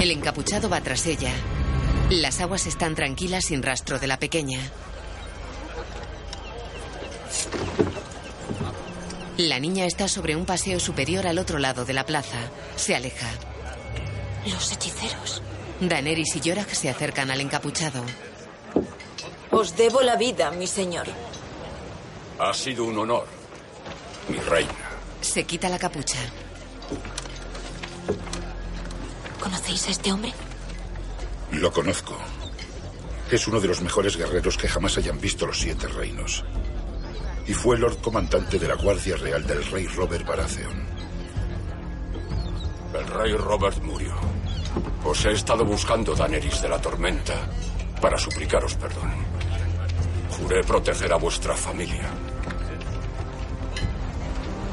El 0.00 0.10
encapuchado 0.10 0.68
va 0.68 0.80
tras 0.80 1.06
ella. 1.06 1.32
Las 2.10 2.40
aguas 2.40 2.66
están 2.66 2.94
tranquilas 2.94 3.44
sin 3.46 3.62
rastro 3.62 3.98
de 3.98 4.06
la 4.06 4.18
pequeña. 4.18 4.60
La 9.36 9.60
niña 9.60 9.86
está 9.86 10.08
sobre 10.08 10.34
un 10.34 10.44
paseo 10.44 10.80
superior 10.80 11.26
al 11.26 11.38
otro 11.38 11.58
lado 11.58 11.84
de 11.84 11.92
la 11.92 12.04
plaza. 12.04 12.38
Se 12.76 12.96
aleja. 12.96 13.28
Los 14.46 14.72
hechiceros. 14.72 15.42
Daenerys 15.80 16.34
y 16.34 16.40
Yorak 16.40 16.70
se 16.72 16.88
acercan 16.88 17.30
al 17.30 17.40
encapuchado. 17.40 18.02
Os 19.50 19.76
debo 19.76 20.00
la 20.00 20.16
vida, 20.16 20.50
mi 20.50 20.66
señor. 20.66 21.06
Ha 22.38 22.52
sido 22.52 22.84
un 22.84 22.98
honor, 22.98 23.26
mi 24.28 24.38
reina. 24.38 24.77
Se 25.38 25.44
quita 25.44 25.68
la 25.68 25.78
capucha. 25.78 26.18
¿Conocéis 29.38 29.86
a 29.86 29.90
este 29.92 30.10
hombre? 30.10 30.32
Lo 31.52 31.70
conozco. 31.72 32.18
Es 33.30 33.46
uno 33.46 33.60
de 33.60 33.68
los 33.68 33.80
mejores 33.80 34.16
guerreros 34.16 34.58
que 34.58 34.66
jamás 34.66 34.98
hayan 34.98 35.20
visto 35.20 35.46
los 35.46 35.60
siete 35.60 35.86
reinos. 35.86 36.44
Y 37.46 37.54
fue 37.54 37.78
Lord 37.78 37.98
Comandante 37.98 38.58
de 38.58 38.66
la 38.66 38.74
Guardia 38.74 39.14
Real 39.14 39.46
del 39.46 39.64
rey 39.66 39.86
Robert 39.86 40.26
Baratheon. 40.26 40.86
El 42.94 43.06
rey 43.06 43.32
Robert 43.34 43.80
murió. 43.84 44.16
Os 45.04 45.24
he 45.24 45.30
estado 45.30 45.64
buscando, 45.64 46.16
Daenerys 46.16 46.62
de 46.62 46.68
la 46.68 46.80
Tormenta, 46.80 47.48
para 48.02 48.18
suplicaros 48.18 48.74
perdón. 48.74 49.12
Juré 50.36 50.64
proteger 50.64 51.12
a 51.12 51.16
vuestra 51.16 51.54
familia. 51.54 52.10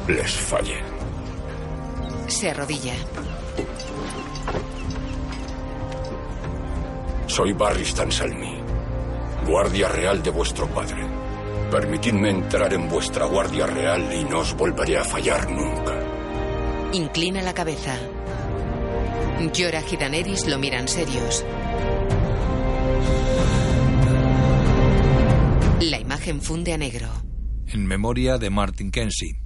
Les 0.07 0.31
fallé. 0.31 0.83
Se 2.27 2.49
arrodilla. 2.51 2.93
Soy 7.25 7.53
Barristan 7.53 8.11
Selmy, 8.11 8.59
guardia 9.47 9.89
real 9.89 10.21
de 10.21 10.29
vuestro 10.29 10.67
padre. 10.67 11.07
Permitidme 11.71 12.29
entrar 12.29 12.71
en 12.73 12.87
vuestra 12.87 13.25
guardia 13.25 13.65
real 13.65 14.13
y 14.13 14.23
no 14.25 14.39
os 14.39 14.55
volveré 14.55 14.99
a 14.99 15.03
fallar 15.03 15.49
nunca. 15.49 15.99
Inclina 16.93 17.41
la 17.41 17.53
cabeza. 17.53 17.97
Yorak 19.53 19.91
y 19.91 19.97
Daenerys 19.97 20.47
lo 20.47 20.59
miran 20.59 20.87
serios. 20.87 21.43
La 25.81 25.99
imagen 25.99 26.41
funde 26.41 26.73
a 26.73 26.77
negro. 26.77 27.07
En 27.67 27.85
memoria 27.85 28.37
de 28.37 28.49
Martin 28.51 28.91
Kenzie. 28.91 29.44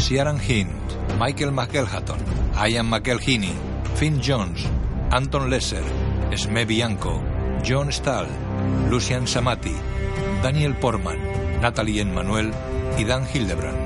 Ciaran 0.00 0.40
Hint, 0.40 0.96
Michael 1.18 1.52
McElhatton, 1.52 2.18
Ian 2.56 2.88
McElhinney, 2.88 3.52
Finn 3.96 4.18
Jones, 4.18 4.64
Anton 5.12 5.50
Lesser, 5.50 5.84
Sme 6.32 6.64
Bianco, 6.64 7.20
John 7.62 7.92
Stahl, 7.92 8.26
Lucian 8.88 9.28
Samati, 9.28 9.76
Daniel 10.42 10.74
Portman, 10.74 11.20
Natalie 11.60 12.00
Emmanuel 12.00 12.50
y 12.96 13.04
Dan 13.04 13.28
Hildebrand. 13.28 13.79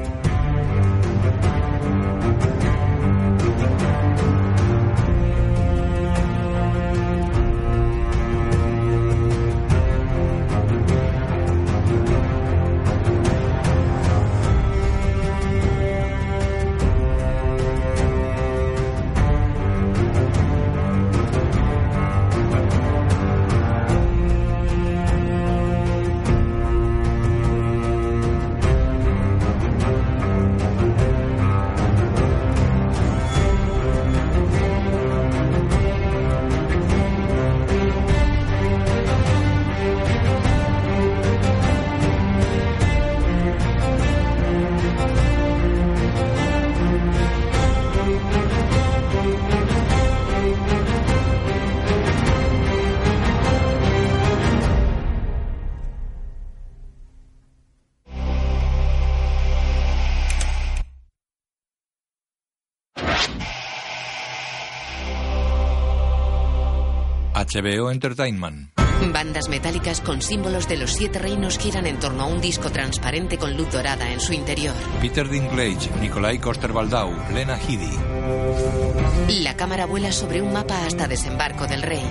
HBO 67.55 67.93
Entertainment. 67.93 68.71
Bandas 69.13 69.49
metálicas 69.49 70.01
con 70.01 70.23
símbolos 70.23 70.67
de 70.67 70.77
los 70.77 70.93
siete 70.93 71.21
reinos 71.21 71.57
giran 71.59 71.87
en 71.87 72.01
torno 72.01 72.25
a 72.25 72.27
un 72.27 72.41
disco 72.41 72.71
transparente 72.71 73.39
con 73.39 73.57
luz 73.57 73.71
dorada 73.71 74.11
en 74.11 74.19
su 74.19 74.33
interior. 74.33 74.75
Peter 75.01 75.29
Dinklage, 75.29 75.89
Nikolai 76.01 76.39
Coster-Waldau, 76.39 77.13
Lena 77.33 77.57
Headey. 77.57 77.93
La 79.43 79.57
cámara 79.57 79.87
vuela 79.87 80.11
sobre 80.11 80.43
un 80.43 80.53
mapa 80.53 80.85
hasta 80.85 81.07
desembarco 81.07 81.67
del 81.67 81.83
rey. 81.83 82.05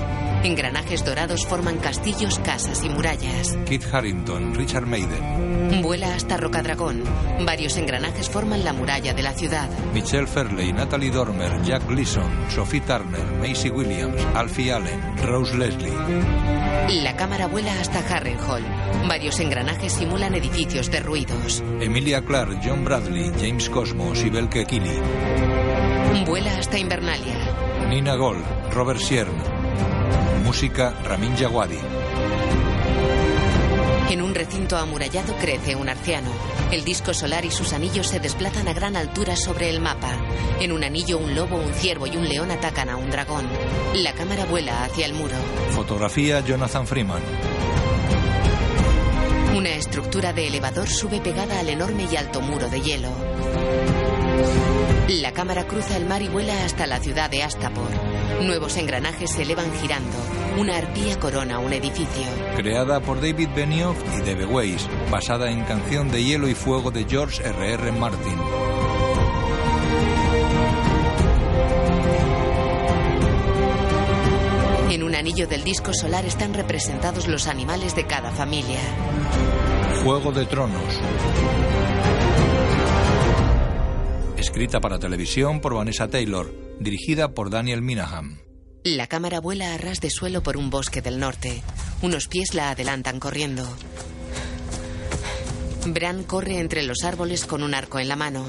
Engranajes 0.44 1.06
dorados 1.06 1.46
forman 1.46 1.78
castillos, 1.78 2.38
casas 2.40 2.84
y 2.84 2.90
murallas. 2.90 3.58
Kit 3.66 3.84
Harrington, 3.92 4.54
Richard 4.54 4.86
Maiden. 4.86 5.82
Vuela 5.82 6.14
hasta 6.14 6.36
Rocadragón. 6.36 7.04
Varios 7.46 7.78
engranajes 7.78 8.30
forman 8.30 8.66
la 8.66 8.74
muralla 8.74 9.14
de 9.14 9.24
la 9.24 9.34
ciudad. 9.34 9.70
Michelle 9.94 10.28
Fairley, 10.28 10.74
Natalie 10.74 11.12
Dormer, 11.12 11.62
Jack 11.64 11.88
Gleason, 11.88 12.30
Sophie 12.50 12.82
Turner, 12.82 13.24
Macy 13.40 13.70
Williams, 13.70 14.22
Alfie 14.36 14.74
Allen, 14.74 15.18
Rose 15.26 15.56
Leslie. 15.56 15.94
La 17.02 17.16
cámara 17.16 17.48
vuela 17.48 17.80
hasta 17.80 18.00
Harrenhal. 18.00 18.64
Varios 19.08 19.40
engranajes 19.40 19.94
simulan 19.94 20.36
edificios 20.36 20.92
derruidos. 20.92 21.64
Emilia 21.80 22.22
Clarke, 22.22 22.60
John 22.64 22.84
Bradley, 22.84 23.32
James 23.40 23.70
Cosmos 23.70 24.22
y 24.24 24.30
Belke 24.30 24.66
Kili. 24.66 25.00
Vuela 26.26 26.58
hasta 26.58 26.78
Invernalia. 26.78 27.88
Nina 27.88 28.16
Gold, 28.16 28.44
Robert 28.72 29.00
Siern. 29.00 29.63
Música 30.44 30.94
Ramin 31.06 31.36
Djawadi. 31.36 31.80
En 34.10 34.22
un 34.22 34.36
recinto 34.36 34.76
amurallado 34.76 35.34
crece 35.38 35.76
un 35.76 35.88
arciano. 35.88 36.30
El 36.70 36.84
disco 36.84 37.14
solar 37.14 37.46
y 37.46 37.52
sus 37.52 37.72
anillos 37.72 38.08
se 38.08 38.20
desplazan 38.20 38.68
a 38.68 38.74
gran 38.74 38.98
altura 38.98 39.38
sobre 39.38 39.70
el 39.70 39.80
mapa. 39.80 40.12
En 40.60 40.74
un 40.74 40.84
anillo 40.84 41.18
un 41.18 41.34
lobo, 41.34 41.56
un 41.56 41.74
ciervo 41.74 42.08
y 42.08 42.18
un 42.18 42.28
león 42.28 42.52
atacan 42.52 42.90
a 42.90 42.98
un 42.98 43.10
dragón. 43.10 43.48
La 43.96 44.12
cámara 44.14 44.44
vuela 44.44 44.84
hacia 44.84 45.06
el 45.06 45.14
muro. 45.14 45.36
Fotografía 45.72 46.42
Jonathan 46.42 46.86
Freeman. 46.86 47.22
Una 49.56 49.70
estructura 49.70 50.34
de 50.34 50.48
elevador 50.48 50.90
sube 50.90 51.22
pegada 51.22 51.60
al 51.60 51.70
enorme 51.70 52.06
y 52.12 52.18
alto 52.18 52.42
muro 52.42 52.70
de 52.70 52.82
hielo. 52.82 53.10
La 55.08 55.32
cámara 55.32 55.66
cruza 55.68 55.96
el 55.96 56.06
mar 56.06 56.22
y 56.22 56.28
vuela 56.28 56.66
hasta 56.66 56.86
la 56.86 57.00
ciudad 57.00 57.30
de 57.30 57.44
Astapor. 57.44 58.13
Nuevos 58.42 58.78
engranajes 58.78 59.32
se 59.32 59.44
elevan 59.44 59.72
girando. 59.82 60.18
Una 60.58 60.78
arpía 60.78 61.20
corona 61.20 61.60
un 61.60 61.74
edificio. 61.74 62.24
Creada 62.56 63.00
por 63.00 63.22
David 63.22 63.50
Benioff 63.56 63.98
y 64.18 64.22
Debe 64.22 64.46
Weiss, 64.46 64.88
basada 65.10 65.50
en 65.50 65.64
Canción 65.64 66.12
de 66.12 66.24
Hielo 66.24 66.48
y 66.48 66.56
Fuego 66.56 66.92
de 66.92 67.06
George 67.06 67.42
R.R. 67.42 67.74
R. 67.74 67.92
Martin. 67.94 68.38
En 74.92 75.04
una 75.04 75.20
anillo 75.20 75.48
del 75.48 75.64
disco 75.64 75.94
solar 75.94 76.26
están 76.26 76.54
representados 76.54 77.28
los 77.28 77.48
animales 77.48 77.96
de 77.96 78.06
cada 78.06 78.32
familia. 78.32 78.80
Juego 80.04 80.32
de 80.32 80.46
Tronos. 80.46 81.00
Escrita 84.38 84.82
para 84.82 85.00
televisión 85.00 85.62
por 85.62 85.74
Vanessa 85.74 86.08
Taylor, 86.08 86.63
dirigida 86.80 87.34
por 87.34 87.50
Daniel 87.50 87.82
Minahan. 87.82 88.42
La 88.84 89.08
cámara 89.08 89.40
vuela 89.40 89.74
a 89.74 89.78
ras 89.78 90.02
de 90.02 90.10
suelo 90.10 90.44
por 90.44 90.58
un 90.58 90.70
bosque 90.70 91.02
del 91.02 91.20
norte. 91.20 91.64
Unos 92.02 92.28
pies 92.28 92.54
la 92.54 92.70
adelantan 92.70 93.20
corriendo. 93.20 93.66
Bran 95.86 96.24
corre 96.24 96.60
entre 96.60 96.84
los 96.84 97.04
árboles 97.04 97.46
con 97.46 97.64
un 97.64 97.74
arco 97.74 98.00
en 98.00 98.10
la 98.10 98.16
mano. 98.16 98.46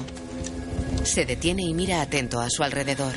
Se 1.03 1.25
detiene 1.25 1.63
y 1.63 1.73
mira 1.73 2.01
atento 2.01 2.41
a 2.41 2.49
su 2.49 2.63
alrededor. 2.63 3.13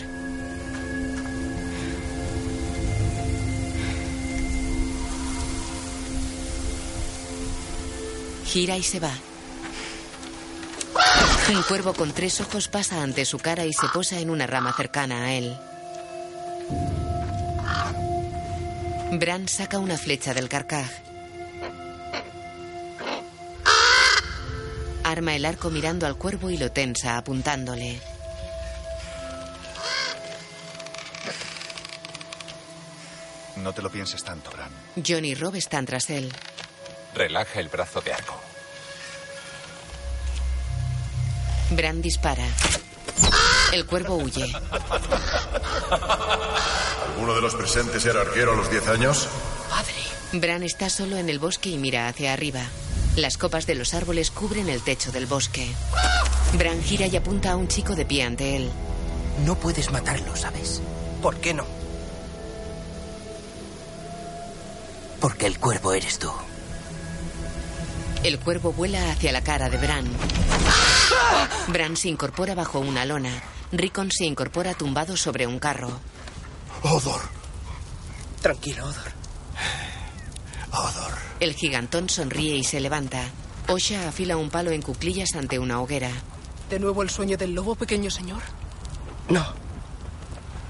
Gira 8.44 8.76
y 8.76 8.82
se 8.82 9.00
va. 9.00 9.12
Un 11.48 11.62
cuervo 11.62 11.94
con 11.94 12.12
tres 12.12 12.40
ojos 12.42 12.68
pasa 12.68 13.02
ante 13.02 13.24
su 13.24 13.38
cara 13.38 13.64
y 13.64 13.72
se 13.72 13.88
posa 13.88 14.18
en 14.18 14.28
una 14.28 14.46
rama 14.46 14.72
cercana 14.74 15.24
a 15.24 15.32
él. 15.32 15.56
Bran 19.12 19.48
saca 19.48 19.78
una 19.78 19.96
flecha 19.96 20.34
del 20.34 20.48
carcaj. 20.50 20.90
Arma 25.04 25.34
el 25.34 25.46
arco 25.46 25.70
mirando 25.70 26.06
al 26.06 26.16
cuervo 26.16 26.50
y 26.50 26.58
lo 26.58 26.70
tensa, 26.70 27.16
apuntándole. 27.16 27.98
No 33.56 33.72
te 33.72 33.80
lo 33.80 33.90
pienses 33.90 34.22
tanto, 34.22 34.50
Bran. 34.50 34.70
John 35.04 35.24
y 35.24 35.34
Rob 35.34 35.54
están 35.54 35.86
tras 35.86 36.10
él. 36.10 36.30
Relaja 37.14 37.58
el 37.60 37.68
brazo 37.68 38.02
de 38.02 38.12
arco. 38.12 38.47
Bran 41.70 42.00
dispara. 42.00 42.46
El 43.72 43.86
cuervo 43.86 44.16
huye. 44.16 44.50
¿Alguno 47.06 47.34
de 47.34 47.40
los 47.40 47.54
presentes 47.54 48.04
era 48.06 48.22
arquero 48.22 48.52
a 48.52 48.56
los 48.56 48.70
10 48.70 48.88
años? 48.88 49.28
Bran 50.32 50.62
está 50.62 50.90
solo 50.90 51.16
en 51.16 51.28
el 51.28 51.38
bosque 51.38 51.70
y 51.70 51.78
mira 51.78 52.08
hacia 52.08 52.32
arriba. 52.32 52.62
Las 53.16 53.36
copas 53.36 53.66
de 53.66 53.74
los 53.74 53.94
árboles 53.94 54.30
cubren 54.30 54.68
el 54.68 54.82
techo 54.82 55.12
del 55.12 55.26
bosque. 55.26 55.66
Bran 56.54 56.82
gira 56.82 57.06
y 57.06 57.16
apunta 57.16 57.52
a 57.52 57.56
un 57.56 57.68
chico 57.68 57.94
de 57.94 58.06
pie 58.06 58.22
ante 58.22 58.56
él. 58.56 58.70
No 59.44 59.56
puedes 59.56 59.90
matarlo, 59.92 60.34
¿sabes? 60.36 60.80
¿Por 61.22 61.36
qué 61.36 61.54
no? 61.54 61.66
Porque 65.20 65.46
el 65.46 65.58
cuervo 65.58 65.92
eres 65.92 66.18
tú. 66.18 66.30
El 68.22 68.38
cuervo 68.40 68.72
vuela 68.72 69.10
hacia 69.10 69.32
la 69.32 69.42
cara 69.42 69.70
de 69.70 69.78
Bran. 69.78 70.04
Bran 71.68 71.96
se 71.96 72.08
incorpora 72.08 72.54
bajo 72.54 72.80
una 72.80 73.04
lona. 73.04 73.30
Rickon 73.72 74.10
se 74.10 74.24
incorpora 74.24 74.74
tumbado 74.74 75.16
sobre 75.16 75.46
un 75.46 75.58
carro. 75.58 76.00
Odor. 76.82 77.20
Tranquilo, 78.42 78.84
Odor. 78.84 79.12
Odor. 80.72 81.12
El 81.40 81.54
gigantón 81.54 82.08
sonríe 82.08 82.56
y 82.56 82.64
se 82.64 82.80
levanta. 82.80 83.22
Osha 83.68 84.08
afila 84.08 84.36
un 84.36 84.50
palo 84.50 84.70
en 84.70 84.82
cuclillas 84.82 85.34
ante 85.34 85.58
una 85.58 85.80
hoguera. 85.80 86.10
¿De 86.70 86.78
nuevo 86.78 87.02
el 87.02 87.10
sueño 87.10 87.36
del 87.36 87.54
lobo, 87.54 87.74
pequeño 87.76 88.10
señor? 88.10 88.42
No. 89.28 89.44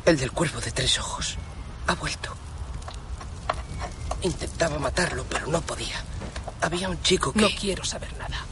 El 0.05 0.19
del 0.19 0.33
cuervo 0.33 0.61
de 0.61 0.71
tres 0.71 0.99
ojos. 0.99 1.37
Ha 1.87 1.95
vuelto. 1.95 2.35
Intentaba 4.23 4.79
matarlo, 4.79 5.25
pero 5.29 5.47
no 5.47 5.61
podía. 5.61 5.97
Había 6.61 6.89
un 6.89 7.01
chico 7.03 7.33
que... 7.33 7.41
No 7.41 7.49
quiero 7.51 7.85
saber 7.85 8.17
nada. 8.19 8.45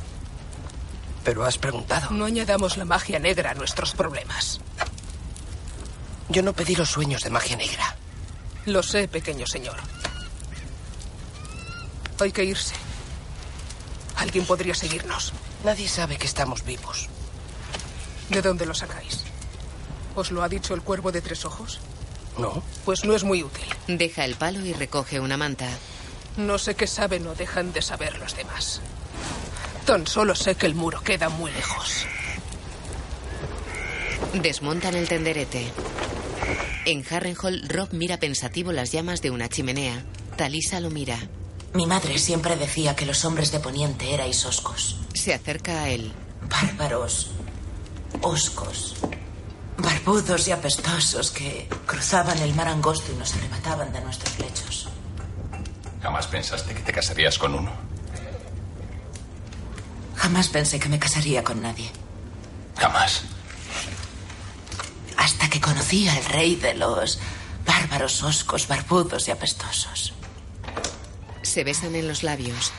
Pero 1.25 1.45
has 1.45 1.59
preguntado. 1.59 2.11
No 2.11 2.25
añadamos 2.25 2.77
la 2.77 2.85
magia 2.85 3.19
negra 3.19 3.51
a 3.51 3.55
nuestros 3.55 3.93
problemas. 3.93 4.61
Yo 6.29 6.43
no 6.43 6.53
pedí 6.53 6.75
los 6.75 6.91
sueños 6.91 7.23
de 7.23 7.31
magia 7.31 7.57
negra. 7.57 7.97
Lo 8.65 8.83
sé, 8.83 9.09
pequeño 9.09 9.47
señor. 9.47 9.77
Hay 12.21 12.33
que 12.33 12.45
irse. 12.45 12.75
Alguien 14.17 14.47
podría 14.47 14.75
seguirnos. 14.75 15.33
Nadie 15.65 15.89
sabe 15.89 16.17
que 16.17 16.27
estamos 16.27 16.65
vivos. 16.65 17.09
¿De 18.31 18.43
dónde 18.43 18.67
lo 18.67 18.75
sacáis? 18.75 19.25
¿Os 20.15 20.31
lo 20.31 20.43
ha 20.43 20.49
dicho 20.49 20.75
el 20.75 20.83
cuervo 20.83 21.13
de 21.13 21.21
tres 21.21 21.45
ojos? 21.45 21.81
No. 22.39 22.63
Pues 22.85 23.05
no 23.05 23.15
es 23.15 23.25
muy 23.25 23.43
útil. 23.43 23.67
Deja 23.87 24.25
el 24.25 24.35
palo 24.35 24.65
y 24.65 24.73
recoge 24.73 25.21
una 25.21 25.37
manta. 25.37 25.69
No 26.37 26.59
sé 26.59 26.75
qué 26.75 26.87
saben 26.87 27.27
o 27.27 27.35
dejan 27.35 27.73
de 27.73 27.83
saber 27.83 28.19
los 28.19 28.37
demás. 28.37 28.81
Tan 29.87 30.07
solo 30.07 30.35
sé 30.35 30.55
que 30.55 30.67
el 30.67 30.75
muro 30.75 31.01
queda 31.03 31.29
muy 31.29 31.51
lejos. 31.51 32.07
Desmontan 34.35 34.95
el 34.95 35.09
tenderete. 35.09 35.73
En 36.85 37.05
Harrenhal, 37.09 37.69
Rob 37.69 37.89
mira 37.93 38.19
pensativo 38.19 38.73
las 38.73 38.93
llamas 38.93 39.23
de 39.23 39.31
una 39.31 39.49
chimenea. 39.49 40.05
Talisa 40.37 40.81
lo 40.81 40.91
mira. 40.91 41.19
Mi 41.73 41.87
madre 41.87 42.19
siempre 42.19 42.57
decía 42.57 42.95
que 42.95 43.07
los 43.07 43.25
hombres 43.25 43.53
de 43.53 43.61
Poniente 43.61 44.13
erais 44.13 44.45
oscos. 44.45 44.97
Se 45.15 45.35
acerca 45.35 45.83
a 45.83 45.89
él. 45.91 46.13
Bárbaros. 46.49 47.31
Oscos. 48.23 48.97
Barbudos 49.79 50.49
y 50.49 50.53
apestosos 50.53 51.31
que 51.31 51.69
cruzaban 51.87 52.39
el 52.39 52.55
mar 52.55 52.69
angosto 52.69 53.13
y 53.13 53.17
nos 53.17 53.35
arrebataban 53.35 53.93
de 53.93 54.01
nuestros 54.01 54.39
lechos. 54.39 54.56
¿Jamás 56.07 56.29
pensaste 56.29 56.73
que 56.73 56.83
te 56.83 56.93
casarías 56.93 57.37
con 57.37 57.53
uno? 57.53 57.73
Jamás 60.15 60.47
pensé 60.47 60.79
que 60.79 60.89
me 60.89 61.01
casaría 61.01 61.43
con 61.43 61.61
nadie. 61.61 61.91
Jamás. 62.79 63.25
Hasta 65.17 65.51
que 65.51 65.61
conocí 65.61 66.09
al 66.09 66.25
rey 66.27 66.55
de 66.55 66.75
los 66.75 67.19
bárbaros 67.67 68.23
oscos, 68.23 68.69
barbudos 68.69 69.27
y 69.27 69.33
apestosos. 69.33 70.13
Se 71.43 71.65
besan 71.65 71.97
en 71.97 72.07
los 72.07 72.23
labios. 72.23 72.71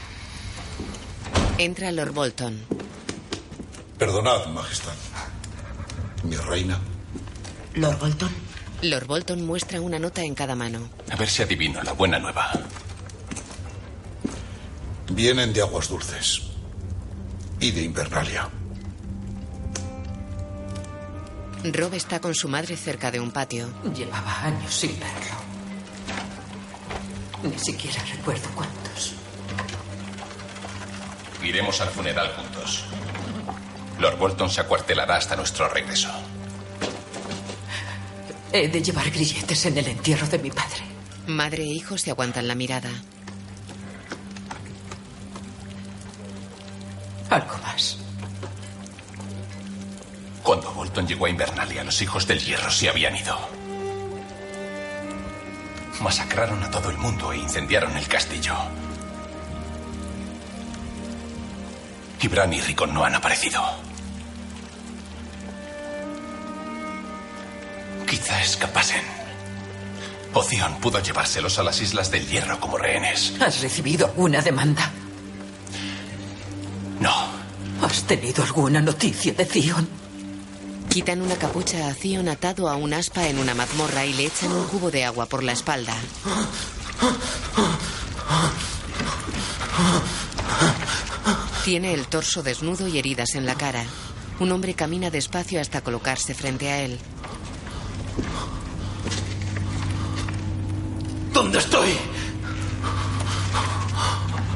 Entra 1.58 1.92
Lord 1.92 2.14
Bolton. 2.14 2.62
Perdonad, 3.98 4.46
Majestad. 4.46 4.96
Mi 6.24 6.38
reina. 6.38 6.80
Lord 7.74 8.00
Bolton. 8.00 8.32
Lord 8.84 9.06
Bolton 9.06 9.46
muestra 9.46 9.82
una 9.82 10.00
nota 10.00 10.22
en 10.22 10.34
cada 10.34 10.56
mano. 10.56 10.88
A 11.12 11.18
ver 11.18 11.28
si 11.28 11.44
adivino 11.44 11.84
la 11.84 11.92
buena 11.92 12.20
nueva. 12.20 12.54
Vienen 15.12 15.54
de 15.54 15.62
aguas 15.62 15.90
dulces. 15.90 16.44
Y 17.60 17.72
de 17.72 17.82
Invernalia. 17.84 18.50
Rob 21.64 21.94
está 21.94 22.20
con 22.20 22.36
su 22.36 22.48
madre 22.48 22.78
cerca 22.78 23.10
de 23.12 23.20
un 23.20 23.32
patio. 23.32 23.68
Llevaba 23.96 24.44
años 24.44 24.74
sin 24.74 24.92
verlo. 25.00 25.36
Ni 27.44 27.58
siquiera 27.60 28.02
recuerdo 28.04 28.50
cuántos. 28.56 29.14
Iremos 31.44 31.80
al 31.82 31.90
funeral 31.90 32.30
juntos. 32.36 32.86
Lord 34.00 34.18
Bolton 34.18 34.50
se 34.50 34.62
acuartelará 34.62 35.16
hasta 35.16 35.36
nuestro 35.36 35.68
regreso. 35.70 36.10
He 38.52 38.68
de 38.68 38.82
llevar 38.82 39.10
grilletes 39.10 39.66
en 39.66 39.78
el 39.78 39.88
entierro 39.88 40.28
de 40.28 40.40
mi 40.40 40.52
padre. 40.52 40.84
Madre 41.28 41.64
e 41.64 41.68
hijo 41.68 41.98
se 41.98 42.12
aguantan 42.12 42.48
la 42.48 42.56
mirada. 42.56 42.90
Algo 47.30 47.58
más. 47.60 47.98
Cuando 50.44 50.72
Bolton 50.72 51.06
llegó 51.06 51.26
a 51.26 51.30
Invernalia, 51.30 51.84
los 51.84 52.02
hijos 52.02 52.26
del 52.26 52.40
hierro 52.40 52.72
se 52.72 52.90
habían 52.90 53.16
ido. 53.16 53.38
Masacraron 56.00 56.64
a 56.64 56.72
todo 56.72 56.90
el 56.90 56.98
mundo 56.98 57.34
e 57.34 57.38
incendiaron 57.38 57.98
el 57.98 58.08
castillo. 58.08 58.56
Y 62.22 62.28
Bran 62.30 62.54
y 62.54 62.62
Rickon 62.62 62.94
no 62.94 63.04
han 63.04 63.16
aparecido. 63.16 63.62
Quizá 68.08 68.42
escapasen. 68.42 69.04
Ocean 70.34 70.80
pudo 70.80 71.00
llevárselos 71.02 71.60
a 71.60 71.64
las 71.64 71.82
Islas 71.82 72.10
del 72.10 72.26
Hierro 72.26 72.60
como 72.60 72.78
rehenes. 72.78 73.34
¿Has 73.42 73.62
recibido 73.62 74.06
alguna 74.08 74.42
demanda? 74.42 74.92
¿Has 77.88 78.04
tenido 78.04 78.44
alguna 78.44 78.82
noticia 78.82 79.32
de 79.32 79.46
Zion? 79.46 79.88
Quitan 80.90 81.22
una 81.22 81.36
capucha 81.38 81.88
a 81.88 81.94
Zion 81.94 82.28
atado 82.28 82.68
a 82.68 82.76
un 82.76 82.94
aspa 82.94 83.30
en 83.30 83.40
una 83.40 83.54
mazmorra 83.54 84.06
y 84.06 84.12
le 84.12 84.26
echan 84.26 84.52
un 84.52 84.68
cubo 84.68 84.92
de 84.92 85.06
agua 85.06 85.26
por 85.28 85.42
la 85.42 85.54
espalda. 85.54 85.96
Tiene 91.64 91.94
el 91.94 92.08
torso 92.08 92.44
desnudo 92.44 92.90
y 92.90 92.98
heridas 92.98 93.36
en 93.36 93.46
la 93.46 93.56
cara. 93.56 93.86
Un 94.42 94.52
hombre 94.52 94.74
camina 94.74 95.10
despacio 95.10 95.62
hasta 95.62 95.80
colocarse 95.80 96.34
frente 96.34 96.70
a 96.70 96.82
él. 96.82 97.00
¿Dónde 101.32 101.60
estoy? 101.60 101.98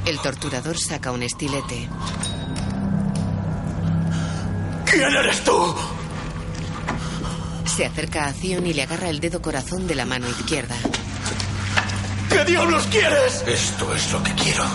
El 0.05 0.19
torturador 0.19 0.77
saca 0.77 1.13
un 1.13 1.23
estilete. 1.23 1.87
¿Quién 4.91 5.15
eres 5.15 5.41
tú? 5.45 5.73
Se 7.65 7.85
acerca 7.85 8.25
a 8.25 8.33
Zion 8.33 8.67
y 8.67 8.73
le 8.73 8.83
agarra 8.83 9.09
el 9.09 9.21
dedo 9.21 9.41
corazón 9.41 9.87
de 9.87 9.95
la 9.95 10.05
mano 10.05 10.29
izquierda. 10.29 10.75
¿Qué 12.29 12.43
diablos 12.43 12.87
quieres? 12.87 13.41
Esto 13.47 13.95
es 13.95 14.11
lo 14.11 14.21
que 14.21 14.33
quiero. 14.33 14.65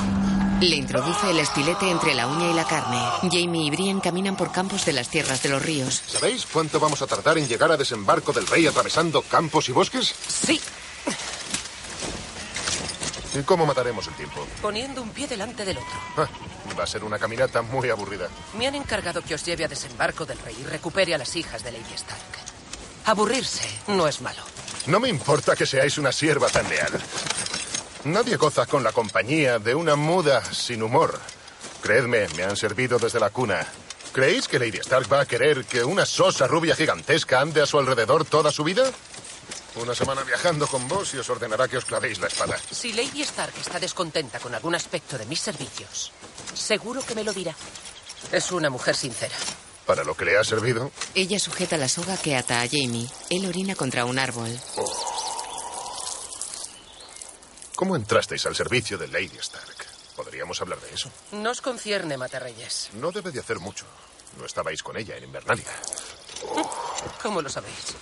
Le 0.60 0.76
introduce 0.76 1.30
el 1.30 1.38
estilete 1.38 1.90
entre 1.90 2.14
la 2.14 2.28
uña 2.28 2.50
y 2.50 2.54
la 2.54 2.64
carne. 2.64 2.98
Jamie 3.30 3.66
y 3.66 3.70
Brian 3.70 4.00
caminan 4.00 4.36
por 4.36 4.52
campos 4.52 4.86
de 4.86 4.94
las 4.94 5.10
tierras 5.10 5.42
de 5.42 5.50
los 5.50 5.62
ríos. 5.62 6.02
¿Sabéis 6.06 6.46
cuánto 6.50 6.80
vamos 6.80 7.02
a 7.02 7.06
tardar 7.06 7.36
en 7.36 7.46
llegar 7.46 7.70
a 7.70 7.76
desembarco 7.76 8.32
del 8.32 8.46
rey 8.46 8.66
atravesando 8.66 9.20
campos 9.20 9.68
y 9.68 9.72
bosques? 9.72 10.14
Sí, 10.28 10.58
¿Y 13.39 13.43
cómo 13.43 13.66
mataremos 13.66 14.07
el 14.07 14.14
tiempo? 14.14 14.47
poniendo 14.62 15.03
un 15.03 15.11
pie 15.11 15.26
delante 15.26 15.64
del 15.64 15.76
otro. 15.78 15.93
Ah, 16.16 16.28
va 16.78 16.84
a 16.84 16.87
ser 16.87 17.05
una 17.05 17.18
caminata 17.18 17.61
muy 17.62 17.91
aburrida. 17.91 18.28
Me 18.59 18.66
han 18.66 18.74
encargado 18.74 19.22
que 19.22 19.34
os 19.34 19.45
lleve 19.45 19.64
a 19.64 19.68
desembarco 19.68 20.24
del 20.24 20.39
rey 20.39 20.57
y 20.61 20.64
recupere 20.64 21.14
a 21.14 21.18
las 21.18 21.37
hijas 21.37 21.62
de 21.62 21.72
Lady 21.72 21.95
Stark. 21.95 22.20
Aburrirse 23.05 23.68
no 23.89 24.09
es 24.09 24.20
malo. 24.20 24.43
No 24.87 25.01
me 25.01 25.09
importa 25.09 25.55
que 25.55 25.66
seáis 25.66 25.99
una 25.99 26.12
sierva 26.12 26.49
tan 26.49 26.68
leal. 26.68 26.93
Nadie 28.05 28.37
goza 28.37 28.66
con 28.66 28.82
la 28.82 28.93
compañía 28.93 29.59
de 29.59 29.74
una 29.74 29.97
muda 29.97 30.43
sin 30.53 30.82
humor. 30.82 31.18
Creedme, 31.82 32.28
me 32.37 32.45
han 32.45 32.57
servido 32.57 32.99
desde 32.99 33.20
la 33.20 33.30
cuna. 33.30 33.66
¿Creéis 34.12 34.49
que 34.49 34.59
Lady 34.59 34.78
Stark 34.78 35.12
va 35.12 35.20
a 35.20 35.26
querer 35.26 35.64
que 35.66 35.84
una 35.84 36.07
sosa 36.07 36.47
rubia 36.47 36.74
gigantesca 36.74 37.41
ande 37.41 37.61
a 37.62 37.66
su 37.66 37.78
alrededor 37.78 38.24
toda 38.24 38.51
su 38.51 38.64
vida? 38.64 38.91
Una 39.76 39.94
semana 39.94 40.22
viajando 40.22 40.66
con 40.66 40.88
vos 40.88 41.12
y 41.14 41.18
os 41.18 41.28
ordenará 41.28 41.68
que 41.68 41.76
os 41.76 41.84
clavéis 41.84 42.18
la 42.18 42.28
espada. 42.28 42.56
Si 42.70 42.92
Lady 42.92 43.20
Stark 43.22 43.52
está 43.60 43.78
descontenta 43.78 44.38
con 44.40 44.54
algún 44.54 44.74
aspecto 44.74 45.18
de 45.18 45.26
mis 45.26 45.40
servicios, 45.40 46.12
seguro 46.54 47.02
que 47.04 47.14
me 47.14 47.22
lo 47.24 47.32
dirá. 47.32 47.54
Es 48.32 48.50
una 48.52 48.70
mujer 48.70 48.96
sincera. 48.96 49.34
Para 49.84 50.02
lo 50.02 50.16
que 50.16 50.24
le 50.24 50.36
ha 50.38 50.44
servido, 50.44 50.90
Ella 51.14 51.38
sujeta 51.38 51.76
la 51.76 51.88
soga 51.88 52.16
que 52.16 52.36
ata 52.36 52.62
a 52.62 52.66
Jamie. 52.68 53.06
Él 53.30 53.46
orina 53.46 53.74
contra 53.74 54.04
un 54.04 54.18
árbol. 54.18 54.50
¿cómo 57.76 57.94
entrasteis 57.94 58.46
al 58.46 58.56
servicio 58.56 58.96
de 58.96 59.06
Lady 59.08 59.36
Stark? 59.38 59.76
¿Podríamos 60.16 60.58
hablar 60.62 60.80
de 60.80 60.94
eso? 60.94 61.10
No 61.32 61.50
os 61.50 61.60
concierne, 61.60 62.16
Matarreyes. 62.16 62.88
No 62.94 63.12
debe 63.12 63.30
de 63.30 63.40
hacer 63.40 63.58
mucho. 63.58 63.84
No 64.38 64.46
estabais 64.46 64.82
con 64.82 64.96
ella 64.96 65.14
en 65.18 65.24
Invernalia. 65.24 65.66
¿Cómo 67.22 67.42
lo 67.42 67.50
sabéis? 67.50 67.94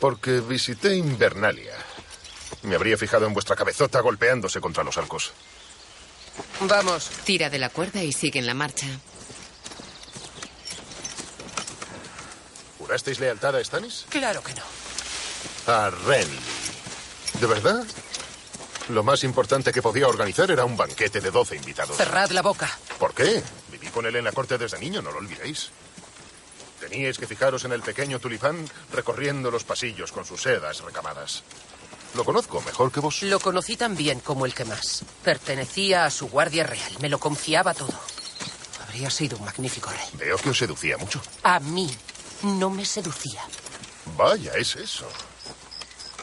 Porque 0.00 0.40
visité 0.40 0.96
Invernalia. 0.96 1.76
Me 2.62 2.74
habría 2.74 2.96
fijado 2.96 3.26
en 3.26 3.34
vuestra 3.34 3.56
cabezota 3.56 4.00
golpeándose 4.00 4.60
contra 4.60 4.82
los 4.82 4.96
arcos. 4.98 5.32
Vamos. 6.60 7.10
Tira 7.24 7.50
de 7.50 7.58
la 7.58 7.68
cuerda 7.68 8.02
y 8.02 8.12
sigue 8.12 8.38
en 8.38 8.46
la 8.46 8.54
marcha. 8.54 8.86
¿Jurasteis 12.78 13.20
lealtad 13.20 13.56
a 13.56 13.64
Stannis? 13.64 14.06
Claro 14.08 14.42
que 14.42 14.54
no. 14.54 14.62
A 15.72 15.90
Renly. 15.90 16.38
¿De 17.40 17.46
verdad? 17.46 17.84
Lo 18.88 19.04
más 19.04 19.22
importante 19.22 19.72
que 19.72 19.82
podía 19.82 20.08
organizar 20.08 20.50
era 20.50 20.64
un 20.64 20.76
banquete 20.76 21.20
de 21.20 21.30
12 21.30 21.56
invitados. 21.56 21.96
Cerrad 21.96 22.30
la 22.30 22.42
boca. 22.42 22.68
¿Por 22.98 23.14
qué? 23.14 23.42
Viví 23.70 23.88
con 23.88 24.04
él 24.06 24.16
en 24.16 24.24
la 24.24 24.32
corte 24.32 24.58
desde 24.58 24.78
niño, 24.78 25.00
no 25.00 25.12
lo 25.12 25.18
olvidéis. 25.18 25.70
Teníais 26.80 27.18
que 27.18 27.26
fijaros 27.26 27.64
en 27.64 27.72
el 27.72 27.82
pequeño 27.82 28.18
tulipán 28.18 28.66
recorriendo 28.92 29.50
los 29.50 29.64
pasillos 29.64 30.12
con 30.12 30.24
sus 30.24 30.42
sedas 30.42 30.80
recamadas. 30.80 31.42
Lo 32.14 32.24
conozco 32.24 32.60
mejor 32.62 32.90
que 32.90 33.00
vos. 33.00 33.22
Lo 33.22 33.38
conocí 33.38 33.76
tan 33.76 33.96
bien 33.96 34.20
como 34.20 34.46
el 34.46 34.54
que 34.54 34.64
más. 34.64 35.04
Pertenecía 35.22 36.06
a 36.06 36.10
su 36.10 36.28
guardia 36.28 36.64
real. 36.64 36.92
Me 37.00 37.08
lo 37.08 37.20
confiaba 37.20 37.74
todo. 37.74 37.92
Habría 38.82 39.10
sido 39.10 39.36
un 39.38 39.44
magnífico 39.44 39.90
rey. 39.90 40.08
Veo 40.14 40.36
que 40.38 40.50
os 40.50 40.58
seducía 40.58 40.96
mucho. 40.96 41.22
A 41.44 41.60
mí 41.60 41.88
no 42.42 42.70
me 42.70 42.84
seducía. 42.84 43.42
Vaya, 44.16 44.54
es 44.54 44.74
eso. 44.76 45.06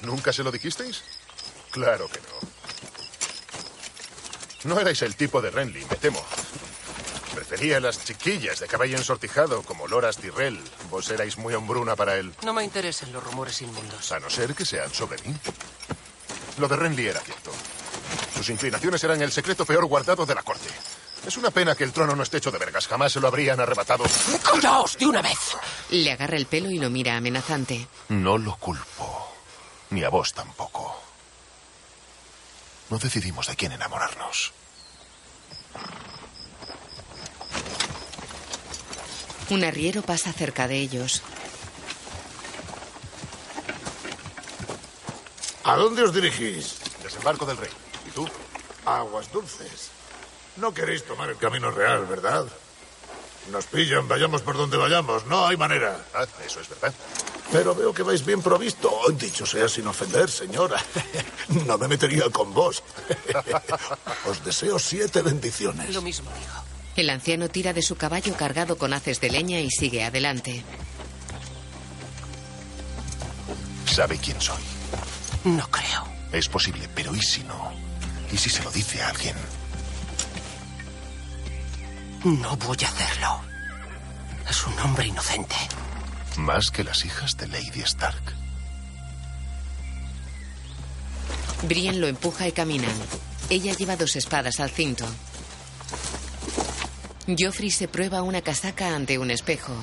¿Nunca 0.02 0.34
se 0.34 0.44
lo 0.44 0.52
dijisteis? 0.52 1.04
Claro 1.72 2.10
que 2.10 2.20
no. 2.20 2.48
No 4.64 4.80
erais 4.80 5.02
el 5.04 5.16
tipo 5.16 5.42
de 5.42 5.52
Renly, 5.52 5.86
me 5.86 5.96
temo. 5.96 6.22
Prefería 7.38 7.78
a 7.78 7.80
las 7.80 8.04
chiquillas 8.04 8.60
de 8.60 8.66
cabello 8.66 8.98
ensortijado 8.98 9.62
como 9.62 9.88
Loras 9.88 10.18
Tyrrell. 10.18 10.60
Vos 10.90 11.08
erais 11.12 11.38
muy 11.38 11.54
hombruna 11.54 11.96
para 11.96 12.16
él. 12.16 12.34
No 12.44 12.52
me 12.52 12.64
interesan 12.64 13.14
los 13.14 13.24
rumores 13.24 13.62
inmundos. 13.62 14.12
A 14.12 14.20
no 14.20 14.28
ser 14.28 14.56
que 14.56 14.66
sean 14.66 14.92
sobre 14.92 15.22
mí. 15.22 15.36
Lo 16.58 16.68
de 16.68 16.76
Renly 16.76 17.06
era 17.06 17.20
cierto. 17.20 17.52
Sus 18.36 18.50
inclinaciones 18.50 19.04
eran 19.04 19.22
el 19.22 19.32
secreto 19.32 19.68
peor 19.68 19.86
guardado 19.86 20.26
de 20.26 20.34
la 20.34 20.42
corte. 20.42 20.68
Es 21.28 21.38
una 21.38 21.52
pena 21.52 21.76
que 21.76 21.84
el 21.84 21.94
trono 21.94 22.16
no 22.16 22.24
esté 22.24 22.38
hecho 22.38 22.50
de 22.50 22.58
vergas. 22.58 22.88
Jamás 22.88 23.12
se 23.12 23.20
lo 23.20 23.28
habrían 23.28 23.60
arrebatado. 23.60 24.06
¡Callaos 24.44 24.98
de 24.98 25.06
una 25.06 25.22
vez! 25.22 25.38
Le 25.92 26.12
agarra 26.12 26.38
el 26.38 26.48
pelo 26.48 26.72
y 26.72 26.80
lo 26.80 26.90
mira 26.90 27.18
amenazante. 27.18 27.88
No 28.10 28.40
lo 28.40 28.56
culpo. 28.56 29.32
Ni 29.92 30.04
a 30.04 30.10
vos 30.10 30.34
tampoco. 30.34 31.00
No 32.90 32.98
decidimos 32.98 33.46
de 33.46 33.56
quién 33.56 33.74
enamorarnos. 33.74 34.54
Un 39.50 39.64
arriero 39.64 40.02
pasa 40.02 40.34
cerca 40.34 40.68
de 40.68 40.78
ellos. 40.78 41.22
¿A 45.64 45.76
dónde 45.76 46.04
os 46.04 46.14
dirigís? 46.14 46.76
Desembarco 47.04 47.46
del 47.46 47.58
rey. 47.58 47.70
¿Y 48.08 48.12
tú? 48.12 48.28
Aguas 48.86 49.32
dulces. 49.32 49.90
No 50.58 50.74
queréis 50.74 51.06
tomar 51.06 51.30
el 51.30 51.38
camino 51.38 51.72
real, 51.72 52.06
¿verdad? 52.06 52.46
Nos 53.52 53.66
pillan, 53.68 54.08
vayamos 54.08 54.42
por 54.42 54.58
donde 54.58 54.76
vayamos. 54.78 55.26
No 55.26 55.48
hay 55.48 55.56
manera. 55.56 56.06
Ah, 56.14 56.26
eso 56.46 56.60
es 56.60 56.70
verdad. 56.70 56.94
Pero 57.52 57.74
veo 57.74 57.94
que 57.94 58.04
vais 58.04 58.26
bien 58.26 58.42
provisto. 58.42 58.92
Dicho 59.14 59.46
sea 59.46 59.70
sin 59.70 59.88
ofender, 59.88 60.30
señora. 60.30 60.84
No 61.66 61.78
me 61.78 61.88
metería 61.88 62.30
con 62.30 62.54
vos. 62.54 62.84
Os 64.30 64.44
deseo 64.44 64.78
siete 64.80 65.22
bendiciones. 65.22 65.94
Lo 65.94 66.02
mismo 66.02 66.30
digo. 66.32 66.77
El 66.98 67.12
anciano 67.12 67.48
tira 67.48 67.74
de 67.74 67.84
su 67.84 67.96
caballo 67.96 68.36
cargado 68.36 68.80
con 68.80 68.92
haces 68.92 69.22
de 69.22 69.30
leña 69.30 69.60
y 69.60 69.70
sigue 69.70 70.04
adelante. 70.04 70.64
Sabe 73.86 74.18
quién 74.18 74.42
soy. 74.42 74.64
No 75.44 75.70
creo. 75.70 76.08
Es 76.32 76.50
posible, 76.50 76.90
pero 76.96 77.16
¿y 77.16 77.22
si 77.22 77.44
no? 77.44 77.72
¿Y 78.32 78.38
si 78.38 78.50
se 78.50 78.64
lo 78.64 78.72
dice 78.72 79.00
a 79.04 79.10
alguien? 79.10 79.36
No 82.24 82.58
voy 82.58 82.78
a 82.84 82.88
hacerlo. 82.88 83.42
Es 84.50 84.66
un 84.66 84.80
hombre 84.80 85.06
inocente. 85.06 85.56
Más 86.38 86.72
que 86.72 86.84
las 86.84 87.06
hijas 87.06 87.38
de 87.38 87.48
Lady 87.48 87.82
Stark. 87.82 88.34
Brian 91.62 92.02
lo 92.02 92.08
empuja 92.08 92.48
y 92.48 92.52
caminan. 92.54 92.92
Ella 93.52 93.74
lleva 93.74 93.96
dos 93.96 94.16
espadas 94.16 94.60
al 94.60 94.72
cinto. 94.72 95.06
Joffrey 97.28 97.72
se 97.72 97.88
prueba 97.88 98.22
una 98.22 98.42
casaca 98.42 98.96
ante 98.96 99.18
un 99.18 99.32
espejo. 99.32 99.74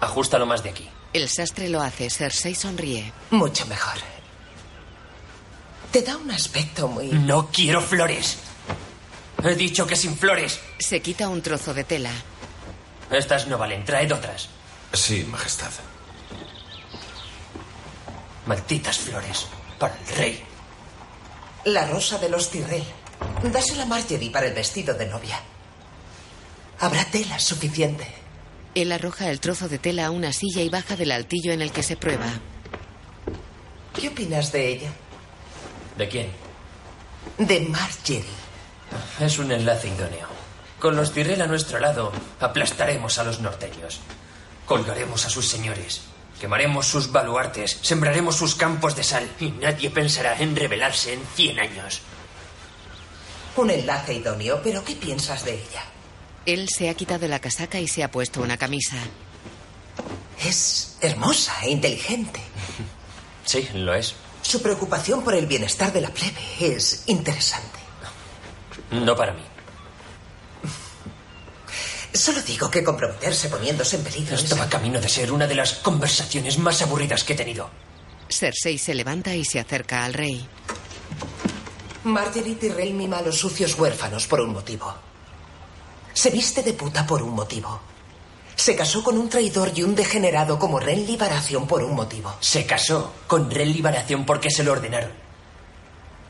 Ajústalo 0.00 0.46
más 0.46 0.62
de 0.62 0.70
aquí. 0.70 0.88
El 1.12 1.28
sastre 1.28 1.68
lo 1.68 1.80
hace. 1.80 2.10
Cersei 2.10 2.54
sonríe. 2.54 3.12
Mucho 3.30 3.66
mejor. 3.66 3.94
Te 5.90 6.02
da 6.02 6.16
un 6.16 6.30
aspecto 6.30 6.88
muy... 6.88 7.08
No 7.08 7.50
quiero 7.52 7.80
flores. 7.80 8.38
He 9.44 9.54
dicho 9.54 9.86
que 9.86 9.96
sin 9.96 10.16
flores. 10.16 10.60
Se 10.78 11.00
quita 11.00 11.28
un 11.28 11.42
trozo 11.42 11.74
de 11.74 11.84
tela. 11.84 12.10
Estas 13.10 13.46
no 13.46 13.58
valen. 13.58 13.84
Traed 13.84 14.12
otras. 14.12 14.48
Sí, 14.92 15.24
Majestad. 15.24 15.70
Malditas 18.46 18.98
flores. 18.98 19.46
Para 19.78 19.96
el 19.96 20.16
rey. 20.16 20.44
La 21.64 21.86
rosa 21.86 22.18
de 22.18 22.28
los 22.28 22.50
Tyrrell. 22.50 22.84
Dásela 23.44 23.84
a 23.84 23.86
Marjorie 23.86 24.30
para 24.30 24.46
el 24.46 24.54
vestido 24.54 24.94
de 24.94 25.06
novia. 25.06 25.40
Habrá 26.82 27.04
tela 27.04 27.38
suficiente. 27.38 28.04
Él 28.74 28.90
arroja 28.90 29.30
el 29.30 29.38
trozo 29.38 29.68
de 29.68 29.78
tela 29.78 30.06
a 30.06 30.10
una 30.10 30.32
silla 30.32 30.62
y 30.62 30.68
baja 30.68 30.96
del 30.96 31.12
altillo 31.12 31.52
en 31.52 31.62
el 31.62 31.70
que 31.70 31.84
se 31.84 31.96
prueba. 31.96 32.26
¿Qué 33.94 34.08
opinas 34.08 34.50
de 34.50 34.68
ella? 34.68 34.90
¿De 35.96 36.08
quién? 36.08 36.26
De 37.38 37.60
Marjorie. 37.60 38.24
Es 39.20 39.38
un 39.38 39.52
enlace 39.52 39.90
idóneo. 39.90 40.26
Con 40.80 40.96
los 40.96 41.12
Tyrell 41.12 41.42
a 41.42 41.46
nuestro 41.46 41.78
lado, 41.78 42.10
aplastaremos 42.40 43.16
a 43.20 43.22
los 43.22 43.38
norteños. 43.38 44.00
Colgaremos 44.66 45.24
a 45.24 45.30
sus 45.30 45.46
señores. 45.46 46.00
Quemaremos 46.40 46.84
sus 46.84 47.12
baluartes. 47.12 47.78
Sembraremos 47.82 48.34
sus 48.34 48.56
campos 48.56 48.96
de 48.96 49.04
sal. 49.04 49.30
Y 49.38 49.50
nadie 49.50 49.88
pensará 49.90 50.36
en 50.40 50.56
rebelarse 50.56 51.12
en 51.12 51.20
100 51.36 51.60
años. 51.60 52.00
Un 53.54 53.70
enlace 53.70 54.14
idóneo, 54.14 54.60
pero 54.64 54.84
¿qué 54.84 54.96
piensas 54.96 55.44
de 55.44 55.54
ella? 55.54 55.84
Él 56.46 56.68
se 56.68 56.88
ha 56.88 56.94
quitado 56.94 57.28
la 57.28 57.38
casaca 57.38 57.78
y 57.80 57.88
se 57.88 58.02
ha 58.02 58.10
puesto 58.10 58.42
una 58.42 58.56
camisa. 58.56 58.96
Es 60.44 60.96
hermosa 61.00 61.54
e 61.62 61.70
inteligente. 61.70 62.40
Sí, 63.44 63.68
lo 63.74 63.94
es. 63.94 64.14
Su 64.42 64.60
preocupación 64.60 65.22
por 65.22 65.34
el 65.34 65.46
bienestar 65.46 65.92
de 65.92 66.00
la 66.00 66.10
plebe 66.10 66.40
es 66.60 67.04
interesante. 67.06 67.78
No 68.90 69.14
para 69.14 69.32
mí. 69.34 69.42
Solo 72.12 72.42
digo 72.42 72.70
que 72.70 72.84
comprometerse 72.84 73.48
poniéndose 73.48 73.96
en 73.96 74.04
peligro. 74.04 74.34
Esto 74.34 74.56
va 74.56 74.68
camino 74.68 75.00
de 75.00 75.08
ser 75.08 75.32
una 75.32 75.46
de 75.46 75.54
las 75.54 75.74
conversaciones 75.74 76.58
más 76.58 76.82
aburridas 76.82 77.24
que 77.24 77.32
he 77.32 77.36
tenido. 77.36 77.70
Cersei 78.28 78.78
se 78.78 78.94
levanta 78.94 79.34
y 79.34 79.44
se 79.44 79.60
acerca 79.60 80.04
al 80.04 80.14
rey. 80.14 80.46
Marguerite 82.04 82.68
Tyrell 82.68 82.94
mima 82.94 83.18
a 83.18 83.22
los 83.22 83.38
sucios 83.38 83.78
huérfanos 83.78 84.26
por 84.26 84.40
un 84.40 84.52
motivo. 84.52 84.92
Se 86.14 86.30
viste 86.30 86.62
de 86.62 86.72
puta 86.72 87.06
por 87.06 87.22
un 87.22 87.34
motivo. 87.34 87.80
Se 88.54 88.76
casó 88.76 89.02
con 89.02 89.16
un 89.18 89.28
traidor 89.28 89.72
y 89.74 89.82
un 89.82 89.94
degenerado 89.94 90.58
como 90.58 90.78
Ren 90.78 91.06
Liberación 91.06 91.66
por 91.66 91.82
un 91.82 91.94
motivo. 91.94 92.34
Se 92.40 92.66
casó 92.66 93.12
con 93.26 93.50
Ren 93.50 93.72
Liberación 93.72 94.24
porque 94.26 94.50
se 94.50 94.62
lo 94.62 94.72
ordenaron. 94.72 95.10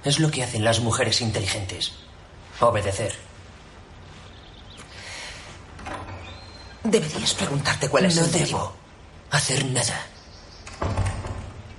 Es 0.04 0.18
lo 0.18 0.30
que 0.30 0.42
hacen 0.42 0.64
las 0.64 0.80
mujeres 0.80 1.20
inteligentes. 1.20 1.92
Obedecer. 2.60 3.14
Deberías 6.84 7.34
preguntarte 7.34 7.88
cuál 7.88 8.06
es 8.06 8.16
no 8.16 8.24
el 8.24 8.32
debo 8.32 8.42
motivo. 8.44 8.76
hacer 9.30 9.64
nada. 9.66 10.06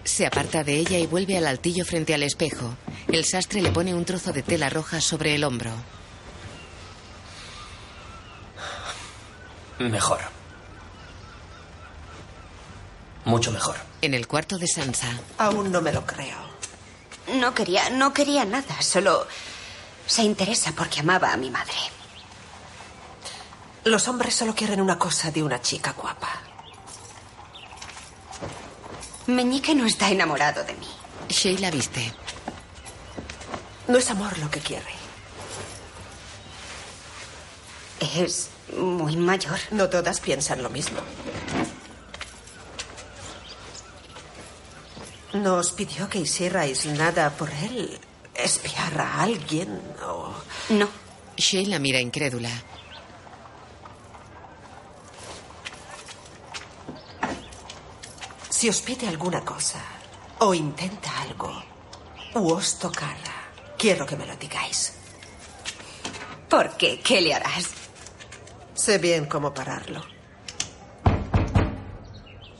Se 0.03 0.25
aparta 0.25 0.63
de 0.63 0.75
ella 0.75 0.97
y 0.97 1.07
vuelve 1.07 1.37
al 1.37 1.47
altillo 1.47 1.85
frente 1.85 2.13
al 2.13 2.23
espejo. 2.23 2.75
El 3.07 3.25
sastre 3.25 3.61
le 3.61 3.71
pone 3.71 3.93
un 3.93 4.05
trozo 4.05 4.31
de 4.33 4.43
tela 4.43 4.69
roja 4.69 5.01
sobre 5.01 5.35
el 5.35 5.43
hombro. 5.43 5.71
Mejor. 9.79 10.19
Mucho 13.25 13.51
mejor. 13.51 13.75
En 14.01 14.13
el 14.13 14.27
cuarto 14.27 14.57
de 14.57 14.67
Sansa, 14.67 15.07
Aún 15.37 15.71
no 15.71 15.81
me 15.81 15.93
lo 15.93 16.05
creo. 16.05 16.37
No 17.35 17.53
quería, 17.53 17.89
no 17.89 18.13
quería 18.13 18.43
nada, 18.43 18.81
solo 18.81 19.25
se 20.05 20.23
interesa 20.23 20.73
porque 20.75 20.99
amaba 20.99 21.31
a 21.31 21.37
mi 21.37 21.49
madre. 21.49 21.73
Los 23.85 24.07
hombres 24.07 24.35
solo 24.35 24.53
quieren 24.53 24.81
una 24.81 24.99
cosa 24.99 25.31
de 25.31 25.41
una 25.43 25.61
chica 25.61 25.93
guapa. 25.93 26.29
Meñique 29.27 29.73
no 29.73 29.85
está 29.85 30.09
enamorado 30.09 30.63
de 30.63 30.73
mí. 30.73 30.87
Sheila 31.29 31.71
viste. 31.71 32.13
No 33.87 33.97
es 33.97 34.09
amor 34.09 34.37
lo 34.39 34.49
que 34.49 34.59
quiere. 34.59 34.93
Es 37.99 38.49
muy 38.77 39.17
mayor. 39.17 39.59
No 39.71 39.89
todas 39.89 40.19
piensan 40.19 40.63
lo 40.63 40.69
mismo. 40.69 40.99
¿Nos 45.33 45.71
pidió 45.71 46.07
que 46.09 46.19
hicierais 46.19 46.85
nada 46.85 47.31
por 47.31 47.49
él? 47.49 47.99
¿Espiar 48.35 48.99
a 49.01 49.21
alguien 49.21 49.81
o...? 50.05 50.33
No. 50.69 50.87
Sheila 51.35 51.79
mira 51.79 51.99
incrédula. 51.99 52.49
Si 58.49 58.69
os 58.69 58.81
pide 58.81 59.07
alguna 59.07 59.41
cosa 59.43 59.81
o 60.39 60.53
intenta 60.53 61.09
algo 61.21 61.51
u 62.35 62.51
os 62.53 62.79
tocara, 62.79 63.51
quiero 63.77 64.05
que 64.05 64.15
me 64.15 64.25
lo 64.25 64.35
digáis. 64.37 64.93
¿Por 66.49 66.77
qué? 66.77 66.99
¿Qué 67.01 67.19
le 67.19 67.33
harás? 67.33 67.82
Sé 68.75 68.97
bien 68.97 69.25
cómo 69.25 69.53
pararlo. 69.53 70.03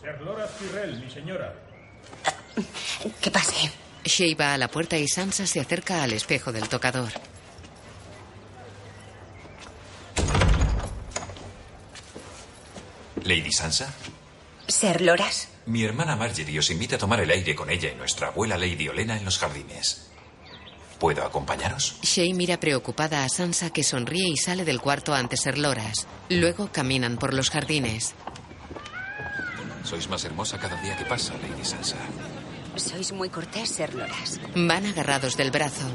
Ser 0.01 0.22
Loras 0.22 0.51
Tyrell, 0.57 0.99
mi 1.03 1.09
señora. 1.09 1.53
Que 3.22 3.32
pase. 3.32 3.72
Shay 4.05 4.34
va 4.36 4.53
a 4.53 4.57
la 4.57 4.68
puerta 4.68 4.97
y 4.97 5.07
Sansa 5.07 5.47
se 5.47 5.59
acerca 5.61 6.03
al 6.03 6.11
espejo 6.14 6.51
del 6.51 6.68
tocador. 6.70 7.11
Lady 13.24 13.51
Sansa, 13.51 13.93
¿Ser 14.68 15.01
Loras? 15.01 15.49
mi 15.66 15.84
hermana 15.84 16.16
Marjorie 16.16 16.59
os 16.59 16.70
invita 16.70 16.95
a 16.95 16.99
tomar 16.99 17.20
el 17.22 17.30
aire 17.32 17.55
con 17.55 17.70
ella 17.70 17.89
y 17.91 17.95
nuestra 17.95 18.28
abuela 18.28 18.57
Lady 18.57 18.88
Olena 18.89 19.18
en 19.18 19.24
los 19.26 19.39
jardines. 19.39 20.09
¿Puedo 21.03 21.25
acompañaros? 21.25 21.97
Shay 22.01 22.33
mira 22.33 22.61
preocupada 22.61 23.25
a 23.25 23.27
Sansa 23.27 23.71
que 23.71 23.83
sonríe 23.83 24.29
y 24.29 24.37
sale 24.37 24.63
del 24.63 24.79
cuarto 24.79 25.13
ante 25.13 25.35
Ser 25.35 25.57
Loras. 25.57 26.07
Luego 26.29 26.69
caminan 26.71 27.17
por 27.17 27.33
los 27.33 27.49
jardines. 27.49 28.15
Sois 29.83 30.07
más 30.07 30.23
hermosa 30.23 30.57
cada 30.59 30.81
día 30.81 30.95
que 30.95 31.03
pasa, 31.03 31.33
Lady 31.33 31.65
Sansa. 31.65 31.97
Sois 32.77 33.11
muy 33.11 33.27
cortés, 33.27 33.67
Ser 33.67 33.93
Loras. 33.95 34.39
Van 34.55 34.85
agarrados 34.85 35.35
del 35.35 35.51
brazo. 35.51 35.85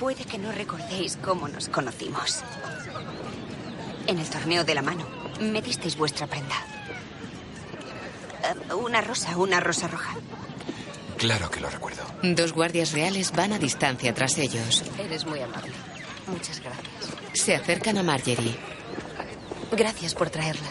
Puede 0.00 0.24
que 0.24 0.36
no 0.38 0.50
recordéis 0.50 1.16
cómo 1.22 1.46
nos 1.46 1.68
conocimos. 1.68 2.42
En 4.08 4.18
el 4.18 4.28
torneo 4.30 4.64
de 4.64 4.74
la 4.74 4.82
mano, 4.82 5.06
me 5.40 5.62
disteis 5.62 5.96
vuestra 5.96 6.26
prenda. 6.26 6.56
Eh, 8.42 8.74
Una 8.74 9.00
rosa, 9.00 9.36
una 9.36 9.60
rosa 9.60 9.86
roja. 9.86 10.16
Claro 11.24 11.50
que 11.50 11.58
lo 11.58 11.70
recuerdo. 11.70 12.02
Dos 12.22 12.52
guardias 12.52 12.92
reales 12.92 13.32
van 13.32 13.54
a 13.54 13.58
distancia 13.58 14.12
tras 14.12 14.36
ellos. 14.36 14.84
Eres 14.98 15.24
muy 15.24 15.40
amable. 15.40 15.72
Muchas 16.26 16.60
gracias. 16.60 16.86
Se 17.32 17.54
acercan 17.54 17.96
a 17.96 18.02
Marjorie. 18.02 18.54
Gracias 19.72 20.14
por 20.14 20.28
traerla. 20.28 20.68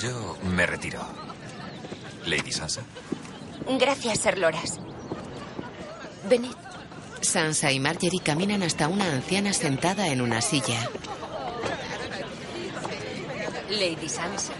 Yo 0.00 0.38
me 0.42 0.64
retiro. 0.64 1.06
Lady 2.24 2.50
Sansa. 2.50 2.80
Gracias, 3.78 4.38
Loras. 4.38 4.80
Venid. 6.30 6.54
Sansa 7.20 7.70
y 7.70 7.78
Marjorie 7.78 8.22
caminan 8.24 8.62
hasta 8.62 8.88
una 8.88 9.04
anciana 9.04 9.52
sentada 9.52 10.08
en 10.08 10.22
una 10.22 10.40
silla. 10.40 10.88
Lady 13.68 14.08
Sansa. 14.08 14.54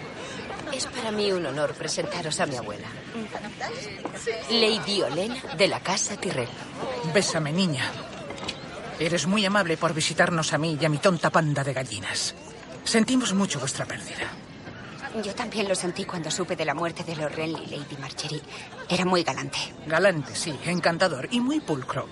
Es 0.81 0.87
para 0.87 1.11
mí 1.11 1.31
un 1.31 1.45
honor 1.45 1.75
presentaros 1.75 2.41
a 2.41 2.47
mi 2.47 2.57
abuela. 2.57 2.89
Lady 4.49 5.03
Olena 5.03 5.37
de 5.55 5.69
la 5.69 5.79
Casa 5.81 6.17
Tyrell. 6.17 6.49
Bésame, 7.13 7.53
niña. 7.53 7.85
Eres 8.99 9.27
muy 9.27 9.45
amable 9.45 9.77
por 9.77 9.93
visitarnos 9.93 10.55
a 10.55 10.59
mí 10.59 10.79
y 10.81 10.85
a 10.87 10.89
mi 10.89 10.97
tonta 10.97 11.29
panda 11.29 11.63
de 11.63 11.75
gallinas. 11.75 12.35
Sentimos 12.83 13.35
mucho 13.35 13.61
vuestra 13.61 13.85
pérdida. 13.85 14.33
Yo 15.23 15.35
también 15.35 15.69
lo 15.69 15.75
sentí 15.75 16.07
cuando 16.07 16.31
supe 16.31 16.57
de 16.57 16.65
la 16.65 16.73
muerte 16.73 17.05
de 17.05 17.15
Lord 17.15 17.35
Renly, 17.35 17.67
Lady 17.67 17.99
Marjorie. 18.01 18.41
Era 18.89 19.05
muy 19.05 19.23
galante. 19.23 19.59
Galante, 19.87 20.35
sí, 20.35 20.59
encantador 20.65 21.29
y 21.31 21.41
muy 21.41 21.61
pulcro. 21.61 22.09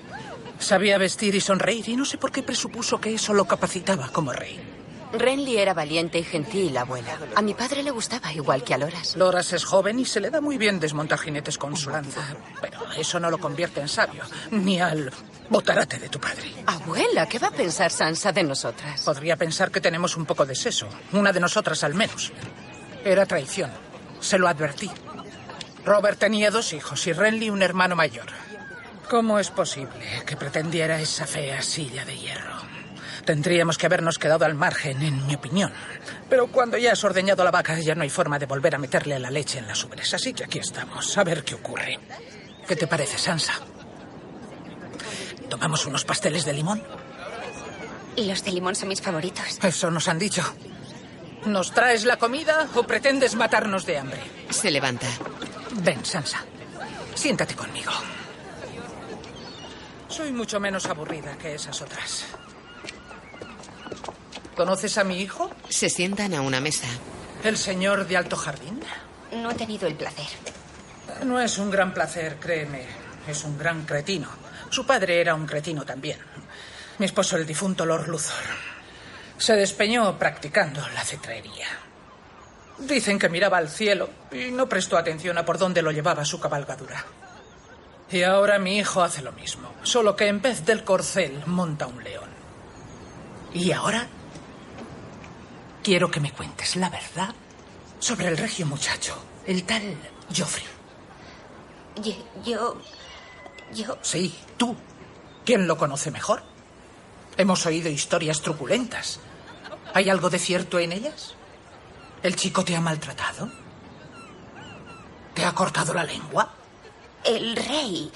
Sabía 0.59 0.99
vestir 0.99 1.35
y 1.35 1.40
sonreír 1.40 1.89
y 1.89 1.97
no 1.97 2.05
sé 2.05 2.19
por 2.19 2.31
qué 2.31 2.43
presupuso 2.43 3.01
que 3.01 3.15
eso 3.15 3.32
lo 3.32 3.47
capacitaba 3.47 4.09
como 4.09 4.31
rey. 4.35 4.77
Renly 5.12 5.56
era 5.56 5.72
valiente 5.72 6.18
y 6.18 6.24
gentil, 6.24 6.76
abuela. 6.76 7.16
A 7.35 7.43
mi 7.43 7.55
padre 7.55 7.82
le 7.82 7.90
gustaba, 7.90 8.32
igual 8.32 8.62
que 8.62 8.74
a 8.74 8.78
Loras. 8.78 9.16
Loras 9.16 9.52
es 9.52 9.64
joven 9.64 9.98
y 9.98 10.05
se 10.05 10.20
le 10.20 10.30
da 10.30 10.40
muy 10.40 10.59
bien 10.59 10.78
desmontar 10.78 11.18
jinetes 11.18 11.56
con 11.56 11.76
su 11.76 11.90
lanza. 11.90 12.20
Pero 12.60 12.93
eso 12.93 13.18
no 13.18 13.30
lo 13.30 13.39
convierte 13.39 13.80
en 13.80 13.89
sabio, 13.89 14.22
ni 14.51 14.80
al 14.80 15.10
botarate 15.48 15.98
de 15.98 16.09
tu 16.09 16.20
padre. 16.20 16.52
Abuela, 16.66 17.26
¿qué 17.26 17.39
va 17.39 17.48
a 17.48 17.52
pensar 17.52 17.90
Sansa 17.90 18.32
de 18.32 18.43
nosotras? 18.43 19.01
Podría 19.02 19.36
pensar 19.36 19.70
que 19.70 19.80
tenemos 19.80 20.16
un 20.16 20.26
poco 20.26 20.44
de 20.44 20.55
seso, 20.55 20.89
una 21.12 21.32
de 21.32 21.40
nosotras 21.40 21.82
al 21.85 21.94
menos. 21.94 22.30
Era 23.05 23.24
traición. 23.24 23.70
Se 24.20 24.39
lo 24.39 24.47
advertí. 24.47 24.90
Robert 25.85 26.18
tenía 26.18 26.51
dos 26.51 26.74
hijos 26.74 27.06
y 27.06 27.12
Renly 27.14 27.48
un 27.48 27.62
hermano 27.62 27.97
mayor. 27.97 28.26
¿Cómo 29.09 29.39
es 29.39 29.51
posible 29.51 30.22
que 30.26 30.36
pretendiera 30.36 31.01
esa 31.01 31.26
fea 31.26 31.62
silla 31.62 32.05
de 32.05 32.18
hierro? 32.18 32.57
Tendríamos 33.28 33.76
que 33.76 33.84
habernos 33.84 34.18
quedado 34.18 34.46
al 34.46 34.55
margen, 34.55 35.02
en 35.02 35.26
mi 35.26 35.34
opinión. 35.34 35.70
Pero 36.30 36.46
cuando 36.46 36.78
ya 36.78 36.92
has 36.92 37.05
ordeñado 37.05 37.44
la 37.44 37.50
vaca, 37.50 37.78
ya 37.78 37.94
no 37.94 38.00
hay 38.00 38.09
forma 38.09 38.38
de 38.38 38.46
volver 38.46 38.74
a 38.74 38.78
meterle 38.78 39.18
la 39.18 39.30
leche 39.30 39.59
en 39.59 39.66
las 39.66 39.84
ubres. 39.84 40.14
Así 40.14 40.32
que 40.32 40.44
aquí 40.44 40.59
estamos, 40.60 41.18
a 41.18 41.24
ver 41.24 41.44
qué 41.44 41.55
ocurre. 41.55 42.00
¿Qué 42.66 42.74
te 42.74 42.86
parece, 42.86 43.18
Sansa? 43.18 43.52
¿Tomamos 45.50 45.84
unos 45.84 46.06
pasteles 46.06 46.46
de 46.46 46.55
limón? 46.55 46.82
Los 48.16 48.42
de 48.42 48.50
limón 48.50 48.74
son 48.74 48.88
mis 48.88 49.02
favoritos. 49.02 49.59
Eso 49.62 49.90
nos 49.90 50.09
han 50.09 50.18
dicho. 50.18 50.42
¿Nos 51.44 51.72
traes 51.72 52.06
la 52.06 52.16
comida 52.16 52.66
o 52.76 52.84
pretendes 52.84 53.34
matarnos 53.34 53.84
de 53.84 53.98
hambre? 53.98 54.20
Se 54.48 54.70
levanta. 54.70 55.06
Ven, 55.82 56.02
Sansa. 56.02 56.46
Siéntate 57.14 57.55
conmigo. 57.55 57.92
Soy 60.09 60.32
mucho 60.32 60.59
menos 60.59 60.86
aburrida 60.86 61.36
que 61.36 61.56
esas 61.56 61.82
otras. 61.82 62.24
¿Conoces 64.56 64.98
a 64.98 65.05
mi 65.05 65.20
hijo? 65.20 65.51
Se 65.69 65.89
sientan 65.89 66.35
a 66.35 66.40
una 66.40 66.60
mesa. 66.60 66.86
¿El 67.44 67.56
señor 67.56 68.06
de 68.06 68.16
Alto 68.16 68.36
Jardín? 68.36 68.81
No 69.32 69.51
he 69.51 69.55
tenido 69.55 69.86
el 69.86 69.94
placer. 69.94 70.27
No 71.24 71.40
es 71.40 71.59
un 71.59 71.70
gran 71.70 71.94
placer, 71.94 72.36
créeme. 72.40 72.86
Es 73.27 73.44
un 73.44 73.56
gran 73.59 73.85
cretino. 73.85 74.28
Su 74.70 74.86
padre 74.86 75.20
era 75.20 75.35
un 75.35 75.47
cretino 75.47 75.85
también. 75.85 76.19
Mi 76.98 77.06
esposo, 77.06 77.36
el 77.36 77.47
difunto 77.47 77.86
Lord 77.86 78.09
Luthor. 78.09 78.43
Se 79.36 79.55
despeñó 79.55 80.19
practicando 80.19 80.81
la 80.89 81.05
cetrería. 81.05 81.69
Dicen 82.78 83.19
que 83.19 83.28
miraba 83.28 83.59
al 83.59 83.69
cielo 83.69 84.10
y 84.32 84.51
no 84.51 84.69
prestó 84.69 84.97
atención 84.97 85.39
a 85.39 85.44
por 85.44 85.59
dónde 85.59 85.82
lo 85.82 85.90
llevaba 85.93 86.24
su 86.24 86.40
cabalgadura. 86.40 87.05
Y 88.10 88.23
ahora 88.23 88.59
mi 88.59 88.78
hijo 88.78 89.02
hace 89.02 89.23
lo 89.23 89.32
mismo, 89.32 89.73
solo 89.82 90.16
que 90.16 90.28
en 90.28 90.40
vez 90.40 90.65
del 90.65 90.85
corcel 90.85 91.43
monta 91.47 91.86
un 91.86 92.02
león. 92.02 92.27
Y 93.59 93.72
ahora 93.72 94.06
quiero 95.82 96.09
que 96.12 96.20
me 96.20 96.30
cuentes 96.30 96.76
la 96.76 96.89
verdad 96.90 97.35
sobre 97.98 98.28
el 98.28 98.36
regio 98.36 98.66
muchacho, 98.66 99.20
el 99.47 99.64
tal 99.64 99.97
Joffrey. 100.35 100.64
Yo. 102.44 102.80
Yo. 103.74 103.98
Sí, 104.01 104.32
tú. 104.56 104.76
¿Quién 105.44 105.66
lo 105.66 105.76
conoce 105.76 106.12
mejor? 106.12 106.44
Hemos 107.36 107.66
oído 107.66 107.90
historias 107.90 108.43
truculentas. 108.43 109.18
¿Hay 109.93 110.09
algo 110.09 110.30
de 110.30 110.39
cierto 110.39 110.78
en 110.78 110.93
ellas? 110.93 111.35
¿El 112.22 112.36
chico 112.36 112.64
te 112.64 112.76
ha 112.76 112.80
maltratado? 112.80 113.51
¿Te 115.35 115.44
ha 115.44 115.52
cortado 115.52 115.93
la 115.94 116.05
lengua? 116.05 116.55
El 117.24 117.56
rey, 117.56 118.12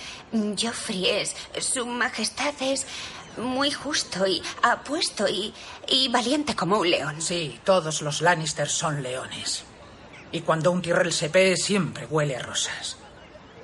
Joffrey 0.57 1.09
es. 1.09 1.35
Su 1.61 1.85
majestad 1.85 2.55
es 2.61 2.87
muy 3.37 3.71
justo 3.71 4.27
y 4.27 4.43
apuesto 4.63 5.29
y, 5.29 5.53
y 5.89 6.09
valiente 6.09 6.55
como 6.55 6.79
un 6.79 6.91
león. 6.91 7.21
Sí, 7.21 7.61
todos 7.65 8.03
los 8.03 8.21
Lannister 8.21 8.69
son 8.69 9.03
leones. 9.03 9.65
Y 10.33 10.41
cuando 10.41 10.71
un 10.71 10.83
Tyrell 10.83 11.13
se 11.13 11.31
pee 11.31 11.57
siempre 11.57 12.07
huele 12.07 12.37
a 12.37 12.43
rosas. 12.43 12.97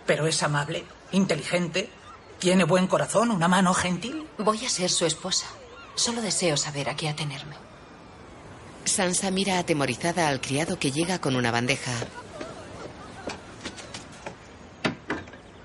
Pero 0.07 0.27
es 0.27 0.43
amable, 0.43 0.85
inteligente, 1.13 1.91
tiene 2.39 2.65
buen 2.65 2.87
corazón, 2.87 3.31
una 3.31 3.49
mano 3.49 3.75
gentil. 3.75 4.27
Voy 4.39 4.65
a 4.65 4.69
ser 4.69 4.91
su 4.91 5.07
esposa. 5.07 5.47
Solo 5.95 6.23
deseo 6.23 6.57
saber 6.57 6.89
a 6.89 6.97
qué 6.97 7.09
atenerme. 7.09 7.57
Sansa 8.85 9.31
mira 9.31 9.59
atemorizada 9.59 10.29
al 10.29 10.41
criado 10.41 10.79
que 10.79 10.93
llega 10.93 11.21
con 11.21 11.37
una 11.37 11.51
bandeja. 11.51 11.93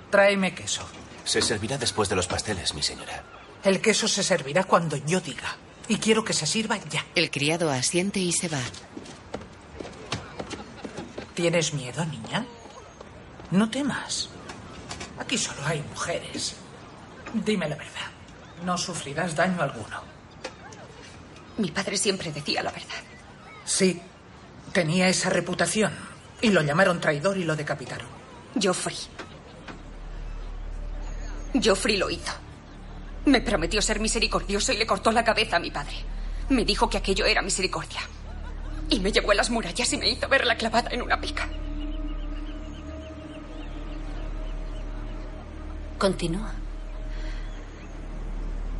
Tráeme 0.09 0.53
queso. 0.53 0.83
Se 1.23 1.41
servirá 1.41 1.77
después 1.77 2.09
de 2.09 2.15
los 2.15 2.27
pasteles, 2.27 2.73
mi 2.73 2.83
señora. 2.83 3.23
El 3.63 3.79
queso 3.79 4.07
se 4.07 4.23
servirá 4.23 4.65
cuando 4.65 4.97
yo 4.97 5.21
diga. 5.21 5.55
Y 5.87 5.97
quiero 5.97 6.23
que 6.23 6.33
se 6.33 6.45
sirva 6.45 6.77
ya. 6.89 7.05
El 7.15 7.31
criado 7.31 7.69
asiente 7.71 8.19
y 8.19 8.31
se 8.31 8.49
va. 8.49 8.59
¿Tienes 11.33 11.73
miedo, 11.73 12.05
niña? 12.05 12.45
No 13.51 13.69
temas. 13.69 14.29
Aquí 15.17 15.37
solo 15.37 15.59
hay 15.65 15.81
mujeres. 15.81 16.55
Dime 17.33 17.69
la 17.69 17.75
verdad. 17.75 18.11
No 18.65 18.77
sufrirás 18.77 19.35
daño 19.35 19.61
alguno. 19.61 20.01
Mi 21.57 21.71
padre 21.71 21.97
siempre 21.97 22.31
decía 22.31 22.63
la 22.63 22.71
verdad. 22.71 23.03
Sí, 23.65 24.01
tenía 24.71 25.07
esa 25.07 25.29
reputación. 25.29 25.93
Y 26.41 26.49
lo 26.49 26.61
llamaron 26.61 26.99
traidor 26.99 27.37
y 27.37 27.45
lo 27.45 27.55
decapitaron. 27.55 28.07
Joffrey. 28.61 28.97
Joffrey 31.63 31.97
lo 31.97 32.09
hizo. 32.09 32.33
Me 33.25 33.41
prometió 33.41 33.81
ser 33.81 33.99
misericordioso 33.99 34.73
y 34.73 34.77
le 34.77 34.85
cortó 34.85 35.11
la 35.11 35.23
cabeza 35.23 35.55
a 35.55 35.59
mi 35.59 35.71
padre. 35.71 35.95
Me 36.49 36.65
dijo 36.65 36.89
que 36.89 36.97
aquello 36.97 37.25
era 37.25 37.41
misericordia. 37.41 38.01
Y 38.89 38.99
me 38.99 39.11
llevó 39.11 39.31
a 39.31 39.35
las 39.35 39.49
murallas 39.49 39.91
y 39.93 39.97
me 39.97 40.09
hizo 40.09 40.27
verla 40.27 40.57
clavada 40.57 40.89
en 40.91 41.01
una 41.01 41.19
pica. 41.19 41.47
Continúa. 45.97 46.53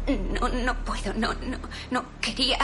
No, 0.08 0.50
no 0.50 0.76
puedo, 0.84 1.14
no, 1.14 1.34
no, 1.36 1.58
no 1.90 2.06
quería. 2.20 2.58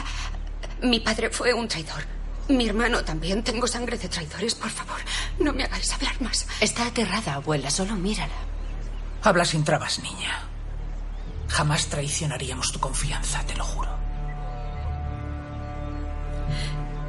Mi 0.82 1.00
padre 1.00 1.30
fue 1.30 1.54
un 1.54 1.68
traidor. 1.70 2.04
Mi 2.50 2.68
hermano 2.68 3.04
también. 3.06 3.42
Tengo 3.44 3.68
sangre 3.68 3.98
de 3.98 4.10
traidores, 4.10 4.56
por 4.56 4.70
favor. 4.70 5.00
No 5.40 5.54
me 5.54 5.64
hagáis 5.64 5.94
hablar 5.94 6.22
más. 6.22 6.46
Está 6.60 6.88
aterrada, 6.88 7.36
abuela. 7.36 7.72
Solo 7.72 7.96
mírala. 7.96 8.34
Habla 9.24 9.46
sin 9.46 9.64
trabas, 9.64 10.00
niña. 10.00 10.44
Jamás 11.50 11.88
traicionaríamos 11.88 12.72
tu 12.72 12.80
confianza, 12.80 13.44
te 13.46 13.56
lo 13.56 13.66
juro. 13.66 13.90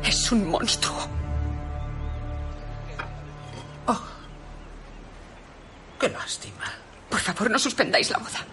Es 0.02 0.32
un 0.32 0.48
monstruo. 0.48 1.06
Oh. 3.86 4.00
Qué 6.00 6.08
lástima. 6.08 6.64
Por 7.08 7.20
favor, 7.20 7.50
no 7.50 7.58
suspendáis 7.58 8.10
la 8.10 8.18
boda. 8.18 8.46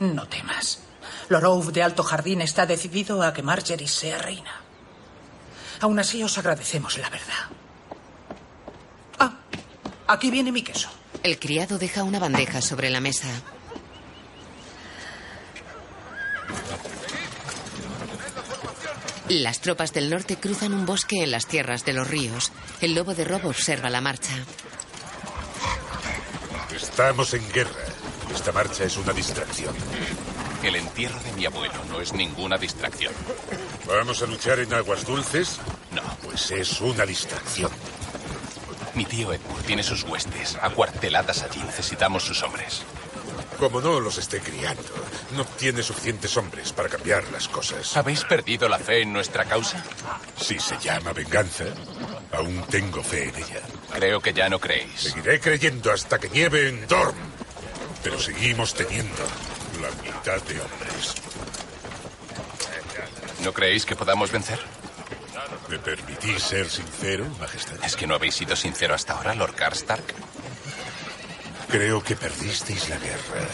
No 0.00 0.26
temas. 0.26 0.80
Lorov 1.28 1.72
de 1.72 1.82
Alto 1.82 2.02
Jardín 2.02 2.40
está 2.40 2.66
decidido 2.66 3.22
a 3.22 3.32
que 3.34 3.42
Marjorie 3.42 3.88
sea 3.88 4.18
reina. 4.18 4.62
Aún 5.80 5.98
así 5.98 6.22
os 6.22 6.38
agradecemos 6.38 6.98
la 6.98 7.10
verdad. 7.10 7.44
Ah, 9.18 9.32
aquí 10.08 10.30
viene 10.30 10.52
mi 10.52 10.62
queso. 10.62 10.88
El 11.22 11.38
criado 11.38 11.78
deja 11.78 12.02
una 12.02 12.18
bandeja 12.18 12.62
sobre 12.62 12.90
la 12.90 13.00
mesa. 13.00 13.28
Las 19.28 19.60
tropas 19.60 19.92
del 19.92 20.10
norte 20.10 20.36
cruzan 20.36 20.74
un 20.74 20.86
bosque 20.86 21.22
en 21.22 21.30
las 21.30 21.46
tierras 21.46 21.84
de 21.84 21.92
los 21.92 22.08
ríos. 22.08 22.50
El 22.80 22.94
lobo 22.94 23.14
de 23.14 23.24
Rob 23.24 23.46
observa 23.46 23.88
la 23.88 24.00
marcha. 24.00 24.32
Estamos 26.74 27.32
en 27.34 27.52
guerra. 27.52 27.70
Esta 28.34 28.50
marcha 28.50 28.84
es 28.84 28.96
una 28.96 29.12
distracción. 29.12 29.74
El 30.64 30.74
entierro 30.74 31.18
de 31.20 31.32
mi 31.32 31.46
abuelo 31.46 31.74
no 31.88 32.00
es 32.00 32.12
ninguna 32.12 32.58
distracción. 32.58 33.14
¿Vamos 33.86 34.20
a 34.20 34.26
luchar 34.26 34.58
en 34.58 34.74
aguas 34.74 35.06
dulces? 35.06 35.60
No. 35.92 36.02
Pues 36.24 36.50
es 36.50 36.80
una 36.80 37.06
distracción. 37.06 37.70
Mi 38.94 39.04
tío 39.04 39.32
Edmund 39.32 39.64
tiene 39.64 39.84
sus 39.84 40.02
huestes 40.02 40.58
acuarteladas 40.60 41.42
allí. 41.44 41.62
Necesitamos 41.62 42.24
sus 42.24 42.42
hombres. 42.42 42.82
Como 43.58 43.80
no 43.80 44.00
los 44.00 44.16
esté 44.18 44.40
criando, 44.40 44.82
no 45.36 45.44
tiene 45.44 45.82
suficientes 45.82 46.36
hombres 46.36 46.72
para 46.72 46.88
cambiar 46.88 47.24
las 47.30 47.48
cosas. 47.48 47.96
¿Habéis 47.96 48.24
perdido 48.24 48.68
la 48.68 48.78
fe 48.78 49.02
en 49.02 49.12
nuestra 49.12 49.44
causa? 49.44 49.82
Si 50.40 50.58
se 50.58 50.78
llama 50.78 51.12
venganza, 51.12 51.64
aún 52.32 52.64
tengo 52.70 53.02
fe 53.02 53.28
en 53.28 53.36
ella. 53.36 53.60
Creo 53.92 54.20
que 54.20 54.32
ya 54.32 54.48
no 54.48 54.58
creéis. 54.58 55.00
Seguiré 55.00 55.40
creyendo 55.40 55.92
hasta 55.92 56.18
que 56.18 56.30
nieve 56.30 56.68
en 56.68 56.86
Dorm. 56.86 57.16
Pero 58.02 58.18
seguimos 58.18 58.72
teniendo 58.72 59.22
la 59.80 59.90
mitad 60.02 60.40
de 60.42 60.60
hombres. 60.60 61.14
¿No 63.44 63.52
creéis 63.52 63.84
que 63.84 63.96
podamos 63.96 64.30
vencer? 64.30 64.58
¿Me 65.68 65.78
permitís 65.78 66.42
ser 66.42 66.68
sincero, 66.68 67.26
Majestad? 67.38 67.76
¿Es 67.84 67.94
que 67.94 68.06
no 68.06 68.14
habéis 68.14 68.34
sido 68.34 68.56
sincero 68.56 68.94
hasta 68.94 69.12
ahora, 69.12 69.34
Lord 69.34 69.54
Karstark? 69.54 70.14
Creo 71.70 72.02
que 72.02 72.16
perdisteis 72.16 72.88
la 72.88 72.98
guerra 72.98 73.46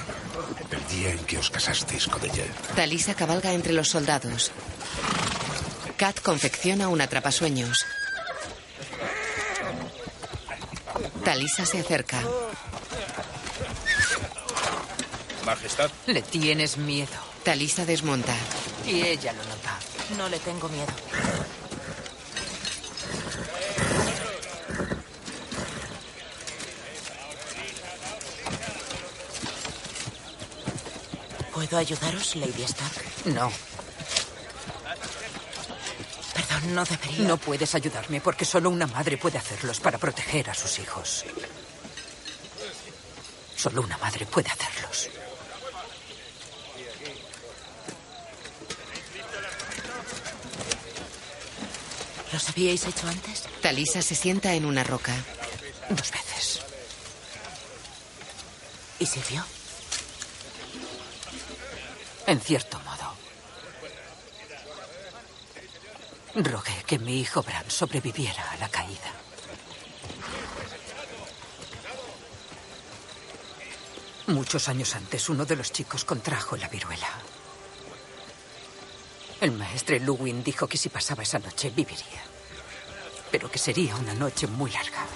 el 0.71 0.97
día 0.97 1.11
en 1.11 1.19
que 1.25 1.39
os 1.39 1.51
casasteis 1.51 2.07
con 2.09 2.25
ella. 2.25 2.45
Talisa 2.75 3.15
cabalga 3.15 3.53
entre 3.53 3.73
los 3.73 3.89
soldados. 3.89 4.53
Kat 5.97 6.21
confecciona 6.23 6.89
un 6.89 7.01
atrapasueños. 7.01 7.85
Talisa 11.25 11.67
se 11.67 11.81
acerca. 11.81 12.23
Majestad. 15.45 15.91
Le 16.07 16.23
tienes 16.23 16.79
miedo. 16.79 17.19
Talisa 17.45 17.85
desmonta. 17.85 18.35
Y 18.87 19.03
ella 19.03 19.33
lo 19.33 19.45
nota. 19.45 19.79
No 20.17 20.29
le 20.29 20.39
tengo 20.39 20.69
miedo. 20.69 20.93
¿Puedo 31.57 31.79
ayudaros, 31.79 32.37
Lady 32.37 32.65
Stark? 32.65 33.03
No, 33.25 33.51
Perdón, 36.35 36.75
no 36.75 36.85
debería. 36.85 37.27
no 37.27 37.39
puedes 37.39 37.75
ayudarme 37.75 38.21
porque 38.21 38.45
solo 38.45 38.69
una 38.69 38.87
madre 38.87 39.17
puede 39.17 39.39
hacerlos 39.39 39.81
para 39.81 39.97
proteger 39.97 40.51
a 40.51 40.55
sus 40.55 40.79
hijos. 40.81 41.25
Solo 43.57 43.81
una 43.81 43.97
madre 43.97 44.27
puede 44.27 44.51
hacerlos. 44.51 45.09
¿Los 52.33 52.49
habíais 52.49 52.85
hecho 52.87 53.07
antes? 53.09 53.45
Talisa 53.63 54.03
se 54.03 54.15
sienta 54.15 54.55
en 54.55 54.65
una 54.67 54.85
roca. 54.85 55.15
Dos 55.89 56.11
veces. 56.11 56.61
¿Y 58.99 59.07
sirvió? 59.07 59.45
En 62.27 62.41
cierto 62.41 62.79
modo. 62.81 63.15
Rogué 66.35 66.83
que 66.87 66.99
mi 66.99 67.21
hijo 67.21 67.43
Bran 67.43 67.71
sobreviviera 67.71 68.51
a 68.51 68.57
la 68.57 68.69
caída. 68.69 69.13
Muchos 74.27 74.69
años 74.69 74.95
antes, 74.97 75.29
uno 75.29 75.47
de 75.47 75.55
los 75.55 75.71
chicos 75.71 76.05
contrajo 76.05 76.57
la 76.57 76.69
viruela. 76.69 77.09
El 79.41 79.53
maestre 79.53 80.01
Luwin 80.01 80.43
dijo 80.43 80.67
que 80.67 80.77
si 80.77 80.89
pasaba 80.89 81.23
esa 81.23 81.39
noche 81.39 81.71
viviría, 81.71 82.23
pero 83.31 83.49
que 83.49 83.59
sería 83.59 83.95
una 83.95 84.15
noche 84.15 84.49
muy 84.49 84.71
larga. 84.73 85.07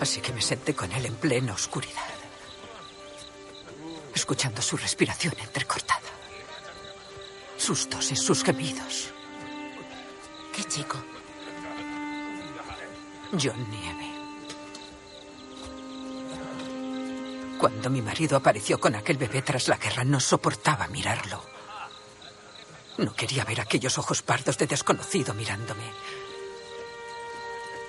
Así 0.00 0.20
que 0.20 0.32
me 0.32 0.42
senté 0.42 0.74
con 0.74 0.90
él 0.90 1.06
en 1.06 1.14
plena 1.14 1.52
oscuridad, 1.52 2.17
escuchando 4.18 4.60
su 4.60 4.76
respiración 4.76 5.34
entrecortada, 5.38 6.10
sus 7.56 7.88
toses, 7.88 8.20
sus 8.20 8.42
gemidos. 8.42 9.12
¿Qué 10.52 10.64
chico? 10.64 10.98
John 13.32 13.64
Nieve. 13.70 14.08
Cuando 17.58 17.90
mi 17.90 18.02
marido 18.02 18.36
apareció 18.36 18.80
con 18.80 18.96
aquel 18.96 19.18
bebé 19.18 19.42
tras 19.42 19.68
la 19.68 19.76
guerra, 19.76 20.02
no 20.04 20.18
soportaba 20.18 20.88
mirarlo. 20.88 21.44
No 22.96 23.14
quería 23.14 23.44
ver 23.44 23.60
aquellos 23.60 23.98
ojos 23.98 24.22
pardos 24.22 24.58
de 24.58 24.66
desconocido 24.66 25.32
mirándome. 25.34 25.84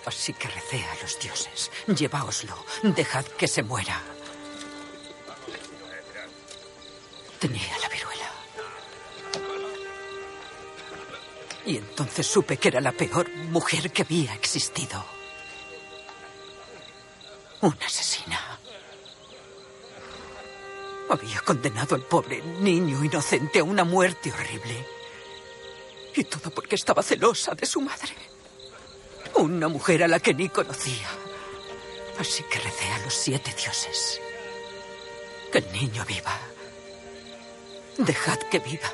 Así 0.06 0.34
que 0.34 0.48
recé 0.48 0.84
a 0.84 1.02
los 1.02 1.20
dioses. 1.20 1.72
Lleváoslo. 1.88 2.56
Dejad 2.84 3.26
que 3.26 3.48
se 3.48 3.64
muera. 3.64 4.02
Tenía 7.40 7.78
la 7.80 7.88
viruela. 7.88 8.32
Y 11.66 11.78
entonces 11.78 12.28
supe 12.28 12.58
que 12.58 12.68
era 12.68 12.82
la 12.82 12.92
peor 12.92 13.30
mujer 13.30 13.92
que 13.92 14.02
había 14.02 14.34
existido. 14.34 15.06
Una 17.62 17.86
asesina. 17.86 18.60
Había 21.10 21.40
condenado 21.42 21.96
al 21.96 22.02
pobre 22.04 22.42
niño 22.42 23.04
inocente 23.04 23.60
a 23.60 23.64
una 23.64 23.84
muerte 23.84 24.32
horrible. 24.32 24.86
Y 26.16 26.24
todo 26.26 26.52
porque 26.52 26.76
estaba 26.76 27.02
celosa 27.02 27.56
de 27.56 27.66
su 27.66 27.82
madre. 27.82 28.16
Una 29.36 29.68
mujer 29.68 30.04
a 30.04 30.08
la 30.08 30.20
que 30.20 30.34
ni 30.34 30.50
conocía. 30.50 31.10
Así 32.20 32.44
que 32.44 32.60
recé 32.60 32.90
a 32.92 33.00
los 33.00 33.14
siete 33.14 33.54
dioses. 33.54 34.20
Que 35.52 35.60
el 35.60 35.72
niño 35.72 36.04
viva. 36.06 36.49
Dejad 38.00 38.40
que 38.50 38.60
viva. 38.60 38.90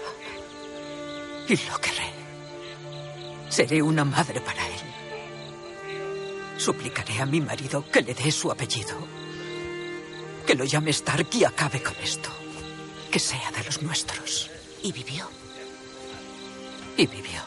Y 1.48 1.56
lo 1.58 1.80
querré. 1.80 2.10
Seré 3.50 3.80
una 3.84 4.04
madre 4.04 4.42
para 4.42 4.68
él. 4.68 4.82
Suplicaré 6.58 7.22
a 7.22 7.26
mi 7.28 7.40
marido 7.40 7.86
que 7.92 8.02
le 8.02 8.16
dé 8.16 8.32
su 8.32 8.50
apellido. 8.50 8.98
Que 10.48 10.56
lo 10.56 10.66
llame 10.66 10.90
Stark 10.90 11.28
y 11.34 11.44
acabe 11.44 11.84
con 11.84 11.96
esto. 12.02 12.32
Que 13.12 13.20
sea 13.20 13.52
de 13.52 13.64
los 13.64 13.84
nuestros. 13.84 14.50
¿Y 14.82 14.92
vivió? 14.92 15.30
Y 16.98 17.06
vivió. 17.06 17.42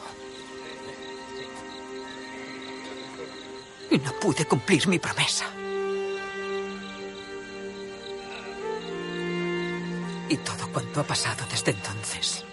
Y 3.90 3.98
no 3.98 4.12
pude 4.20 4.44
cumplir 4.44 4.86
mi 4.86 5.01
promesa. 5.01 5.47
Y 10.29 10.37
todo 10.39 10.71
cuanto 10.73 11.01
ha 11.01 11.05
pasado 11.05 11.45
desde 11.51 11.73
entonces. 11.73 12.45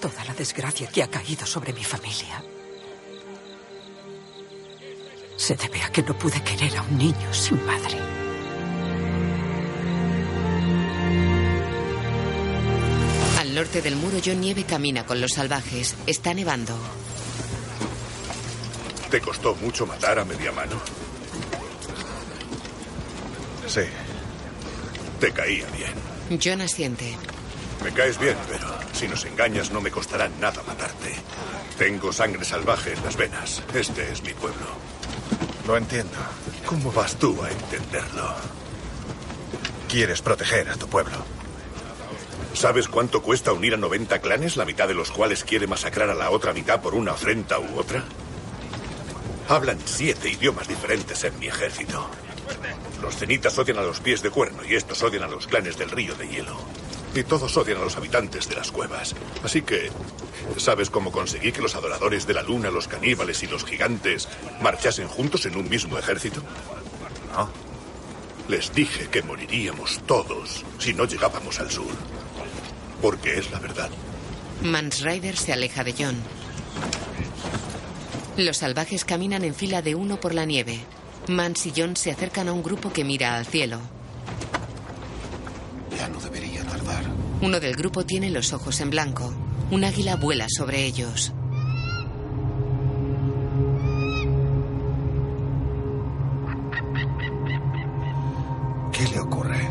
Toda 0.00 0.24
la 0.24 0.34
desgracia 0.34 0.88
que 0.88 1.02
ha 1.02 1.08
caído 1.08 1.46
sobre 1.46 1.72
mi 1.72 1.84
familia. 1.84 2.42
Se 5.36 5.54
debe 5.54 5.82
a 5.82 5.90
que 5.90 6.02
no 6.02 6.18
pude 6.18 6.42
querer 6.42 6.76
a 6.76 6.82
un 6.82 6.98
niño 6.98 7.32
sin 7.32 7.64
madre. 7.64 7.98
Al 13.38 13.54
norte 13.54 13.82
del 13.82 13.96
muro, 13.96 14.18
John 14.24 14.40
Nieve 14.40 14.64
camina 14.64 15.06
con 15.06 15.20
los 15.20 15.32
salvajes. 15.32 15.94
Está 16.06 16.34
nevando. 16.34 16.76
¿Te 19.10 19.20
costó 19.20 19.54
mucho 19.56 19.86
matar 19.86 20.18
a 20.18 20.24
media 20.24 20.50
mano? 20.50 20.80
Sí. 23.68 23.82
Te 25.26 25.32
caía 25.32 25.66
bien. 25.70 26.40
John 26.40 26.60
asiente. 26.60 27.16
Me 27.82 27.92
caes 27.92 28.16
bien, 28.16 28.36
pero 28.48 28.68
si 28.92 29.08
nos 29.08 29.24
engañas 29.24 29.72
no 29.72 29.80
me 29.80 29.90
costará 29.90 30.28
nada 30.40 30.62
matarte. 30.62 31.16
Tengo 31.76 32.12
sangre 32.12 32.44
salvaje 32.44 32.92
en 32.92 33.02
las 33.02 33.16
venas. 33.16 33.60
Este 33.74 34.08
es 34.12 34.22
mi 34.22 34.34
pueblo. 34.34 34.66
Lo 35.66 35.76
entiendo. 35.76 36.16
¿Cómo 36.64 36.92
vas 36.92 37.16
tú 37.16 37.42
a 37.42 37.50
entenderlo? 37.50 38.36
Quieres 39.88 40.22
proteger 40.22 40.70
a 40.70 40.76
tu 40.76 40.86
pueblo. 40.86 41.16
¿Sabes 42.54 42.86
cuánto 42.86 43.20
cuesta 43.20 43.52
unir 43.52 43.74
a 43.74 43.78
90 43.78 44.20
clanes, 44.20 44.56
la 44.56 44.64
mitad 44.64 44.86
de 44.86 44.94
los 44.94 45.10
cuales 45.10 45.42
quiere 45.42 45.66
masacrar 45.66 46.08
a 46.08 46.14
la 46.14 46.30
otra 46.30 46.52
mitad 46.52 46.80
por 46.80 46.94
una 46.94 47.10
afrenta 47.10 47.58
u 47.58 47.80
otra? 47.80 48.04
Hablan 49.48 49.80
siete 49.86 50.30
idiomas 50.30 50.68
diferentes 50.68 51.24
en 51.24 51.36
mi 51.40 51.48
ejército. 51.48 52.08
Los 53.00 53.16
cenitas 53.16 53.58
odian 53.58 53.78
a 53.78 53.82
los 53.82 54.00
pies 54.00 54.22
de 54.22 54.30
cuerno 54.30 54.64
y 54.64 54.74
estos 54.74 55.02
odian 55.02 55.24
a 55.24 55.28
los 55.28 55.46
clanes 55.46 55.76
del 55.76 55.90
río 55.90 56.14
de 56.14 56.28
hielo. 56.28 56.56
Y 57.14 57.22
todos 57.24 57.56
odian 57.56 57.78
a 57.78 57.84
los 57.84 57.96
habitantes 57.96 58.48
de 58.48 58.56
las 58.56 58.70
cuevas. 58.70 59.14
Así 59.42 59.62
que, 59.62 59.90
¿sabes 60.56 60.90
cómo 60.90 61.12
conseguí 61.12 61.52
que 61.52 61.62
los 61.62 61.74
adoradores 61.74 62.26
de 62.26 62.34
la 62.34 62.42
luna, 62.42 62.70
los 62.70 62.88
caníbales 62.88 63.42
y 63.42 63.46
los 63.46 63.64
gigantes 63.64 64.28
marchasen 64.60 65.08
juntos 65.08 65.46
en 65.46 65.56
un 65.56 65.68
mismo 65.68 65.98
ejército? 65.98 66.42
No. 67.32 67.50
Les 68.48 68.72
dije 68.72 69.08
que 69.08 69.22
moriríamos 69.22 70.00
todos 70.06 70.64
si 70.78 70.94
no 70.94 71.04
llegábamos 71.04 71.58
al 71.58 71.70
sur. 71.70 71.92
Porque 73.02 73.38
es 73.38 73.50
la 73.50 73.58
verdad. 73.58 73.90
Mans 74.62 75.02
Rider 75.02 75.36
se 75.36 75.52
aleja 75.52 75.84
de 75.84 75.94
John. 75.98 76.16
Los 78.36 78.58
salvajes 78.58 79.04
caminan 79.04 79.44
en 79.44 79.54
fila 79.54 79.80
de 79.80 79.94
uno 79.94 80.20
por 80.20 80.34
la 80.34 80.44
nieve. 80.44 80.80
Mans 81.28 81.66
y 81.66 81.72
John 81.76 81.96
se 81.96 82.10
acercan 82.10 82.48
a 82.48 82.52
un 82.52 82.62
grupo 82.62 82.92
que 82.92 83.04
mira 83.04 83.36
al 83.36 83.46
cielo. 83.46 83.78
Ya 85.98 86.08
no 86.08 86.20
debería 86.20 86.62
tardar. 86.64 87.04
Uno 87.40 87.58
del 87.60 87.74
grupo 87.74 88.04
tiene 88.04 88.30
los 88.30 88.52
ojos 88.52 88.80
en 88.80 88.90
blanco. 88.90 89.32
Un 89.70 89.84
águila 89.84 90.16
vuela 90.16 90.46
sobre 90.48 90.84
ellos. 90.84 91.32
¿Qué 98.92 99.08
le 99.08 99.18
ocurre? 99.18 99.68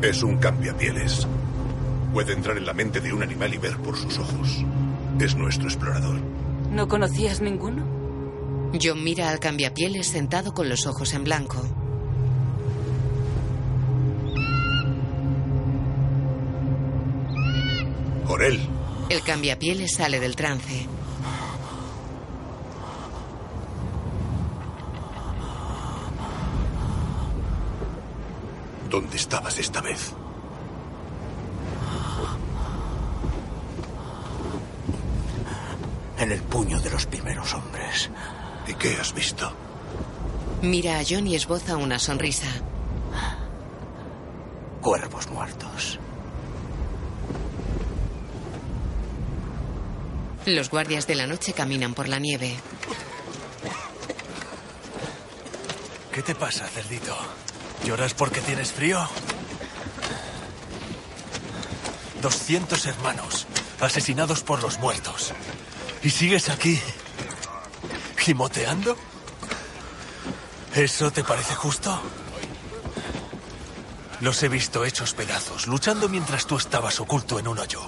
Es 0.00 0.22
un 0.22 0.38
cambiapieles. 0.38 1.26
Puede 2.12 2.32
entrar 2.32 2.56
en 2.56 2.66
la 2.66 2.72
mente 2.72 3.00
de 3.00 3.12
un 3.12 3.22
animal 3.22 3.54
y 3.54 3.58
ver 3.58 3.76
por 3.78 3.96
sus 3.96 4.18
ojos. 4.18 4.64
Es 5.20 5.36
nuestro 5.36 5.68
explorador. 5.68 6.18
¿No 6.70 6.88
conocías 6.88 7.40
ninguno? 7.40 8.01
John 8.80 9.02
mira 9.02 9.28
al 9.28 9.38
cambiapieles 9.38 10.06
sentado 10.08 10.54
con 10.54 10.68
los 10.68 10.86
ojos 10.86 11.12
en 11.14 11.24
blanco. 11.24 11.62
Orel, 18.28 18.60
El 19.08 19.22
cambiapieles 19.22 19.94
sale 19.94 20.20
del 20.20 20.36
trance. 20.36 20.86
¿dónde 28.92 29.16
estabas 29.16 29.58
esta 29.58 29.80
vez? 29.80 30.12
En 36.18 36.30
el 36.30 36.42
puño 36.42 36.78
de 36.78 36.90
los 36.90 37.06
primeros 37.06 37.54
hombres. 37.54 38.10
¿Y 38.66 38.74
qué 38.74 38.96
has 39.00 39.12
visto? 39.12 39.52
Mira 40.62 40.98
a 40.98 41.02
John 41.08 41.26
y 41.26 41.34
esboza 41.34 41.76
una 41.76 41.98
sonrisa. 41.98 42.46
Cuervos 44.80 45.28
muertos. 45.30 45.98
Los 50.46 50.70
guardias 50.70 51.06
de 51.06 51.14
la 51.14 51.26
noche 51.26 51.52
caminan 51.52 51.94
por 51.94 52.08
la 52.08 52.18
nieve. 52.18 52.56
¿Qué 56.12 56.22
te 56.22 56.34
pasa, 56.34 56.66
cerdito? 56.66 57.16
¿Lloras 57.84 58.14
porque 58.14 58.40
tienes 58.40 58.72
frío? 58.72 59.08
200 62.20 62.86
hermanos 62.86 63.46
asesinados 63.80 64.42
por 64.42 64.62
los 64.62 64.78
muertos. 64.78 65.32
¿Y 66.02 66.10
sigues 66.10 66.48
aquí? 66.48 66.80
¿Gimoteando? 68.22 68.96
¿Eso 70.76 71.10
te 71.10 71.24
parece 71.24 71.56
justo? 71.56 72.00
Los 74.20 74.40
he 74.44 74.48
visto 74.48 74.84
hechos 74.84 75.12
pedazos, 75.12 75.66
luchando 75.66 76.08
mientras 76.08 76.46
tú 76.46 76.56
estabas 76.56 77.00
oculto 77.00 77.40
en 77.40 77.48
un 77.48 77.58
hoyo. 77.58 77.80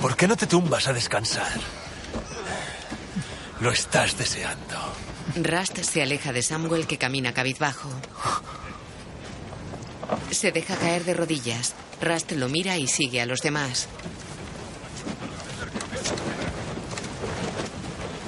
¿Por 0.00 0.16
qué 0.16 0.28
no 0.28 0.36
te 0.36 0.46
tumbas 0.46 0.86
a 0.86 0.92
descansar? 0.92 1.58
Lo 3.58 3.72
estás 3.72 4.16
deseando. 4.16 4.76
Rust 5.34 5.78
se 5.80 6.02
aleja 6.02 6.32
de 6.32 6.42
Samuel 6.42 6.86
que 6.86 6.98
camina 6.98 7.34
cabizbajo. 7.34 7.90
Se 10.30 10.52
deja 10.52 10.76
caer 10.76 11.04
de 11.04 11.14
rodillas. 11.14 11.74
Rust 12.00 12.30
lo 12.30 12.48
mira 12.48 12.76
y 12.76 12.86
sigue 12.86 13.20
a 13.20 13.26
los 13.26 13.40
demás. 13.42 13.88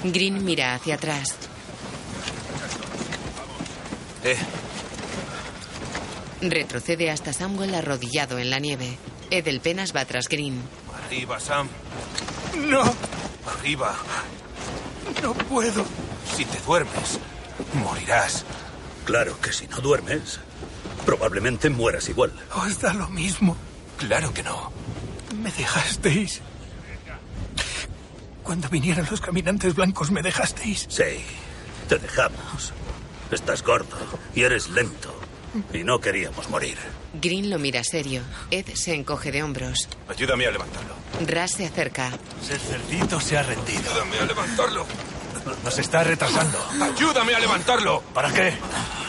Green 0.03 0.43
mira 0.43 0.75
hacia 0.75 0.95
atrás. 0.95 1.35
Eh, 4.23 4.37
Retrocede 6.41 7.11
hasta 7.11 7.33
Samuel 7.33 7.75
arrodillado 7.75 8.39
en 8.39 8.49
la 8.49 8.59
nieve. 8.59 8.97
Edelpenas 9.29 9.93
va 9.95 10.05
tras 10.05 10.27
Green. 10.29 10.61
arriba, 11.05 11.39
Sam. 11.39 11.67
No. 12.67 12.83
Arriba. 13.57 13.95
No 15.21 15.33
puedo. 15.33 15.85
Si 16.35 16.45
te 16.45 16.59
duermes, 16.61 17.19
morirás. 17.73 18.45
Claro 19.05 19.39
que 19.41 19.51
si 19.51 19.67
no 19.67 19.77
duermes, 19.77 20.39
probablemente 21.05 21.69
mueras 21.69 22.07
igual. 22.09 22.31
Os 22.55 22.79
da 22.79 22.93
lo 22.93 23.09
mismo. 23.09 23.57
Claro 23.97 24.33
que 24.33 24.43
no. 24.43 24.71
Me 25.35 25.51
dejasteis. 25.51 26.41
Cuando 28.49 28.67
vinieron 28.67 29.07
los 29.11 29.21
caminantes 29.21 29.75
blancos, 29.75 30.09
me 30.09 30.23
dejasteis. 30.23 30.87
Sí, 30.89 31.23
te 31.87 31.99
dejamos. 31.99 32.73
Estás 33.29 33.61
gordo 33.61 33.95
y 34.33 34.41
eres 34.41 34.69
lento. 34.69 35.13
Y 35.71 35.83
no 35.83 35.99
queríamos 35.99 36.49
morir. 36.49 36.75
Green 37.13 37.51
lo 37.51 37.59
mira 37.59 37.83
serio. 37.83 38.23
Ed 38.49 38.65
se 38.73 38.95
encoge 38.95 39.31
de 39.31 39.43
hombros. 39.43 39.87
Ayúdame 40.07 40.47
a 40.47 40.51
levantarlo. 40.51 40.95
Ras 41.27 41.51
se 41.51 41.67
acerca. 41.67 42.09
Ese 42.41 42.57
cerdito 42.57 43.19
se 43.19 43.37
ha 43.37 43.43
rendido. 43.43 43.81
Ayúdame 43.91 44.17
a 44.17 44.25
levantarlo. 44.25 44.87
Nos 45.63 45.77
está 45.77 46.03
retrasando. 46.03 46.57
Ayúdame 46.81 47.35
a 47.35 47.39
levantarlo. 47.39 48.01
¿Para 48.15 48.33
qué? 48.33 48.53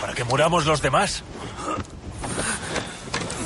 ¿Para 0.03 0.13
que 0.13 0.25
muramos 0.25 0.67
los 0.67 0.83
demás? 0.83 1.23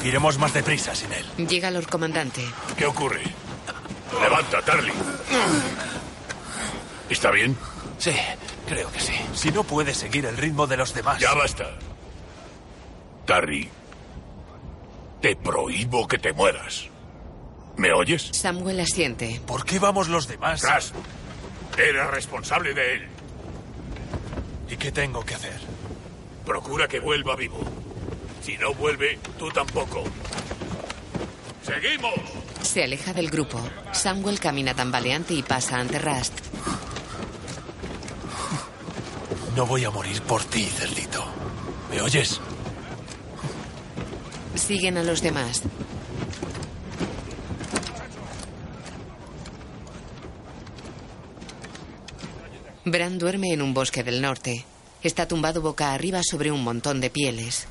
Iremos 0.02 0.38
más 0.38 0.52
deprisa 0.52 0.92
sin 0.96 1.12
él. 1.12 1.46
Llega 1.46 1.70
Lord 1.70 1.86
Comandante. 1.86 2.44
¿Qué 2.76 2.84
ocurre? 2.84 3.22
Levanta, 4.20 4.62
Tarly. 4.62 4.92
¿Está 7.10 7.30
bien? 7.30 7.56
Sí, 7.98 8.12
creo 8.66 8.90
que 8.90 9.00
sí. 9.00 9.14
Si 9.34 9.50
no 9.50 9.64
puede 9.64 9.94
seguir 9.94 10.26
el 10.26 10.36
ritmo 10.36 10.66
de 10.66 10.76
los 10.76 10.94
demás. 10.94 11.18
Ya 11.20 11.34
basta. 11.34 11.70
Tarry, 13.26 13.68
te 15.20 15.36
prohíbo 15.36 16.06
que 16.06 16.18
te 16.18 16.32
mueras. 16.32 16.86
¿Me 17.76 17.92
oyes? 17.92 18.30
Samuel 18.32 18.80
asiente. 18.80 19.40
¿Por 19.46 19.64
qué 19.64 19.78
vamos 19.78 20.08
los 20.08 20.28
demás? 20.28 20.62
Ras, 20.62 20.92
eres 21.76 22.06
responsable 22.08 22.74
de 22.74 22.94
él. 22.94 23.08
¿Y 24.70 24.76
qué 24.76 24.92
tengo 24.92 25.24
que 25.24 25.34
hacer? 25.34 25.58
Procura 26.44 26.86
que 26.88 27.00
vuelva 27.00 27.34
vivo. 27.36 27.58
Si 28.42 28.56
no 28.58 28.74
vuelve, 28.74 29.18
tú 29.38 29.50
tampoco. 29.50 30.04
¡Seguimos! 31.62 32.12
Se 32.74 32.82
aleja 32.82 33.12
del 33.12 33.30
grupo. 33.30 33.60
Samuel 33.92 34.40
camina 34.40 34.74
tambaleante 34.74 35.32
y 35.32 35.44
pasa 35.44 35.78
ante 35.78 35.96
Rast. 36.00 36.36
No 39.54 39.64
voy 39.64 39.84
a 39.84 39.90
morir 39.90 40.20
por 40.22 40.42
ti, 40.42 40.64
cerdito. 40.64 41.24
¿Me 41.88 42.00
oyes? 42.00 42.40
Siguen 44.56 44.98
a 44.98 45.04
los 45.04 45.22
demás. 45.22 45.62
Bran 52.84 53.20
duerme 53.20 53.52
en 53.52 53.62
un 53.62 53.72
bosque 53.72 54.02
del 54.02 54.20
norte. 54.20 54.64
Está 55.00 55.28
tumbado 55.28 55.62
boca 55.62 55.94
arriba 55.94 56.22
sobre 56.28 56.50
un 56.50 56.64
montón 56.64 57.00
de 57.00 57.10
pieles. 57.10 57.68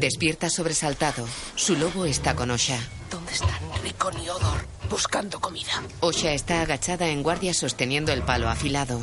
Despierta 0.00 0.48
sobresaltado. 0.48 1.28
Su 1.54 1.76
lobo 1.76 2.06
está 2.06 2.34
con 2.34 2.50
Osha. 2.50 2.78
¿Dónde 3.10 3.32
están 3.32 3.60
Ricon 3.82 4.14
y 4.22 4.28
Odor? 4.30 4.66
Buscando 4.88 5.38
comida. 5.38 5.82
Osha 6.00 6.32
está 6.32 6.62
agachada 6.62 7.08
en 7.08 7.22
guardia 7.22 7.52
sosteniendo 7.52 8.10
el 8.10 8.22
palo 8.22 8.48
afilado. 8.48 9.02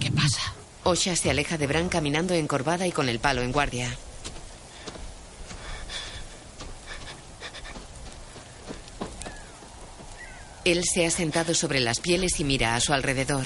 ¿Qué 0.00 0.10
pasa? 0.10 0.54
Osha 0.82 1.14
se 1.14 1.28
aleja 1.30 1.58
de 1.58 1.66
Bran 1.66 1.90
caminando 1.90 2.32
encorvada 2.32 2.86
y 2.86 2.92
con 2.92 3.10
el 3.10 3.18
palo 3.18 3.42
en 3.42 3.52
guardia. 3.52 3.94
Él 10.64 10.84
se 10.84 11.04
ha 11.04 11.10
sentado 11.10 11.52
sobre 11.52 11.80
las 11.80 12.00
pieles 12.00 12.40
y 12.40 12.44
mira 12.44 12.76
a 12.76 12.80
su 12.80 12.94
alrededor. 12.94 13.44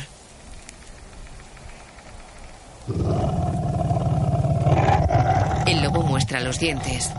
El 5.67 5.83
lobo 5.83 6.03
muestra 6.03 6.39
dientes. 6.59 7.11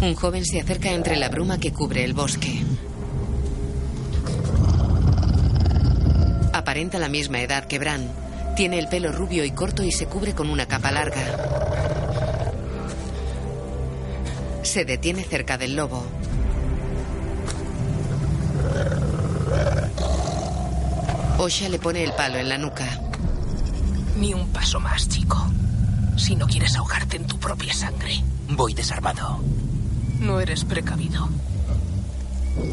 Un 0.00 0.14
joven 0.14 0.44
se 0.44 0.60
acerca 0.60 0.90
entre 0.92 1.16
la 1.16 1.28
bruma 1.28 1.58
que 1.58 1.72
cubre 1.72 2.04
el 2.04 2.14
bosque. 2.14 2.64
Aparenta 6.52 6.98
la 6.98 7.08
misma 7.08 7.40
edad 7.40 7.64
que 7.64 7.78
Bran. 7.78 8.10
Tiene 8.56 8.78
el 8.78 8.88
pelo 8.88 9.12
rubio 9.12 9.44
y 9.44 9.50
corto 9.50 9.82
y 9.82 9.92
se 9.92 10.06
cubre 10.06 10.34
con 10.34 10.50
una 10.50 10.66
capa 10.66 10.90
larga. 10.90 11.20
Se 14.62 14.84
detiene 14.84 15.22
cerca 15.22 15.58
del 15.58 15.76
lobo. 15.76 16.04
Osha 21.38 21.68
le 21.68 21.78
pone 21.78 22.04
el 22.04 22.12
palo 22.12 22.38
en 22.38 22.48
la 22.48 22.58
nuca. 22.58 23.09
Ni 24.20 24.34
un 24.34 24.48
paso 24.48 24.78
más, 24.78 25.08
chico. 25.08 25.50
Si 26.18 26.36
no 26.36 26.46
quieres 26.46 26.76
ahogarte 26.76 27.16
en 27.16 27.26
tu 27.26 27.38
propia 27.38 27.72
sangre. 27.72 28.22
Voy 28.50 28.74
desarmado. 28.74 29.40
No 30.20 30.38
eres 30.40 30.66
precavido. 30.66 31.26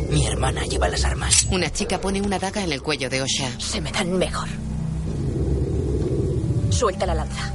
Mi 0.09 0.27
hermana 0.27 0.65
lleva 0.65 0.89
las 0.89 1.05
armas. 1.05 1.47
Una 1.49 1.71
chica 1.71 2.01
pone 2.01 2.19
una 2.19 2.37
daga 2.37 2.61
en 2.61 2.73
el 2.73 2.81
cuello 2.81 3.09
de 3.09 3.21
Osha. 3.21 3.49
Se 3.59 3.79
me 3.79 3.93
dan 3.93 4.11
mejor. 4.17 4.49
Suelta 6.69 7.05
la 7.05 7.15
lanza. 7.15 7.53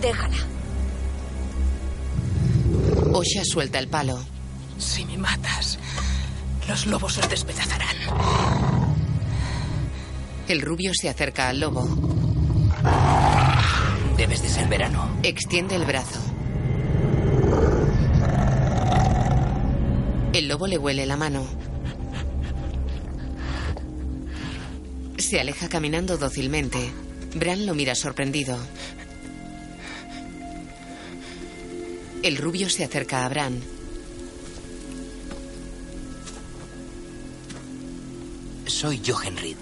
Déjala. 0.00 0.36
Osha 3.12 3.42
suelta 3.44 3.80
el 3.80 3.88
palo. 3.88 4.16
Si 4.78 5.04
me 5.06 5.18
matas, 5.18 5.76
los 6.68 6.86
lobos 6.86 7.18
os 7.18 7.28
despedazarán. 7.28 7.96
El 10.48 10.60
rubio 10.60 10.92
se 10.94 11.08
acerca 11.08 11.48
al 11.48 11.58
lobo. 11.58 11.84
Debes 14.16 14.42
de 14.42 14.48
ser 14.48 14.68
verano. 14.68 15.18
Extiende 15.24 15.74
el 15.74 15.84
brazo. 15.84 16.20
El 20.32 20.46
lobo 20.46 20.68
le 20.68 20.78
huele 20.78 21.04
la 21.04 21.16
mano. 21.16 21.44
Se 25.18 25.40
aleja 25.40 25.68
caminando 25.68 26.16
dócilmente. 26.16 26.92
Bran 27.34 27.66
lo 27.66 27.74
mira 27.74 27.96
sorprendido. 27.96 28.56
El 32.22 32.36
rubio 32.36 32.70
se 32.70 32.84
acerca 32.84 33.26
a 33.26 33.28
Bran. 33.28 33.60
Soy 38.66 39.02
Jochen 39.04 39.36
Reed. 39.36 39.56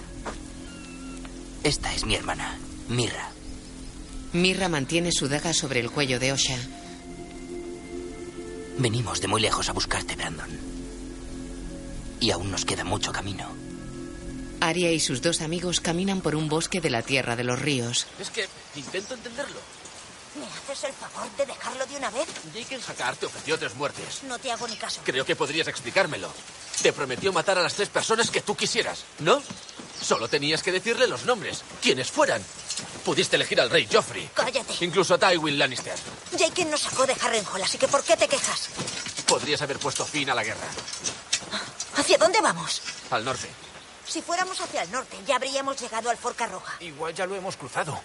Esta 1.65 1.95
es 1.95 2.05
mi 2.05 2.15
hermana, 2.15 2.59
Mirra. 2.91 3.31
Mirra 4.35 4.69
mantiene 4.69 5.11
su 5.11 5.29
daga 5.29 5.55
sobre 5.55 5.81
el 5.81 5.91
cuello 5.91 6.21
de 6.21 6.33
Osha. 6.33 6.59
Venimos 8.77 9.23
de 9.23 9.29
muy 9.29 9.41
lejos 9.41 9.71
a 9.71 9.73
buscarte, 9.73 10.15
Brandon. 10.15 10.51
Y 12.21 12.33
aún 12.33 12.51
nos 12.51 12.67
queda 12.67 12.85
mucho 12.85 13.13
camino. 13.13 13.49
Arya 14.61 14.91
y 14.91 15.01
sus 15.01 15.23
dos 15.23 15.41
amigos 15.41 15.81
caminan 15.81 16.21
por 16.21 16.37
un 16.37 16.51
bosque 16.51 16.83
de 16.83 16.91
la 16.91 17.01
Tierra 17.01 17.35
de 17.35 17.45
los 17.45 17.59
Ríos. 17.59 18.07
Es 18.21 18.29
que 18.29 18.47
intento 18.77 19.15
entenderlo. 19.15 19.61
¿Me 20.35 20.47
haces 20.47 20.85
el 20.85 20.93
favor 20.93 21.31
de 21.37 21.47
dejarlo 21.47 21.87
de 21.87 21.97
una 21.97 22.11
vez? 22.11 22.27
Jake 22.53 22.81
Hakar 22.89 23.15
te 23.17 23.27
ofreció 23.27 23.59
tres 23.59 23.75
muertes. 23.75 24.23
No 24.25 24.39
te 24.39 24.51
hago 24.51 24.67
ni 24.67 24.77
caso. 24.77 25.01
Creo 25.05 25.25
que 25.25 25.37
podrías 25.37 25.69
explicármelo. 25.69 26.29
Te 26.83 26.93
prometió 26.93 27.33
matar 27.33 27.59
a 27.59 27.63
las 27.63 27.75
tres 27.75 27.89
personas 27.89 28.31
que 28.31 28.41
tú 28.41 28.57
quisieras, 28.57 29.05
¿no? 29.21 29.41
Solo 30.03 30.29
tenías 30.29 30.63
que 30.63 30.73
decirle 30.73 31.07
los 31.07 31.25
nombres, 31.25 31.63
quienes 31.81 32.11
fueran. 32.11 32.43
Pudiste 33.05 33.37
elegir 33.37 33.61
al 33.61 33.71
rey 33.71 33.89
Joffrey. 33.91 34.29
Cállate. 34.35 34.85
Incluso 34.85 35.15
a 35.15 35.19
Tywin 35.19 35.59
Lannister. 35.59 35.95
Jake 36.33 36.65
nos 36.65 36.81
sacó 36.81 37.07
de 37.07 37.13
Harrenhal, 37.13 37.63
así 37.63 37.79
que 37.79 37.87
¿por 37.87 38.03
qué 38.03 38.17
te 38.17 38.27
quejas? 38.27 38.71
Podrías 39.27 39.63
haber 39.63 39.79
puesto 39.79 40.05
fin 40.05 40.29
a 40.31 40.35
la 40.35 40.43
guerra. 40.43 40.67
¿Hacia 41.97 42.19
dónde 42.19 42.41
vamos? 42.41 42.83
Al 43.11 43.25
norte. 43.25 43.49
Si 44.07 44.21
fuéramos 44.21 44.61
hacia 44.61 44.83
el 44.83 44.91
norte, 44.91 45.17
ya 45.27 45.37
habríamos 45.37 45.81
llegado 45.81 46.11
al 46.11 46.19
Forca 46.19 46.47
Roja. 46.47 46.77
Igual 46.81 47.15
ya 47.15 47.25
lo 47.25 47.37
hemos 47.37 47.57
cruzado. 47.57 47.99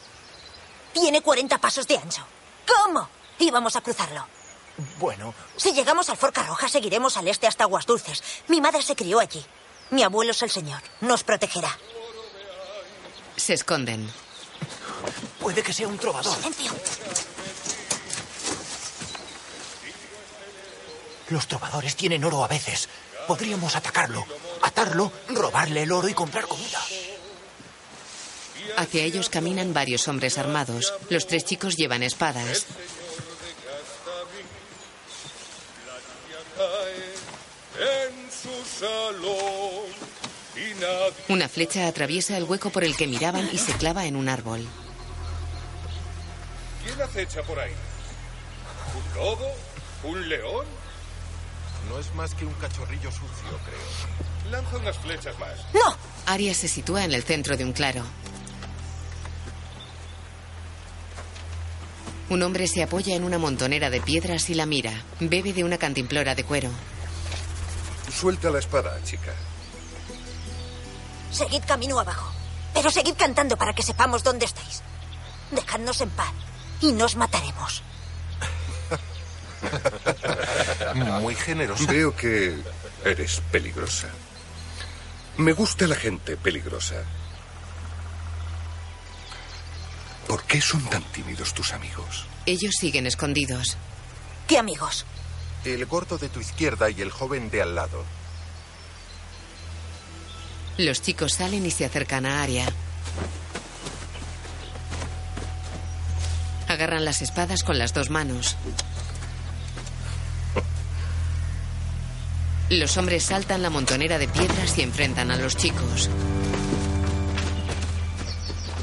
Tiene 0.94 1.22
40 1.22 1.58
pasos 1.60 1.88
de 1.88 1.98
ancho. 1.98 2.26
¿Cómo? 2.68 3.08
Íbamos 3.40 3.76
a 3.76 3.82
cruzarlo. 3.82 4.26
Bueno, 4.98 5.34
Si 5.58 5.74
llegamos 5.74 6.10
al 6.10 6.18
Forca 6.18 6.44
Roja, 6.44 6.70
seguiremos 6.70 7.18
al 7.18 7.28
este 7.28 7.48
hasta 7.48 7.66
Aguas 7.66 7.86
Dulces. 7.86 8.24
Mi 8.48 8.62
madre 8.62 8.82
se 8.82 8.96
crió 8.96 9.20
allí. 9.20 9.46
Mi 9.90 10.04
abuelo 10.04 10.32
es 10.32 10.42
el 10.42 10.50
señor. 10.50 10.82
Nos 11.02 11.24
protegerá. 11.24 11.78
Se 13.36 13.54
esconden. 13.54 14.10
puede 15.40 15.64
que 15.64 15.74
sea 15.74 15.88
un 15.88 15.98
trovador. 15.98 16.36
Silencio. 16.36 16.72
Los 21.30 21.48
trovadores 21.48 21.96
tienen 21.96 22.24
oro 22.24 22.44
a 22.44 22.48
veces. 22.48 22.90
Podríamos 23.28 23.76
atacarlo, 23.76 24.26
atarlo, 24.64 25.12
robarle 25.30 25.84
el 25.84 25.92
oro 25.92 26.08
y 26.10 26.14
comprar 26.14 26.48
comida. 26.48 26.80
Hacia 28.78 29.04
ellos 29.04 29.30
caminan 29.30 29.74
varios 29.74 30.08
hombres 30.08 30.38
armados. 30.38 30.94
Los 31.10 31.28
tres 31.28 31.46
chicos 31.46 31.76
llevan 31.76 32.04
espadas. 32.04 32.66
En 37.80 38.32
su 38.32 38.80
salón 38.80 39.86
y 40.56 40.74
nadie 40.82 41.14
Una 41.30 41.48
flecha 41.48 41.88
atraviesa 41.88 42.36
el 42.38 42.44
hueco 42.44 42.70
por 42.70 42.84
el 42.84 42.96
que 42.98 43.08
miraban 43.08 43.50
y 43.52 43.58
se 43.58 43.74
clava 43.74 44.06
en 44.06 44.16
un 44.16 44.28
árbol. 44.28 44.68
¿Quién 46.84 47.02
acecha 47.02 47.42
por 47.44 47.60
ahí? 47.60 47.72
¿Un 48.96 49.16
lobo? 49.16 49.52
¿Un 50.04 50.30
león? 50.30 50.66
No 51.90 52.00
es 52.00 52.14
más 52.16 52.34
que 52.36 52.46
un 52.46 52.54
cachorrillo 52.56 53.12
sucio, 53.12 53.60
creo. 53.66 54.52
Lanza 54.52 54.78
unas 54.78 54.98
flechas 54.98 55.38
más. 55.40 55.60
¡No! 55.74 55.96
Arias 56.26 56.58
se 56.58 56.68
sitúa 56.68 57.04
en 57.04 57.14
el 57.14 57.24
centro 57.24 57.56
de 57.56 57.64
un 57.66 57.74
claro. 57.74 58.04
Un 62.30 62.44
hombre 62.44 62.68
se 62.68 62.84
apoya 62.84 63.16
en 63.16 63.24
una 63.24 63.40
montonera 63.40 63.90
de 63.90 64.02
piedras 64.02 64.50
y 64.50 64.54
la 64.54 64.68
mira. 64.68 64.94
Bebe 65.20 65.52
de 65.52 65.64
una 65.64 65.78
cantimplora 65.78 66.36
de 66.36 66.44
cuero. 66.44 66.70
Suelta 68.16 68.52
la 68.52 68.60
espada, 68.60 69.00
chica. 69.04 69.34
Seguid 71.32 71.64
camino 71.66 72.00
abajo. 72.00 72.32
Pero 72.74 72.92
seguid 72.92 73.16
cantando 73.18 73.58
para 73.58 73.74
que 73.74 73.82
sepamos 73.82 74.24
dónde 74.24 74.46
estáis. 74.46 74.84
Dejadnos 75.52 76.02
en 76.02 76.10
paz 76.12 76.32
y 76.82 76.92
nos 76.92 77.16
mataremos. 77.16 77.82
Muy 81.22 81.36
generosa. 81.36 81.92
Veo 81.92 82.16
que 82.16 82.56
eres 83.04 83.42
peligrosa. 83.52 84.08
Me 85.38 85.54
gusta 85.54 85.88
la 85.88 85.96
gente 85.96 86.38
peligrosa. 86.38 87.04
¿Por 90.30 90.44
qué 90.44 90.62
son 90.62 90.84
tan 90.92 91.02
tímidos 91.06 91.56
tus 91.56 91.74
amigos? 91.74 92.28
Ellos 92.46 92.76
siguen 92.80 93.08
escondidos. 93.08 93.78
¿Qué 94.48 94.60
amigos? 94.60 95.08
El 95.66 95.84
gordo 95.88 96.20
de 96.20 96.30
tu 96.30 96.40
izquierda 96.40 96.92
y 96.92 97.02
el 97.02 97.10
joven 97.10 97.50
de 97.50 97.64
al 97.64 97.74
lado. 97.74 98.06
Los 100.78 101.02
chicos 101.02 101.34
salen 101.34 101.66
y 101.66 101.72
se 101.72 101.84
acercan 101.84 102.28
a 102.28 102.44
Aria. 102.44 102.72
Agarran 106.68 107.06
las 107.06 107.24
espadas 107.24 107.64
con 107.64 107.80
las 107.80 107.96
dos 107.96 108.12
manos. 108.12 108.56
Los 112.70 112.98
hombres 112.98 113.24
saltan 113.24 113.64
la 113.64 113.72
montonera 113.72 114.20
de 114.20 114.28
piedras 114.28 114.78
y 114.78 114.84
enfrentan 114.84 115.32
a 115.32 115.38
los 115.38 115.58
chicos. 115.58 116.08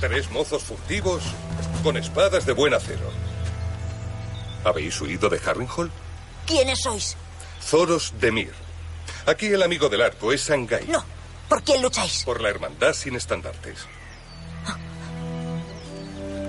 Tres 0.00 0.30
mozos 0.30 0.62
furtivos 0.62 1.22
con 1.82 1.96
espadas 1.96 2.44
de 2.44 2.52
buen 2.52 2.74
acero. 2.74 3.10
¿Habéis 4.64 5.00
huido 5.00 5.28
de 5.28 5.38
Harrenhal? 5.38 5.90
¿Quiénes 6.46 6.80
sois? 6.82 7.16
Zoros 7.62 8.12
de 8.20 8.30
Mir. 8.30 8.52
Aquí 9.26 9.46
el 9.46 9.62
amigo 9.62 9.88
del 9.88 10.02
arco 10.02 10.32
es 10.32 10.42
Sangai. 10.42 10.86
No. 10.86 11.04
¿Por 11.48 11.62
quién 11.62 11.80
lucháis? 11.80 12.24
Por 12.24 12.40
la 12.40 12.50
hermandad 12.50 12.92
sin 12.92 13.16
estandartes. 13.16 13.86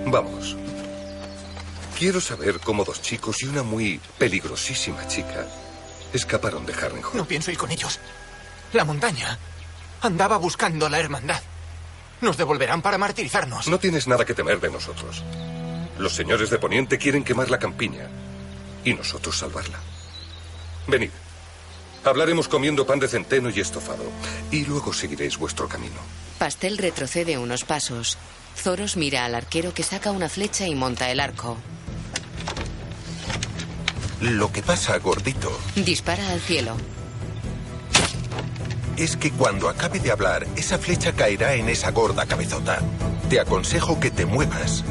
Vamos. 0.06 0.56
Quiero 1.98 2.20
saber 2.20 2.60
cómo 2.60 2.84
dos 2.84 3.02
chicos 3.02 3.42
y 3.42 3.46
una 3.46 3.62
muy 3.62 4.00
peligrosísima 4.18 5.06
chica 5.08 5.46
escaparon 6.12 6.64
de 6.66 6.72
Harrenhal. 6.72 7.10
No 7.14 7.24
pienso 7.24 7.50
ir 7.50 7.58
con 7.58 7.70
ellos. 7.70 7.98
La 8.72 8.84
montaña 8.84 9.38
andaba 10.02 10.36
buscando 10.36 10.86
a 10.86 10.90
la 10.90 10.98
hermandad. 10.98 11.40
Nos 12.20 12.36
devolverán 12.36 12.82
para 12.82 12.98
martirizarnos. 12.98 13.68
No 13.68 13.78
tienes 13.78 14.08
nada 14.08 14.24
que 14.24 14.34
temer 14.34 14.60
de 14.60 14.70
nosotros. 14.70 15.22
Los 15.98 16.14
señores 16.14 16.50
de 16.50 16.58
Poniente 16.58 16.98
quieren 16.98 17.24
quemar 17.24 17.50
la 17.50 17.58
campiña 17.58 18.08
y 18.84 18.94
nosotros 18.94 19.38
salvarla. 19.38 19.78
Venid. 20.86 21.10
Hablaremos 22.04 22.48
comiendo 22.48 22.86
pan 22.86 23.00
de 23.00 23.08
centeno 23.08 23.50
y 23.50 23.60
estofado 23.60 24.04
y 24.50 24.64
luego 24.64 24.92
seguiréis 24.92 25.36
vuestro 25.36 25.68
camino. 25.68 26.00
Pastel 26.38 26.78
retrocede 26.78 27.38
unos 27.38 27.64
pasos. 27.64 28.16
Zoros 28.56 28.96
mira 28.96 29.24
al 29.24 29.34
arquero 29.34 29.74
que 29.74 29.82
saca 29.82 30.10
una 30.10 30.28
flecha 30.28 30.66
y 30.66 30.74
monta 30.74 31.10
el 31.10 31.20
arco. 31.20 31.56
Lo 34.20 34.50
que 34.50 34.62
pasa, 34.62 34.98
gordito, 34.98 35.56
Dispara 35.76 36.30
al 36.30 36.40
cielo. 36.40 36.76
Es 38.98 39.16
que 39.16 39.30
cuando 39.30 39.68
acabe 39.68 40.00
de 40.00 40.10
hablar, 40.10 40.46
esa 40.56 40.76
flecha 40.76 41.12
caerá 41.12 41.54
en 41.54 41.68
esa 41.68 41.92
gorda 41.92 42.26
cabezota. 42.26 42.80
Te 43.30 43.38
aconsejo 43.38 44.00
que 44.00 44.10
te 44.10 44.26
muevas, 44.26 44.84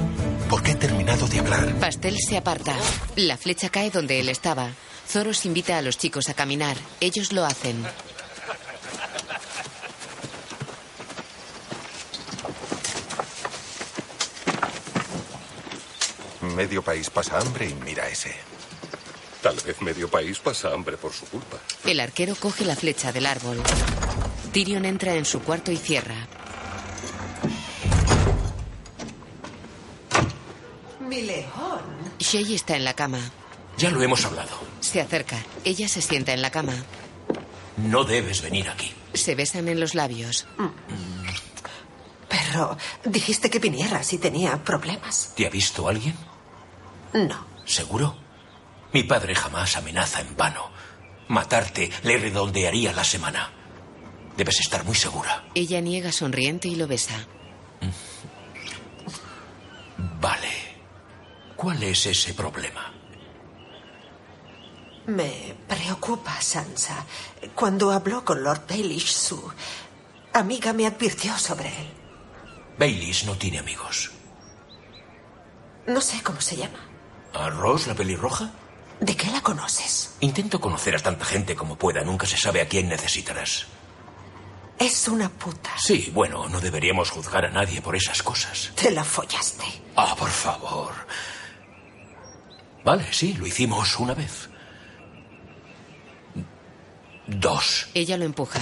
porque 0.49 0.71
he 0.71 0.75
terminado 0.75 1.27
de 1.27 1.39
hablar. 1.39 1.73
Pastel 1.75 2.17
se 2.17 2.37
aparta. 2.37 2.75
La 3.17 3.37
flecha 3.37 3.69
cae 3.69 3.91
donde 3.91 4.19
él 4.19 4.29
estaba. 4.29 4.69
Zoros 5.07 5.45
invita 5.45 5.77
a 5.77 5.81
los 5.81 5.97
chicos 5.97 6.29
a 6.29 6.33
caminar. 6.33 6.77
Ellos 7.01 7.33
lo 7.33 7.45
hacen. 7.45 7.85
Medio 16.55 16.81
país 16.81 17.09
pasa 17.09 17.39
hambre 17.39 17.69
y 17.69 17.73
mira 17.73 18.07
ese. 18.07 18.33
Tal 19.41 19.55
vez 19.65 19.81
medio 19.81 20.09
país 20.09 20.39
pasa 20.39 20.73
hambre 20.73 20.97
por 20.97 21.13
su 21.13 21.25
culpa. 21.25 21.57
El 21.85 21.99
arquero 21.99 22.35
coge 22.35 22.65
la 22.65 22.75
flecha 22.75 23.11
del 23.11 23.25
árbol. 23.25 23.61
Tyrion 24.57 24.85
entra 24.85 25.13
en 25.13 25.23
su 25.23 25.43
cuarto 25.43 25.71
y 25.71 25.77
cierra. 25.77 26.15
Mi 30.99 31.21
león. 31.21 31.83
Shay 32.17 32.55
está 32.55 32.75
en 32.75 32.83
la 32.83 32.95
cama. 32.95 33.19
Ya 33.77 33.91
lo 33.91 34.01
hemos 34.01 34.25
hablado. 34.25 34.49
Se 34.79 34.99
acerca. 34.99 35.37
Ella 35.63 35.87
se 35.87 36.01
sienta 36.01 36.33
en 36.33 36.41
la 36.41 36.49
cama. 36.49 36.73
No 37.77 38.03
debes 38.03 38.41
venir 38.41 38.67
aquí. 38.67 38.91
Se 39.13 39.35
besan 39.35 39.67
en 39.67 39.79
los 39.79 39.93
labios. 39.93 40.47
Pero 42.27 42.79
dijiste 43.05 43.51
que 43.51 43.59
viniera 43.59 44.01
si 44.01 44.17
tenía 44.17 44.63
problemas. 44.63 45.33
¿Te 45.35 45.45
ha 45.45 45.51
visto 45.51 45.87
alguien? 45.87 46.15
No. 47.13 47.45
¿Seguro? 47.63 48.17
Mi 48.91 49.03
padre 49.03 49.35
jamás 49.35 49.77
amenaza 49.77 50.21
en 50.21 50.35
vano. 50.35 50.71
Matarte 51.27 51.91
le 52.01 52.17
redondearía 52.17 52.91
la 52.91 53.03
semana. 53.03 53.51
Debes 54.37 54.59
estar 54.59 54.85
muy 54.85 54.95
segura. 54.95 55.43
Ella 55.55 55.81
niega 55.81 56.11
sonriente 56.11 56.67
y 56.67 56.75
lo 56.75 56.87
besa. 56.87 57.25
Vale. 60.21 60.51
¿Cuál 61.55 61.81
es 61.81 62.05
ese 62.05 62.35
problema? 62.35 62.93
Me 65.07 65.55
preocupa, 65.67 66.39
Sansa. 66.39 67.03
Cuando 67.55 67.91
habló 67.91 68.23
con 68.23 68.43
Lord 68.43 68.67
Baelish, 68.69 69.11
su 69.11 69.51
amiga 70.33 70.71
me 70.71 70.85
advirtió 70.85 71.35
sobre 71.39 71.69
él. 71.69 71.87
Baileys 72.77 73.25
no 73.25 73.35
tiene 73.37 73.57
amigos. 73.57 74.11
No 75.87 75.99
sé 75.99 76.21
cómo 76.21 76.41
se 76.41 76.57
llama. 76.57 76.79
¿A 77.33 77.49
Rose, 77.49 77.87
la 77.89 77.95
pelirroja? 77.95 78.51
¿De 78.99 79.15
qué 79.15 79.31
la 79.31 79.41
conoces? 79.41 80.15
Intento 80.19 80.61
conocer 80.61 80.95
a 80.95 80.99
tanta 80.99 81.25
gente 81.25 81.55
como 81.55 81.75
pueda. 81.75 82.03
Nunca 82.03 82.27
se 82.27 82.37
sabe 82.37 82.61
a 82.61 82.67
quién 82.67 82.87
necesitarás. 82.87 83.67
Es 84.79 85.07
una 85.07 85.29
puta. 85.29 85.71
Sí, 85.77 86.11
bueno, 86.13 86.47
no 86.49 86.59
deberíamos 86.61 87.09
juzgar 87.09 87.45
a 87.45 87.49
nadie 87.49 87.81
por 87.81 87.95
esas 87.95 88.21
cosas. 88.21 88.71
Te 88.75 88.91
la 88.91 89.03
follaste. 89.03 89.65
Ah, 89.95 90.15
por 90.17 90.29
favor. 90.29 90.93
Vale, 92.85 93.11
sí, 93.11 93.33
lo 93.33 93.47
hicimos 93.47 93.97
una 93.99 94.13
vez. 94.13 94.49
Dos. 97.25 97.87
Ella 97.93 98.17
lo 98.17 98.25
empuja. 98.25 98.59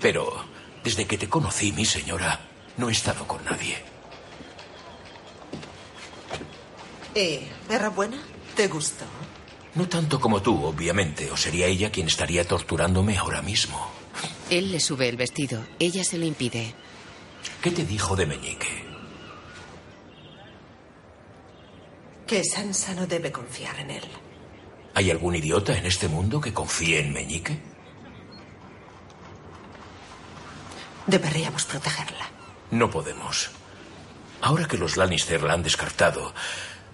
Pero 0.00 0.44
desde 0.82 1.06
que 1.06 1.16
te 1.16 1.28
conocí, 1.28 1.72
mi 1.72 1.84
señora, 1.84 2.40
no 2.76 2.88
he 2.88 2.92
estado 2.92 3.26
con 3.26 3.44
nadie. 3.44 3.76
Eh, 7.14 7.48
¿Era 7.70 7.90
buena? 7.90 8.18
¿Te 8.56 8.66
gustó? 8.68 9.04
No 9.74 9.88
tanto 9.88 10.20
como 10.20 10.42
tú, 10.42 10.64
obviamente, 10.64 11.30
o 11.30 11.36
sería 11.36 11.66
ella 11.66 11.90
quien 11.90 12.08
estaría 12.08 12.46
torturándome 12.46 13.16
ahora 13.16 13.40
mismo. 13.40 14.01
Él 14.52 14.70
le 14.70 14.80
sube 14.80 15.08
el 15.08 15.16
vestido. 15.16 15.64
Ella 15.78 16.04
se 16.04 16.18
lo 16.18 16.26
impide. 16.26 16.74
¿Qué 17.62 17.70
te 17.70 17.86
dijo 17.86 18.14
de 18.14 18.26
Meñique? 18.26 18.84
Que 22.26 22.44
Sansa 22.44 22.92
no 22.92 23.06
debe 23.06 23.32
confiar 23.32 23.80
en 23.80 23.92
él. 23.92 24.04
¿Hay 24.92 25.10
algún 25.10 25.36
idiota 25.36 25.74
en 25.78 25.86
este 25.86 26.06
mundo 26.06 26.38
que 26.38 26.52
confíe 26.52 27.00
en 27.00 27.14
Meñique? 27.14 27.62
Deberíamos 31.06 31.64
protegerla. 31.64 32.28
No 32.72 32.90
podemos. 32.90 33.52
Ahora 34.42 34.68
que 34.68 34.76
los 34.76 34.98
Lannister 34.98 35.42
la 35.42 35.54
han 35.54 35.62
descartado, 35.62 36.34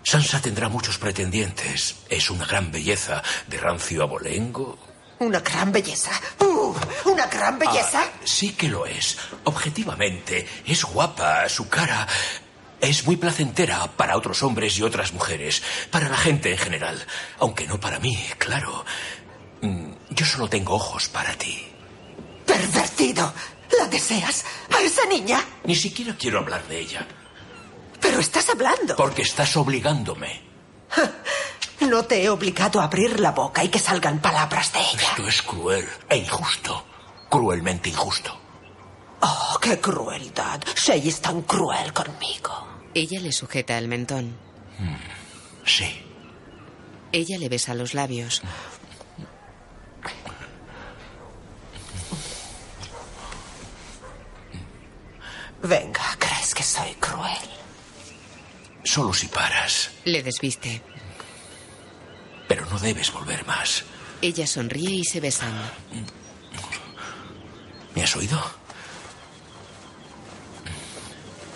Sansa 0.05 0.41
tendrá 0.41 0.69
muchos 0.69 0.99
pretendientes. 0.99 2.05
Es 2.09 2.31
una 2.31 2.47
gran 2.47 2.71
belleza. 2.71 3.21
De 3.49 3.59
rancio 3.59 4.05
abolengo. 4.05 4.79
¿Una 5.21 5.41
gran 5.41 5.73
belleza? 5.73 6.13
Uh, 6.41 6.75
¿Una 7.07 7.27
gran 7.27 7.59
belleza? 7.59 8.03
Ah, 8.05 8.11
sí 8.25 8.53
que 8.53 8.69
lo 8.69 8.87
es. 8.87 9.17
Objetivamente, 9.45 10.47
es 10.65 10.85
guapa. 10.85 11.49
Su 11.49 11.69
cara 11.69 12.07
es 12.81 13.05
muy 13.05 13.17
placentera 13.17 13.87
para 13.97 14.17
otros 14.17 14.43
hombres 14.45 14.79
y 14.79 14.83
otras 14.83 15.13
mujeres. 15.13 15.63
Para 15.91 16.09
la 16.09 16.17
gente 16.17 16.53
en 16.53 16.59
general. 16.59 17.05
Aunque 17.41 17.67
no 17.67 17.81
para 17.81 17.99
mí, 17.99 18.17
claro. 18.39 18.85
Mm, 19.61 19.91
Yo 20.11 20.25
solo 20.25 20.49
tengo 20.49 20.75
ojos 20.75 21.09
para 21.09 21.35
ti. 21.35 21.67
¡Pervertido! 22.47 23.33
¿La 23.79 23.87
deseas? 23.89 24.45
¿A 24.75 24.81
esa 24.81 25.05
niña? 25.07 25.45
Ni 25.65 25.75
siquiera 25.75 26.15
quiero 26.17 26.39
hablar 26.39 26.63
de 26.69 26.79
ella. 26.79 27.07
Pero 28.01 28.21
estás 28.21 28.49
hablando. 28.49 28.95
Porque 28.97 29.23
estás 29.23 29.57
obligándome. 29.57 30.41
No 31.81 32.05
te 32.05 32.23
he 32.23 32.29
obligado 32.29 32.81
a 32.81 32.85
abrir 32.85 33.21
la 33.21 33.31
boca 33.33 33.63
y 33.63 33.69
que 33.69 33.79
salgan 33.79 34.21
palabras 34.21 34.73
de 34.73 34.81
ella. 34.81 35.11
Esto 35.11 35.29
es 35.29 35.43
cruel 35.43 35.89
e 36.09 36.17
injusto. 36.17 36.85
Cruelmente 37.29 37.89
injusto. 37.89 38.37
Oh, 39.21 39.59
qué 39.61 39.81
crueldad. 39.81 40.61
Shay 40.75 41.09
es 41.09 41.21
tan 41.21 41.43
cruel 41.43 41.93
conmigo. 41.93 42.67
Ella 42.95 43.21
le 43.21 43.33
sujeta 43.33 43.79
el 43.79 43.89
mentón. 43.89 44.37
Sí. 45.65 46.05
Ella 47.13 47.39
le 47.39 47.49
besa 47.49 47.75
los 47.75 47.95
labios. 47.95 48.43
Venga, 55.63 56.17
¿crees 56.19 56.55
que 56.55 56.63
soy 56.63 56.93
cruel? 56.95 57.49
Solo 58.85 59.13
si 59.13 59.27
paras. 59.27 59.91
Le 60.05 60.23
desviste. 60.23 60.83
Pero 62.49 62.67
no 62.67 62.79
debes 62.79 63.13
volver 63.13 63.47
más. 63.47 63.85
Ella 64.21 64.47
sonríe 64.47 64.91
y 64.91 65.05
se 65.05 65.21
besan. 65.21 65.53
¿Me 67.95 68.03
has 68.03 68.17
oído? 68.17 68.41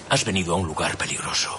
Has 0.09 0.25
venido 0.25 0.55
a 0.55 0.57
un 0.57 0.67
lugar 0.67 0.97
peligroso. 0.97 1.59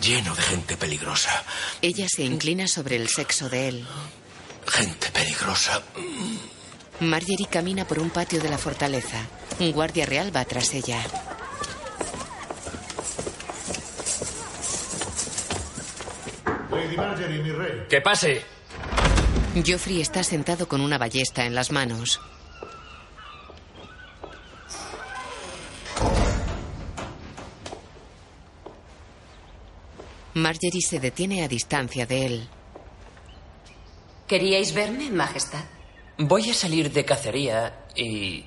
Lleno 0.00 0.34
de 0.34 0.42
gente 0.42 0.76
peligrosa. 0.76 1.42
Ella 1.80 2.06
se 2.08 2.22
inclina 2.22 2.68
sobre 2.68 2.96
el 2.96 3.08
sexo 3.08 3.48
de 3.48 3.68
él. 3.68 3.86
Gente 4.66 5.10
peligrosa. 5.10 5.82
Marjorie 7.00 7.46
camina 7.48 7.86
por 7.86 7.98
un 7.98 8.10
patio 8.10 8.40
de 8.40 8.48
la 8.48 8.58
fortaleza. 8.58 9.26
Un 9.58 9.72
guardia 9.72 10.06
real 10.06 10.34
va 10.34 10.44
tras 10.44 10.74
ella. 10.74 11.00
Marjorie, 16.96 17.42
mi 17.42 17.50
rey. 17.50 17.86
¡Que 17.88 18.00
pase! 18.00 18.42
Joffrey 19.66 20.00
está 20.00 20.22
sentado 20.22 20.66
con 20.66 20.80
una 20.80 20.98
ballesta 20.98 21.44
en 21.44 21.54
las 21.54 21.70
manos. 21.70 22.20
Marjorie 30.34 30.80
se 30.80 30.98
detiene 30.98 31.44
a 31.44 31.48
distancia 31.48 32.06
de 32.06 32.26
él. 32.26 32.48
¿Queríais 34.26 34.72
verme, 34.72 35.10
Majestad? 35.10 35.64
Voy 36.16 36.48
a 36.48 36.54
salir 36.54 36.90
de 36.90 37.04
cacería 37.04 37.84
y... 37.94 38.46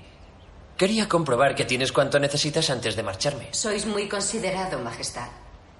Quería 0.77 1.07
comprobar 1.07 1.55
que 1.55 1.63
tienes 1.63 1.91
cuanto 1.91 2.19
necesitas 2.19 2.69
antes 2.69 2.95
de 2.95 3.03
marcharme. 3.03 3.47
Sois 3.51 3.85
muy 3.85 4.09
considerado, 4.09 4.79
Majestad. 4.79 5.29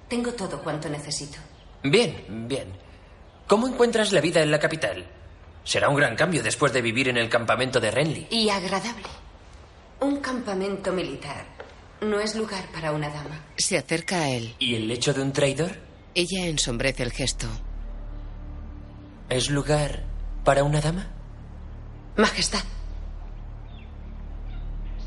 Tengo 0.08 0.32
todo 0.32 0.62
cuanto 0.62 0.88
necesito. 0.88 1.38
Bien, 1.90 2.46
bien. 2.48 2.72
¿Cómo 3.46 3.68
encuentras 3.68 4.12
la 4.12 4.20
vida 4.20 4.42
en 4.42 4.50
la 4.50 4.58
capital? 4.58 5.06
Será 5.64 5.88
un 5.88 5.96
gran 5.96 6.16
cambio 6.16 6.42
después 6.42 6.72
de 6.72 6.82
vivir 6.82 7.08
en 7.08 7.16
el 7.16 7.28
campamento 7.28 7.80
de 7.80 7.90
Renly. 7.90 8.26
Y 8.30 8.48
agradable. 8.48 9.08
Un 10.00 10.20
campamento 10.20 10.92
militar 10.92 11.44
no 12.00 12.20
es 12.20 12.34
lugar 12.34 12.64
para 12.72 12.92
una 12.92 13.08
dama. 13.08 13.40
Se 13.56 13.78
acerca 13.78 14.22
a 14.22 14.30
él. 14.30 14.54
¿Y 14.58 14.74
el 14.74 14.90
hecho 14.90 15.14
de 15.14 15.22
un 15.22 15.32
traidor? 15.32 15.72
Ella 16.14 16.46
ensombrece 16.46 17.02
el 17.02 17.12
gesto. 17.12 17.46
¿Es 19.28 19.50
lugar 19.50 20.04
para 20.44 20.64
una 20.64 20.80
dama? 20.80 21.10
Majestad. 22.16 22.62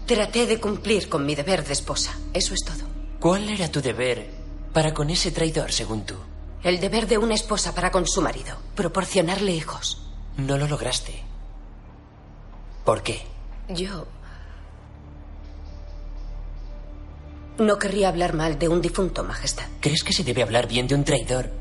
Traté 0.06 0.48
de 0.48 0.60
cumplir 0.60 1.08
con 1.08 1.26
mi 1.26 1.36
deber 1.36 1.64
de 1.64 1.74
esposa. 1.74 2.18
Eso 2.34 2.54
es 2.54 2.62
todo. 2.66 2.88
¿Cuál 3.20 3.50
era 3.50 3.72
tu 3.72 3.82
deber 3.82 4.30
para 4.74 4.94
con 4.94 5.10
ese 5.10 5.32
traidor, 5.32 5.72
según 5.72 6.06
tú? 6.06 6.16
El 6.64 6.80
deber 6.80 7.08
de 7.08 7.18
una 7.18 7.36
esposa 7.36 7.74
para 7.74 7.92
con 7.92 8.06
su 8.08 8.22
marido. 8.22 8.58
Proporcionarle 8.76 9.54
hijos. 9.54 10.02
No 10.38 10.58
lo 10.58 10.68
lograste. 10.68 11.24
¿Por 12.84 13.02
qué? 13.02 13.22
Yo... 13.70 14.08
No 17.58 17.78
querría 17.78 18.08
hablar 18.08 18.34
mal 18.34 18.58
de 18.58 18.70
un 18.70 18.82
difunto, 18.82 19.24
Majestad. 19.24 19.66
¿Crees 19.82 20.04
que 20.04 20.14
se 20.14 20.24
debe 20.24 20.44
hablar 20.44 20.68
bien 20.68 20.88
de 20.88 20.96
un 20.96 21.04
traidor 21.04 21.52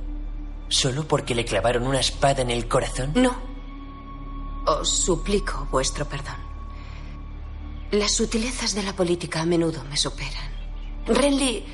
solo 0.69 1.09
porque 1.09 1.35
le 1.35 1.45
clavaron 1.45 1.87
una 1.87 1.99
espada 1.99 2.43
en 2.43 2.51
el 2.51 2.69
corazón? 2.69 3.13
No. 3.17 3.37
Os 4.65 4.89
suplico 4.89 5.67
vuestro 5.73 6.07
perdón. 6.09 6.37
Las 7.91 8.15
sutilezas 8.15 8.75
de 8.75 8.83
la 8.83 8.93
política 8.95 9.41
a 9.41 9.47
menudo 9.47 9.83
me 9.85 9.97
superan. 9.97 10.51
Renly... 11.07 11.65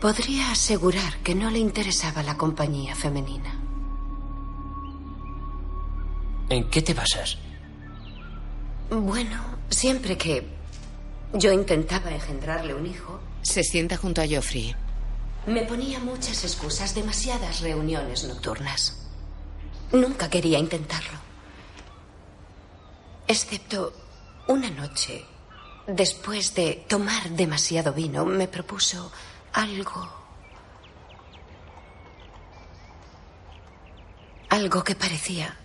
Podría 0.00 0.50
asegurar 0.52 1.18
que 1.22 1.34
no 1.34 1.50
le 1.50 1.58
interesaba 1.58 2.22
la 2.22 2.36
compañía 2.36 2.94
femenina. 2.94 3.54
¿En 6.48 6.68
qué 6.70 6.82
te 6.82 6.94
basas? 6.94 7.38
Bueno, 8.90 9.42
siempre 9.70 10.16
que 10.16 10.46
yo 11.32 11.50
intentaba 11.52 12.10
engendrarle 12.10 12.74
un 12.74 12.86
hijo, 12.86 13.20
Se 13.42 13.62
sienta 13.62 13.96
junto 13.96 14.20
a 14.20 14.26
Joffrey. 14.28 14.74
me 15.46 15.62
ponía 15.62 15.98
muchas 16.00 16.42
excusas, 16.44 16.94
demasiadas 16.94 17.60
reuniones 17.60 18.24
nocturnas. 18.24 19.06
Nunca 19.92 20.28
quería 20.28 20.58
intentarlo. 20.58 21.18
Excepto 23.28 23.92
una 24.48 24.68
noche, 24.70 25.24
después 25.86 26.54
de 26.54 26.84
tomar 26.88 27.30
demasiado 27.30 27.92
vino, 27.92 28.24
me 28.24 28.48
propuso 28.48 29.12
algo. 29.56 30.06
Algo 34.50 34.84
que 34.84 34.94
parecía 34.94 35.56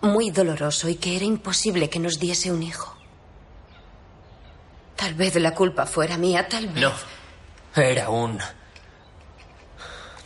muy 0.00 0.30
doloroso 0.30 0.88
y 0.88 0.96
que 0.96 1.16
era 1.16 1.24
imposible 1.24 1.90
que 1.90 1.98
nos 1.98 2.18
diese 2.18 2.50
un 2.50 2.62
hijo. 2.62 2.96
Tal 4.96 5.14
vez 5.14 5.34
la 5.36 5.54
culpa 5.54 5.86
fuera 5.86 6.16
mía, 6.16 6.48
tal 6.48 6.68
vez. 6.68 6.82
No. 6.82 6.92
Era 7.74 8.08
un... 8.08 8.38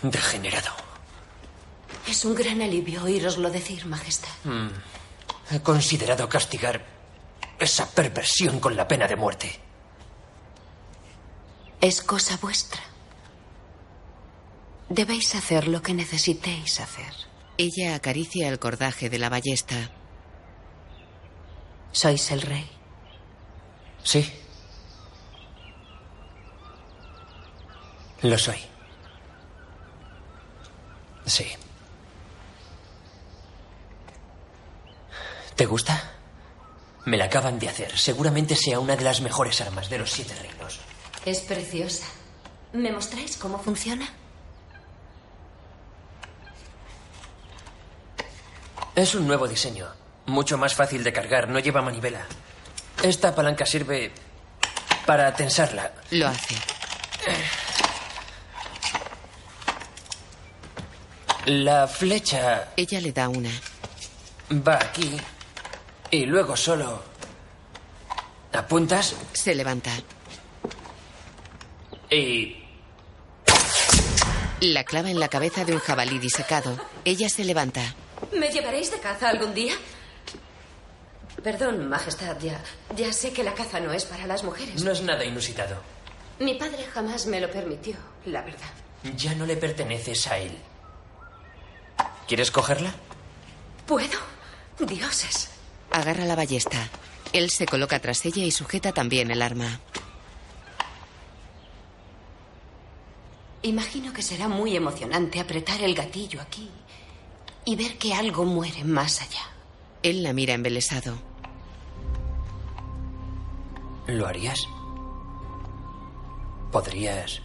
degenerado. 0.03 0.71
Es 2.07 2.25
un 2.25 2.35
gran 2.35 2.63
alivio 2.63 3.03
oíroslo 3.03 3.51
decir, 3.51 3.85
Majestad. 3.87 4.31
Mm. 4.45 4.69
He 5.51 5.61
considerado 5.61 6.29
castigar 6.29 6.85
esa 7.59 7.91
perversión 7.91 8.61
con 8.61 8.77
la 8.77 8.87
pena 8.87 9.09
de 9.09 9.17
muerte. 9.17 9.70
Es 11.81 12.03
cosa 12.03 12.37
vuestra. 12.37 12.83
Debéis 14.91 15.35
hacer 15.35 15.67
lo 15.69 15.81
que 15.81 15.95
necesitéis 15.95 16.81
hacer. 16.81 17.15
Ella 17.57 17.95
acaricia 17.95 18.49
el 18.49 18.59
cordaje 18.59 19.09
de 19.09 19.19
la 19.19 19.29
ballesta. 19.29 19.91
Sois 21.93 22.31
el 22.33 22.43
rey. 22.43 22.69
Sí. 24.03 24.31
Lo 28.23 28.37
soy. 28.37 28.59
Sí. 31.25 31.47
¿Te 35.57 35.67
gusta? 35.67 36.13
Me 37.07 37.17
la 37.17 37.27
acaban 37.27 37.59
de 37.59 37.69
hacer. 37.69 37.97
Seguramente 37.97 38.55
sea 38.55 38.81
una 38.81 38.97
de 38.97 39.05
las 39.05 39.21
mejores 39.21 39.61
armas 39.61 39.89
de 39.89 39.99
los 39.99 40.11
siete 40.11 40.35
reinos. 40.35 40.81
Es 41.25 41.41
preciosa. 41.41 42.07
¿Me 42.73 42.93
mostráis 42.93 43.37
cómo 43.37 43.59
funciona? 43.59 44.09
Es 48.95 49.15
un 49.15 49.27
nuevo 49.27 49.47
diseño. 49.49 49.87
Mucho 50.27 50.57
más 50.59 50.75
fácil 50.75 51.03
de 51.05 51.13
cargar. 51.13 51.49
No 51.49 51.59
lleva 51.59 51.83
manivela. 51.83 52.27
Esta 53.03 53.35
palanca 53.35 53.67
sirve 53.67 54.13
para 55.07 55.35
tensarla. 55.35 55.93
Lo 56.11 56.29
hace. 56.29 56.55
La 61.47 61.89
flecha 61.89 62.69
Ella 62.77 63.01
le 63.01 63.13
da 63.13 63.29
una. 63.29 63.51
va 64.67 64.75
aquí 64.77 65.17
y 66.11 66.27
luego 66.27 66.57
solo 66.57 67.03
apuntas 68.53 69.15
Se 69.33 69.55
levanta. 69.55 69.91
Y 72.11 72.57
La 74.61 74.85
clava 74.85 75.11
en 75.11 75.21
la 75.21 75.29
cabeza 75.29 75.65
de 75.65 75.73
un 75.73 75.79
jabalí 75.79 76.19
disecado. 76.19 76.77
Ella 77.05 77.29
se 77.29 77.45
levanta. 77.45 77.95
¿Me 78.33 78.49
llevaréis 78.51 78.91
de 78.91 78.99
caza 78.99 79.29
algún 79.29 79.55
día? 79.55 79.75
Perdón, 81.43 81.89
Majestad, 81.89 82.39
ya, 82.41 82.61
ya 82.95 83.13
sé 83.13 83.33
que 83.33 83.43
la 83.43 83.55
caza 83.55 83.81
no 83.81 83.93
es 83.93 84.05
para 84.05 84.27
las 84.27 84.45
mujeres. 84.45 84.83
No 84.85 84.91
es 84.93 85.01
nada 85.03 85.25
inusitado. 85.25 85.77
Mi 86.39 86.55
padre 86.55 86.85
jamás 86.93 87.27
me 87.27 87.41
lo 87.41 87.51
permitió, 87.51 87.97
la 88.27 88.43
verdad. 88.43 88.71
Ya 89.17 89.35
no 89.35 89.47
le 89.47 89.57
perteneces 89.57 90.27
a 90.27 90.39
él. 90.39 90.57
¿Quieres 92.29 92.51
cogerla? 92.51 92.93
¿Puedo? 93.87 94.19
Dioses. 94.79 95.49
Agarra 95.91 96.25
la 96.25 96.37
ballesta. 96.37 96.89
Él 97.33 97.51
se 97.51 97.67
coloca 97.67 97.99
tras 98.01 98.25
ella 98.27 98.45
y 98.45 98.51
sujeta 98.51 98.93
también 98.93 99.31
el 99.31 99.41
arma. 99.43 99.81
Imagino 103.63 104.13
que 104.13 104.23
será 104.23 104.49
muy 104.49 104.77
emocionante 104.77 105.39
apretar 105.39 105.83
el 105.83 105.95
gatillo 105.95 106.41
aquí 106.41 106.71
y 107.65 107.77
ver 107.77 107.99
que 107.99 108.15
algo 108.15 108.45
muere 108.45 108.85
más 108.85 109.21
allá. 109.21 109.43
Él 110.03 110.23
la 110.23 110.33
mira 110.33 110.55
embelesado. 110.55 111.19
¿Lo 114.07 114.27
harías? 114.27 114.67
¿Podrías 116.73 117.43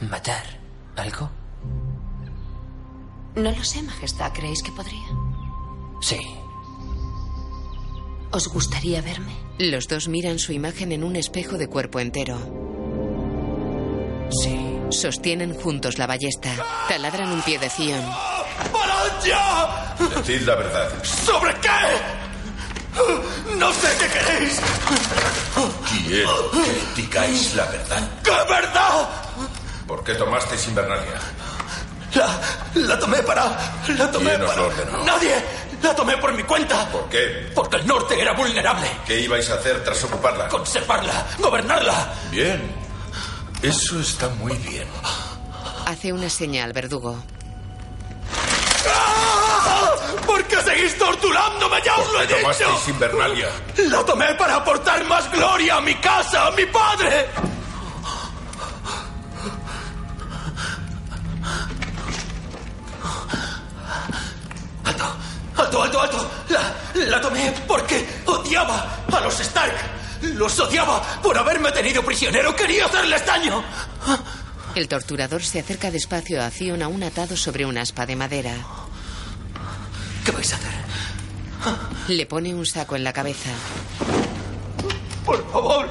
matar 0.00 0.44
algo? 0.96 1.30
No 3.36 3.50
lo 3.52 3.62
sé, 3.62 3.82
Majestad. 3.82 4.32
¿Creéis 4.32 4.62
que 4.62 4.72
podría? 4.72 5.06
Sí. 6.00 6.18
¿Os 8.32 8.48
gustaría 8.48 9.02
verme? 9.02 9.32
Los 9.58 9.86
dos 9.86 10.08
miran 10.08 10.38
su 10.38 10.52
imagen 10.52 10.92
en 10.92 11.04
un 11.04 11.16
espejo 11.16 11.58
de 11.58 11.68
cuerpo 11.68 12.00
entero. 12.00 12.38
Sí. 14.30 14.78
Sostienen 14.90 15.54
juntos 15.54 15.98
la 15.98 16.06
ballesta. 16.06 16.50
Taladran 16.88 17.32
un 17.32 17.42
pie 17.42 17.58
de 17.58 17.68
Zion. 17.70 18.02
¡Parad 18.72 19.24
ya! 19.24 19.94
Decid 20.16 20.42
la 20.42 20.54
verdad. 20.56 20.88
¿Sobre 21.02 21.54
qué? 21.56 21.68
No 23.56 23.72
sé 23.72 23.88
qué 23.98 24.06
queréis. 24.18 24.60
Quiero 26.06 26.50
que 26.50 27.02
digáis 27.02 27.54
la 27.54 27.64
verdad. 27.66 28.08
¿Qué 28.22 28.30
verdad? 28.52 29.08
¿Por 29.86 30.04
qué 30.04 30.14
tomasteis 30.14 30.66
Invernalia? 30.68 31.18
La, 32.14 32.28
la 32.74 32.98
tomé 32.98 33.18
para... 33.22 33.44
La 33.96 34.10
tomé 34.10 34.30
¿Quién 34.30 34.42
os 34.42 34.48
para... 34.50 34.60
lo 34.62 34.66
ordenó? 34.68 35.04
Nadie. 35.04 35.34
La 35.82 35.94
tomé 35.94 36.16
por 36.18 36.32
mi 36.34 36.42
cuenta. 36.42 36.86
¿Por 36.90 37.08
qué? 37.08 37.50
Porque 37.54 37.76
el 37.76 37.86
norte 37.86 38.20
era 38.20 38.32
vulnerable. 38.32 38.86
¿Qué 39.06 39.20
ibais 39.20 39.48
a 39.50 39.54
hacer 39.54 39.82
tras 39.84 40.02
ocuparla? 40.04 40.48
Conservarla. 40.48 41.26
Gobernarla. 41.38 42.12
Bien. 42.30 42.79
Eso 43.62 44.00
está 44.00 44.28
muy 44.30 44.54
bien. 44.58 44.88
Hace 45.86 46.12
una 46.12 46.30
señal 46.30 46.66
al 46.66 46.72
verdugo. 46.72 47.22
¡Ah! 48.88 49.90
¿Por 50.26 50.44
qué 50.44 50.56
seguís 50.62 50.96
torturándome? 50.96 51.76
Ya 51.84 51.94
os 51.96 52.12
lo 52.12 52.22
he 52.22 52.26
¿Por 52.26 52.26
qué 52.26 52.34
dicho. 52.34 52.40
tomasteis 52.40 52.88
Invernalia? 52.88 53.48
La 53.88 54.04
tomé 54.04 54.34
para 54.34 54.56
aportar 54.56 55.04
más 55.04 55.30
gloria 55.30 55.76
a 55.76 55.80
mi 55.80 55.94
casa, 55.96 56.46
a 56.46 56.50
mi 56.52 56.64
padre. 56.66 57.26
Alto, 64.84 65.04
alto, 65.56 65.82
alto, 65.82 66.00
alto. 66.00 66.30
La, 66.48 66.74
la 67.06 67.20
tomé 67.20 67.52
porque 67.66 68.06
odiaba 68.26 68.98
a 69.12 69.20
los 69.20 69.40
Stark. 69.40 69.74
Los 70.22 70.58
odiaba 70.60 71.02
por 71.22 71.36
haberme 71.36 71.72
tenido 71.72 72.04
prisionero. 72.04 72.54
Quería 72.54 72.86
hacerles 72.86 73.24
daño. 73.24 73.62
El 74.74 74.86
torturador 74.88 75.42
se 75.42 75.60
acerca 75.60 75.90
despacio 75.90 76.42
a 76.42 76.50
Zion 76.50 76.82
aún 76.82 77.02
atado 77.02 77.36
sobre 77.36 77.66
un 77.66 77.76
aspa 77.78 78.06
de 78.06 78.16
madera. 78.16 78.54
¿Qué 80.24 80.30
vais 80.30 80.52
a 80.52 80.56
hacer? 80.56 80.70
Le 82.08 82.26
pone 82.26 82.54
un 82.54 82.66
saco 82.66 82.96
en 82.96 83.04
la 83.04 83.12
cabeza. 83.12 83.50
Por 85.24 85.50
favor. 85.50 85.88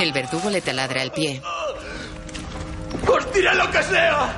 El 0.00 0.12
verdugo 0.12 0.50
le 0.50 0.60
taladra 0.60 1.02
el 1.02 1.10
pie. 1.12 1.42
Os 3.06 3.32
diré 3.32 3.54
lo 3.54 3.70
que 3.70 3.82
sea. 3.82 4.34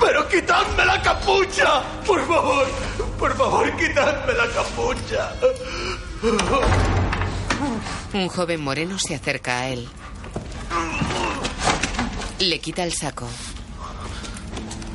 Pero 0.00 0.28
quitadme 0.28 0.84
la 0.84 1.00
capucha. 1.02 1.82
Por 2.06 2.26
favor. 2.26 2.66
Por 3.18 3.36
favor, 3.36 3.76
quitadme 3.76 4.32
la 4.34 4.46
capucha. 4.48 5.32
Un 8.12 8.28
joven 8.28 8.60
moreno 8.62 8.98
se 8.98 9.14
acerca 9.14 9.60
a 9.60 9.68
él. 9.68 9.88
Le 12.38 12.60
quita 12.60 12.84
el 12.84 12.92
saco. 12.92 13.26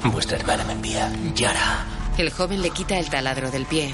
Vuestra 0.04 0.38
hermana 0.38 0.64
me 0.66 0.74
envía. 0.74 1.12
Yara. 1.36 1.86
El 2.18 2.32
joven 2.32 2.62
le 2.62 2.70
quita 2.70 2.98
el 3.00 3.10
taladro 3.10 3.50
del 3.50 3.66
pie. 3.66 3.94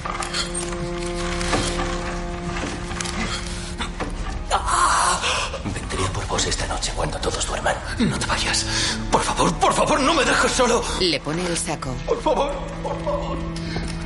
Vendré 5.74 6.04
por 6.14 6.26
vos 6.28 6.46
esta 6.46 6.66
noche 6.68 6.92
cuando 6.96 7.18
todos 7.20 7.46
duerman. 7.46 7.76
No 8.00 8.18
te 8.18 8.26
vayas. 8.26 8.66
Por 9.12 9.22
favor, 9.24 9.54
por 9.56 9.74
favor, 9.74 10.00
no 10.00 10.14
me 10.14 10.24
dejes 10.26 10.52
solo. 10.52 10.84
Le 11.00 11.20
pone 11.20 11.46
el 11.46 11.58
saco. 11.58 11.94
Por 12.06 12.22
favor, 12.22 12.52
por 12.84 13.04
favor. 13.04 13.38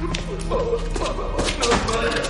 Por 0.01 0.41
favor, 0.49 0.83
por 0.83 1.07
favor, 1.07 1.37
no 1.59 1.65
te 1.65 1.97
vayas. 1.97 2.29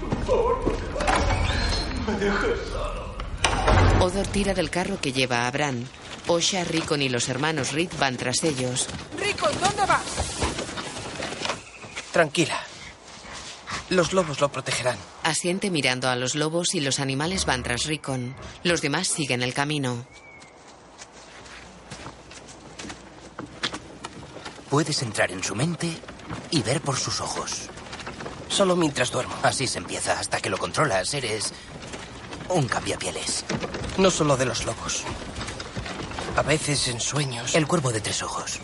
Por 0.00 0.26
favor, 0.26 0.58
no 0.66 0.72
te 0.72 1.04
vayas. 1.04 2.06
Me 2.06 2.12
dejes 2.18 2.58
solo. 2.70 4.04
Odor 4.04 4.26
tira 4.28 4.54
del 4.54 4.70
carro 4.70 4.98
que 5.00 5.12
lleva 5.12 5.46
a 5.46 5.50
Bran. 5.50 5.88
Osha, 6.28 6.64
Rickon 6.64 7.02
y 7.02 7.08
los 7.08 7.28
hermanos 7.28 7.72
Reed 7.72 7.90
van 7.98 8.16
tras 8.16 8.42
ellos. 8.44 8.86
Rico, 9.18 9.48
¿dónde 9.60 9.86
vas? 9.86 10.02
Tranquila. 12.12 12.58
Los 13.90 14.12
lobos 14.12 14.40
lo 14.40 14.48
protegerán. 14.48 14.96
Asiente 15.26 15.72
mirando 15.72 16.08
a 16.08 16.14
los 16.14 16.36
lobos 16.36 16.76
y 16.76 16.80
los 16.80 17.00
animales 17.00 17.46
van 17.46 17.64
tras 17.64 17.86
Rickon. 17.86 18.36
Los 18.62 18.80
demás 18.80 19.08
siguen 19.08 19.42
el 19.42 19.54
camino. 19.54 20.06
Puedes 24.70 25.02
entrar 25.02 25.32
en 25.32 25.42
su 25.42 25.56
mente 25.56 25.90
y 26.52 26.62
ver 26.62 26.80
por 26.80 26.96
sus 26.96 27.20
ojos. 27.20 27.62
Solo 28.48 28.76
mientras 28.76 29.10
duermo. 29.10 29.34
Así 29.42 29.66
se 29.66 29.78
empieza. 29.78 30.16
Hasta 30.16 30.40
que 30.40 30.48
lo 30.48 30.58
controlas, 30.58 31.12
eres 31.12 31.52
un 32.48 32.68
cambiapieles. 32.68 33.44
No 33.98 34.12
solo 34.12 34.36
de 34.36 34.46
los 34.46 34.64
lobos. 34.64 35.02
A 36.36 36.42
veces 36.42 36.86
en 36.86 37.00
sueños. 37.00 37.56
El 37.56 37.66
cuervo 37.66 37.90
de 37.90 38.00
tres 38.00 38.22
ojos. 38.22 38.60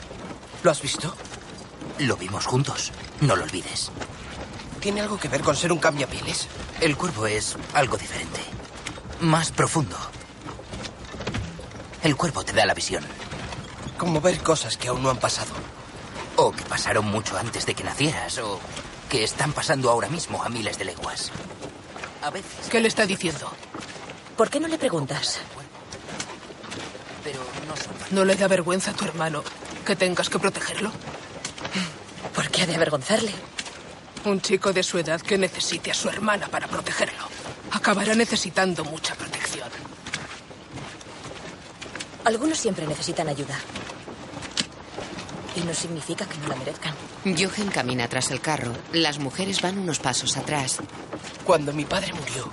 ¿Lo 0.62 0.70
has 0.70 0.80
visto? 0.80 1.12
Lo 1.98 2.16
vimos 2.16 2.46
juntos. 2.46 2.92
No 3.20 3.34
lo 3.34 3.42
olvides. 3.42 3.90
¿Tiene 4.82 5.00
algo 5.00 5.16
que 5.16 5.28
ver 5.28 5.42
con 5.42 5.54
ser 5.54 5.70
un 5.70 5.78
cambiapieles? 5.78 6.48
El 6.80 6.96
cuervo 6.96 7.28
es 7.28 7.56
algo 7.72 7.96
diferente. 7.96 8.40
Más 9.20 9.52
profundo. 9.52 9.96
El 12.02 12.16
cuervo 12.16 12.44
te 12.44 12.52
da 12.52 12.66
la 12.66 12.74
visión. 12.74 13.04
Como 13.96 14.20
ver 14.20 14.42
cosas 14.42 14.76
que 14.76 14.88
aún 14.88 15.04
no 15.04 15.10
han 15.10 15.20
pasado. 15.20 15.52
O 16.34 16.50
que 16.50 16.64
pasaron 16.64 17.04
mucho 17.04 17.38
antes 17.38 17.64
de 17.64 17.74
que 17.74 17.84
nacieras. 17.84 18.38
O 18.38 18.58
que 19.08 19.22
están 19.22 19.52
pasando 19.52 19.88
ahora 19.88 20.08
mismo 20.08 20.42
a 20.42 20.48
miles 20.48 20.76
de 20.78 20.86
leguas. 20.86 21.30
A 22.20 22.30
veces. 22.30 22.68
¿Qué 22.68 22.80
le 22.80 22.88
está 22.88 23.06
diciendo? 23.06 23.52
¿Por 24.36 24.50
qué 24.50 24.58
no 24.58 24.66
le 24.66 24.78
preguntas? 24.78 25.38
Pero 27.22 27.38
no 27.68 27.76
son. 27.76 27.94
¿No 28.10 28.24
le 28.24 28.34
da 28.34 28.48
vergüenza 28.48 28.90
a 28.90 28.94
tu 28.94 29.04
hermano 29.04 29.44
que 29.86 29.94
tengas 29.94 30.28
que 30.28 30.40
protegerlo? 30.40 30.90
¿Por 32.34 32.50
qué 32.50 32.62
ha 32.62 32.66
de 32.66 32.74
avergonzarle? 32.74 33.32
Un 34.24 34.40
chico 34.40 34.72
de 34.72 34.82
su 34.82 34.98
edad 34.98 35.20
que 35.20 35.36
necesite 35.36 35.90
a 35.90 35.94
su 35.94 36.08
hermana 36.08 36.48
para 36.48 36.68
protegerlo 36.68 37.32
acabará 37.72 38.14
necesitando 38.14 38.84
mucha 38.84 39.14
protección. 39.14 39.68
Algunos 42.24 42.58
siempre 42.58 42.86
necesitan 42.86 43.28
ayuda. 43.28 43.58
Y 45.56 45.60
no 45.60 45.74
significa 45.74 46.26
que 46.26 46.38
no 46.38 46.48
la 46.48 46.56
merezcan. 46.56 46.94
Jochen 47.24 47.68
camina 47.68 48.08
tras 48.08 48.30
el 48.30 48.40
carro. 48.40 48.72
Las 48.92 49.18
mujeres 49.18 49.60
van 49.60 49.78
unos 49.78 49.98
pasos 49.98 50.36
atrás. 50.36 50.78
Cuando 51.44 51.72
mi 51.72 51.84
padre 51.84 52.12
murió, 52.12 52.50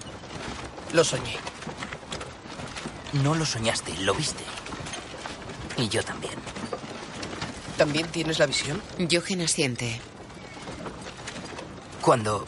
lo 0.94 1.04
soñé. 1.04 1.38
No 3.24 3.36
lo 3.36 3.46
soñaste, 3.46 3.96
lo 4.00 4.14
viste. 4.16 4.44
Y 5.78 5.88
yo 5.90 6.04
también. 6.04 6.34
¿También 7.78 8.08
tienes 8.08 8.40
la 8.40 8.48
visión? 8.48 8.82
Jochen 9.10 9.42
asiente. 9.42 10.02
Cuando 12.02 12.46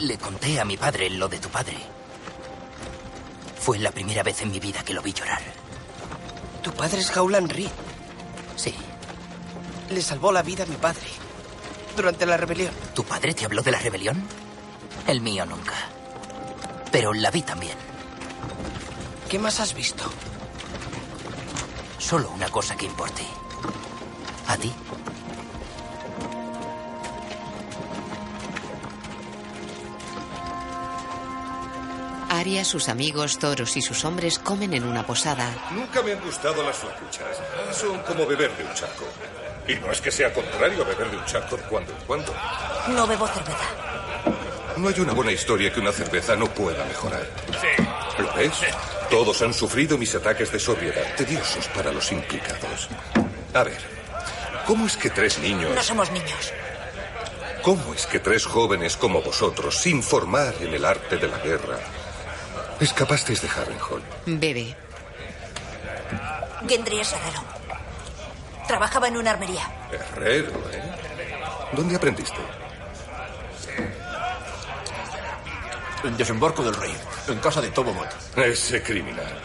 le 0.00 0.18
conté 0.18 0.60
a 0.60 0.64
mi 0.64 0.76
padre 0.76 1.10
lo 1.10 1.28
de 1.28 1.38
tu 1.38 1.48
padre, 1.48 1.76
fue 3.60 3.78
la 3.78 3.90
primera 3.90 4.22
vez 4.22 4.42
en 4.42 4.50
mi 4.50 4.60
vida 4.60 4.82
que 4.84 4.94
lo 4.94 5.02
vi 5.02 5.12
llorar. 5.12 5.42
Tu 6.62 6.72
padre 6.72 7.00
es 7.00 7.16
Howland 7.16 7.52
Reed. 7.52 7.70
Sí. 8.56 8.74
Le 9.90 10.02
salvó 10.02 10.32
la 10.32 10.42
vida 10.42 10.64
a 10.64 10.66
mi 10.66 10.76
padre. 10.76 11.06
Durante 11.96 12.26
la 12.26 12.36
rebelión. 12.36 12.72
¿Tu 12.94 13.04
padre 13.04 13.34
te 13.34 13.44
habló 13.44 13.62
de 13.62 13.72
la 13.72 13.78
rebelión? 13.78 14.22
El 15.06 15.20
mío 15.20 15.44
nunca. 15.44 15.74
Pero 16.92 17.12
la 17.12 17.30
vi 17.30 17.42
también. 17.42 17.76
¿Qué 19.28 19.38
más 19.38 19.60
has 19.60 19.74
visto? 19.74 20.04
solo 22.08 22.30
una 22.30 22.48
cosa 22.48 22.74
que 22.74 22.86
importe. 22.86 23.22
¿A 24.46 24.56
ti? 24.56 24.72
Sus 32.48 32.88
amigos, 32.88 33.38
Toros 33.38 33.76
y 33.76 33.82
sus 33.82 34.04
hombres 34.04 34.38
comen 34.38 34.72
en 34.72 34.84
una 34.84 35.06
posada. 35.06 35.54
Nunca 35.70 36.02
me 36.02 36.12
han 36.12 36.20
gustado 36.20 36.62
las 36.62 36.76
flacuchas. 36.76 37.26
Son 37.72 37.98
como 38.00 38.26
beber 38.26 38.50
de 38.56 38.64
un 38.64 38.74
charco. 38.74 39.04
Y 39.66 39.74
no 39.74 39.92
es 39.92 40.00
que 40.00 40.10
sea 40.10 40.32
contrario 40.32 40.82
a 40.82 40.86
beber 40.86 41.10
de 41.10 41.18
un 41.18 41.24
charco 41.26 41.58
de 41.58 41.62
cuando 41.64 41.92
en 41.92 41.98
cuando. 42.06 42.34
No 42.88 43.06
bebo 43.06 43.28
cerveza. 43.28 43.68
No 44.78 44.88
hay 44.88 44.98
una 44.98 45.12
buena 45.12 45.30
historia 45.30 45.72
que 45.72 45.78
una 45.78 45.92
cerveza 45.92 46.36
no 46.36 46.46
pueda 46.46 46.84
mejorar. 46.86 47.26
¿Lo 48.18 48.34
ves? 48.34 48.54
Todos 49.10 49.42
han 49.42 49.52
sufrido 49.52 49.98
mis 49.98 50.14
ataques 50.14 50.50
de 50.50 50.58
sobriedad, 50.58 51.14
tediosos 51.16 51.68
para 51.68 51.92
los 51.92 52.10
implicados. 52.10 52.88
A 53.52 53.62
ver, 53.62 53.78
¿cómo 54.66 54.86
es 54.86 54.96
que 54.96 55.10
tres 55.10 55.38
niños... 55.38 55.74
No 55.74 55.82
somos 55.82 56.10
niños. 56.10 56.52
¿Cómo 57.62 57.92
es 57.94 58.06
que 58.06 58.20
tres 58.20 58.46
jóvenes 58.46 58.96
como 58.96 59.20
vosotros, 59.20 59.76
sin 59.76 60.02
formar 60.02 60.54
en 60.60 60.72
el 60.72 60.84
arte 60.84 61.18
de 61.18 61.28
la 61.28 61.38
guerra, 61.38 61.78
escapasteis 62.80 63.42
de 63.42 63.48
Harrenhal? 63.48 64.02
Bebe. 64.26 64.76
Gendry 66.66 67.00
es 67.00 67.12
herrero. 67.12 67.42
Trabajaba 68.66 69.08
en 69.08 69.16
una 69.16 69.30
armería. 69.30 69.70
Herrero, 69.90 70.52
¿eh? 70.72 70.82
¿Dónde 71.72 71.96
aprendiste? 71.96 72.38
En 76.04 76.16
desembarco 76.16 76.62
del 76.62 76.74
rey, 76.74 76.94
en 77.28 77.38
casa 77.38 77.60
de 77.60 77.70
Tobomot. 77.70 78.08
Ese 78.36 78.82
criminal. 78.82 79.40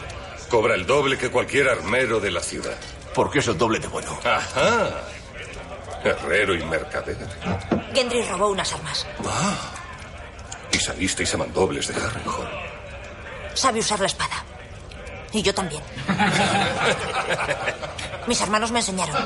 Cobra 0.48 0.74
el 0.74 0.86
doble 0.86 1.18
que 1.18 1.30
cualquier 1.30 1.68
armero 1.68 2.20
de 2.20 2.30
la 2.30 2.40
ciudad. 2.40 2.76
Porque 3.14 3.40
es 3.40 3.48
el 3.48 3.58
doble 3.58 3.78
de 3.78 3.88
bueno. 3.88 4.18
Ajá. 4.24 5.02
Herrero 6.04 6.54
y 6.54 6.62
mercader. 6.64 7.16
Gendry 7.94 8.22
robó 8.22 8.48
unas 8.48 8.72
armas. 8.72 9.06
Ah. 9.26 9.72
Y 10.70 10.78
salisteis 10.78 11.32
a 11.34 11.38
mandobles 11.38 11.88
de 11.88 11.94
Harrenhal. 11.94 12.73
Sabe 13.54 13.80
usar 13.80 14.00
la 14.00 14.06
espada. 14.06 14.44
Y 15.32 15.42
yo 15.42 15.54
también. 15.54 15.82
Mis 18.26 18.40
hermanos 18.40 18.70
me 18.70 18.78
enseñaron. 18.78 19.16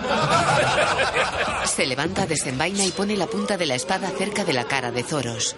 Se 1.65 1.87
levanta, 1.87 2.27
desenvaina 2.27 2.85
y 2.85 2.91
pone 2.91 3.17
la 3.17 3.27
punta 3.27 3.57
de 3.57 3.67
la 3.67 3.75
espada 3.75 4.11
cerca 4.17 4.45
de 4.45 4.53
la 4.53 4.65
cara 4.65 4.91
de 4.91 5.03
Zoros. 5.03 5.55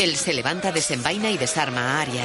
Él 0.00 0.16
se 0.16 0.32
levanta, 0.32 0.72
desenvaina 0.72 1.30
y 1.30 1.38
desarma 1.38 1.80
a 1.80 2.02
Arya. 2.02 2.24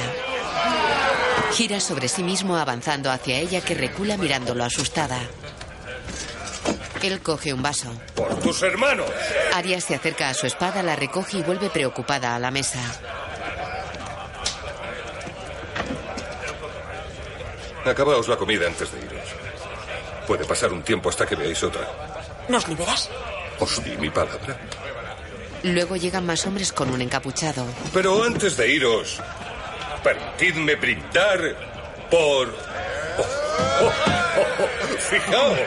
Gira 1.52 1.80
sobre 1.80 2.08
sí 2.08 2.22
mismo 2.22 2.56
avanzando 2.56 3.10
hacia 3.10 3.38
ella 3.38 3.60
que 3.60 3.74
recula 3.74 4.16
mirándolo 4.16 4.64
asustada. 4.64 5.18
Él 7.02 7.20
coge 7.20 7.52
un 7.52 7.62
vaso. 7.62 7.92
¡Por 8.14 8.38
tus 8.40 8.62
hermanos! 8.62 9.06
Arya 9.54 9.80
se 9.80 9.94
acerca 9.94 10.28
a 10.28 10.34
su 10.34 10.46
espada, 10.46 10.82
la 10.82 10.96
recoge 10.96 11.38
y 11.38 11.42
vuelve 11.42 11.70
preocupada 11.70 12.34
a 12.34 12.38
la 12.38 12.50
mesa. 12.50 12.80
Acabaos 17.84 18.28
la 18.28 18.36
comida 18.36 18.66
antes 18.66 18.92
de 18.92 18.98
iros. 18.98 19.28
Puede 20.26 20.44
pasar 20.44 20.72
un 20.72 20.82
tiempo 20.82 21.08
hasta 21.08 21.24
que 21.24 21.36
veáis 21.36 21.62
otra. 21.62 21.88
¿Nos 22.48 22.68
liberas? 22.68 23.08
Os 23.60 23.82
di 23.82 23.96
mi 23.96 24.10
palabra. 24.10 24.58
Luego 25.62 25.96
llegan 25.96 26.26
más 26.26 26.46
hombres 26.46 26.72
con 26.72 26.90
un 26.90 27.00
encapuchado. 27.00 27.64
Pero 27.92 28.22
antes 28.22 28.56
de 28.56 28.68
iros, 28.68 29.20
permitidme 30.02 30.74
brindar 30.76 31.56
por... 32.10 32.48
Oh, 33.18 33.84
oh. 33.84 34.17
Fijaos, 34.98 35.58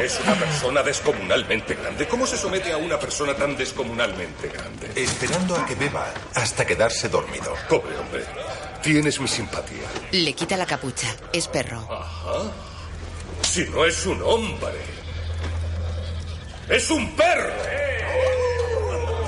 es 0.00 0.20
una 0.24 0.34
persona 0.34 0.82
descomunalmente 0.82 1.74
grande. 1.74 2.06
¿Cómo 2.06 2.26
se 2.26 2.36
somete 2.36 2.72
a 2.72 2.76
una 2.76 2.98
persona 2.98 3.34
tan 3.34 3.56
descomunalmente 3.56 4.48
grande? 4.48 4.90
Esperando 4.94 5.56
a 5.56 5.66
que 5.66 5.74
beba 5.74 6.12
hasta 6.34 6.66
quedarse 6.66 7.08
dormido. 7.08 7.54
Pobre 7.68 7.96
hombre, 7.98 8.24
tienes 8.82 9.20
mi 9.20 9.28
simpatía. 9.28 9.88
Le 10.12 10.32
quita 10.32 10.56
la 10.56 10.66
capucha. 10.66 11.08
Es 11.32 11.48
perro. 11.48 11.86
Ajá. 11.90 12.50
Si 13.42 13.64
no 13.64 13.84
es 13.84 14.04
un 14.06 14.22
hombre, 14.22 14.78
es 16.68 16.90
un 16.90 17.14
perro. 17.16 17.52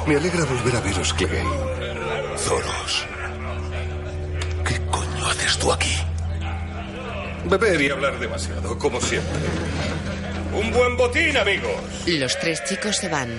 Me 0.07 0.17
alegra 0.17 0.45
volver 0.45 0.77
a 0.77 0.81
veros, 0.81 1.15
Clegane. 1.15 1.51
Zoros. 2.37 3.07
¿Qué 4.67 4.81
coño 4.91 5.27
haces 5.27 5.59
tú 5.59 5.73
aquí? 5.73 5.95
Beber 7.47 7.81
y 7.81 7.91
hablar 7.91 8.19
demasiado, 8.19 8.79
como 8.79 9.01
siempre. 9.01 9.41
Un 10.53 10.71
buen 10.73 10.97
botín, 10.97 11.37
amigos. 11.37 11.73
Los 12.07 12.39
tres 12.39 12.63
chicos 12.65 12.97
se 12.97 13.09
van. 13.09 13.31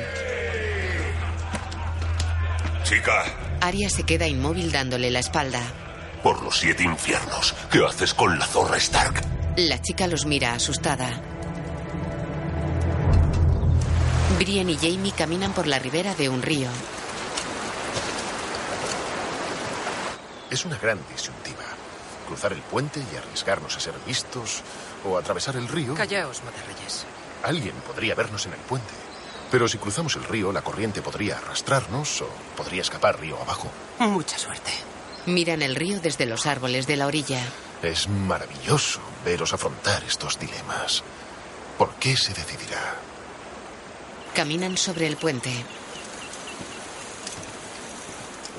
Chica, 2.83 3.23
Arya 3.61 3.89
se 3.89 4.03
queda 4.03 4.27
inmóvil 4.27 4.71
dándole 4.71 5.11
la 5.11 5.19
espalda. 5.19 5.61
por 6.23 6.41
los 6.43 6.59
siete 6.59 6.83
infiernos, 6.83 7.55
¿qué 7.71 7.79
haces 7.85 8.13
con 8.13 8.37
la 8.37 8.45
zorra 8.45 8.77
Stark? 8.77 9.21
La 9.57 9.81
chica 9.81 10.07
los 10.07 10.25
mira 10.25 10.53
asustada. 10.53 11.09
Brienne 14.37 14.71
y 14.73 14.75
Jamie 14.77 15.11
caminan 15.17 15.51
por 15.53 15.67
la 15.67 15.79
ribera 15.79 16.13
de 16.15 16.29
un 16.29 16.41
río. 16.41 16.67
Es 20.49 20.65
una 20.65 20.77
gran 20.77 20.99
disyuntiva. 21.11 21.63
Cruzar 22.31 22.53
el 22.53 22.61
puente 22.61 23.03
y 23.11 23.17
arriesgarnos 23.17 23.75
a 23.75 23.81
ser 23.81 23.93
vistos 24.07 24.61
o 25.03 25.17
atravesar 25.17 25.57
el 25.57 25.67
río. 25.67 25.95
Callaos, 25.95 26.41
Matarreyes. 26.45 27.03
Alguien 27.43 27.75
podría 27.85 28.15
vernos 28.15 28.45
en 28.45 28.53
el 28.53 28.59
puente. 28.59 28.93
Pero 29.51 29.67
si 29.67 29.77
cruzamos 29.77 30.15
el 30.15 30.23
río, 30.23 30.53
la 30.53 30.61
corriente 30.61 31.01
podría 31.01 31.39
arrastrarnos 31.39 32.21
o 32.21 32.29
podría 32.55 32.83
escapar 32.83 33.19
río 33.19 33.37
abajo. 33.41 33.69
Mucha 33.99 34.37
suerte. 34.37 34.71
Miran 35.25 35.61
el 35.61 35.75
río 35.75 35.99
desde 35.99 36.25
los 36.25 36.45
árboles 36.45 36.87
de 36.87 36.95
la 36.95 37.07
orilla. 37.07 37.43
Es 37.83 38.07
maravilloso 38.07 39.01
veros 39.25 39.51
afrontar 39.53 40.01
estos 40.05 40.39
dilemas. 40.39 41.03
¿Por 41.77 41.95
qué 41.95 42.15
se 42.15 42.33
decidirá? 42.33 42.95
Caminan 44.33 44.77
sobre 44.77 45.05
el 45.05 45.17
puente. 45.17 45.51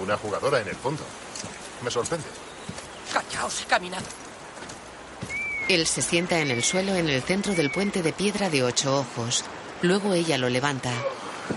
Una 0.02 0.18
jugadora 0.18 0.60
en 0.60 0.68
el 0.68 0.76
fondo. 0.76 1.04
Me 1.82 1.90
sorprende. 1.90 2.41
Callaos, 3.12 3.64
caminad. 3.68 4.02
Él 5.68 5.86
se 5.86 6.02
sienta 6.02 6.40
en 6.40 6.50
el 6.50 6.62
suelo 6.62 6.94
en 6.94 7.08
el 7.08 7.22
centro 7.22 7.54
del 7.54 7.70
puente 7.70 8.02
de 8.02 8.12
piedra 8.12 8.50
de 8.50 8.62
ocho 8.62 8.98
ojos. 8.98 9.44
Luego 9.82 10.14
ella 10.14 10.38
lo 10.38 10.48
levanta. 10.48 10.90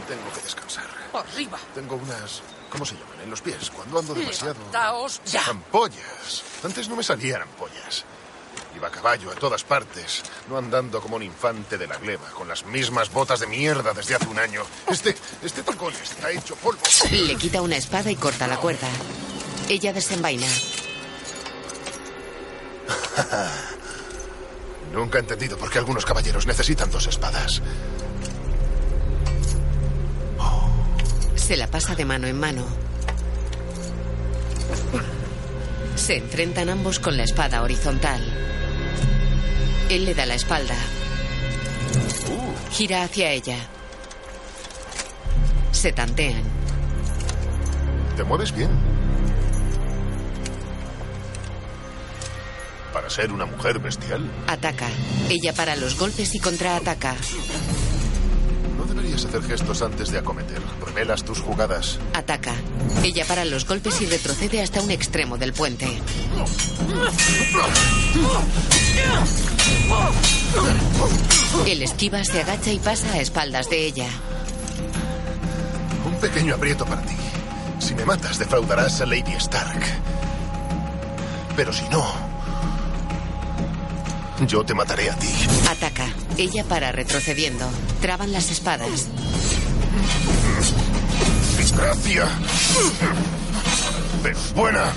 Tengo 0.08 0.32
que 0.34 0.42
descansar. 0.42 0.86
Arriba. 1.14 1.58
Tengo 1.74 1.96
unas... 1.96 2.42
¿Cómo 2.70 2.86
se 2.86 2.96
llaman? 2.96 3.22
En 3.24 3.30
los 3.30 3.42
pies. 3.42 3.70
Cuando 3.72 4.00
ando 4.00 4.14
demasiado... 4.14 4.56
Daos 4.72 5.22
ya. 5.26 5.46
Ampollas. 5.48 6.44
Antes 6.64 6.90
no 6.90 6.96
me 6.96 7.04
salían 7.04 7.42
ampollas. 7.42 8.04
Iba 8.76 8.90
a 8.90 8.92
caballo 8.92 9.32
a 9.32 9.36
todas 9.36 9.64
partes, 9.64 10.22
no 10.50 10.58
andando 10.58 11.00
como 11.00 11.16
un 11.16 11.24
infante 11.24 11.78
de 11.78 11.88
la 11.88 11.98
gleba, 11.98 12.30
con 12.32 12.50
las 12.50 12.66
mismas 12.66 13.10
botas 13.10 13.40
de 13.40 13.48
mierda 13.48 13.94
desde 13.94 14.16
hace 14.16 14.28
un 14.28 14.38
año. 14.38 14.64
Este, 14.88 15.16
este 15.42 15.64
tacón 15.64 15.94
está 15.94 16.30
hecho 16.30 16.58
polvo. 16.58 16.82
Le 17.10 17.36
quita 17.38 17.62
una 17.62 17.78
espada 17.78 18.12
y 18.12 18.18
corta 18.18 18.48
la 18.48 18.58
cuerda. 18.58 18.90
Ella 19.70 19.94
desenvaina. 19.94 20.48
Nunca 24.94 25.18
he 25.18 25.22
entendido 25.22 25.58
por 25.58 25.70
qué 25.70 25.80
algunos 25.80 26.06
caballeros 26.06 26.46
necesitan 26.46 26.90
dos 26.90 27.08
espadas. 27.08 27.62
Se 31.36 31.58
la 31.58 31.68
pasa 31.68 31.96
de 31.96 32.06
mano 32.06 32.28
en 32.28 32.40
mano. 32.40 32.66
Se 35.96 36.18
enfrentan 36.18 36.70
ambos 36.70 37.00
con 37.00 37.18
la 37.18 37.24
espada 37.24 37.62
horizontal. 37.62 38.22
Él 39.90 40.06
le 40.06 40.16
da 40.16 40.26
la 40.26 40.36
espalda. 40.36 40.76
Gira 42.72 43.04
hacia 43.04 43.32
ella. 43.32 43.58
Se 45.72 45.92
tantean. 45.92 46.44
Te 48.18 48.24
mueves 48.24 48.52
bien. 48.52 48.95
Para 52.96 53.10
ser 53.10 53.34
una 53.34 53.46
mujer 53.46 53.80
bestial, 53.80 54.32
Ataca. 54.48 54.88
Ella 55.30 55.52
para 55.52 55.76
los 55.76 56.00
golpes 56.00 56.34
y 56.34 56.40
contraataca. 56.40 57.14
no 58.78 58.86
deberías 58.86 59.26
hacer 59.26 59.44
gestos 59.44 59.82
antes 59.82 60.12
de 60.12 60.20
acometer. 60.20 60.62
Revelas 60.80 61.26
tus 61.26 61.42
jugadas. 61.42 62.00
Ataca. 62.14 62.54
Ella 63.04 63.26
para 63.26 63.44
los 63.44 63.68
golpes 63.68 64.00
y 64.00 64.06
retrocede 64.06 64.62
hasta 64.62 64.82
un 64.82 64.92
extremo 64.92 65.38
del 65.38 65.52
puente. 65.52 65.90
Él 71.68 71.82
esquiva, 71.82 72.24
se 72.24 72.44
agacha 72.44 72.72
y 72.72 72.80
pasa 72.80 73.12
a 73.12 73.20
espaldas 73.20 73.70
de 73.70 73.88
ella. 73.88 74.08
Un 76.06 76.16
pequeño 76.22 76.56
aprieto 76.56 76.86
para 76.86 77.02
ti. 77.02 77.18
Si 77.80 77.94
me 77.94 78.06
matas, 78.06 78.40
defraudarás 78.40 79.02
a 79.02 79.06
Lady 79.06 79.34
Stark. 79.34 79.84
Pero 81.58 81.74
si 81.74 81.88
no, 81.90 82.25
yo 84.42 84.64
te 84.64 84.74
mataré 84.74 85.10
a 85.10 85.16
ti. 85.16 85.30
Ataca. 85.70 86.08
Ella 86.38 86.64
para 86.66 86.92
retrocediendo. 86.92 87.66
Traban 88.02 88.32
las 88.32 88.52
espadas. 88.52 89.08
Desgracia. 91.58 92.28
Pero 94.24 94.38
buena. 94.56 94.92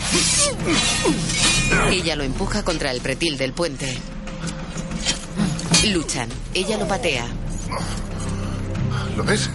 Ella 1.90 2.16
lo 2.16 2.24
empuja 2.24 2.62
contra 2.62 2.90
el 2.90 3.01
pretil 3.01 3.36
del 3.39 3.52
puente. 3.52 3.97
Luchan. 5.86 6.28
Ella 6.55 6.77
lo 6.77 6.89
patea. 6.89 7.27
¿Lo 9.16 9.24
ves? 9.24 9.51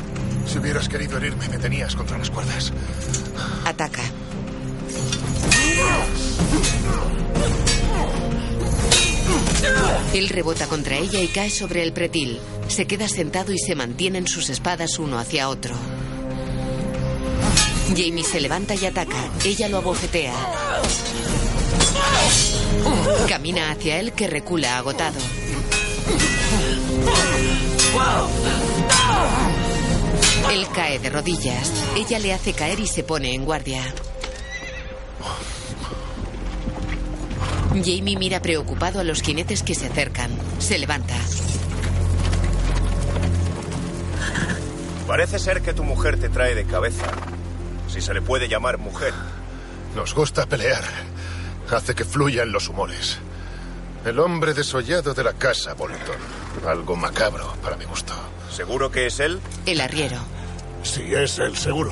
Si 0.45 0.57
hubieras 0.57 0.89
querido 0.89 1.17
herirme, 1.17 1.47
me 1.49 1.57
tenías 1.57 1.95
contra 1.95 2.17
las 2.17 2.29
cuerdas. 2.29 2.71
Ataca. 3.65 4.03
Él 10.13 10.29
rebota 10.29 10.67
contra 10.67 10.97
ella 10.97 11.21
y 11.21 11.27
cae 11.27 11.49
sobre 11.49 11.83
el 11.83 11.93
pretil. 11.93 12.39
Se 12.67 12.85
queda 12.85 13.07
sentado 13.07 13.51
y 13.51 13.57
se 13.57 13.75
mantienen 13.75 14.27
sus 14.27 14.49
espadas 14.49 14.99
uno 14.99 15.19
hacia 15.19 15.49
otro. 15.49 15.75
Jamie 17.89 18.23
se 18.23 18.39
levanta 18.39 18.75
y 18.75 18.85
ataca. 18.85 19.29
Ella 19.43 19.69
lo 19.69 19.77
abofetea. 19.77 20.33
Camina 23.27 23.71
hacia 23.71 23.99
él 23.99 24.13
que 24.13 24.27
recula 24.27 24.77
agotado. 24.77 25.19
Él 30.51 30.67
cae 30.73 30.99
de 30.99 31.09
rodillas. 31.09 31.71
Ella 31.95 32.19
le 32.19 32.33
hace 32.33 32.53
caer 32.53 32.79
y 32.79 32.87
se 32.87 33.03
pone 33.03 33.33
en 33.33 33.45
guardia. 33.45 33.81
Jamie 37.81 38.17
mira 38.17 38.41
preocupado 38.41 38.99
a 38.99 39.03
los 39.03 39.21
jinetes 39.21 39.63
que 39.63 39.73
se 39.73 39.87
acercan. 39.87 40.31
Se 40.59 40.77
levanta. 40.77 41.15
Parece 45.07 45.39
ser 45.39 45.61
que 45.61 45.73
tu 45.73 45.83
mujer 45.83 46.19
te 46.19 46.29
trae 46.29 46.55
de 46.55 46.65
cabeza. 46.65 47.07
Si 47.87 48.01
se 48.01 48.13
le 48.13 48.21
puede 48.21 48.47
llamar 48.47 48.77
mujer. 48.77 49.13
Nos 49.95 50.13
gusta 50.13 50.45
pelear. 50.45 50.83
Hace 51.71 51.95
que 51.95 52.05
fluyan 52.05 52.51
los 52.51 52.69
humores. 52.69 53.17
El 54.05 54.19
hombre 54.19 54.53
desollado 54.53 55.13
de 55.13 55.23
la 55.23 55.33
casa, 55.33 55.73
Bolton. 55.73 56.17
Algo 56.67 56.95
macabro 56.95 57.53
para 57.61 57.77
mi 57.77 57.85
gusto. 57.85 58.13
¿Seguro 58.51 58.91
que 58.91 59.07
es 59.07 59.19
él? 59.19 59.39
El 59.65 59.81
arriero. 59.81 60.17
Sí, 60.83 61.13
es 61.13 61.39
él, 61.39 61.57
seguro. 61.57 61.91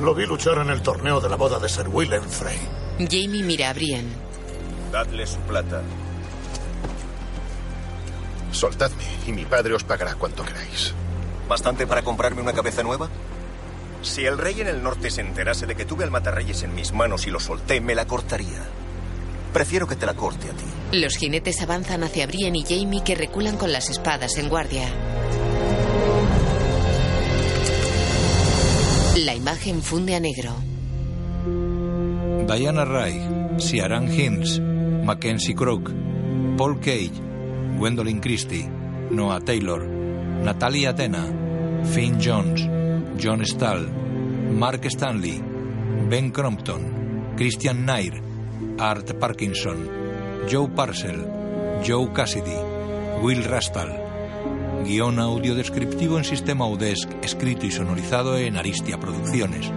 Lo 0.00 0.14
vi 0.14 0.26
luchar 0.26 0.58
en 0.58 0.70
el 0.70 0.82
torneo 0.82 1.20
de 1.20 1.28
la 1.28 1.36
boda 1.36 1.58
de 1.58 1.68
Sir 1.68 1.88
Willem 1.88 2.28
Frey. 2.28 2.58
Jamie 2.98 3.42
mira 3.42 3.70
a 3.70 3.72
Brienne. 3.72 4.27
Dadle 4.92 5.26
su 5.26 5.38
plata. 5.40 5.82
Soltadme 8.52 9.04
y 9.26 9.32
mi 9.32 9.44
padre 9.44 9.74
os 9.74 9.84
pagará 9.84 10.14
cuanto 10.14 10.44
queráis. 10.44 10.94
¿Bastante 11.48 11.86
para 11.86 12.02
comprarme 12.02 12.40
una 12.40 12.52
cabeza 12.52 12.82
nueva? 12.82 13.08
Si 14.02 14.24
el 14.24 14.38
rey 14.38 14.60
en 14.60 14.68
el 14.68 14.82
norte 14.82 15.10
se 15.10 15.20
enterase 15.20 15.66
de 15.66 15.74
que 15.74 15.84
tuve 15.84 16.04
al 16.04 16.10
matarreyes 16.10 16.62
en 16.62 16.74
mis 16.74 16.92
manos 16.92 17.26
y 17.26 17.30
lo 17.30 17.40
solté, 17.40 17.80
me 17.80 17.94
la 17.94 18.06
cortaría. 18.06 18.64
Prefiero 19.52 19.86
que 19.86 19.96
te 19.96 20.06
la 20.06 20.14
corte 20.14 20.48
a 20.48 20.52
ti. 20.52 20.64
Los 20.92 21.16
jinetes 21.16 21.60
avanzan 21.62 22.04
hacia 22.04 22.26
Brienne 22.26 22.58
y 22.58 22.62
Jamie 22.62 23.02
que 23.02 23.14
reculan 23.14 23.56
con 23.56 23.72
las 23.72 23.90
espadas 23.90 24.36
en 24.38 24.48
guardia. 24.48 24.88
La 29.16 29.34
imagen 29.34 29.82
funde 29.82 30.14
a 30.14 30.20
negro. 30.20 30.54
Diana 32.46 32.84
Ray, 32.84 33.56
Ciaran 33.58 34.12
Hinds, 34.12 34.60
Mackenzie 35.08 35.54
Crook, 35.54 35.90
Paul 36.54 36.78
Cage, 36.80 37.18
Gwendolyn 37.78 38.20
Christie, 38.20 38.68
Noah 39.08 39.40
Taylor, 39.40 39.82
Natalia 39.82 40.90
Atena, 40.90 41.24
Finn 41.82 42.18
Jones, 42.20 42.68
John 43.16 43.42
Stahl, 43.46 43.88
Mark 44.52 44.84
Stanley, 44.90 45.42
Ben 46.10 46.30
Crompton, 46.30 47.32
Christian 47.36 47.86
Nair, 47.86 48.20
Art 48.76 49.14
Parkinson, 49.14 50.44
Joe 50.46 50.68
Parcell, 50.68 51.80
Joe 51.82 52.12
Cassidy, 52.12 52.58
Will 53.22 53.42
Rastal. 53.44 54.84
Guión 54.84 55.20
audio 55.20 55.54
descriptivo 55.54 56.18
en 56.18 56.24
sistema 56.24 56.66
UDESC, 56.68 57.24
escrito 57.24 57.64
y 57.64 57.70
sonorizado 57.70 58.36
en 58.36 58.58
Aristia 58.58 59.00
Producciones. 59.00 59.72